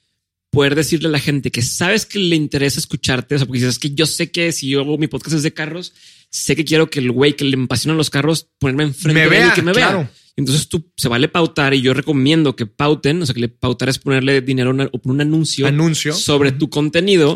poder 0.51 0.75
decirle 0.75 1.09
a 1.09 1.13
la 1.13 1.19
gente 1.19 1.51
que 1.51 1.63
sabes 1.63 2.07
que 2.07 2.19
le 2.19 2.37
interesa 2.37 2.81
escucharte, 2.81 3.35
o 3.35 3.39
sea, 3.39 3.47
porque 3.47 3.61
dices 3.61 3.79
que 3.79 3.95
yo 3.95 4.07
sé 4.07 4.31
que 4.31 4.53
si 4.53 4.69
yo 4.69 4.81
hago 4.81 4.97
mi 4.97 5.09
podcast 5.09 5.37
es 5.37 5.43
de 5.43 5.53
carros, 5.53 5.93
sé 6.31 6.57
que 6.57 6.65
quiero 6.65 6.89
que 6.89 7.01
el 7.01 7.11
güey 7.11 7.37
que 7.37 7.45
le 7.45 7.63
apasionan 7.63 7.99
los 7.99 8.09
carros, 8.09 8.49
ponerme 8.59 8.85
enfrente 8.85 9.29
de 9.29 9.41
él 9.41 9.49
y 9.51 9.55
que 9.55 9.63
me 9.63 9.73
vea. 9.73 10.11
Entonces 10.37 10.69
tú 10.69 10.91
se 10.97 11.09
vale 11.09 11.29
pautar 11.29 11.75
y 11.75 11.83
yo 11.83 11.93
recomiendo 11.95 12.57
que 12.57 12.67
pauten, 12.67 13.23
o 13.23 13.27
sea, 13.27 13.35
que 13.35 13.41
le 13.41 13.49
pautar 13.49 13.89
es 13.89 13.99
ponerle 13.99 14.41
dinero 14.41 14.71
o 14.71 15.01
un 15.05 15.21
anuncio, 15.21 15.67
anuncio. 15.67 16.15
sobre 16.15 16.53
tu 16.53 16.71
contenido 16.71 17.35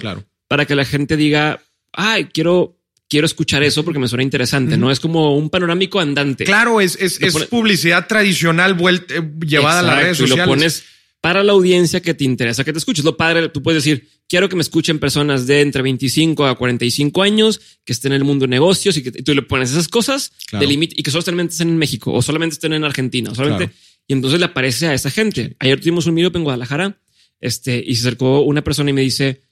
para 0.49 0.64
que 0.64 0.74
la 0.74 0.84
gente 0.84 1.16
diga, 1.16 1.61
ay, 1.92 2.26
quiero, 2.26 2.78
quiero 3.09 3.26
escuchar 3.26 3.62
eso 3.62 3.84
porque 3.84 3.99
me 3.99 4.09
suena 4.09 4.22
interesante. 4.22 4.76
No 4.76 4.90
es 4.90 5.01
como 5.01 5.36
un 5.36 5.51
panorámico 5.51 6.01
andante. 6.01 6.44
Claro, 6.44 6.80
es, 6.80 6.97
es, 7.01 7.18
publicidad 7.51 8.07
tradicional 8.07 8.74
vuelta, 8.74 9.14
eh, 9.14 9.30
llevada 9.47 9.80
a 9.80 9.82
las 9.82 9.99
redes 9.99 10.18
sociales. 10.18 10.44
Y 10.44 10.47
lo 10.47 10.55
pones 10.55 10.84
para 11.26 11.42
la 11.42 11.54
audiencia 11.54 12.00
que 12.00 12.14
te 12.14 12.22
interesa 12.22 12.62
que 12.62 12.72
te 12.72 12.78
escuches. 12.78 13.04
Lo 13.04 13.16
padre, 13.16 13.48
tú 13.48 13.60
puedes 13.60 13.82
decir, 13.82 14.08
quiero 14.28 14.48
que 14.48 14.54
me 14.54 14.62
escuchen 14.62 15.00
personas 15.00 15.44
de 15.48 15.60
entre 15.60 15.82
25 15.82 16.46
a 16.46 16.56
45 16.56 17.20
años 17.20 17.60
que 17.84 17.92
estén 17.92 18.12
en 18.12 18.18
el 18.18 18.24
mundo 18.24 18.44
de 18.44 18.50
negocios 18.50 18.96
y 18.96 19.02
que 19.02 19.10
tú 19.10 19.34
le 19.34 19.42
pones 19.42 19.72
esas 19.72 19.88
cosas 19.88 20.30
de 20.52 20.64
límite 20.64 20.94
y 20.96 21.02
que 21.02 21.10
solamente 21.10 21.50
estén 21.50 21.70
en 21.70 21.78
México 21.78 22.12
o 22.12 22.22
solamente 22.22 22.54
estén 22.54 22.74
en 22.74 22.84
Argentina 22.84 23.32
o 23.32 23.34
solamente. 23.34 23.74
Y 24.06 24.12
entonces 24.12 24.38
le 24.38 24.46
aparece 24.46 24.86
a 24.86 24.94
esa 24.94 25.10
gente. 25.10 25.56
Ayer 25.58 25.80
tuvimos 25.80 26.06
un 26.06 26.14
video 26.14 26.30
en 26.32 26.44
Guadalajara 26.44 26.96
este, 27.40 27.82
y 27.84 27.96
se 27.96 28.02
acercó 28.06 28.42
una 28.42 28.62
persona 28.62 28.90
y 28.90 28.92
me 28.92 29.00
dice, 29.00 29.42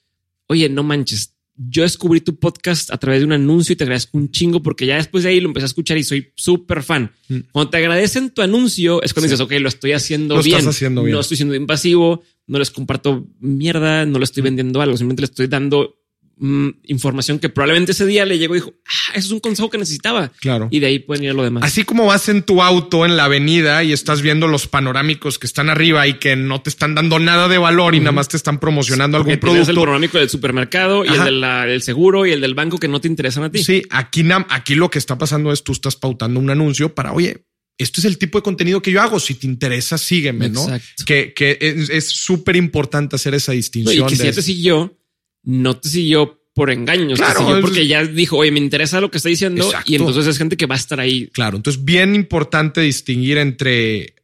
oye, 0.47 0.69
no 0.69 0.81
manches, 0.81 1.34
yo 1.57 1.83
descubrí 1.83 2.21
tu 2.21 2.37
podcast 2.37 2.91
a 2.91 2.97
través 2.97 3.21
de 3.21 3.25
un 3.25 3.31
anuncio 3.31 3.73
y 3.73 3.75
te 3.75 3.83
agradezco 3.83 4.17
un 4.17 4.29
chingo 4.29 4.61
porque 4.61 4.85
ya 4.85 4.97
después 4.97 5.23
de 5.23 5.29
ahí 5.29 5.39
lo 5.39 5.47
empecé 5.47 5.65
a 5.65 5.67
escuchar 5.67 5.97
y 5.97 6.03
soy 6.03 6.31
súper 6.35 6.83
fan. 6.83 7.11
Mm. 7.29 7.37
Cuando 7.51 7.69
te 7.69 7.77
agradecen 7.77 8.31
tu 8.31 8.41
anuncio 8.41 9.01
es 9.01 9.13
cuando 9.13 9.29
dices, 9.29 9.39
ok, 9.39 9.53
lo 9.59 9.69
estoy 9.69 9.93
haciendo 9.93 10.41
bien. 10.41 10.67
haciendo 10.67 11.03
bien. 11.03 11.13
No 11.13 11.21
estoy 11.21 11.37
siendo 11.37 11.55
invasivo, 11.55 12.23
no 12.47 12.59
les 12.59 12.71
comparto 12.71 13.27
mierda, 13.39 14.05
no 14.05 14.19
le 14.19 14.25
estoy 14.25 14.41
mm. 14.41 14.45
vendiendo 14.45 14.81
algo, 14.81 14.97
simplemente 14.97 15.21
le 15.21 15.25
estoy 15.25 15.47
dando 15.47 15.95
Mm, 16.37 16.69
información 16.83 17.39
que 17.39 17.47
probablemente 17.47 17.93
ese 17.93 18.05
día 18.05 18.25
le 18.25 18.37
llegó 18.37 18.55
y 18.55 18.59
dijo, 18.59 18.73
ah, 18.85 19.11
eso 19.13 19.27
es 19.27 19.31
un 19.31 19.39
consejo 19.39 19.69
que 19.69 19.77
necesitaba. 19.77 20.33
Claro. 20.41 20.67
Y 20.69 20.79
de 20.79 20.87
ahí 20.87 20.99
pueden 20.99 21.23
ir 21.23 21.29
a 21.29 21.33
lo 21.33 21.43
demás. 21.43 21.63
Así 21.63 21.83
como 21.83 22.07
vas 22.07 22.27
en 22.27 22.43
tu 22.43 22.61
auto 22.61 23.05
en 23.05 23.15
la 23.15 23.25
avenida 23.25 23.83
y 23.85 23.93
estás 23.93 24.21
viendo 24.21 24.47
los 24.49 24.67
panorámicos 24.67 25.39
que 25.39 25.47
están 25.47 25.69
arriba 25.69 26.07
y 26.07 26.15
que 26.19 26.35
no 26.35 26.61
te 26.61 26.69
están 26.69 26.93
dando 26.93 27.19
nada 27.19 27.47
de 27.47 27.57
valor 27.57 27.95
y 27.95 27.99
nada 27.99 28.11
más 28.11 28.27
te 28.27 28.35
están 28.35 28.59
promocionando 28.59 29.17
algún 29.17 29.37
producto. 29.37 29.71
el 29.71 29.77
panorámico 29.77 30.17
del 30.17 30.29
supermercado 30.29 31.05
y 31.05 31.09
el 31.09 31.39
del 31.41 31.81
seguro 31.81 32.25
y 32.25 32.33
el 32.33 32.41
del 32.41 32.53
banco 32.53 32.77
que 32.77 32.89
no 32.89 32.99
te 32.99 33.07
interesan 33.07 33.45
a 33.45 33.51
ti. 33.51 33.63
Sí, 33.63 33.83
aquí, 33.89 34.25
aquí 34.49 34.75
lo 34.75 34.89
que 34.89 34.99
está 34.99 35.17
pasando 35.17 35.53
es 35.53 35.63
tú 35.63 35.71
estás 35.71 35.95
pautando 35.95 36.39
un 36.41 36.49
anuncio 36.49 36.93
para, 36.93 37.13
oye, 37.13 37.45
esto 37.77 38.01
es 38.01 38.05
el 38.05 38.17
tipo 38.17 38.37
de 38.37 38.43
contenido 38.43 38.81
que 38.81 38.91
yo 38.91 39.01
hago. 39.01 39.19
Si 39.19 39.35
te 39.35 39.47
interesa, 39.47 39.97
sígueme, 39.97 40.49
¿no? 40.49 40.65
Que, 41.05 41.33
que 41.33 41.57
es 41.61 42.09
súper 42.09 42.57
importante 42.57 43.15
hacer 43.15 43.33
esa 43.35 43.53
distinción. 43.53 44.05
y 44.05 44.09
que 44.09 44.15
si 44.15 44.31
te 44.31 44.41
siguió, 44.41 44.97
no 45.45 45.77
te 45.77 45.89
siguió 45.89 46.41
por 46.53 46.69
engaños, 46.69 47.19
claro, 47.19 47.59
porque 47.59 47.85
ya 47.85 48.05
dijo, 48.05 48.37
oye, 48.37 48.51
me 48.51 48.59
interesa 48.59 49.01
lo 49.01 49.11
que 49.11 49.17
está 49.17 49.27
diciendo 49.27 49.69
y 49.85 49.95
entonces 49.95 50.25
es 50.25 50.37
gente 50.37 50.55
que 50.55 50.65
va 50.65 50.75
a 50.75 50.77
estar 50.77 50.99
ahí. 50.99 51.27
Claro, 51.27 51.57
entonces 51.57 51.83
bien 51.83 52.15
importante 52.15 52.79
distinguir 52.81 53.37
entre 53.37 54.15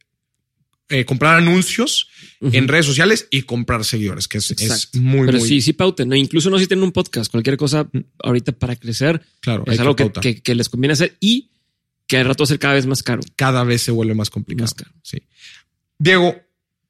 eh, 0.88 1.04
comprar 1.04 1.36
anuncios 1.36 2.08
en 2.40 2.68
redes 2.68 2.86
sociales 2.86 3.28
y 3.30 3.42
comprar 3.42 3.84
seguidores, 3.84 4.28
que 4.28 4.38
es, 4.38 4.90
muy, 4.94 5.26
Pero 5.26 5.38
muy... 5.38 5.48
sí, 5.48 5.60
sí 5.60 5.74
pauten, 5.74 6.08
¿no? 6.08 6.16
Incluso 6.16 6.50
no 6.50 6.58
si 6.58 6.66
tienen 6.66 6.84
un 6.84 6.92
podcast, 6.92 7.30
cualquier 7.30 7.56
cosa 7.56 7.84
mm. 7.84 7.98
ahorita 8.24 8.52
para 8.52 8.76
crecer. 8.76 9.22
Claro, 9.40 9.64
es 9.66 9.78
algo 9.78 9.94
que, 9.94 10.42
que, 10.42 10.54
les 10.54 10.68
conviene 10.68 10.94
hacer 10.94 11.16
y 11.20 11.50
que 12.06 12.16
al 12.16 12.26
rato 12.26 12.42
va 12.42 12.44
a 12.44 12.48
ser 12.48 12.58
cada 12.58 12.74
vez 12.74 12.86
más 12.86 13.02
caro. 13.02 13.22
Cada 13.36 13.62
vez 13.62 13.82
se 13.82 13.90
vuelve 13.90 14.14
más 14.14 14.28
complicado. 14.28 14.64
Más 14.64 14.74
caro. 14.74 14.92
Sí. 15.02 15.18
Diego, 15.98 16.34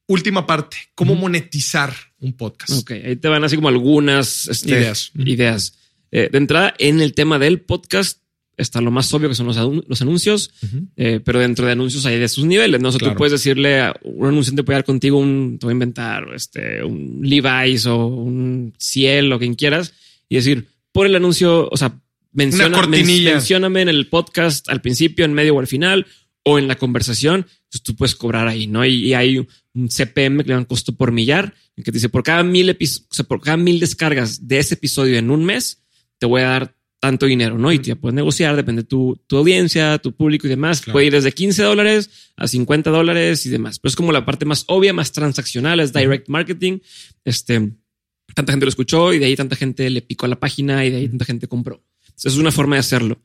última 0.06 0.46
parte, 0.46 0.76
cómo 0.94 1.14
monetizar 1.14 1.94
un 2.22 2.32
podcast. 2.34 2.72
Ok, 2.72 2.92
ahí 2.92 3.16
te 3.16 3.28
van 3.28 3.44
así 3.44 3.56
como 3.56 3.68
algunas 3.68 4.48
este, 4.48 4.70
ideas. 4.70 5.12
ideas. 5.14 5.78
Eh, 6.10 6.28
de 6.30 6.38
entrada, 6.38 6.74
en 6.78 7.00
el 7.00 7.14
tema 7.14 7.38
del 7.38 7.60
podcast 7.60 8.22
está 8.56 8.80
lo 8.80 8.90
más 8.90 9.12
obvio 9.12 9.28
que 9.28 9.34
son 9.34 9.46
los, 9.46 9.56
los 9.88 10.02
anuncios, 10.02 10.52
eh, 10.96 11.20
pero 11.24 11.40
dentro 11.40 11.66
de 11.66 11.72
anuncios 11.72 12.06
hay 12.06 12.18
de 12.18 12.28
sus 12.28 12.44
niveles. 12.44 12.80
¿no? 12.80 12.88
O 12.88 12.92
sea, 12.92 13.10
tú 13.10 13.16
puedes 13.16 13.32
decirle 13.32 13.80
a 13.80 13.94
un 14.02 14.28
anunciante 14.28 14.62
puede 14.62 14.76
dar 14.76 14.84
contigo 14.84 15.18
un, 15.18 15.58
te 15.58 15.66
voy 15.66 15.72
a 15.72 15.74
inventar 15.74 16.26
este, 16.34 16.84
un 16.84 17.20
Levi's 17.22 17.86
o 17.86 18.06
un 18.06 18.72
Ciel 18.78 19.32
o 19.32 19.38
quien 19.38 19.54
quieras 19.54 19.92
y 20.28 20.36
decir, 20.36 20.68
por 20.92 21.06
el 21.06 21.14
anuncio, 21.16 21.68
o 21.70 21.76
sea, 21.76 21.98
menciona, 22.32 22.86
mencióname 22.86 23.82
en 23.82 23.88
el 23.88 24.08
podcast 24.08 24.68
al 24.68 24.80
principio, 24.80 25.24
en 25.24 25.32
medio 25.32 25.54
o 25.54 25.60
al 25.60 25.66
final 25.66 26.06
o 26.44 26.58
en 26.58 26.68
la 26.68 26.76
conversación, 26.76 27.46
pues 27.72 27.82
tú 27.82 27.96
puedes 27.96 28.14
cobrar 28.14 28.48
ahí, 28.48 28.66
¿no? 28.66 28.84
Y, 28.84 29.14
hay 29.14 29.38
un 29.38 29.88
CPM 29.88 30.42
que 30.42 30.48
le 30.48 30.54
dan 30.54 30.66
costo 30.66 30.94
por 30.94 31.10
millar, 31.10 31.54
que 31.74 31.84
te 31.84 31.92
dice 31.92 32.10
por 32.10 32.22
cada 32.22 32.42
mil 32.42 32.68
episodios, 32.68 33.08
sea, 33.10 33.24
por 33.24 33.40
cada 33.40 33.56
mil 33.56 33.80
descargas 33.80 34.46
de 34.46 34.58
ese 34.58 34.74
episodio 34.74 35.16
en 35.16 35.30
un 35.30 35.42
mes, 35.42 35.82
te 36.18 36.26
voy 36.26 36.42
a 36.42 36.48
dar 36.48 36.76
tanto 37.00 37.24
dinero, 37.24 37.56
¿no? 37.56 37.72
Y 37.72 37.78
te 37.78 37.96
puedes 37.96 38.14
negociar, 38.14 38.54
depende 38.56 38.82
de 38.82 38.88
tu, 38.88 39.18
tu 39.26 39.38
audiencia, 39.38 39.98
tu 39.98 40.14
público 40.14 40.46
y 40.46 40.50
demás. 40.50 40.82
Puede 40.82 41.06
ir 41.06 41.12
desde 41.14 41.32
15 41.32 41.62
dólares 41.62 42.10
a 42.36 42.46
50 42.46 42.90
dólares 42.90 43.46
y 43.46 43.48
demás. 43.48 43.78
Pero 43.78 43.88
es 43.88 43.96
como 43.96 44.12
la 44.12 44.26
parte 44.26 44.44
más 44.44 44.64
obvia, 44.68 44.92
más 44.92 45.10
transaccional, 45.10 45.80
es 45.80 45.94
direct 45.94 46.28
marketing. 46.28 46.78
Este, 47.24 47.72
tanta 48.34 48.52
gente 48.52 48.66
lo 48.66 48.68
escuchó 48.68 49.14
y 49.14 49.18
de 49.18 49.24
ahí 49.24 49.34
tanta 49.34 49.56
gente 49.56 49.88
le 49.88 50.02
picó 50.02 50.26
a 50.26 50.28
la 50.28 50.38
página 50.38 50.84
y 50.84 50.90
de 50.90 50.96
ahí 50.98 51.08
tanta 51.08 51.24
gente 51.24 51.48
compró. 51.48 51.82
Entonces 52.02 52.34
es 52.34 52.38
una 52.38 52.52
forma 52.52 52.76
de 52.76 52.80
hacerlo. 52.80 53.18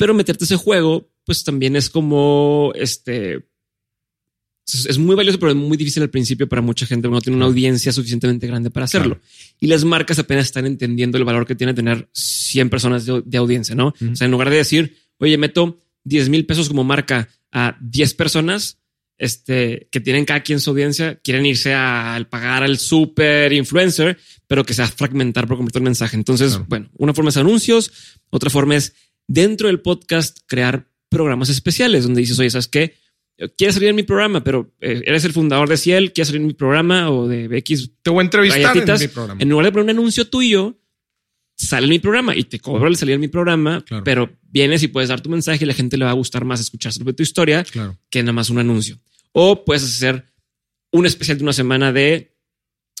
Pero 0.00 0.14
meterte 0.14 0.44
ese 0.44 0.56
juego 0.56 1.10
pues 1.26 1.44
también 1.44 1.76
es 1.76 1.90
como 1.90 2.72
este. 2.74 3.46
Es 4.64 4.96
muy 4.96 5.14
valioso, 5.14 5.38
pero 5.38 5.50
es 5.50 5.58
muy 5.58 5.76
difícil 5.76 6.02
al 6.02 6.08
principio 6.08 6.48
para 6.48 6.62
mucha 6.62 6.86
gente. 6.86 7.06
No 7.06 7.20
tiene 7.20 7.36
una 7.36 7.44
audiencia 7.44 7.92
suficientemente 7.92 8.46
grande 8.46 8.70
para 8.70 8.84
hacerlo. 8.84 9.20
Y 9.60 9.66
las 9.66 9.84
marcas 9.84 10.18
apenas 10.18 10.46
están 10.46 10.64
entendiendo 10.64 11.18
el 11.18 11.24
valor 11.24 11.46
que 11.46 11.54
tiene 11.54 11.74
tener 11.74 12.08
100 12.14 12.70
personas 12.70 13.04
de, 13.04 13.36
audiencia, 13.36 13.74
¿no? 13.74 13.88
O 13.88 14.16
sea, 14.16 14.24
en 14.24 14.30
lugar 14.30 14.48
de 14.48 14.56
decir, 14.56 14.96
oye, 15.18 15.36
meto 15.36 15.78
10 16.04 16.30
mil 16.30 16.46
pesos 16.46 16.68
como 16.68 16.82
marca 16.82 17.28
a 17.52 17.76
10 17.82 18.14
personas, 18.14 18.78
este, 19.18 19.86
que 19.92 20.00
tienen 20.00 20.24
cada 20.24 20.40
quien 20.40 20.60
su 20.60 20.70
audiencia, 20.70 21.16
quieren 21.16 21.44
irse 21.44 21.74
al 21.74 22.26
pagar 22.26 22.62
al 22.62 22.78
super 22.78 23.52
influencer, 23.52 24.16
pero 24.46 24.64
que 24.64 24.72
sea 24.72 24.86
fragmentar 24.86 25.46
por 25.46 25.58
completo 25.58 25.78
el 25.78 25.84
mensaje. 25.84 26.16
Entonces, 26.16 26.58
bueno, 26.68 26.88
una 26.96 27.12
forma 27.12 27.28
es 27.28 27.36
anuncios, 27.36 27.92
otra 28.30 28.48
forma 28.48 28.76
es 28.76 28.94
dentro 29.32 29.68
del 29.68 29.80
podcast 29.80 30.38
crear 30.46 30.88
programas 31.08 31.48
especiales 31.50 32.02
donde 32.02 32.20
dices, 32.20 32.38
oye, 32.40 32.50
¿sabes 32.50 32.66
qué? 32.66 32.94
Quieres 33.56 33.74
salir 33.74 33.88
en 33.88 33.96
mi 33.96 34.02
programa, 34.02 34.42
pero 34.44 34.74
eh, 34.80 35.02
eres 35.06 35.24
el 35.24 35.32
fundador 35.32 35.68
de 35.68 35.76
Ciel, 35.76 36.12
quieres 36.12 36.28
salir 36.28 36.40
en 36.42 36.48
mi 36.48 36.52
programa 36.52 37.10
o 37.10 37.26
de 37.28 37.44
X. 37.58 37.92
Te 38.02 38.10
voy 38.10 38.20
a 38.20 38.24
entrevistar 38.24 38.76
en 38.76 38.98
mi 39.00 39.08
programa. 39.08 39.40
En 39.40 39.48
lugar 39.48 39.64
de 39.66 39.72
poner 39.72 39.84
un 39.84 39.90
anuncio 39.90 40.26
tuyo, 40.28 40.76
sale 41.56 41.84
en 41.84 41.90
mi 41.90 41.98
programa 42.00 42.34
y 42.36 42.44
te 42.44 42.58
cobro 42.58 42.88
el 42.88 42.96
salir 42.96 43.14
en 43.14 43.20
mi 43.20 43.28
programa, 43.28 43.82
Claro. 43.86 44.04
pero 44.04 44.30
vienes 44.42 44.82
y 44.82 44.88
puedes 44.88 45.08
dar 45.08 45.20
tu 45.20 45.30
mensaje 45.30 45.64
y 45.64 45.66
la 45.66 45.74
gente 45.74 45.96
le 45.96 46.04
va 46.04 46.10
a 46.10 46.14
gustar 46.14 46.44
más 46.44 46.60
escuchar 46.60 46.92
sobre 46.92 47.12
tu 47.14 47.22
historia 47.22 47.64
Claro. 47.64 47.96
que 48.10 48.22
nada 48.22 48.32
más 48.32 48.50
un 48.50 48.58
anuncio. 48.58 48.98
O 49.32 49.64
puedes 49.64 49.84
hacer 49.84 50.26
un 50.92 51.06
especial 51.06 51.38
de 51.38 51.44
una 51.44 51.52
semana 51.52 51.92
de 51.92 52.36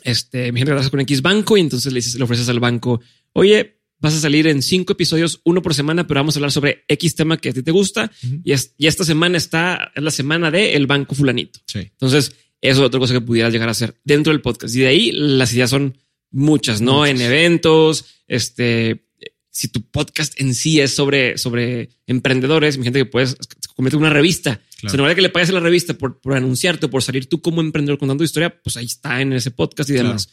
este, 0.04 0.52
que 0.52 0.64
trabajas 0.64 0.90
con 0.90 1.00
X 1.00 1.20
banco 1.22 1.56
y 1.56 1.60
entonces 1.60 1.92
le 1.92 1.98
dices, 1.98 2.14
le 2.14 2.24
ofreces 2.24 2.48
al 2.48 2.60
banco, 2.60 3.00
oye, 3.34 3.79
vas 4.00 4.14
a 4.14 4.20
salir 4.20 4.46
en 4.46 4.62
cinco 4.62 4.94
episodios, 4.94 5.40
uno 5.44 5.62
por 5.62 5.74
semana, 5.74 6.06
pero 6.06 6.20
vamos 6.20 6.34
a 6.34 6.38
hablar 6.38 6.52
sobre 6.52 6.84
X 6.88 7.14
tema 7.14 7.36
que 7.36 7.50
a 7.50 7.52
ti 7.52 7.62
te 7.62 7.70
gusta. 7.70 8.10
Ujú. 8.24 8.40
y, 8.44 8.52
es- 8.52 8.74
y 8.78 8.86
esta 8.86 9.04
semana 9.04 9.36
está, 9.38 9.92
es 9.94 10.02
la 10.02 10.10
semana 10.10 10.50
de 10.50 10.74
el 10.74 10.86
banco 10.86 11.14
fulanito. 11.14 11.60
Sí. 11.66 11.80
Entonces, 11.80 12.32
eso 12.62 12.80
es 12.80 12.86
otra 12.86 12.98
cosa 13.00 13.14
que 13.14 13.20
pudieras 13.20 13.52
llegar 13.52 13.68
a 13.68 13.72
hacer 13.72 13.96
dentro 14.04 14.32
del 14.32 14.42
podcast. 14.42 14.74
Y 14.74 14.80
de 14.80 14.86
ahí 14.88 15.12
las 15.12 15.52
ideas 15.54 15.70
son 15.70 15.96
muchas, 16.30 16.80
¿no? 16.80 16.98
Muchas. 16.98 17.10
En 17.10 17.20
eventos, 17.20 18.04
este, 18.28 19.06
si 19.50 19.68
tu 19.68 19.82
podcast 19.82 20.40
en 20.40 20.54
sí 20.54 20.80
es 20.80 20.94
sobre, 20.94 21.36
sobre 21.38 21.90
emprendedores, 22.06 22.78
mi 22.78 22.84
gente 22.84 22.98
que 23.00 23.06
puedes 23.06 23.36
en 23.78 23.96
una 23.96 24.10
revista. 24.10 24.56
Claro. 24.56 24.86
O 24.86 24.90
sea, 24.90 24.96
lugar 24.98 25.10
de 25.10 25.14
que 25.16 25.22
le 25.22 25.28
pagues 25.30 25.48
a 25.48 25.52
la 25.52 25.60
revista 25.60 25.94
por, 25.94 26.20
por 26.20 26.34
anunciarte 26.34 26.84
o 26.86 26.90
por 26.90 27.02
salir 27.02 27.26
tú 27.26 27.40
como 27.40 27.62
emprendedor 27.62 27.98
contando 27.98 28.20
tu 28.20 28.26
historia, 28.26 28.60
pues 28.62 28.76
ahí 28.76 28.84
está 28.84 29.22
en 29.22 29.32
ese 29.32 29.50
podcast 29.50 29.88
y 29.88 29.94
Claro. 29.94 30.08
demás. 30.08 30.28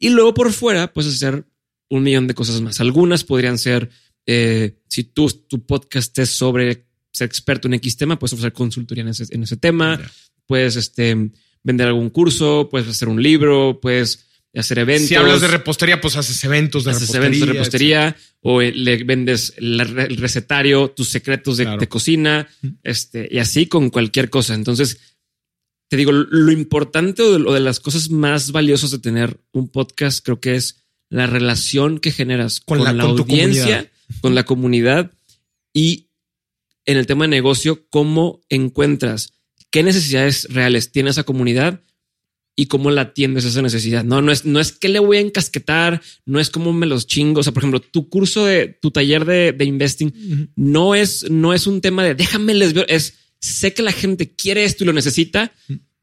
Y 0.00 0.08
luego 0.10 0.34
por 0.34 0.52
fuera 0.52 0.92
puedes 0.92 1.14
hacer 1.14 1.44
un 1.90 2.02
millón 2.02 2.26
de 2.26 2.34
cosas 2.34 2.60
más. 2.62 2.80
Algunas 2.80 3.24
podrían 3.24 3.58
ser, 3.58 3.90
eh, 4.26 4.78
si 4.88 5.04
tú, 5.04 5.28
tu 5.48 5.66
podcast 5.66 6.16
es 6.18 6.30
sobre 6.30 6.86
ser 7.12 7.26
experto 7.26 7.68
en 7.68 7.74
X 7.74 7.96
tema, 7.96 8.18
puedes 8.18 8.32
ofrecer 8.32 8.52
consultoría 8.52 9.02
en 9.02 9.08
ese, 9.08 9.26
en 9.30 9.42
ese 9.42 9.56
tema, 9.56 10.00
puedes 10.46 10.76
este, 10.76 11.30
vender 11.62 11.88
algún 11.88 12.10
curso, 12.10 12.68
puedes 12.70 12.88
hacer 12.88 13.08
un 13.08 13.22
libro, 13.22 13.80
puedes 13.80 14.26
hacer 14.54 14.78
eventos. 14.78 15.08
Si 15.08 15.14
hablas 15.16 15.40
de 15.40 15.48
repostería, 15.48 16.00
pues 16.00 16.16
haces 16.16 16.42
eventos 16.44 16.84
de 16.84 16.92
haces 16.92 17.08
repostería. 17.08 17.26
eventos 17.26 17.46
de 17.48 17.52
repostería 17.52 18.16
o 18.40 18.62
eh, 18.62 18.72
le 18.72 19.04
vendes 19.04 19.54
el 19.58 20.16
recetario, 20.16 20.90
tus 20.90 21.08
secretos 21.08 21.56
de, 21.56 21.64
Claro. 21.64 21.78
de 21.80 21.88
cocina, 21.88 22.48
este, 22.82 23.28
y 23.30 23.38
así 23.38 23.66
con 23.66 23.90
cualquier 23.90 24.30
cosa. 24.30 24.54
Entonces, 24.54 24.98
te 25.88 25.96
digo, 25.96 26.12
lo 26.12 26.52
importante 26.52 27.22
o 27.22 27.36
de, 27.36 27.48
o 27.48 27.52
de 27.52 27.60
las 27.60 27.80
cosas 27.80 28.10
más 28.10 28.52
valiosas 28.52 28.92
de 28.92 29.00
tener 29.00 29.40
un 29.52 29.68
podcast, 29.68 30.24
creo 30.24 30.40
que 30.40 30.54
es 30.54 30.79
la 31.10 31.26
relación 31.26 31.98
que 31.98 32.12
generas 32.12 32.60
Con 32.60 32.78
con, 32.78 32.84
la- 32.86 32.92
la, 32.94 33.04
con 33.04 33.16
tu 33.16 33.22
audiencia, 33.22 33.92
con 34.22 34.34
la 34.34 34.44
comunidad 34.44 35.10
y 35.74 36.06
en 36.86 36.96
el 36.96 37.06
tema 37.06 37.24
de 37.24 37.28
negocio, 37.28 37.86
cómo 37.90 38.40
encuentras 38.48 39.34
qué 39.70 39.82
necesidades 39.82 40.46
reales 40.50 40.90
tiene 40.92 41.10
esa 41.10 41.24
comunidad 41.24 41.82
y 42.56 42.66
cómo 42.66 42.90
la 42.90 43.02
atiendes 43.02 43.44
esa 43.44 43.62
necesidad. 43.62 44.02
No, 44.04 44.20
no 44.22 44.32
es, 44.32 44.44
no 44.44 44.58
es 44.60 44.72
que 44.72 44.88
le 44.88 44.98
voy 44.98 45.18
a 45.18 45.20
encasquetar, 45.20 46.02
no 46.26 46.40
es 46.40 46.50
como 46.50 46.72
me 46.72 46.86
los 46.86 47.06
chingo. 47.06 47.40
O 47.40 47.42
sea, 47.42 47.52
por 47.52 47.62
ejemplo, 47.62 47.80
tu 47.80 48.08
curso 48.08 48.44
de 48.44 48.66
tu 48.68 48.90
taller 48.90 49.24
de, 49.24 49.52
de 49.52 49.64
investing 49.64 50.50
no 50.56 50.94
es, 50.94 51.30
no 51.30 51.54
es 51.54 51.66
un 51.66 51.80
tema 51.80 52.02
de 52.04 52.14
déjame 52.14 52.54
les 52.54 52.72
veo, 52.72 52.84
es 52.88 53.14
sé 53.40 53.72
que 53.72 53.82
la 53.82 53.92
gente 53.92 54.34
quiere 54.34 54.64
esto 54.64 54.84
y 54.84 54.86
lo 54.86 54.92
necesita. 54.92 55.52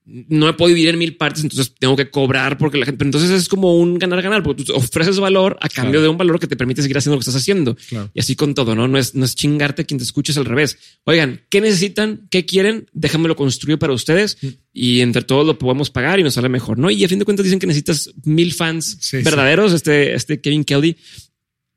No 0.10 0.48
he 0.48 0.54
podido 0.54 0.76
vivir 0.76 0.90
en 0.92 0.98
mil 1.00 1.18
partes, 1.18 1.44
entonces 1.44 1.76
tengo 1.78 1.98
que 1.98 2.10
cobrar 2.10 2.58
porque 2.58 2.78
la 2.78 2.86
gente, 2.86 2.98
pero 3.00 3.10
entonces 3.10 3.30
es 3.30 3.50
como 3.50 3.78
un 3.78 4.00
ganar 4.00 4.22
ganar, 4.22 4.42
porque 4.42 4.64
tú 4.64 4.74
ofreces 4.74 5.20
valor 5.20 5.58
a 5.62 5.68
cambio 5.68 5.92
Claro. 5.96 6.02
de 6.04 6.08
un 6.08 6.18
valor 6.18 6.40
que 6.40 6.48
te 6.48 6.56
permite 6.56 6.82
seguir 6.82 6.98
haciendo 6.98 7.16
lo 7.16 7.20
que 7.20 7.24
estás 7.30 7.36
haciendo. 7.42 7.76
Claro. 7.90 8.10
Y 8.14 8.20
así 8.22 8.36
con 8.38 8.54
todo, 8.54 8.74
¿no? 8.74 8.88
No 8.88 8.98
es, 8.98 9.16
no 9.16 9.26
es 9.26 9.36
chingarte 9.36 9.86
quien 9.86 9.98
te 9.98 10.06
escuches 10.06 10.38
al 10.38 10.46
revés. 10.46 10.78
Oigan, 11.04 11.42
¿qué 11.50 11.60
necesitan? 11.60 12.26
¿Qué 12.32 12.46
quieren? 12.46 12.90
Déjame 12.94 13.28
lo 13.28 13.36
construyo 13.36 13.78
para 13.78 13.92
ustedes 13.92 14.38
y 14.72 15.02
entre 15.02 15.24
todos 15.24 15.46
lo 15.46 15.60
podemos 15.60 15.90
pagar 15.90 16.20
y 16.20 16.24
nos 16.24 16.36
sale 16.36 16.48
mejor, 16.48 16.78
¿no? 16.80 16.90
Y 16.90 17.04
a 17.04 17.10
fin 17.10 17.20
de 17.20 17.26
cuentas 17.26 17.44
dicen 17.44 17.60
que 17.60 17.68
necesitas 17.68 18.10
mil 18.24 18.54
fans 18.54 18.98
Sí, 19.02 19.18
sí. 19.18 19.24
verdaderos. 19.24 19.74
Este, 19.74 20.14
este 20.16 20.40
Kevin 20.40 20.64
Kelly, 20.64 20.96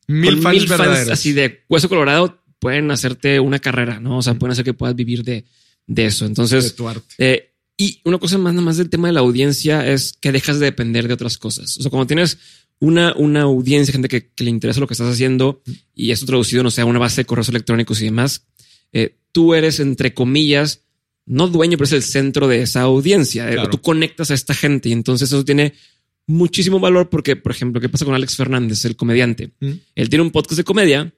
Mil 0.06 0.38
fans 0.40 0.54
mil 0.56 0.68
fans 0.68 0.80
verdaderos. 0.80 1.12
así 1.12 1.32
de 1.32 1.64
hueso 1.68 1.88
colorado 1.88 2.42
pueden 2.58 2.90
hacerte 2.90 3.40
una 3.40 3.58
carrera, 3.58 4.00
¿no? 4.00 4.18
O 4.18 4.22
sea, 4.22 4.34
pueden 4.34 4.52
hacer 4.52 4.64
que 4.64 4.74
puedas 4.74 4.94
vivir 4.94 5.22
de, 5.24 5.44
de 5.86 6.06
eso. 6.06 6.24
de 6.24 6.28
Entonces, 6.28 6.74
tu 6.74 6.88
arte. 6.88 7.14
eh, 7.18 7.49
y 7.80 8.02
una 8.04 8.18
cosa 8.18 8.36
más, 8.36 8.52
nada 8.52 8.62
más 8.62 8.76
del 8.76 8.90
tema 8.90 9.08
de 9.08 9.14
la 9.14 9.20
audiencia 9.20 9.90
es 9.90 10.12
que 10.20 10.32
dejas 10.32 10.58
de 10.58 10.66
depender 10.66 11.08
de 11.08 11.14
otras 11.14 11.38
cosas. 11.38 11.78
O 11.78 11.80
sea, 11.80 11.90
cuando 11.90 12.06
tienes 12.06 12.36
una, 12.78 13.14
una 13.16 13.40
audiencia, 13.40 13.90
gente 13.90 14.08
que, 14.08 14.28
que 14.28 14.44
le 14.44 14.50
interesa 14.50 14.80
lo 14.80 14.86
que 14.86 14.92
estás 14.92 15.10
haciendo 15.10 15.62
y 15.94 16.10
esto 16.10 16.26
traducido, 16.26 16.62
no 16.62 16.70
sé, 16.70 16.82
a 16.82 16.84
una 16.84 16.98
base 16.98 17.22
de 17.22 17.24
correos 17.24 17.48
electrónicos 17.48 18.02
y 18.02 18.04
demás, 18.04 18.44
eh, 18.92 19.16
tú 19.32 19.54
eres, 19.54 19.80
entre 19.80 20.12
comillas, 20.12 20.82
no 21.24 21.48
dueño, 21.48 21.78
pero 21.78 21.86
es 21.86 21.92
el 21.94 22.02
centro 22.02 22.48
de 22.48 22.60
esa 22.60 22.82
audiencia. 22.82 23.48
Eh, 23.48 23.54
Claro. 23.54 23.70
Tú 23.70 23.80
conectas 23.80 24.30
a 24.30 24.34
esta 24.34 24.52
gente 24.52 24.90
y 24.90 24.92
entonces 24.92 25.32
eso 25.32 25.42
tiene 25.42 25.72
muchísimo 26.26 26.80
valor 26.80 27.08
porque, 27.08 27.34
por 27.34 27.50
ejemplo, 27.50 27.80
¿qué 27.80 27.88
pasa 27.88 28.04
con 28.04 28.12
Alex 28.14 28.36
Fernández, 28.36 28.84
el 28.84 28.94
comediante? 28.94 29.52
Mm. 29.58 29.70
Él 29.94 30.10
tiene 30.10 30.22
un 30.22 30.32
podcast 30.32 30.58
de 30.58 30.64
comedia. 30.64 31.14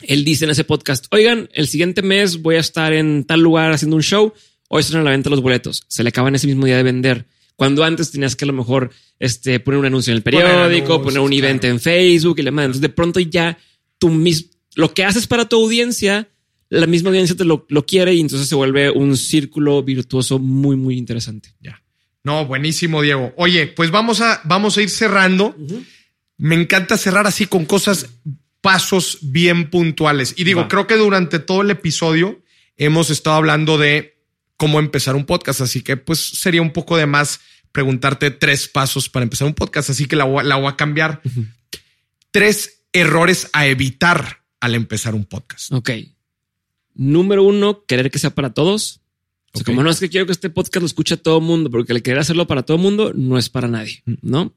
Él 0.00 0.24
dice 0.24 0.46
en 0.46 0.52
ese 0.52 0.64
podcast, 0.64 1.04
oigan, 1.10 1.50
el 1.52 1.68
siguiente 1.68 2.00
mes 2.00 2.40
voy 2.40 2.54
a 2.54 2.60
estar 2.60 2.94
en 2.94 3.24
tal 3.24 3.40
lugar 3.40 3.72
haciendo 3.72 3.96
un 3.96 4.02
show. 4.02 4.32
Hoy 4.68 4.80
están 4.80 5.00
a 5.00 5.04
la 5.04 5.10
venta 5.10 5.30
los 5.30 5.42
boletos. 5.42 5.84
Se 5.88 6.02
le 6.02 6.10
acaban 6.10 6.34
ese 6.34 6.46
mismo 6.46 6.66
día 6.66 6.76
de 6.76 6.82
vender. 6.82 7.26
Cuando 7.56 7.82
antes 7.82 8.10
tenías 8.10 8.36
que 8.36 8.44
a 8.44 8.46
lo 8.46 8.52
mejor 8.52 8.90
este, 9.18 9.58
poner 9.60 9.80
un 9.80 9.86
anuncio 9.86 10.12
en 10.12 10.18
el 10.18 10.22
periódico, 10.22 11.02
poner 11.02 11.20
un 11.20 11.32
evento 11.32 11.62
claro. 11.62 11.74
en 11.74 11.80
Facebook 11.80 12.38
y 12.38 12.42
demás. 12.42 12.66
Entonces 12.66 12.82
de 12.82 12.88
pronto 12.90 13.18
ya 13.18 13.58
tú 13.98 14.10
mismo, 14.10 14.50
lo 14.76 14.94
que 14.94 15.04
haces 15.04 15.26
para 15.26 15.48
tu 15.48 15.56
audiencia, 15.56 16.28
la 16.68 16.86
misma 16.86 17.08
audiencia 17.08 17.36
te 17.36 17.44
lo, 17.44 17.66
lo 17.68 17.84
quiere 17.84 18.14
y 18.14 18.20
entonces 18.20 18.48
se 18.48 18.54
vuelve 18.54 18.90
un 18.90 19.16
círculo 19.16 19.82
virtuoso 19.82 20.38
muy, 20.38 20.76
muy 20.76 20.96
interesante. 20.96 21.54
Ya. 21.60 21.82
No, 22.22 22.44
buenísimo, 22.46 23.00
Diego. 23.00 23.32
Oye, 23.36 23.68
pues 23.68 23.90
vamos 23.90 24.20
a, 24.20 24.40
vamos 24.44 24.76
a 24.76 24.82
ir 24.82 24.90
cerrando. 24.90 25.56
Me 26.36 26.54
encanta 26.54 26.96
cerrar 26.96 27.26
así 27.26 27.46
con 27.46 27.64
cosas, 27.64 28.10
pasos 28.60 29.18
bien 29.22 29.70
puntuales. 29.70 30.34
Y 30.36 30.44
digo, 30.44 30.60
Va. 30.60 30.68
creo 30.68 30.86
que 30.86 30.96
durante 30.96 31.38
todo 31.38 31.62
el 31.62 31.70
episodio 31.70 32.42
hemos 32.76 33.10
estado 33.10 33.36
hablando 33.36 33.78
de 33.78 34.17
cómo 34.58 34.78
empezar 34.78 35.16
un 35.16 35.24
podcast. 35.24 35.62
Así 35.62 35.80
que 35.80 35.96
pues 35.96 36.18
sería 36.20 36.60
un 36.60 36.72
poco 36.74 36.98
de 36.98 37.06
más 37.06 37.40
preguntarte 37.72 38.30
tres 38.30 38.68
pasos 38.68 39.08
para 39.08 39.22
empezar 39.24 39.48
un 39.48 39.54
podcast. 39.54 39.88
Así 39.88 40.04
que 40.06 40.16
la, 40.16 40.24
voy 40.24 40.40
a- 40.40 40.44
la 40.44 40.56
voy 40.56 40.68
a 40.68 40.76
cambiar. 40.76 41.22
Tres 42.30 42.82
errores 42.92 43.48
a 43.54 43.66
evitar 43.66 44.42
al 44.60 44.74
empezar 44.74 45.14
un 45.14 45.24
podcast. 45.24 45.72
Ok. 45.72 45.90
Número 46.94 47.42
uno, 47.44 47.84
querer 47.86 48.10
que 48.10 48.18
sea 48.18 48.34
para 48.34 48.52
todos. 48.52 49.00
O 49.54 49.58
sea, 49.58 49.64
como 49.64 49.82
no 49.82 49.90
es 49.90 49.98
que 50.00 50.10
quiero 50.10 50.26
que 50.26 50.32
este 50.32 50.50
podcast 50.50 50.82
lo 50.82 50.86
escuche 50.86 51.16
todo 51.16 51.38
el 51.38 51.44
mundo, 51.44 51.70
porque 51.70 51.92
el 51.92 52.02
querer 52.02 52.18
hacerlo 52.18 52.46
para 52.46 52.64
todo 52.64 52.76
el 52.76 52.82
mundo 52.82 53.12
no 53.14 53.38
es 53.38 53.48
para 53.48 53.66
nadie, 53.68 54.02
¿no? 54.20 54.54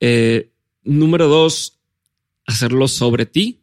Eh, 0.00 0.50
número 0.84 1.28
dos, 1.28 1.78
hacerlo 2.46 2.88
sobre 2.88 3.26
ti. 3.26 3.60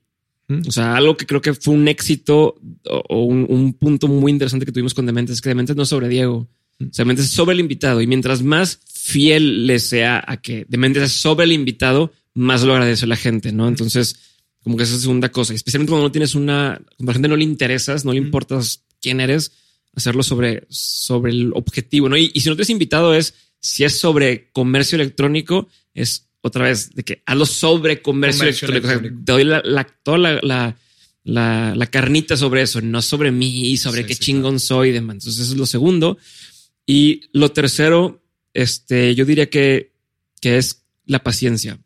Mm. 0.53 0.67
O 0.67 0.71
sea, 0.71 0.95
algo 0.95 1.17
que 1.17 1.25
creo 1.25 1.41
que 1.41 1.53
fue 1.53 1.73
un 1.73 1.87
éxito 1.87 2.55
o, 2.85 3.23
un, 3.23 3.45
un 3.49 3.73
punto 3.73 4.07
muy 4.07 4.31
interesante 4.31 4.65
que 4.65 4.71
tuvimos 4.71 4.93
con 4.93 5.05
Dementes 5.05 5.35
es 5.35 5.41
que 5.41 5.49
Dementes 5.49 5.75
no 5.75 5.83
es 5.83 5.89
sobre 5.89 6.09
Diego. 6.09 6.47
O 6.79 6.93
sea, 6.93 7.03
Dementes 7.03 7.25
es 7.25 7.31
sobre 7.31 7.53
el 7.53 7.59
invitado. 7.59 8.01
Y 8.01 8.07
mientras 8.07 8.43
más 8.43 8.79
fiel 8.85 9.67
le 9.67 9.79
sea 9.79 10.23
a 10.25 10.37
que 10.37 10.65
Dementes 10.69 11.03
es 11.03 11.11
sobre 11.13 11.45
el 11.45 11.51
invitado, 11.51 12.11
más 12.33 12.63
lo 12.63 12.73
agradece 12.73 13.07
la 13.07 13.15
gente, 13.15 13.51
¿no? 13.51 13.67
Entonces, 13.67 14.17
como 14.63 14.77
que 14.77 14.83
esa 14.83 14.93
es 14.93 14.99
la 14.99 15.03
segunda 15.03 15.29
cosa. 15.29 15.53
Especialmente 15.53 15.91
cuando 15.91 16.07
no 16.07 16.11
tienes 16.11 16.35
una, 16.35 16.81
cuando 16.97 17.11
a 17.11 17.13
la 17.13 17.13
gente 17.13 17.27
no 17.27 17.35
le 17.35 17.43
interesas, 17.43 18.05
no 18.05 18.13
le 18.13 18.19
importas 18.19 18.83
quién 19.01 19.19
eres, 19.19 19.51
hacerlo 19.95 20.23
sobre, 20.23 20.65
sobre 20.69 21.31
el 21.31 21.51
objetivo, 21.53 22.09
¿no? 22.09 22.17
Y, 22.17 22.31
y 22.33 22.41
si 22.41 22.49
no 22.49 22.55
tienes 22.55 22.69
invitado 22.69 23.13
es, 23.13 23.33
si 23.59 23.83
es 23.83 23.97
sobre 23.97 24.49
comercio 24.51 24.95
electrónico, 24.95 25.67
es 25.93 26.27
otra 26.45 26.65
vez 26.65 26.93
de 26.93 27.03
que 27.03 27.23
hazlo 27.25 27.45
sobre 27.45 28.01
comercio, 28.01 28.41
Comercio 28.41 28.67
electrónico. 28.67 28.99
Electrónico. 29.07 29.25
te 29.25 29.31
doy 29.31 29.43
la, 29.45 29.61
la- 29.63 29.83
toda 30.03 30.17
la, 30.17 30.39
la, 30.43 30.77
la- 31.23 31.73
la 31.75 31.85
carnita 31.87 32.35
sobre 32.37 32.61
eso, 32.61 32.81
no 32.81 33.01
sobre 33.01 33.31
mí 33.31 33.69
y 33.71 33.77
sobre 33.77 34.01
Sí, 34.01 34.07
qué 34.07 34.13
sí, 34.15 34.19
chingón 34.25 34.59
soy 34.59 34.89
y 34.89 34.91
demás. 34.91 35.15
Entonces, 35.15 35.39
eso 35.41 35.53
es 35.53 35.57
lo 35.57 35.65
segundo. 35.65 36.17
Y 36.85 37.21
lo 37.31 37.49
tercero, 37.51 38.21
este, 38.53 39.15
yo 39.15 39.23
diría 39.25 39.49
que, 39.49 39.93
que 40.41 40.57
es 40.57 40.83
la 41.05 41.23
paciencia. 41.23 41.79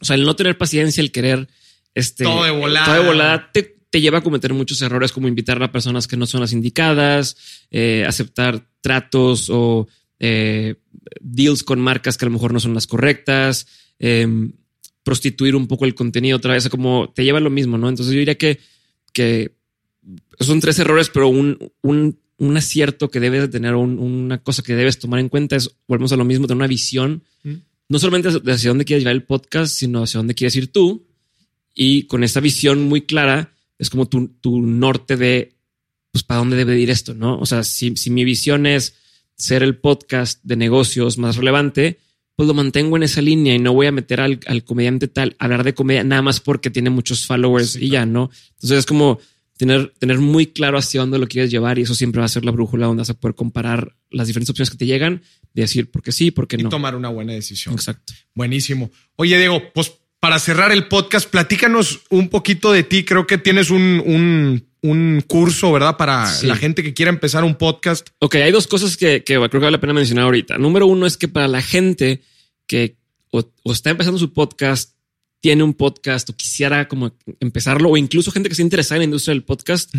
O 0.00 0.04
sea, 0.04 0.14
el 0.14 0.22
no 0.24 0.36
tener 0.36 0.56
paciencia, 0.56 1.00
el 1.02 1.10
querer, 1.12 1.48
este, 1.94 2.22
Todo 2.24 2.44
de 2.44 2.52
volada. 2.52 2.86
todo 2.86 2.94
de 3.02 3.06
volada 3.08 3.50
te, 3.52 3.76
te 3.90 4.00
lleva 4.00 4.18
a 4.18 4.22
cometer 4.22 4.54
muchos 4.54 4.80
errores, 4.82 5.10
como 5.10 5.26
invitar 5.26 5.60
a 5.62 5.72
personas 5.72 6.06
que 6.06 6.16
no 6.16 6.26
son 6.26 6.40
las 6.40 6.52
indicadas, 6.52 7.36
eh, 7.72 8.04
aceptar 8.06 8.64
tratos 8.80 9.48
o 9.50 9.88
eh, 10.20 10.76
deals 11.20 11.64
con 11.64 11.80
marcas 11.80 12.16
que 12.16 12.24
a 12.24 12.28
lo 12.28 12.32
mejor 12.34 12.52
no 12.52 12.60
son 12.60 12.74
las 12.74 12.86
correctas, 12.86 13.66
eh, 13.98 14.26
prostituir 15.02 15.56
un 15.56 15.66
poco 15.66 15.86
el 15.86 15.94
contenido 15.94 16.36
otra 16.36 16.52
vez, 16.54 16.68
como 16.68 17.10
te 17.14 17.24
lleva 17.24 17.38
a 17.38 17.42
lo 17.42 17.50
mismo, 17.50 17.78
¿no? 17.78 17.88
Entonces 17.88 18.12
yo 18.14 18.18
diría 18.20 18.36
que, 18.38 18.60
que 19.12 19.56
son 20.38 20.60
tres 20.60 20.78
errores, 20.78 21.10
pero 21.12 21.28
un, 21.28 21.58
un, 21.82 22.18
un 22.36 22.56
acierto 22.56 23.10
que 23.10 23.18
debes 23.20 23.40
de 23.42 23.48
tener, 23.48 23.74
un- 23.74 23.98
una 23.98 24.42
cosa 24.42 24.62
que 24.62 24.74
debes 24.76 24.98
tomar 24.98 25.20
en 25.20 25.28
cuenta 25.28 25.56
es, 25.56 25.70
volvemos 25.88 26.12
a 26.12 26.16
lo 26.16 26.24
mismo, 26.24 26.46
tener 26.46 26.56
una 26.58 26.66
visión, 26.66 27.22
Mm. 27.42 27.54
no 27.88 27.98
solamente 27.98 28.28
de 28.40 28.52
hacia 28.52 28.68
dónde 28.68 28.84
quieres 28.84 29.02
llevar 29.02 29.14
el 29.16 29.22
podcast, 29.24 29.74
sino 29.74 30.02
hacia 30.02 30.18
dónde 30.18 30.34
quieres 30.34 30.54
ir 30.56 30.70
tú. 30.70 31.06
Y 31.74 32.02
con 32.02 32.22
esa 32.22 32.40
visión 32.40 32.82
muy 32.82 33.02
clara, 33.02 33.54
es 33.78 33.88
como 33.88 34.06
tu, 34.08 34.28
tu 34.42 34.60
norte 34.60 35.16
de, 35.16 35.54
pues, 36.12 36.22
para 36.22 36.38
dónde 36.40 36.56
debe 36.56 36.74
de 36.74 36.80
ir 36.80 36.90
esto, 36.90 37.14
¿no? 37.14 37.38
O 37.38 37.46
sea, 37.46 37.62
si, 37.64 37.96
si 37.96 38.10
mi 38.10 38.24
visión 38.24 38.66
es 38.66 38.94
ser 39.40 39.62
el 39.62 39.76
podcast 39.76 40.40
de 40.44 40.56
negocios 40.56 41.18
más 41.18 41.36
relevante, 41.36 41.98
pues 42.36 42.46
lo 42.46 42.54
mantengo 42.54 42.96
en 42.96 43.02
esa 43.02 43.20
línea 43.22 43.54
y 43.54 43.58
no 43.58 43.72
voy 43.72 43.86
a 43.86 43.92
meter 43.92 44.20
al, 44.20 44.64
comediante 44.64 45.08
tal 45.08 45.36
a 45.38 45.44
hablar 45.44 45.64
de 45.64 45.74
comedia 45.74 46.04
nada 46.04 46.22
más 46.22 46.40
porque 46.40 46.70
tiene 46.70 46.90
muchos 46.90 47.26
followers 47.26 47.76
y 47.76 47.90
ya, 47.90 48.06
¿no? 48.06 48.30
Entonces 48.52 48.78
es 48.78 48.86
como 48.86 49.18
tener, 49.56 49.92
tener 49.98 50.18
muy 50.18 50.46
claro 50.46 50.78
hacia 50.78 51.00
dónde 51.00 51.18
lo 51.18 51.26
quieres 51.26 51.50
llevar 51.50 51.78
y 51.78 51.82
eso 51.82 51.94
siempre 51.94 52.20
va 52.20 52.26
a 52.26 52.28
ser 52.28 52.44
la 52.44 52.50
brújula 52.50 52.86
donde 52.86 53.00
vas 53.00 53.10
a 53.10 53.14
poder 53.14 53.34
comparar 53.34 53.96
las 54.10 54.26
diferentes 54.26 54.50
opciones 54.50 54.70
que 54.70 54.78
te 54.78 54.86
llegan, 54.86 55.22
de 55.52 55.62
decir 55.62 55.90
por 55.90 56.02
qué 56.02 56.12
sí, 56.12 56.30
por 56.30 56.48
qué 56.48 56.56
no. 56.56 56.68
Y 56.68 56.70
tomar 56.70 56.94
una 56.96 57.08
buena 57.08 57.32
decisión. 57.32 57.74
Exacto. 57.74 58.12
Buenísimo. 58.34 58.90
Oye, 59.16 59.38
Diego, 59.38 59.62
pues 59.74 59.99
para 60.20 60.38
cerrar 60.38 60.70
el 60.70 60.86
podcast, 60.86 61.28
platícanos 61.28 62.00
un 62.10 62.28
poquito 62.28 62.72
de 62.72 62.82
ti. 62.82 63.04
Creo 63.04 63.26
que 63.26 63.38
tienes 63.38 63.70
un, 63.70 64.62
un, 64.82 65.24
curso, 65.26 65.72
¿verdad? 65.72 65.96
Para 65.96 66.30
la 66.42 66.56
gente 66.56 66.82
que 66.82 66.94
quiera 66.94 67.10
empezar 67.10 67.42
un 67.42 67.56
podcast. 67.56 68.08
Ok, 68.18 68.36
hay 68.36 68.52
dos 68.52 68.66
cosas 68.66 68.96
que, 68.96 69.24
que 69.24 69.34
creo 69.34 69.48
que 69.48 69.58
vale 69.58 69.72
la 69.72 69.80
pena 69.80 69.94
mencionar 69.94 70.26
ahorita. 70.26 70.58
Número 70.58 70.86
uno 70.86 71.06
es 71.06 71.16
que 71.16 71.28
para 71.28 71.48
la 71.48 71.62
gente 71.62 72.20
que 72.66 72.96
o 73.30 73.72
está 73.72 73.90
empezando 73.90 74.18
su 74.18 74.32
podcast 74.32 74.94
tiene 75.40 75.62
un 75.62 75.74
podcast 75.74 76.28
o 76.30 76.36
quisiera 76.36 76.86
como 76.88 77.12
empezarlo, 77.40 77.90
o 77.90 77.96
incluso 77.96 78.30
gente 78.30 78.48
que 78.48 78.54
se 78.54 78.62
interesa 78.62 78.94
en 78.94 79.00
la 79.00 79.04
industria 79.04 79.32
del 79.32 79.42
podcast, 79.42 79.94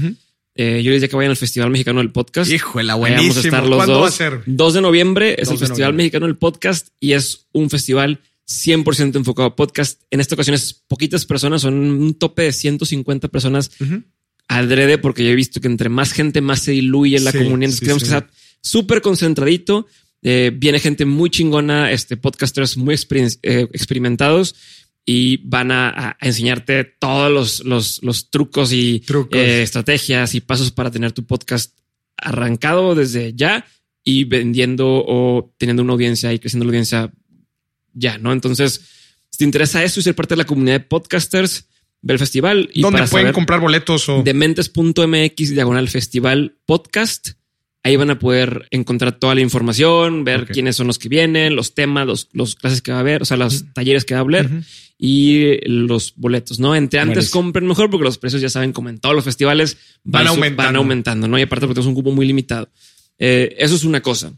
eh, 0.55 0.81
yo 0.83 0.91
les 0.91 1.01
diría 1.01 1.07
que 1.07 1.15
vayan 1.15 1.31
al 1.31 1.37
Festival 1.37 1.71
Mexicano 1.71 1.99
del 1.99 2.11
Podcast. 2.11 2.51
Híjole, 2.51 2.93
buenísimo. 2.93 3.29
Vamos 3.29 3.37
a 3.37 3.47
estar 3.47 3.65
los 3.65 3.75
¿Cuándo 3.77 3.93
dos. 3.93 4.03
va 4.03 4.07
a 4.07 4.11
ser? 4.11 4.41
2 4.45 4.73
de 4.73 4.81
noviembre 4.81 5.35
es 5.39 5.49
el 5.49 5.57
Festival 5.57 5.93
Mexicano 5.93 6.27
del 6.27 6.35
Podcast 6.35 6.89
y 6.99 7.13
es 7.13 7.47
un 7.53 7.69
festival 7.69 8.19
100% 8.47 9.15
enfocado 9.15 9.47
a 9.47 9.55
podcast. 9.55 10.01
En 10.11 10.19
esta 10.19 10.35
ocasión 10.35 10.55
es 10.55 10.73
poquitas 10.73 11.25
personas, 11.25 11.61
son 11.61 11.75
un 11.75 12.13
tope 12.13 12.43
de 12.43 12.51
150 12.51 13.27
personas 13.29 13.71
adrede, 14.47 14.97
porque 14.97 15.23
yo 15.23 15.29
he 15.29 15.35
visto 15.35 15.61
que 15.61 15.67
entre 15.67 15.89
más 15.89 16.11
gente 16.11 16.41
más 16.41 16.59
se 16.59 16.71
diluye 16.71 17.19
la 17.19 17.31
comunidad. 17.31 17.71
Sí, 17.71 17.85
que 17.85 17.99
sea 17.99 18.29
súper 18.61 19.01
concentradito. 19.01 19.87
Eh, 20.23 20.51
viene 20.53 20.79
gente 20.79 21.05
muy 21.05 21.29
chingona, 21.29 21.91
este 21.91 22.17
podcasters 22.17 22.77
muy 22.77 22.95
eh, 22.95 23.67
experimentados 23.71 24.55
y 25.05 25.37
van 25.37 25.71
a, 25.71 26.15
enseñarte 26.21 26.83
todos 26.83 27.31
los, 27.31 27.65
los, 27.65 28.03
los 28.03 28.29
trucos 28.29 28.71
y 28.71 29.03
eh, 29.31 29.61
estrategias 29.63 30.35
y 30.35 30.41
pasos 30.41 30.71
para 30.71 30.91
tener 30.91 31.11
tu 31.11 31.25
podcast 31.25 31.75
arrancado 32.17 32.93
desde 32.93 33.33
ya 33.33 33.65
y 34.03 34.25
vendiendo 34.25 35.03
o 35.07 35.53
teniendo 35.57 35.81
una 35.81 35.93
audiencia 35.93 36.33
y 36.33 36.39
creciendo 36.39 36.65
la 36.65 36.69
audiencia 36.69 37.11
ya, 37.93 38.17
¿no? 38.17 38.33
Entonces, 38.33 38.81
si 39.29 39.39
te 39.39 39.43
interesa 39.45 39.83
eso 39.83 39.99
y 39.99 40.03
ser 40.03 40.15
parte 40.15 40.33
de 40.33 40.39
la 40.39 40.45
comunidad 40.45 40.75
de 40.75 40.85
podcasters, 40.85 41.67
ve 42.01 42.13
el 42.13 42.19
festival. 42.19 42.69
Y 42.73 42.81
¿Dónde 42.81 43.07
pueden 43.07 43.33
comprar 43.33 43.59
boletos? 43.59 44.07
O... 44.09 44.23
Dementes.mx 44.23 45.49
diagonal 45.49 45.89
festival 45.89 46.57
podcast 46.65 47.33
Ahí 47.83 47.95
van 47.95 48.11
a 48.11 48.19
poder 48.19 48.67
encontrar 48.69 49.13
toda 49.13 49.33
la 49.33 49.41
información, 49.41 50.23
ver 50.23 50.45
quiénes 50.45 50.75
son 50.75 50.85
los 50.85 50.99
que 50.99 51.09
vienen, 51.09 51.55
los 51.55 51.73
temas, 51.73 52.05
los, 52.05 52.29
los 52.31 52.53
clases 52.53 52.83
que 52.83 52.91
va 52.91 52.97
a 52.97 52.99
haber, 52.99 53.23
o 53.23 53.25
sea, 53.25 53.37
los 53.37 53.73
talleres 53.73 54.05
que 54.05 54.13
va 54.13 54.19
a 54.19 54.23
haber 54.23 54.49
y 54.99 55.57
los 55.67 56.13
boletos, 56.15 56.59
¿no? 56.59 56.75
Entre 56.75 56.99
antes 56.99 57.31
compren 57.31 57.65
mejor 57.65 57.89
porque 57.89 58.03
los 58.03 58.19
precios 58.19 58.39
ya 58.39 58.49
saben, 58.49 58.71
como 58.71 58.89
en 58.89 58.99
todos 58.99 59.15
los 59.15 59.25
festivales, 59.25 59.77
van, 60.03 60.27
aumentando. 60.27 60.63
van 60.63 60.75
aumentando, 60.75 61.27
¿no? 61.27 61.39
Y 61.39 61.41
aparte 61.41 61.65
porque 61.65 61.73
tenemos 61.73 61.89
un 61.89 61.95
cupo 61.95 62.11
muy 62.11 62.27
limitado. 62.27 62.69
Eh, 63.17 63.55
eso 63.57 63.73
es 63.73 63.83
una 63.83 64.01
cosa. 64.01 64.31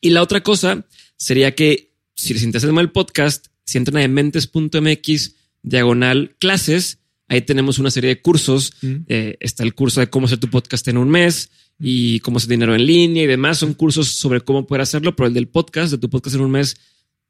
Y 0.00 0.08
la 0.08 0.22
otra 0.22 0.42
cosa 0.42 0.86
sería 1.18 1.54
que 1.54 1.92
si 2.14 2.32
les 2.32 2.42
interesa 2.42 2.68
el 2.68 2.90
podcast, 2.90 3.46
si 3.64 3.78
entran 3.78 3.98
a 3.98 4.00
dementes.mx 4.00 5.34
diagonal 5.62 6.36
clases, 6.38 6.98
ahí 7.28 7.42
tenemos 7.42 7.78
una 7.78 7.90
serie 7.90 8.08
de 8.08 8.22
cursos. 8.22 8.74
Eh, 9.08 9.36
está 9.40 9.62
el 9.62 9.74
curso 9.74 10.00
de 10.00 10.08
cómo 10.08 10.26
hacer 10.26 10.38
tu 10.38 10.48
podcast 10.48 10.86
en 10.88 10.98
un 10.98 11.10
mes 11.10 11.50
y 11.78 12.20
cómo 12.20 12.36
hacer 12.36 12.50
dinero 12.50 12.74
en 12.74 12.86
línea 12.86 13.24
y 13.24 13.26
demás. 13.26 13.58
Son 13.58 13.74
cursos 13.74 14.08
sobre 14.08 14.40
cómo 14.40 14.66
poder 14.66 14.82
hacerlo, 14.82 15.16
pero 15.16 15.26
el 15.26 15.34
del 15.34 15.48
podcast, 15.48 15.90
de 15.90 15.98
tu 15.98 16.08
podcast 16.08 16.36
en 16.36 16.42
un 16.42 16.50
mes, 16.50 16.76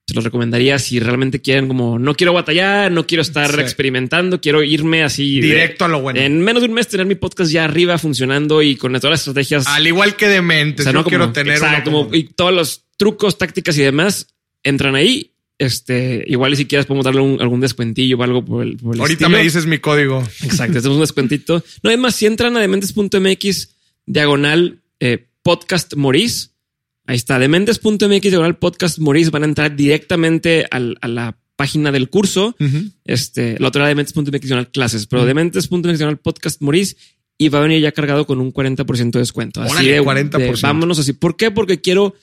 se 0.07 0.15
los 0.15 0.23
recomendaría 0.23 0.79
si 0.79 1.01
realmente 1.01 1.41
quieren 1.41 1.67
como 1.67 1.99
no 1.99 2.15
quiero 2.15 2.35
batallar, 2.35 2.93
no 2.93 3.07
quiero 3.07 3.23
estar 3.23 3.59
experimentando, 3.59 4.39
quiero 4.39 4.63
irme 4.63 5.03
así 5.03 5.41
directo 5.41 5.87
a 5.87 5.89
lo 5.89 6.03
bueno. 6.03 6.21
En 6.21 6.43
menos 6.43 6.63
de 6.63 6.69
un 6.69 6.75
mes 6.75 6.89
tener 6.89 7.07
mi 7.07 7.15
podcast 7.15 7.51
ya 7.51 7.65
arriba 7.65 7.97
funcionando 7.97 8.61
y 8.61 8.77
con 8.77 8.93
todas 8.93 9.11
las 9.11 9.21
estrategias. 9.21 9.67
Al 9.67 9.87
igual 9.87 10.17
que 10.17 10.29
de 10.29 10.43
mente, 10.43 10.93
no 10.93 11.05
quiero 11.05 11.33
tener 11.33 11.59
y 12.13 12.25
todos 12.25 12.53
los 12.53 12.85
trucos, 12.99 13.39
tácticas 13.39 13.79
y 13.79 13.83
demás 13.83 14.27
entran 14.65 14.95
ahí. 14.95 15.31
Este, 15.57 16.25
igual 16.27 16.53
y 16.53 16.57
si 16.57 16.67
quieres 16.67 16.85
podemos 16.85 17.05
darle 17.05 17.21
algún 17.39 17.61
descuentillo 17.61 18.19
o 18.19 18.23
algo 18.25 18.45
por 18.45 18.65
el, 18.65 18.77
Ahorita 18.99 19.29
me 19.29 19.41
dices 19.43 19.67
mi 19.67 19.79
código. 19.79 20.21
Exacto, 20.43 20.79
hacemos 20.79 20.97
un 20.97 21.03
descuentito. 21.03 21.63
No, 21.83 21.91
además, 21.91 22.17
si 22.17 22.27
entran 22.27 22.57
a 22.57 22.61
dementes.mx 22.61 23.69
diagonal 24.07 24.83
eh, 24.99 25.29
podcast 25.43 25.95
Moris. 25.95 26.51
Ahí 27.07 27.17
está, 27.17 27.39
dementes.mx 27.39 28.23
diagonal 28.23 28.57
podcast 28.59 28.99
Moris. 28.99 29.31
Van 29.31 29.43
a 29.43 29.47
entrar 29.47 29.77
directamente 29.77 30.67
al, 30.71 30.97
a 31.01 31.09
la 31.09 31.39
página 31.57 31.93
del 31.93 32.09
curso. 32.09 32.57
Este, 33.05 33.57
la 33.61 33.69
otra 33.69 33.83
era 33.83 33.89
dementes.mx 33.89 34.41
diagonal 34.41 34.71
clases, 34.71 35.07
pero 35.07 35.25
dementes.mx 35.25 35.99
diagonal 35.99 36.19
podcast 36.19 36.61
Moris 36.63 36.97
y 37.37 37.49
va 37.49 37.59
a 37.59 37.63
venir 37.63 37.81
ya 37.81 37.93
cargado 37.93 38.27
con 38.27 38.41
un 38.41 38.53
40% 38.53 39.11
de 39.11 39.19
descuento. 39.19 39.63
Así 39.63 39.87
de 39.87 40.01
40%. 40.03 40.61
vámonos 40.63 40.99
así. 40.99 41.13
¿Por 41.13 41.37
qué? 41.37 41.51
Porque 41.51 41.81
quiero 41.81 42.15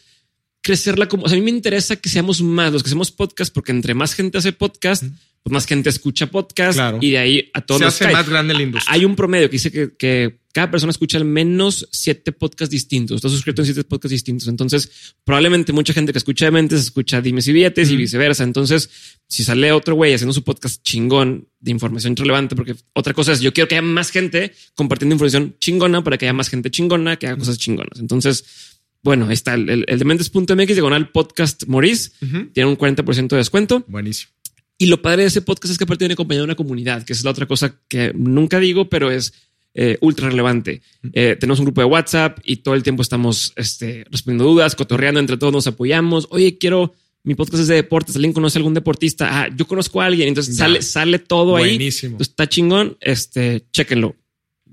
crecerla 0.62 1.07
como, 1.07 1.24
o 1.24 1.28
sea, 1.28 1.38
a 1.38 1.39
mí 1.39 1.43
me 1.43 1.51
interesa 1.51 1.95
que 1.95 2.09
seamos 2.09 2.41
más 2.41 2.72
los 2.72 2.84
que 2.84 2.88
hacemos 2.89 3.12
podcast, 3.12 3.53
porque 3.53 3.72
entre 3.72 3.93
más 3.93 4.14
gente 4.14 4.38
hace 4.38 4.53
podcast, 4.53 5.03
pues 5.43 5.51
más 5.51 5.66
gente 5.66 5.89
escucha 5.89 6.28
podcast 6.28 6.80
y 7.01 7.12
de 7.12 7.18
ahí 7.18 7.49
a 7.53 7.62
todos 7.62 7.82
se 7.82 8.05
hace 8.05 8.14
más 8.14 8.30
grande 8.30 8.53
la 8.53 8.62
industria. 8.62 8.93
Hay 8.93 9.05
un 9.05 9.16
promedio 9.16 9.49
que 9.49 9.53
dice 9.53 9.72
que, 9.72 9.95
que 9.97 10.41
cada 10.53 10.70
persona 10.70 10.91
escucha 10.91 11.18
al 11.18 11.26
menos 11.26 11.88
siete 11.91 12.32
podcasts 12.32 12.72
distintos. 12.72 13.16
Está 13.16 13.30
suscrito 13.30 13.62
en 13.62 13.66
siete 13.66 13.84
podcasts 13.84 14.12
distintos. 14.12 14.47
Entonces, 14.47 15.16
probablemente 15.24 15.74
mucha 15.74 15.93
gente 15.93 16.12
que 16.12 16.18
escucha 16.18 16.45
de 16.45 16.51
mentes 16.51 16.82
escucha 16.82 17.22
dimes 17.22 17.47
y 17.47 17.53
billetes 17.53 17.89
y 17.89 17.95
viceversa. 17.95 18.43
Entonces, 18.43 18.89
si 19.28 19.43
sale 19.43 19.72
otro 19.72 19.95
güey 19.95 20.14
haciendo 20.14 20.34
su 20.34 20.43
podcast 20.43 20.84
chingón 20.84 21.47
de 21.59 21.72
información 21.72 22.16
relevante, 22.16 22.55
porque 22.55 22.76
otra 22.93 23.14
cosa 23.14 23.32
es 23.32 23.41
yo 23.41 23.53
quiero 23.53 23.68
que 23.68 23.76
haya 23.76 23.82
más 23.82 24.12
gente 24.12 24.53
compartiendo 24.76 25.16
información 25.16 25.55
chingona 25.59 26.03
para 26.03 26.18
que 26.18 26.26
haya 26.26 26.34
más 26.34 26.49
gente 26.49 26.70
chingona 26.70 27.18
que 27.18 27.28
haga 27.28 27.38
cosas 27.38 27.57
chingonas. 27.57 27.99
Entonces, 27.99 28.70
bueno, 29.04 29.28
ahí 29.28 29.34
está 29.34 29.54
el, 29.54 29.70
el, 29.70 29.86
el 29.88 29.99
dementes.mx 29.99 30.68
diagonal 30.68 31.12
podcast 31.12 31.66
Maurice. 31.68 32.12
Tiene 32.54 32.70
un 32.70 32.78
40% 32.78 33.28
de 33.28 33.38
descuento. 33.38 33.84
Buenísimo. 33.88 34.32
Y 34.78 34.88
lo 34.88 35.02
padre 35.02 35.24
de 35.24 35.28
ese 35.28 35.41
podcast 35.41 35.72
es 35.72 35.78
que 35.78 35.84
aparte 35.84 36.04
viene 36.04 36.14
acompañado 36.14 36.43
de 36.43 36.52
una 36.52 36.56
comunidad, 36.56 37.04
que 37.04 37.14
es 37.14 37.24
la 37.24 37.32
otra 37.32 37.45
cosa 37.45 37.80
que 37.88 38.14
nunca 38.16 38.60
digo, 38.60 38.89
pero 38.89 39.12
es 39.12 39.34
eh, 39.74 39.97
ultra 40.02 40.30
relevante. 40.30 40.82
Eh, 41.14 41.38
tenemos 41.39 41.60
un 41.60 41.66
grupo 41.66 41.82
de 41.82 41.86
WhatsApp 41.86 42.39
y 42.43 42.58
todo 42.58 42.74
el 42.74 42.84
tiempo 42.84 43.02
estamos 43.02 43.54
este, 43.56 44.06
respondiendo 44.10 44.45
dudas, 44.45 44.76
cotorreando 44.76 45.20
entre 45.20 45.38
todos, 45.38 45.54
nos 45.54 45.68
apoyamos. 45.68 46.28
Oye, 46.32 46.58
quiero 46.58 46.93
mi 47.24 47.36
podcast 47.36 47.62
es 47.62 47.68
de 47.68 47.76
deportes. 47.76 48.16
¿Alguien 48.16 48.34
conoce 48.34 48.58
a 48.58 48.60
algún 48.60 48.74
deportista? 48.74 49.43
Ah, 49.43 49.49
yo 49.56 49.68
conozco 49.68 50.02
a 50.02 50.06
alguien. 50.06 50.28
Entonces 50.28 50.58
sale, 50.58 50.82
sale 50.82 51.20
todo 51.20 51.56
ahí. 51.56 51.76
Buenísimo. 51.76 52.18
está 52.20 52.49
chingón. 52.49 52.97
Este, 52.99 53.66
chéquenlo. 53.72 54.16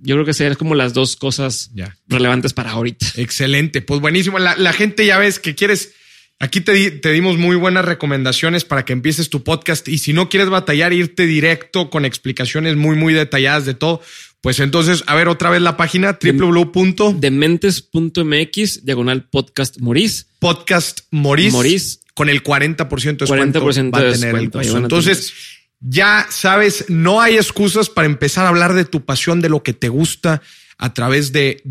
Yo 0.01 0.15
creo 0.15 0.25
que 0.25 0.35
serían 0.35 0.57
como 0.57 0.75
las 0.75 0.95
dos 0.95 1.17
cosas 1.17 1.71
relevantes 2.07 2.53
para 2.53 2.71
ahorita. 2.71 3.07
Excelente. 3.17 3.83
Pues 3.83 4.01
buenísimo. 4.01 4.39
La, 4.39 4.57
la 4.57 4.73
gente 4.73 5.07
ya 5.07 5.19
ves 5.19 5.39
que 5.39 5.55
quieres 5.55 5.95
Aquí 6.41 6.61
te, 6.61 7.13
dimos 7.13 7.37
muy 7.37 7.57
buenas 7.57 7.85
recomendaciones 7.85 8.65
para 8.65 8.85
que 8.85 8.93
empieces 8.93 9.29
tu 9.29 9.43
podcast 9.43 9.89
y 9.89 9.99
si 9.99 10.13
no 10.13 10.29
quieres 10.29 10.51
batallar, 10.51 10.93
irte 10.93 11.27
directo 11.27 11.91
con 11.91 12.05
explicaciones 12.05 12.77
muy, 12.77 12.95
muy 12.95 13.13
detalladas 13.13 13.67
de 13.67 13.75
todo, 13.75 14.01
pues 14.41 14.61
entonces, 14.61 15.03
a 15.09 15.17
ver 15.17 15.27
otra 15.27 15.51
vez 15.51 15.63
la 15.63 15.77
página 15.77 16.17
www.dementes.mx 16.23 18.85
diagonal 18.85 19.29
podcast 19.29 19.81
Moris. 19.81 20.29
Podcast 20.39 21.01
Moris. 21.11 21.53
Moris. 21.53 22.03
Con 22.15 22.29
el 22.29 22.45
40% 22.45 22.89
de 22.89 23.17
descuento. 23.17 23.61
40% 23.61 23.95
va 23.95 23.99
a 23.99 24.13
tener 24.13 24.37
el 24.37 24.53
Entonces, 24.77 25.33
ya 25.81 26.27
sabes, 26.31 26.87
no 26.89 27.21
hay 27.21 27.37
excusas 27.37 27.89
para 27.89 28.07
empezar 28.07 28.47
a 28.47 28.49
hablar 28.49 28.75
de 28.75 28.85
tu 28.85 29.05
pasión, 29.05 29.41
de 29.41 29.49
lo 29.49 29.63
que 29.63 29.73
te 29.73 29.89
gusta 29.89 30.43
a 30.77 30.95
través 30.95 31.33
de, 31.33 31.63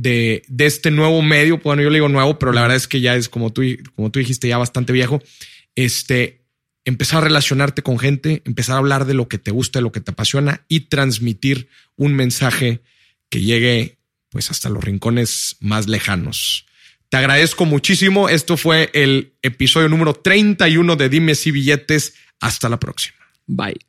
este 0.58 0.92
nuevo 0.92 1.22
medio. 1.22 1.60
Bueno, 1.60 1.82
yo 1.82 1.90
le 1.90 1.98
digo 1.98 2.10
nuevo, 2.10 2.38
pero 2.40 2.52
la 2.52 2.62
verdad 2.62 2.78
es 2.78 2.88
que 2.88 3.02
ya 3.02 3.16
es 3.16 3.30
como 3.30 3.52
tú, 3.52 3.64
como 3.96 4.12
tú 4.12 4.20
dijiste, 4.20 4.48
ya 4.48 4.58
bastante 4.58 4.94
viejo. 4.94 5.22
Este, 5.76 6.46
empezar 6.86 7.20
a 7.20 7.26
relacionarte 7.26 7.84
con 7.84 8.00
gente, 8.00 8.42
empezar 8.46 8.76
a 8.76 8.80
hablar 8.80 9.06
de 9.06 9.14
lo 9.14 9.28
que 9.28 9.38
te 9.38 9.52
gusta, 9.52 9.80
de 9.80 9.84
lo 9.84 9.92
que 9.92 10.02
te 10.02 10.12
apasiona 10.12 10.66
y 10.68 10.82
transmitir 10.82 11.70
un 11.96 12.14
mensaje 12.14 12.82
que 13.30 13.42
llegue 13.42 13.98
pues 14.30 14.52
hasta 14.52 14.70
los 14.70 14.84
rincones 14.84 15.58
más 15.60 15.88
lejanos. 15.88 16.66
Te 17.10 17.18
agradezco 17.18 17.66
muchísimo. 17.66 18.28
Esto 18.28 18.58
fue 18.58 18.90
el 18.94 19.34
episodio 19.42 19.88
número 19.88 20.14
31 20.14 20.96
de 20.98 21.10
Dime 21.10 21.36
si 21.36 21.52
billetes. 21.52 22.16
Hasta 22.40 22.70
la 22.70 22.80
próxima. 22.80 23.18
Bye. 23.48 23.87